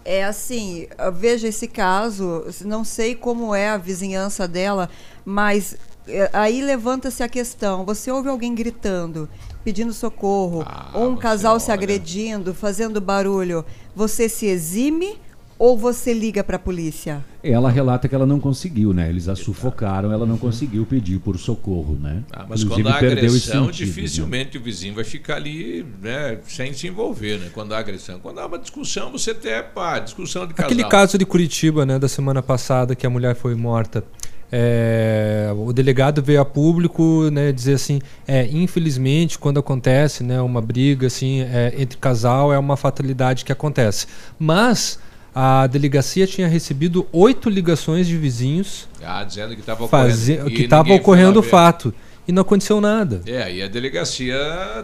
É 0.05 0.25
assim, 0.25 0.87
veja 1.15 1.49
esse 1.49 1.69
caso, 1.69 2.45
não 2.65 2.85
sei 2.85 3.15
como 3.15 3.55
é 3.55 3.69
a 3.71 3.77
vizinhança 3.77 4.47
dela, 4.49 4.89
mas 5.25 5.77
é, 6.07 6.29
aí 6.33 6.61
levanta-se 6.61 7.23
a 7.23 7.29
questão, 7.29 7.85
você 7.85 8.11
ouve 8.11 8.29
alguém 8.29 8.55
gritando, 8.55 9.29
pedindo 9.65 9.93
socorro, 9.93 10.65
Ah, 10.67 10.91
ou 10.95 11.11
um 11.11 11.17
casal 11.17 11.61
se 11.61 11.71
agredindo, 11.71 12.53
fazendo 12.53 13.01
barulho, 13.01 13.65
você 13.95 14.29
se 14.29 14.47
exime 14.47 15.19
ou 15.63 15.79
você 15.79 16.13
liga 16.13 16.43
para 16.43 16.57
a 16.57 16.59
polícia? 16.59 17.25
Ela 17.41 17.71
relata 17.71 18.09
que 18.09 18.15
ela 18.17 18.27
não 18.27 18.41
conseguiu, 18.41 18.93
né? 18.93 19.09
Eles 19.09 19.29
a 19.29 19.37
sufocaram, 19.37 20.11
ela 20.11 20.27
não 20.27 20.37
conseguiu 20.37 20.85
pedir 20.85 21.21
por 21.21 21.39
socorro, 21.39 21.95
né? 21.95 22.25
Ah, 22.33 22.45
mas 22.49 22.63
Inclusive, 22.63 22.89
quando 22.89 22.93
há 22.93 22.97
agressão, 22.97 23.67
sentidos, 23.67 23.79
né? 23.79 23.87
dificilmente 23.87 24.59
o 24.59 24.61
vizinho 24.61 24.93
vai 24.93 25.05
ficar 25.05 25.37
ali 25.37 25.87
né, 26.03 26.41
sem 26.49 26.73
se 26.73 26.89
envolver, 26.89 27.39
né? 27.39 27.49
Quando 27.55 27.75
há 27.75 27.79
agressão. 27.79 28.19
Quando 28.19 28.41
há 28.41 28.47
uma 28.47 28.59
discussão, 28.59 29.13
você 29.13 29.31
até, 29.31 29.63
pá, 29.63 30.01
discussão 30.01 30.49
de 30.49 30.53
casal. 30.53 30.69
Aquele 30.69 30.89
caso 30.89 31.17
de 31.17 31.25
Curitiba, 31.25 31.87
né, 31.87 31.97
da 31.97 32.09
semana 32.09 32.43
passada, 32.43 32.97
que 32.97 33.07
a 33.07 33.11
mulher 33.11 33.37
foi 33.37 33.55
morta. 33.55 34.03
é, 34.51 35.49
o 35.57 35.73
delegado 35.73 36.21
veio 36.21 36.41
a 36.41 36.45
público 36.45 37.31
né, 37.31 37.53
dizer 37.53 37.75
assim, 37.75 38.01
é, 38.27 38.49
infelizmente, 38.51 39.39
quando 39.39 39.61
acontece 39.61 40.25
né, 40.25 40.43
uma 40.43 40.61
briga 40.61 41.07
assim, 41.07 41.43
é, 41.43 41.73
entre 41.79 41.99
casal, 41.99 42.53
é 42.53 42.59
uma 42.59 42.77
fatalidade 42.77 43.45
que 43.45 43.53
acontece. 43.53 44.09
Mas 44.41 44.99
a 45.35 45.67
delegacia 45.67 46.27
tinha 46.27 46.47
recebido 46.49 47.07
oito 47.13 47.49
ligações 47.49 48.07
de 48.07 48.17
vizinhos 48.17 48.89
Ah, 49.05 49.25
dizendo 49.25 49.55
que 49.55 49.61
estava 49.61 49.85
ocorrendo. 49.85 50.51
que 50.51 50.95
ocorrendo 50.95 51.41
o 51.41 51.43
fato. 51.43 51.95
E 52.27 52.31
não 52.31 52.43
aconteceu 52.43 52.81
nada. 52.81 53.21
É, 53.27 53.53
e 53.53 53.63
a 53.63 53.67
delegacia 53.67 54.37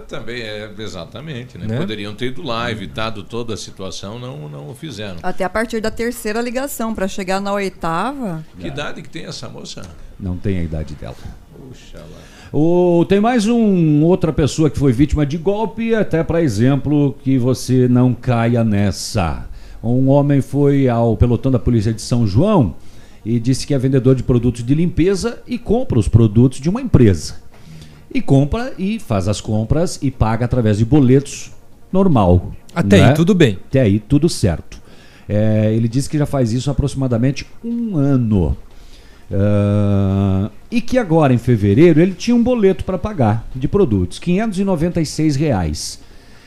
também, 0.09 0.43
é, 0.43 0.69
exatamente, 0.77 1.57
né? 1.57 1.66
Né? 1.66 1.79
Poderiam 1.79 2.12
ter 2.12 2.27
ido 2.27 2.43
lá, 2.43 2.69
evitado 2.69 3.23
toda 3.23 3.55
a 3.55 3.57
situação, 3.57 4.19
não, 4.19 4.49
não 4.49 4.69
o 4.69 4.75
fizeram. 4.75 5.19
Até 5.23 5.45
a 5.45 5.49
partir 5.49 5.81
da 5.81 5.91
terceira 5.91 6.41
ligação, 6.41 6.93
para 6.93 7.07
chegar 7.07 7.41
na 7.41 7.53
oitava. 7.53 8.45
Que 8.59 8.66
idade 8.66 9.03
que 9.03 9.09
tem 9.09 9.25
essa 9.25 9.49
moça? 9.49 9.83
Não 10.19 10.37
tem 10.37 10.59
a 10.59 10.62
idade 10.65 10.95
dela. 10.97 11.15
Puxa 11.57 11.99
lá. 11.99 12.39
O, 12.53 13.05
tem 13.09 13.20
mais 13.20 13.47
um 13.47 14.03
outra 14.03 14.33
pessoa 14.33 14.69
que 14.69 14.79
foi 14.79 14.93
vítima 14.93 15.25
de 15.25 15.39
golpe, 15.39 15.95
até 15.95 16.25
para 16.25 16.43
exemplo 16.43 17.16
que 17.23 17.39
você 17.39 17.87
não 17.87 18.15
caia 18.15 18.65
nessa. 18.65 19.47
Um 19.83 20.09
homem 20.09 20.41
foi 20.41 20.89
ao 20.89 21.17
pelotão 21.17 21.53
da 21.53 21.59
polícia 21.59 21.93
de 21.93 22.03
São 22.03 22.27
João 22.27 22.75
e 23.25 23.39
disse 23.39 23.67
que 23.67 23.75
é 23.75 23.79
vendedor 23.79 24.15
de 24.15 24.23
produtos 24.23 24.65
de 24.65 24.75
limpeza 24.75 25.41
e 25.47 25.59
compra 25.59 25.99
os 25.99 26.09
produtos 26.09 26.61
de 26.61 26.69
uma 26.69 26.81
empresa. 26.81 27.37
E 28.13 28.21
compra 28.21 28.73
e 28.79 28.99
faz 28.99 29.29
as 29.29 29.41
compras 29.41 29.99
e 30.03 30.11
paga 30.11 30.45
através 30.45 30.79
de 30.79 30.85
boletos 30.85 31.53
normal. 31.93 32.53
Até 32.75 32.99
né? 32.99 33.09
aí 33.09 33.15
tudo 33.15 33.35
bem. 33.35 33.59
Até 33.69 33.83
aí 33.83 33.99
tudo 33.99 34.29
certo. 34.29 34.81
É, 35.29 35.73
ele 35.75 35.89
disse 35.89 36.09
que 36.09 36.17
já 36.17 36.25
faz 36.25 36.53
isso 36.53 36.71
há 36.71 36.73
aproximadamente 36.73 37.47
um 37.63 37.97
ano. 37.97 38.57
Ah, 39.31 40.51
e 40.71 40.81
que 40.81 40.99
agora, 40.99 41.33
em 41.33 41.39
fevereiro, 41.39 42.01
ele 42.01 42.13
tinha 42.13 42.35
um 42.35 42.43
boleto 42.43 42.85
para 42.85 42.99
pagar 42.99 43.47
de 43.55 43.69
produtos, 43.69 44.19
596 44.19 45.37
reais. 45.37 46.01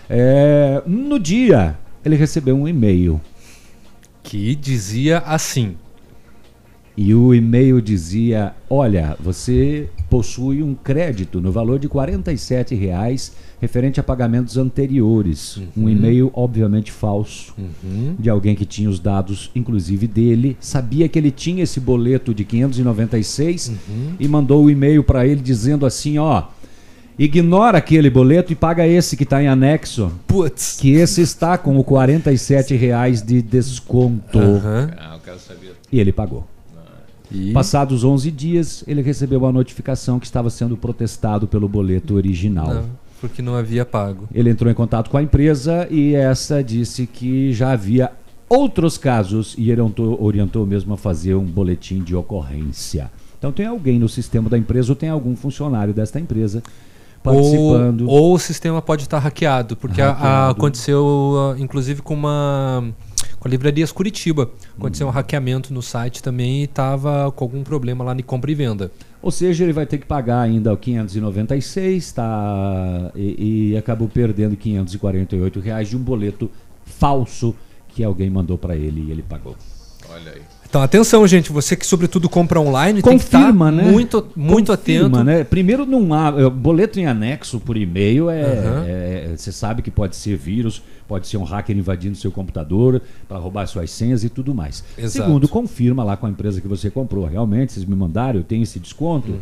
É, 0.10 0.82
no 0.86 1.20
dia, 1.20 1.78
ele 2.04 2.16
recebeu 2.16 2.56
um 2.56 2.68
e-mail. 2.68 3.20
Que 4.24 4.56
dizia 4.56 5.20
assim. 5.20 5.76
E 6.96 7.14
o 7.16 7.34
e-mail 7.34 7.82
dizia: 7.82 8.54
Olha, 8.70 9.16
você 9.20 9.90
possui 10.10 10.62
um 10.62 10.76
crédito 10.76 11.40
no 11.40 11.52
valor 11.52 11.80
de 11.80 11.88
47 11.88 12.76
reais 12.76 13.32
referente 13.62 14.00
a 14.00 14.04
pagamentos 14.04 14.58
anteriores. 14.58 15.60
Um 15.78 15.88
e-mail, 15.90 16.32
obviamente, 16.34 16.92
falso, 16.92 17.56
de 18.20 18.30
alguém 18.30 18.56
que 18.56 18.66
tinha 18.66 18.90
os 18.90 19.00
dados, 19.00 19.50
inclusive 19.56 20.06
dele, 20.06 20.58
sabia 20.60 21.08
que 21.08 21.18
ele 21.18 21.32
tinha 21.32 21.64
esse 21.64 21.80
boleto 21.80 22.34
de 22.34 22.44
596 22.44 23.72
e 24.20 24.28
mandou 24.28 24.66
o 24.66 24.70
e-mail 24.70 25.04
para 25.04 25.26
ele 25.26 25.42
dizendo 25.42 25.86
assim: 25.86 26.18
Ó. 26.18 26.44
Ignora 27.18 27.78
aquele 27.78 28.10
boleto 28.10 28.52
e 28.52 28.56
paga 28.56 28.88
esse 28.88 29.16
que 29.16 29.24
está 29.24 29.42
em 29.42 29.48
anexo. 29.48 30.12
Putz. 30.28 30.78
Que 30.80 30.94
esse 30.94 31.22
está 31.22 31.58
com 31.58 31.78
o 31.78 31.84
47 31.84 32.76
reais 32.76 33.22
de 33.22 33.42
desconto. 33.42 34.40
Ah, 34.98 35.18
o 35.18 35.20
cara 35.20 35.38
sabia. 35.38 35.72
E 35.92 36.00
ele 36.00 36.12
pagou. 36.12 36.48
Passados 37.54 38.04
11 38.04 38.30
dias, 38.30 38.84
ele 38.86 39.02
recebeu 39.02 39.46
a 39.46 39.52
notificação 39.52 40.20
que 40.20 40.26
estava 40.26 40.50
sendo 40.50 40.76
protestado 40.76 41.48
pelo 41.48 41.68
boleto 41.68 42.16
original. 42.16 42.74
Não, 42.74 42.90
porque 43.22 43.42
não 43.42 43.56
havia 43.56 43.86
pago. 43.86 44.28
Ele 44.34 44.50
entrou 44.50 44.70
em 44.70 44.74
contato 44.76 45.10
com 45.10 45.18
a 45.18 45.24
empresa 45.24 45.88
e 45.90 46.14
essa 46.14 46.62
disse 46.62 47.08
que 47.08 47.54
já 47.54 47.72
havia 47.72 48.12
outros 48.50 48.98
casos 48.98 49.56
e 49.58 49.72
orientou, 49.72 50.22
orientou 50.22 50.66
mesmo 50.66 50.94
a 50.94 50.98
fazer 50.98 51.36
um 51.36 51.46
boletim 51.46 52.04
de 52.04 52.14
ocorrência. 52.14 53.10
Então 53.40 53.52
tem 53.52 53.66
alguém 53.66 53.98
no 53.98 54.10
sistema 54.10 54.50
da 54.50 54.58
empresa 54.58 54.92
ou 54.92 54.96
tem 54.96 55.10
algum 55.10 55.36
funcionário 55.36 55.94
desta 55.94 56.20
empresa 56.20 56.62
participando. 57.24 58.02
Ou, 58.02 58.10
ou 58.30 58.34
o 58.36 58.40
sistema 58.40 58.82
pode 58.82 59.04
estar 59.04 59.20
hackeado, 59.20 59.76
porque 59.78 60.02
a- 60.02 60.10
a- 60.10 60.14
Hackeado. 60.14 60.52
aconteceu, 60.52 61.54
ah, 61.56 61.60
inclusive, 61.60 62.02
com 62.02 62.14
uma. 62.14 62.84
Com 63.40 63.48
a 63.48 63.52
Livrarias 63.52 63.92
Curitiba. 63.92 64.52
Aconteceu 64.78 65.08
um 65.08 65.10
hackeamento 65.10 65.74
no 65.74 65.82
site 65.82 66.22
também 66.22 66.62
e 66.62 66.64
estava 66.66 67.32
com 67.32 67.44
algum 67.44 67.64
problema 67.64 68.04
lá 68.04 68.14
de 68.14 68.22
compra 68.22 68.52
e 68.52 68.56
venda. 68.56 68.92
Ou 69.20 69.32
seja, 69.32 69.64
ele 69.64 69.74
vai 69.74 69.86
ter 69.88 69.98
que 69.98 70.06
pagar 70.06 70.42
ainda 70.42 70.72
o 70.72 70.78
596 70.78 72.12
tá, 72.12 73.12
e, 73.16 73.72
e 73.72 73.78
acabou 73.78 74.08
perdendo 74.08 74.56
548 74.56 75.60
reais 75.60 75.88
de 75.90 75.98
um 75.98 76.00
boleto 76.00 76.52
falso 76.86 77.56
que 77.90 78.04
alguém 78.04 78.30
mandou 78.30 78.58
para 78.60 78.76
ele 78.76 79.06
e 79.08 79.12
ele 79.12 79.24
pagou. 79.24 79.56
Olha 80.10 80.34
aí. 80.34 80.42
Então, 80.72 80.82
atenção, 80.82 81.28
gente. 81.28 81.52
Você 81.52 81.76
que, 81.76 81.86
sobretudo, 81.86 82.30
compra 82.30 82.58
online, 82.58 83.02
Confirma, 83.02 83.12
tem 83.12 83.20
que 83.20 83.26
estar 83.26 83.72
né? 83.74 83.92
muito, 83.92 84.26
muito 84.38 84.72
Confirma, 84.72 85.08
atento. 85.20 85.24
né? 85.26 85.44
Primeiro, 85.44 85.86
não 85.86 86.14
há. 86.14 86.34
eh, 86.38 86.50
Boleto 86.50 86.98
em 86.98 87.06
anexo 87.06 87.60
por 87.60 87.76
e-mail 87.76 88.30
é. 88.30 88.42
Aham. 88.42 88.86
é- 88.88 89.34
Você 89.36 89.52
sabe 89.52 89.82
que 89.82 89.92
pode 89.92 90.16
ser 90.16 90.38
vírus, 90.38 90.82
pode 91.10 91.28
ser 91.28 91.36
um 91.36 91.44
hacker 91.44 91.76
invadindo 91.78 92.16
seu 92.16 92.32
computador 92.32 93.02
para 93.28 93.38
roubar 93.38 93.68
suas 93.68 93.92
senhas 93.92 94.24
e 94.24 94.30
tudo 94.30 94.56
mais. 94.56 94.82
Exato. 94.98 95.12
Segundo, 95.12 95.46
confirma 95.50 96.06
lá 96.06 96.16
com 96.16 96.26
a 96.26 96.30
empresa 96.30 96.62
que 96.62 96.70
você 96.70 96.90
comprou. 96.90 97.26
Realmente, 97.26 97.74
vocês 97.74 97.86
me 97.86 97.94
mandaram, 97.96 98.40
eu 98.40 98.44
tenho 98.46 98.64
esse 98.64 98.80
desconto. 98.80 99.34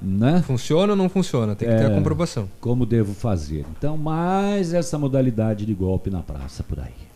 Né? 0.00 0.42
Funciona 0.46 0.94
ou 0.94 0.96
não 0.96 1.10
funciona? 1.10 1.54
Tem 1.54 1.68
que 1.68 1.74
ter 1.74 1.84
a 1.84 1.90
É, 1.90 1.94
comprovação. 1.94 2.48
Como 2.62 2.86
devo 2.86 3.12
fazer? 3.12 3.66
Então, 3.78 3.98
mais 3.98 4.72
essa 4.72 4.96
modalidade 4.98 5.66
de 5.66 5.74
golpe 5.74 6.08
na 6.08 6.20
praça 6.20 6.62
por 6.62 6.78
aí. 6.80 7.07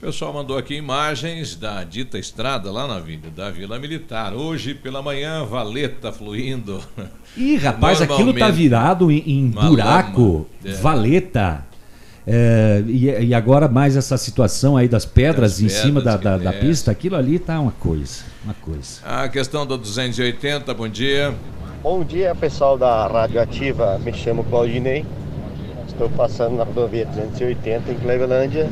O 0.00 0.06
pessoal 0.06 0.32
mandou 0.32 0.56
aqui 0.56 0.76
imagens 0.76 1.54
da 1.54 1.84
dita 1.84 2.18
estrada 2.18 2.72
lá 2.72 2.88
na 2.88 2.98
Vila, 2.98 3.30
da 3.36 3.50
Vila 3.50 3.78
Militar. 3.78 4.32
Hoje 4.32 4.72
pela 4.72 5.02
manhã, 5.02 5.44
valeta 5.44 6.10
fluindo. 6.10 6.82
Ih, 7.36 7.58
rapaz, 7.58 8.00
aquilo 8.00 8.32
tá 8.32 8.48
virado 8.48 9.10
em, 9.10 9.22
em 9.26 9.50
buraco, 9.50 10.46
lama. 10.64 10.78
É. 10.78 10.80
valeta. 10.80 11.66
É, 12.26 12.82
e, 12.86 13.26
e 13.26 13.34
agora 13.34 13.68
mais 13.68 13.94
essa 13.94 14.16
situação 14.16 14.74
aí 14.74 14.88
das 14.88 15.04
pedras 15.04 15.60
Das 15.60 15.60
em 15.60 15.68
cima 15.68 16.00
da, 16.00 16.16
pedras 16.16 16.42
da, 16.44 16.50
da 16.50 16.58
pista, 16.58 16.90
aquilo 16.90 17.16
ali 17.16 17.38
tá 17.38 17.60
uma 17.60 17.72
coisa, 17.72 18.22
uma 18.42 18.54
coisa. 18.54 19.02
A 19.04 19.28
questão 19.28 19.66
do 19.66 19.76
280, 19.76 20.72
bom 20.72 20.88
dia. 20.88 21.34
Bom 21.82 22.02
dia, 22.02 22.34
pessoal 22.34 22.78
da 22.78 23.06
Rádio 23.06 23.38
Ativa. 23.38 23.98
Me 23.98 24.14
chamo 24.14 24.44
Claudinei. 24.44 25.04
Estou 25.86 26.08
passando 26.08 26.56
na 26.56 26.64
rodovia 26.64 27.04
280 27.04 27.92
em 27.92 27.96
Clevelândia 27.96 28.70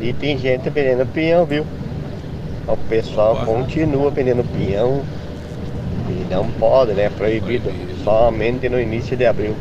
e 0.00 0.12
tem 0.12 0.38
gente 0.38 0.68
vendendo 0.70 1.06
pinhão, 1.12 1.44
viu? 1.44 1.64
O 2.66 2.76
pessoal 2.88 3.36
continua 3.44 4.10
vendendo 4.10 4.44
pinhão 4.52 5.02
e 6.08 6.32
não 6.32 6.46
pode, 6.52 6.92
né? 6.92 7.10
Proibido. 7.10 7.70
Somente 8.04 8.68
no 8.68 8.80
início 8.80 9.16
de 9.16 9.26
abril. 9.26 9.54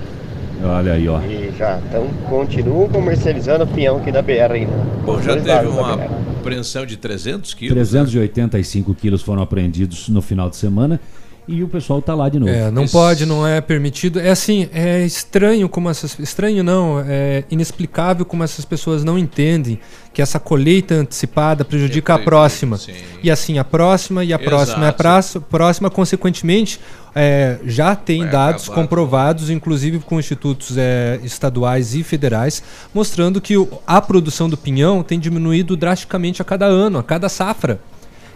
Olha 0.63 0.93
aí, 0.93 1.07
ó. 1.07 1.19
E 1.21 1.53
já 1.57 1.79
estão, 1.79 2.07
continuam 2.29 2.89
comercializando 2.89 3.65
pinhão 3.67 3.97
aqui 3.97 4.11
da 4.11 4.21
BR 4.21 4.51
ainda. 4.53 4.71
Bom, 5.05 5.21
já 5.21 5.39
teve 5.39 5.67
uma 5.67 5.93
apreensão 6.39 6.85
de 6.85 6.97
300 6.97 7.53
quilos. 7.53 7.73
385 7.73 8.93
quilos 8.95 9.21
foram 9.21 9.41
apreendidos 9.41 10.09
no 10.09 10.21
final 10.21 10.49
de 10.49 10.55
semana 10.55 10.99
e 11.47 11.63
o 11.63 11.67
pessoal 11.67 12.01
tá 12.01 12.13
lá 12.13 12.27
de 12.29 12.39
novo. 12.39 12.51
É, 12.51 12.69
não 12.69 12.87
pode, 12.87 13.25
não 13.25 13.47
é 13.47 13.61
permitido. 13.61 14.19
É 14.19 14.29
assim, 14.31 14.67
é 14.73 15.05
estranho 15.05 15.69
como 15.69 15.89
essas. 15.89 16.17
Estranho 16.19 16.63
não, 16.63 16.99
é 17.07 17.43
inexplicável 17.49 18.25
como 18.25 18.43
essas 18.43 18.65
pessoas 18.65 19.03
não 19.03 19.17
entendem 19.17 19.79
que 20.13 20.21
essa 20.21 20.39
colheita 20.39 20.95
antecipada 20.95 21.63
prejudica 21.63 22.15
a 22.15 22.19
próxima. 22.19 22.79
E 23.23 23.29
assim, 23.31 23.59
a 23.59 23.63
próxima 23.63 24.23
e 24.23 24.33
a 24.33 24.39
próxima 24.39 24.79
e 24.79 24.81
a 24.81 24.87
Exato. 24.87 24.97
praça- 24.97 25.39
próxima, 25.39 25.89
consequentemente, 25.89 26.79
é, 27.15 27.57
já 27.65 27.95
tem 27.95 28.21
Vai 28.21 28.29
dados 28.31 28.63
acabar. 28.65 28.81
comprovados, 28.81 29.49
inclusive 29.49 29.99
com 29.99 30.19
institutos 30.19 30.75
é, 30.77 31.19
estaduais 31.23 31.95
e 31.95 32.03
federais, 32.03 32.61
mostrando 32.93 33.39
que 33.39 33.53
a 33.85 34.01
produção 34.01 34.49
do 34.49 34.57
pinhão 34.57 35.03
tem 35.03 35.19
diminuído 35.19 35.77
drasticamente 35.77 36.41
a 36.41 36.45
cada 36.45 36.65
ano, 36.65 36.97
a 36.99 37.03
cada 37.03 37.29
safra. 37.29 37.79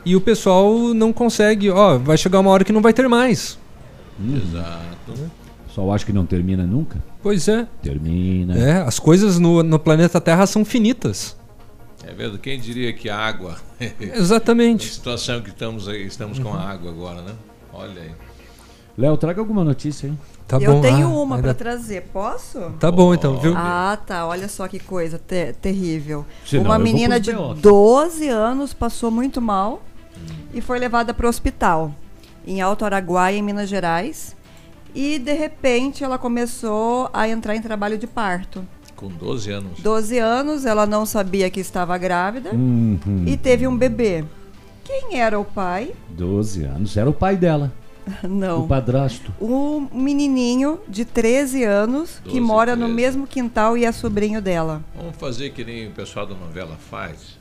E 0.05 0.15
o 0.15 0.21
pessoal 0.21 0.71
não 0.93 1.13
consegue, 1.13 1.69
ó, 1.69 1.97
vai 1.97 2.17
chegar 2.17 2.39
uma 2.39 2.49
hora 2.49 2.63
que 2.63 2.71
não 2.73 2.81
vai 2.81 2.93
ter 2.93 3.07
mais. 3.07 3.57
Exato. 4.19 5.29
Só 5.69 5.89
acho 5.93 6.05
que 6.05 6.13
não 6.13 6.25
termina 6.25 6.63
nunca. 6.63 7.01
Pois 7.21 7.47
é. 7.47 7.67
Termina. 7.81 8.57
É, 8.57 8.81
as 8.81 8.99
coisas 8.99 9.39
no, 9.39 9.63
no 9.63 9.79
planeta 9.79 10.19
Terra 10.19 10.45
são 10.45 10.65
finitas. 10.65 11.37
É 12.03 12.13
verdade, 12.13 12.39
quem 12.39 12.59
diria 12.59 12.91
que 12.91 13.09
a 13.09 13.17
água. 13.17 13.57
Exatamente. 13.99 14.87
a 14.89 14.91
situação 14.91 15.41
que 15.41 15.49
estamos 15.49 15.87
aí, 15.87 16.05
estamos 16.05 16.39
com 16.39 16.49
Uhum. 16.49 16.55
a 16.55 16.61
água 16.69 16.89
agora, 16.91 17.21
né? 17.21 17.33
Olha 17.71 18.01
aí. 18.01 18.11
Léo, 18.97 19.15
traga 19.17 19.39
alguma 19.39 19.63
notícia 19.63 20.09
aí. 20.09 20.15
Tá 20.47 20.57
eu 20.57 20.73
bom. 20.73 20.81
tenho 20.81 21.07
ah, 21.07 21.21
uma 21.23 21.37
para 21.37 21.53
trazer, 21.53 22.01
posso? 22.11 22.59
Tá 22.77 22.91
bom 22.91 23.13
então, 23.13 23.37
viu? 23.39 23.53
Ah, 23.55 23.97
tá. 24.05 24.27
Olha 24.27 24.49
só 24.49 24.67
que 24.67 24.79
coisa 24.79 25.17
te- 25.17 25.53
terrível. 25.61 26.25
Senão 26.45 26.65
uma 26.65 26.77
menina 26.77 27.17
de 27.17 27.31
BOs. 27.31 27.59
12 27.61 28.27
anos 28.27 28.73
passou 28.73 29.09
muito 29.09 29.39
mal 29.39 29.81
e 30.53 30.61
foi 30.61 30.79
levada 30.79 31.13
para 31.13 31.25
o 31.25 31.29
hospital 31.29 31.93
em 32.45 32.59
Alto 32.61 32.83
Araguaia, 32.85 33.37
em 33.37 33.41
Minas 33.41 33.69
Gerais. 33.69 34.35
E 34.93 35.17
de 35.19 35.33
repente 35.33 36.03
ela 36.03 36.17
começou 36.17 37.09
a 37.13 37.27
entrar 37.27 37.55
em 37.55 37.61
trabalho 37.61 37.97
de 37.97 38.07
parto. 38.07 38.65
Com 38.95 39.07
12 39.07 39.49
anos. 39.51 39.79
12 39.79 40.17
anos, 40.19 40.65
ela 40.65 40.85
não 40.85 41.05
sabia 41.05 41.49
que 41.49 41.59
estava 41.59 41.97
grávida 41.97 42.51
Uhum. 42.51 43.23
e 43.25 43.37
teve 43.37 43.67
um 43.67 43.75
bebê. 43.77 44.25
Quem 44.83 45.19
era 45.19 45.39
o 45.39 45.45
pai? 45.45 45.93
12 46.09 46.63
anos. 46.63 46.97
Era 46.97 47.09
o 47.09 47.13
pai 47.13 47.37
dela. 47.37 47.71
Não. 48.27 48.65
O 48.65 48.67
padrasto. 48.67 49.31
Um 49.39 49.87
menininho 49.93 50.79
de 50.87 51.05
13 51.05 51.63
anos 51.63 52.19
que 52.23 52.29
12, 52.39 52.41
mora 52.41 52.75
no 52.75 52.85
13. 52.85 52.93
mesmo 52.95 53.27
quintal 53.27 53.77
e 53.77 53.85
é 53.85 53.91
sobrinho 53.91 54.41
dela. 54.41 54.83
Vamos 54.95 55.15
fazer 55.17 55.51
que 55.51 55.63
nem 55.63 55.87
o 55.87 55.91
pessoal 55.91 56.25
da 56.25 56.33
novela 56.35 56.75
faz. 56.89 57.39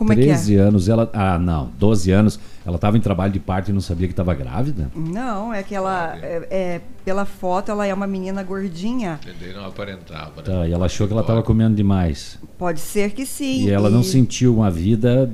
Como 0.00 0.14
é 0.14 0.16
que 0.16 0.22
é? 0.22 0.24
13 0.28 0.56
anos, 0.56 0.88
ela. 0.88 1.10
Ah, 1.12 1.38
não, 1.38 1.70
12 1.78 2.10
anos. 2.10 2.40
Ela 2.64 2.76
estava 2.76 2.96
em 2.96 3.00
trabalho 3.02 3.30
de 3.30 3.38
parto 3.38 3.70
e 3.70 3.72
não 3.74 3.82
sabia 3.82 4.06
que 4.08 4.14
estava 4.14 4.32
grávida? 4.34 4.90
Não, 4.96 5.52
é 5.52 5.62
que 5.62 5.74
ela, 5.74 6.16
é, 6.22 6.46
é, 6.50 6.80
pela 7.04 7.26
foto, 7.26 7.70
ela 7.70 7.86
é 7.86 7.92
uma 7.92 8.06
menina 8.06 8.42
gordinha. 8.42 9.20
Daí 9.38 9.52
não 9.52 9.66
aparentava, 9.66 10.32
né? 10.36 10.42
Tá, 10.42 10.66
e 10.66 10.72
ela 10.72 10.86
achou 10.86 11.06
que 11.06 11.12
ela 11.12 11.20
estava 11.20 11.42
comendo 11.42 11.74
demais. 11.76 12.38
Pode 12.56 12.80
ser 12.80 13.10
que 13.12 13.26
sim. 13.26 13.66
E 13.66 13.70
ela 13.70 13.90
não 13.90 14.02
sentiu 14.02 14.54
uma 14.54 14.70
vida 14.70 15.30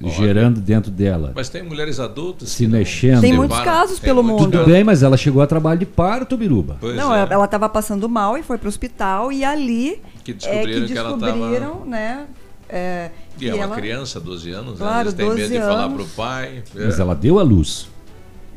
gerando 0.00 0.60
dentro 0.60 0.90
dela. 0.90 1.32
Mas 1.34 1.48
tem 1.50 1.62
mulheres 1.62 2.00
adultas 2.00 2.48
Se 2.50 2.64
que 2.64 2.70
mexendo. 2.72 3.20
Tem 3.20 3.34
muitos 3.34 3.60
casos 3.60 3.98
pelo 3.98 4.22
muitos 4.22 4.46
mundo. 4.46 4.58
Tudo 4.58 4.70
bem, 4.70 4.82
mas 4.84 5.02
ela 5.02 5.16
chegou 5.16 5.42
a 5.42 5.46
trabalho 5.46 5.78
de 5.78 5.86
parto, 5.86 6.36
Biruba. 6.36 6.76
Pois 6.80 6.96
não, 6.96 7.14
é. 7.14 7.26
ela- 7.30 7.44
estava 7.44 7.68
passando 7.68 8.08
mal 8.08 8.36
e 8.38 8.42
foi 8.42 8.56
para 8.58 8.66
o 8.66 8.68
hospital 8.68 9.30
e 9.32 9.44
ali 9.44 10.00
Que 10.24 10.32
é 10.32 10.34
descobriram 10.34 10.86
que 10.86 10.92
que 10.92 10.98
ela 10.98 11.16
descobriram, 11.16 11.72
tava- 11.76 11.84
né? 11.86 12.26
é, 12.68 13.10
E 13.36 13.38
que 13.40 13.48
é 13.50 13.54
uma 13.54 13.64
ela- 13.64 13.76
criança, 13.76 14.18
12 14.18 14.50
anos, 14.50 14.78
Claro, 14.78 14.94
né? 14.96 15.00
Eles 15.02 15.14
têm 15.14 15.26
medo 15.26 15.36
12 15.38 15.52
de 15.52 15.58
falar 15.60 15.84
anos. 15.84 15.96
pro 15.96 16.06
pai. 16.16 16.62
Mas 16.74 16.98
É. 16.98 17.02
ela 17.02 17.14
deu 17.14 17.38
a 17.38 17.42
luz. 17.42 17.88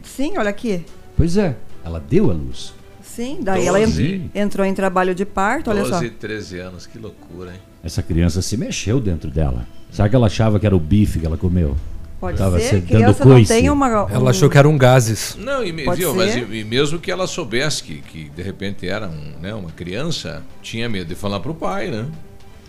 Sim, 0.03 0.37
olha 0.37 0.49
aqui. 0.49 0.83
Pois 1.17 1.37
é, 1.37 1.55
ela 1.83 1.99
deu 1.99 2.29
a 2.29 2.33
luz. 2.33 2.73
Sim, 3.03 3.39
daí 3.41 3.65
ela 3.67 3.79
en- 3.81 3.85
12. 3.85 4.31
entrou 4.33 4.65
em 4.65 4.73
trabalho 4.73 5.13
de 5.13 5.25
parto, 5.25 5.69
olha 5.69 5.83
só. 5.83 5.91
12, 5.99 6.09
13 6.11 6.59
anos, 6.59 6.85
que 6.85 6.97
loucura, 6.97 7.51
hein? 7.51 7.59
Essa 7.83 8.01
criança 8.01 8.41
se 8.41 8.55
mexeu 8.55 8.99
dentro 8.99 9.29
dela. 9.29 9.67
Será 9.91 10.07
que 10.07 10.15
ela 10.15 10.27
achava 10.27 10.59
que 10.59 10.65
era 10.65 10.75
o 10.75 10.79
bife 10.79 11.19
que 11.19 11.25
ela 11.25 11.37
comeu? 11.37 11.75
Pode 12.19 12.37
Tava 12.37 12.59
ser, 12.59 12.81
criança 12.83 13.23
não 13.23 13.31
coice. 13.35 13.47
tem 13.53 13.69
uma... 13.69 13.87
Ela 14.11 14.29
achou 14.31 14.49
que 14.49 14.57
eram 14.57 14.77
gases. 14.77 15.37
Não, 15.39 15.63
e, 15.63 15.71
Pode 15.85 16.01
viu, 16.01 16.13
mas 16.13 16.35
e, 16.35 16.39
e 16.39 16.63
mesmo 16.65 16.99
que 16.99 17.09
ela 17.09 17.25
soubesse 17.25 17.81
que, 17.81 18.01
que 18.01 18.29
de 18.29 18.41
repente 18.41 18.85
era 18.87 19.07
um, 19.07 19.39
né, 19.41 19.53
uma 19.53 19.71
criança, 19.71 20.43
tinha 20.61 20.89
medo 20.89 21.07
de 21.07 21.15
falar 21.15 21.39
pro 21.39 21.53
pai, 21.55 21.89
né? 21.89 22.05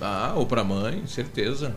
Ah, 0.00 0.34
ou 0.36 0.46
pra 0.46 0.62
mãe, 0.62 1.02
certeza. 1.06 1.74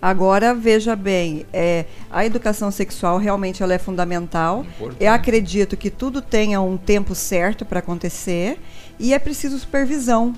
Agora, 0.00 0.54
veja 0.54 0.94
bem, 0.94 1.46
é, 1.52 1.86
a 2.10 2.24
educação 2.24 2.70
sexual 2.70 3.18
realmente 3.18 3.62
ela 3.62 3.74
é 3.74 3.78
fundamental. 3.78 4.60
Importante. 4.60 5.02
Eu 5.02 5.12
acredito 5.12 5.76
que 5.76 5.90
tudo 5.90 6.20
tenha 6.20 6.60
um 6.60 6.76
tempo 6.76 7.14
certo 7.14 7.64
para 7.64 7.78
acontecer 7.78 8.58
e 8.98 9.14
é 9.14 9.18
preciso 9.18 9.58
supervisão. 9.58 10.34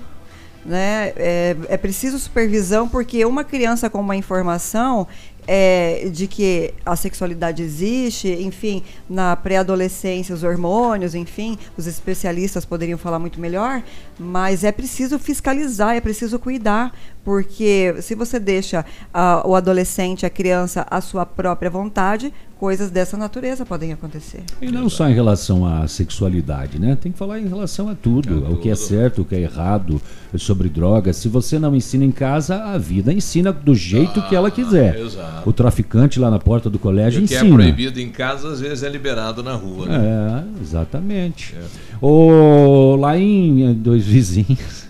Né? 0.65 1.13
É, 1.15 1.55
é 1.69 1.77
preciso 1.77 2.19
supervisão 2.19 2.87
porque 2.87 3.23
uma 3.25 3.43
criança 3.43 3.89
com 3.89 3.99
uma 3.99 4.15
informação 4.15 5.07
é, 5.51 6.07
de 6.13 6.27
que 6.27 6.75
a 6.85 6.95
sexualidade 6.95 7.63
existe, 7.63 8.27
enfim, 8.27 8.83
na 9.09 9.35
pré-adolescência, 9.35 10.35
os 10.35 10.43
hormônios, 10.43 11.15
enfim, 11.15 11.57
os 11.75 11.87
especialistas 11.87 12.65
poderiam 12.65 12.99
falar 12.99 13.17
muito 13.17 13.39
melhor, 13.41 13.81
mas 14.19 14.63
é 14.63 14.71
preciso 14.71 15.17
fiscalizar, 15.17 15.95
é 15.95 16.01
preciso 16.01 16.37
cuidar, 16.37 16.95
porque 17.23 17.95
se 17.99 18.13
você 18.13 18.39
deixa 18.39 18.85
ah, 19.11 19.41
o 19.43 19.55
adolescente, 19.55 20.23
a 20.23 20.29
criança, 20.29 20.85
à 20.87 21.01
sua 21.01 21.25
própria 21.25 21.71
vontade, 21.71 22.31
coisas 22.59 22.91
dessa 22.91 23.15
natureza 23.15 23.65
podem 23.65 23.93
acontecer. 23.93 24.43
E 24.61 24.69
não 24.69 24.89
só 24.89 25.09
em 25.09 25.13
relação 25.13 25.65
à 25.65 25.87
sexualidade, 25.87 26.77
né? 26.77 26.97
Tem 26.99 27.09
que 27.09 27.17
falar 27.17 27.39
em 27.39 27.47
relação 27.47 27.87
a 27.87 27.95
tudo, 27.95 28.45
ao 28.45 28.57
que 28.57 28.69
é 28.69 28.75
certo, 28.75 29.21
o 29.21 29.25
que 29.25 29.33
é 29.33 29.39
errado, 29.39 30.01
sobre 30.37 30.67
drogas. 30.67 31.15
Se 31.15 31.29
você 31.29 31.57
não 31.57 31.73
ensina 31.73 32.03
em 32.03 32.11
casa, 32.11 32.61
a 32.61 32.77
vida 32.77 33.13
ensina 33.13 33.53
do 33.53 33.73
jeito 33.73 34.21
que 34.23 34.35
ela 34.35 34.51
quiser. 34.51 34.95
Ah, 34.95 34.99
exato. 34.99 35.49
O 35.49 35.53
traficante 35.53 36.19
lá 36.19 36.29
na 36.29 36.37
porta 36.37 36.69
do 36.69 36.77
colégio 36.77 37.21
E 37.21 37.23
o 37.23 37.27
que 37.27 37.33
é 37.33 37.37
ensina. 37.37 37.55
proibido 37.55 38.01
em 38.01 38.09
casa, 38.09 38.51
às 38.51 38.59
vezes 38.59 38.83
é 38.83 38.89
liberado 38.89 39.41
na 39.41 39.53
rua, 39.53 39.85
né? 39.85 39.95
É, 39.97 40.61
exatamente. 40.61 41.55
O, 42.01 42.97
lá 42.97 43.17
em 43.17 43.69
eh, 43.69 43.73
dois 43.73 44.05
vizinhos. 44.05 44.83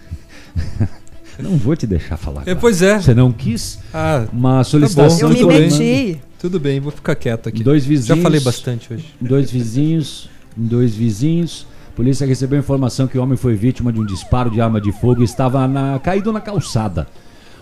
não 1.38 1.56
vou 1.56 1.76
te 1.76 1.86
deixar 1.86 2.18
falar. 2.18 2.44
É, 2.48 2.56
pois 2.56 2.82
é. 2.82 3.00
Você 3.00 3.14
não 3.14 3.32
quis? 3.32 3.78
Ah, 3.94 4.26
Uma 4.34 4.64
solicitação. 4.64 5.32
Tá 5.32 5.40
eu 5.40 5.48
bem. 5.48 5.70
mando. 5.70 6.29
Tudo 6.40 6.60
bem, 6.60 6.80
vou 6.80 6.92
ficar 6.92 7.16
quieto 7.16 7.50
aqui. 7.50 7.64
Dois 7.64 7.86
vizinhos. 7.86 8.08
Já 8.08 8.24
falei 8.24 8.40
bastante 8.40 8.94
hoje. 8.94 9.14
Dois 9.20 9.52
vizinhos. 9.52 10.30
Dois 10.56 10.96
vizinhos. 10.96 11.68
Polícia 11.96 12.26
recebeu 12.26 12.58
informação 12.58 13.08
que 13.08 13.18
o 13.18 13.22
homem 13.22 13.36
foi 13.38 13.56
vítima 13.56 13.92
de 13.92 14.00
um 14.00 14.06
disparo 14.06 14.50
de 14.50 14.62
arma 14.62 14.80
de 14.80 14.92
fogo 14.94 15.22
e 15.22 15.26
estava 15.26 15.68
na- 15.68 16.00
caído 16.00 16.32
na 16.32 16.40
calçada. 16.40 17.08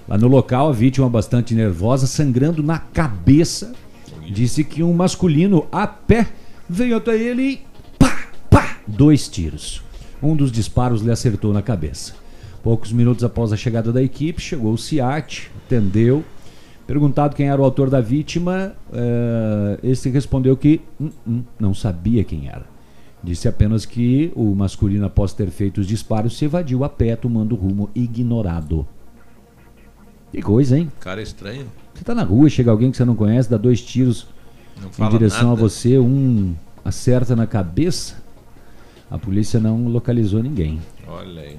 Lá 0.08 0.18
no 0.18 0.28
local, 0.28 0.70
a 0.70 0.72
vítima, 0.72 1.10
bastante 1.10 1.56
nervosa, 1.56 2.06
sangrando 2.06 2.62
na 2.62 2.78
cabeça, 2.78 3.74
disse 4.32 4.64
que 4.64 4.84
um 4.84 4.94
masculino 4.94 5.68
a 5.72 5.88
pé 5.88 6.28
veio 6.70 6.98
até 6.98 7.18
ele 7.18 7.42
e 7.44 7.62
pá, 7.98 8.28
pá, 8.50 8.78
dois 8.86 9.28
tiros. 9.28 9.82
Um 10.22 10.36
dos 10.36 10.52
disparos 10.52 11.02
lhe 11.02 11.12
acertou 11.12 11.52
na 11.52 11.62
cabeça. 11.64 12.14
Poucos 12.64 12.92
minutos 12.92 13.24
após 13.24 13.52
a 13.52 13.58
chegada 13.58 13.92
da 13.92 14.02
equipe, 14.04 14.42
chegou 14.42 14.74
o 14.74 14.78
SIAT, 14.78 15.50
atendeu. 15.66 16.24
Perguntado 16.88 17.36
quem 17.36 17.50
era 17.50 17.62
o 17.62 17.66
autor 17.66 17.90
da 17.90 18.00
vítima, 18.00 18.74
eh, 18.94 19.80
esse 19.84 20.10
respondeu 20.10 20.56
que 20.56 20.80
"Hum, 21.00 21.10
hum, 21.28 21.44
não 21.60 21.74
sabia 21.74 22.24
quem 22.24 22.48
era. 22.48 22.66
Disse 23.22 23.48
apenas 23.48 23.86
que 23.86 24.32
o 24.36 24.56
masculino, 24.56 25.06
após 25.06 25.34
ter 25.34 25.50
feito 25.50 25.82
os 25.82 25.88
disparos, 25.88 26.38
se 26.38 26.46
evadiu 26.46 26.86
a 26.86 26.90
pé, 26.90 27.16
tomando 27.18 27.56
rumo 27.56 27.90
ignorado. 27.94 28.88
Que 30.32 30.42
coisa, 30.42 30.78
hein? 30.78 30.90
Cara 31.02 31.22
estranho. 31.22 31.66
Você 31.94 32.04
tá 32.06 32.16
na 32.16 32.24
rua, 32.24 32.50
chega 32.50 32.72
alguém 32.72 32.90
que 32.92 32.96
você 32.98 33.04
não 33.06 33.16
conhece, 33.16 33.50
dá 33.50 33.58
dois 33.58 33.82
tiros 33.82 34.28
Não 34.82 35.08
em 35.08 35.10
direção 35.10 35.50
nada. 35.50 35.54
a 35.54 35.56
você, 35.56 35.98
um 35.98 36.56
acerta 36.86 37.36
na 37.36 37.46
cabeça. 37.48 38.16
A 39.10 39.18
polícia 39.18 39.60
não 39.60 39.88
localizou 39.88 40.42
ninguém. 40.42 40.80
Olha 41.08 41.42
aí. 41.42 41.58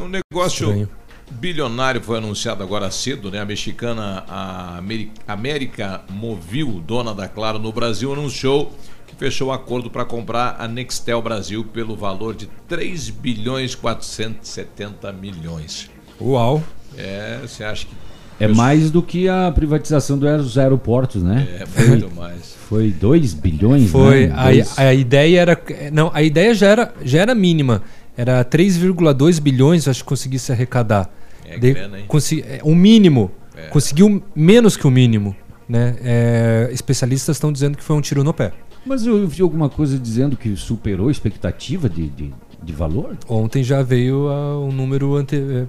Um 0.00 0.08
negócio, 0.08 0.66
Estranho. 0.68 0.88
Bilionário 1.30 2.00
foi 2.00 2.18
anunciado 2.18 2.62
agora 2.62 2.90
cedo, 2.90 3.30
né? 3.30 3.40
A 3.40 3.44
mexicana 3.44 4.24
a 4.28 4.80
América 5.28 6.02
Movil, 6.10 6.82
dona 6.86 7.14
da 7.14 7.28
Claro 7.28 7.58
no 7.58 7.72
Brasil, 7.72 8.12
anunciou 8.12 8.72
que 9.06 9.14
fechou 9.16 9.48
o 9.48 9.52
acordo 9.52 9.90
para 9.90 10.04
comprar 10.04 10.56
a 10.58 10.66
Nextel 10.68 11.20
Brasil 11.22 11.64
pelo 11.64 11.96
valor 11.96 12.34
de 12.34 12.46
3 12.68 13.10
bilhões 13.10 13.74
470 13.74 15.12
milhões. 15.12 15.90
Uau. 16.20 16.62
É, 16.96 17.38
você 17.42 17.62
acha 17.64 17.86
que 17.86 17.92
É 18.38 18.48
mais 18.48 18.90
do 18.90 19.02
que 19.02 19.28
a 19.28 19.50
privatização 19.54 20.18
dos 20.18 20.56
aeroportos, 20.58 21.22
né? 21.22 21.46
É, 21.60 21.86
muito 21.88 22.10
mais. 22.14 22.56
Foi 22.68 22.90
2 22.90 23.34
bilhões, 23.34 23.90
Foi. 23.90 24.26
né? 24.28 24.34
A, 24.36 24.44
Dois- 24.44 24.78
a 24.78 24.94
ideia 24.94 25.40
era. 25.40 25.62
Não, 25.92 26.10
a 26.14 26.22
ideia 26.22 26.54
já 26.54 26.68
era, 26.68 26.94
já 27.04 27.20
era 27.20 27.34
mínima. 27.34 27.82
Era 28.16 28.44
3,2 28.44 29.38
bilhões, 29.40 29.88
acho 29.88 30.02
que 30.02 30.08
conseguisse 30.08 30.52
arrecadar. 30.52 31.10
É 31.44 31.58
De- 31.58 31.72
grana, 31.72 31.98
hein? 31.98 32.04
consi- 32.08 32.42
é, 32.46 32.60
o 32.62 32.74
mínimo. 32.74 33.30
É. 33.56 33.66
Conseguiu 33.68 34.22
menos 34.34 34.76
que 34.76 34.86
o 34.86 34.90
mínimo. 34.90 35.34
Né? 35.68 35.96
É, 36.02 36.68
especialistas 36.72 37.36
estão 37.36 37.52
dizendo 37.52 37.76
que 37.78 37.84
foi 37.84 37.94
um 37.96 38.00
tiro 38.00 38.24
no 38.24 38.34
pé. 38.34 38.52
Mas 38.84 39.06
eu 39.06 39.26
vi 39.28 39.42
alguma 39.42 39.68
coisa 39.68 39.98
dizendo 39.98 40.36
que 40.36 40.56
superou 40.56 41.08
a 41.08 41.10
expectativa 41.12 41.88
de, 41.88 42.08
de, 42.08 42.34
de 42.62 42.72
valor? 42.72 43.16
Ontem 43.28 43.62
já 43.62 43.82
veio 43.82 44.28
ah, 44.28 44.58
um 44.58 44.72
número 44.72 45.14
ante, 45.14 45.36
é, 45.36 45.66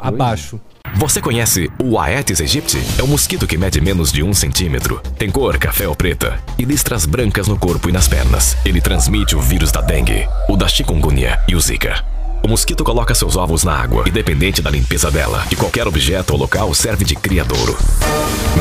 abaixo. 0.00 0.60
Você 0.96 1.20
conhece 1.20 1.70
o 1.82 1.98
Aedes 1.98 2.40
aegypti? 2.40 2.78
É 2.98 3.02
um 3.02 3.06
mosquito 3.06 3.46
que 3.46 3.56
mede 3.58 3.80
menos 3.80 4.12
de 4.12 4.22
um 4.22 4.32
centímetro. 4.34 5.00
Tem 5.18 5.30
cor 5.30 5.56
café 5.58 5.88
ou 5.88 5.96
preta 5.96 6.38
e 6.58 6.64
listras 6.64 7.06
brancas 7.06 7.48
no 7.48 7.58
corpo 7.58 7.88
e 7.88 7.92
nas 7.92 8.06
pernas. 8.06 8.56
Ele 8.64 8.80
transmite 8.80 9.34
o 9.34 9.40
vírus 9.40 9.72
da 9.72 9.80
dengue, 9.80 10.26
o 10.48 10.56
da 10.56 10.68
chikungunya 10.68 11.38
e 11.48 11.56
o 11.56 11.60
zika. 11.60 12.04
O 12.44 12.46
mosquito 12.46 12.84
coloca 12.84 13.14
seus 13.14 13.36
ovos 13.36 13.64
na 13.64 13.72
água, 13.72 14.04
independente 14.06 14.60
da 14.60 14.68
limpeza 14.68 15.10
dela, 15.10 15.46
e 15.50 15.56
qualquer 15.56 15.88
objeto 15.88 16.34
ou 16.34 16.38
local 16.38 16.74
serve 16.74 17.02
de 17.02 17.16
criadouro. 17.16 17.74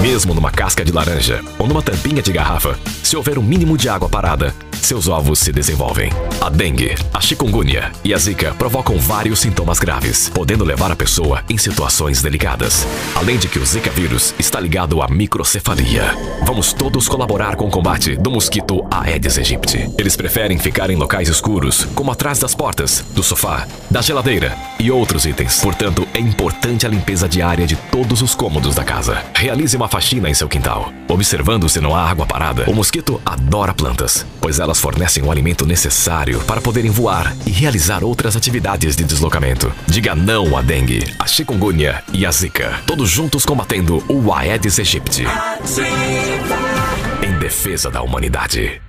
Mesmo 0.02 0.34
numa 0.34 0.50
casca 0.50 0.86
de 0.86 0.94
laranja 0.94 1.42
ou 1.60 1.68
numa 1.68 1.82
tampinha 1.82 2.22
de 2.22 2.32
garrafa, 2.32 2.80
se 3.04 3.18
houver 3.18 3.38
um 3.38 3.44
mínimo 3.44 3.78
de 3.78 3.90
água 3.90 4.08
parada, 4.08 4.56
seus 4.84 5.08
ovos 5.08 5.40
se 5.40 5.52
desenvolvem. 5.52 6.12
A 6.42 6.50
dengue, 6.50 6.94
a 7.14 7.22
chikungunya 7.22 7.90
e 8.04 8.14
a 8.14 8.18
zika 8.18 8.54
provocam 8.54 8.98
vários 9.00 9.40
sintomas 9.40 9.80
graves, 9.80 10.30
podendo 10.30 10.66
levar 10.66 10.92
a 10.92 10.96
pessoa 10.96 11.42
em 11.50 11.58
situações 11.58 12.22
delicadas. 12.22 12.86
Além 13.16 13.38
de 13.38 13.48
que 13.48 13.60
o 13.60 13.66
zika 13.66 13.90
vírus 13.90 14.36
está 14.38 14.60
ligado 14.60 15.02
à 15.02 15.08
microcefalia. 15.08 16.16
Vamos 16.46 16.74
todos 16.74 17.08
colaborar 17.08 17.56
com 17.56 17.68
o 17.68 17.72
combate 17.72 18.18
do 18.18 18.30
mosquito 18.30 18.86
Aedes 18.92 19.38
aegypti. 19.38 19.90
Eles 19.98 20.18
preferem 20.18 20.60
ficar 20.60 20.90
em 20.90 20.98
locais 20.98 21.30
escuros, 21.30 21.86
como 21.96 22.12
atrás 22.12 22.40
das 22.40 22.54
portas, 22.54 23.06
do 23.16 23.24
sofá, 23.24 23.66
da 23.90 24.02
geladeira 24.02 24.56
e 24.80 24.92
outros 24.92 25.26
itens. 25.26 25.60
Portanto, 25.62 26.08
é 26.14 26.20
importante 26.20 26.86
a 26.86 26.90
limpeza 26.90 27.30
diária 27.30 27.66
de 27.66 27.76
todos 27.76 28.22
os 28.22 28.36
cômodos 28.36 28.76
da 28.76 28.84
casa. 28.84 29.24
Realize 29.34 29.78
uma 29.78 29.88
faxina 29.88 30.30
em 30.30 30.34
seu 30.34 30.48
quintal, 30.48 30.92
observando 31.08 31.70
se 31.70 31.80
não 31.80 31.96
há 31.96 32.10
água 32.10 32.26
parada. 32.26 32.70
O 32.70 32.74
mosquito 32.74 33.22
adora 33.26 33.74
plantas, 33.74 34.26
pois 34.42 34.60
elas 34.60 34.80
fornecem 34.80 35.24
o 35.24 35.32
alimento 35.32 35.66
necessário 35.66 36.40
para 36.42 36.62
poderem 36.62 36.92
voar 36.92 37.36
e 37.46 37.52
realizar 37.52 38.04
outras 38.04 38.36
atividades 38.36 38.96
de 38.96 39.04
deslocamento. 39.04 39.72
Diga 39.88 40.14
não 40.16 40.58
à 40.58 40.62
dengue, 40.62 41.04
à 41.20 41.28
chikungunya 41.28 42.04
e 42.12 42.26
à 42.26 42.32
zika. 42.32 42.82
Todos 42.86 43.10
juntos 43.10 43.46
combatendo 43.46 44.04
o 44.10 44.34
Aedes 44.34 44.80
aegypti. 44.80 45.24
Em 47.22 47.40
defesa 47.40 47.90
da 47.90 48.02
humanidade. 48.02 48.84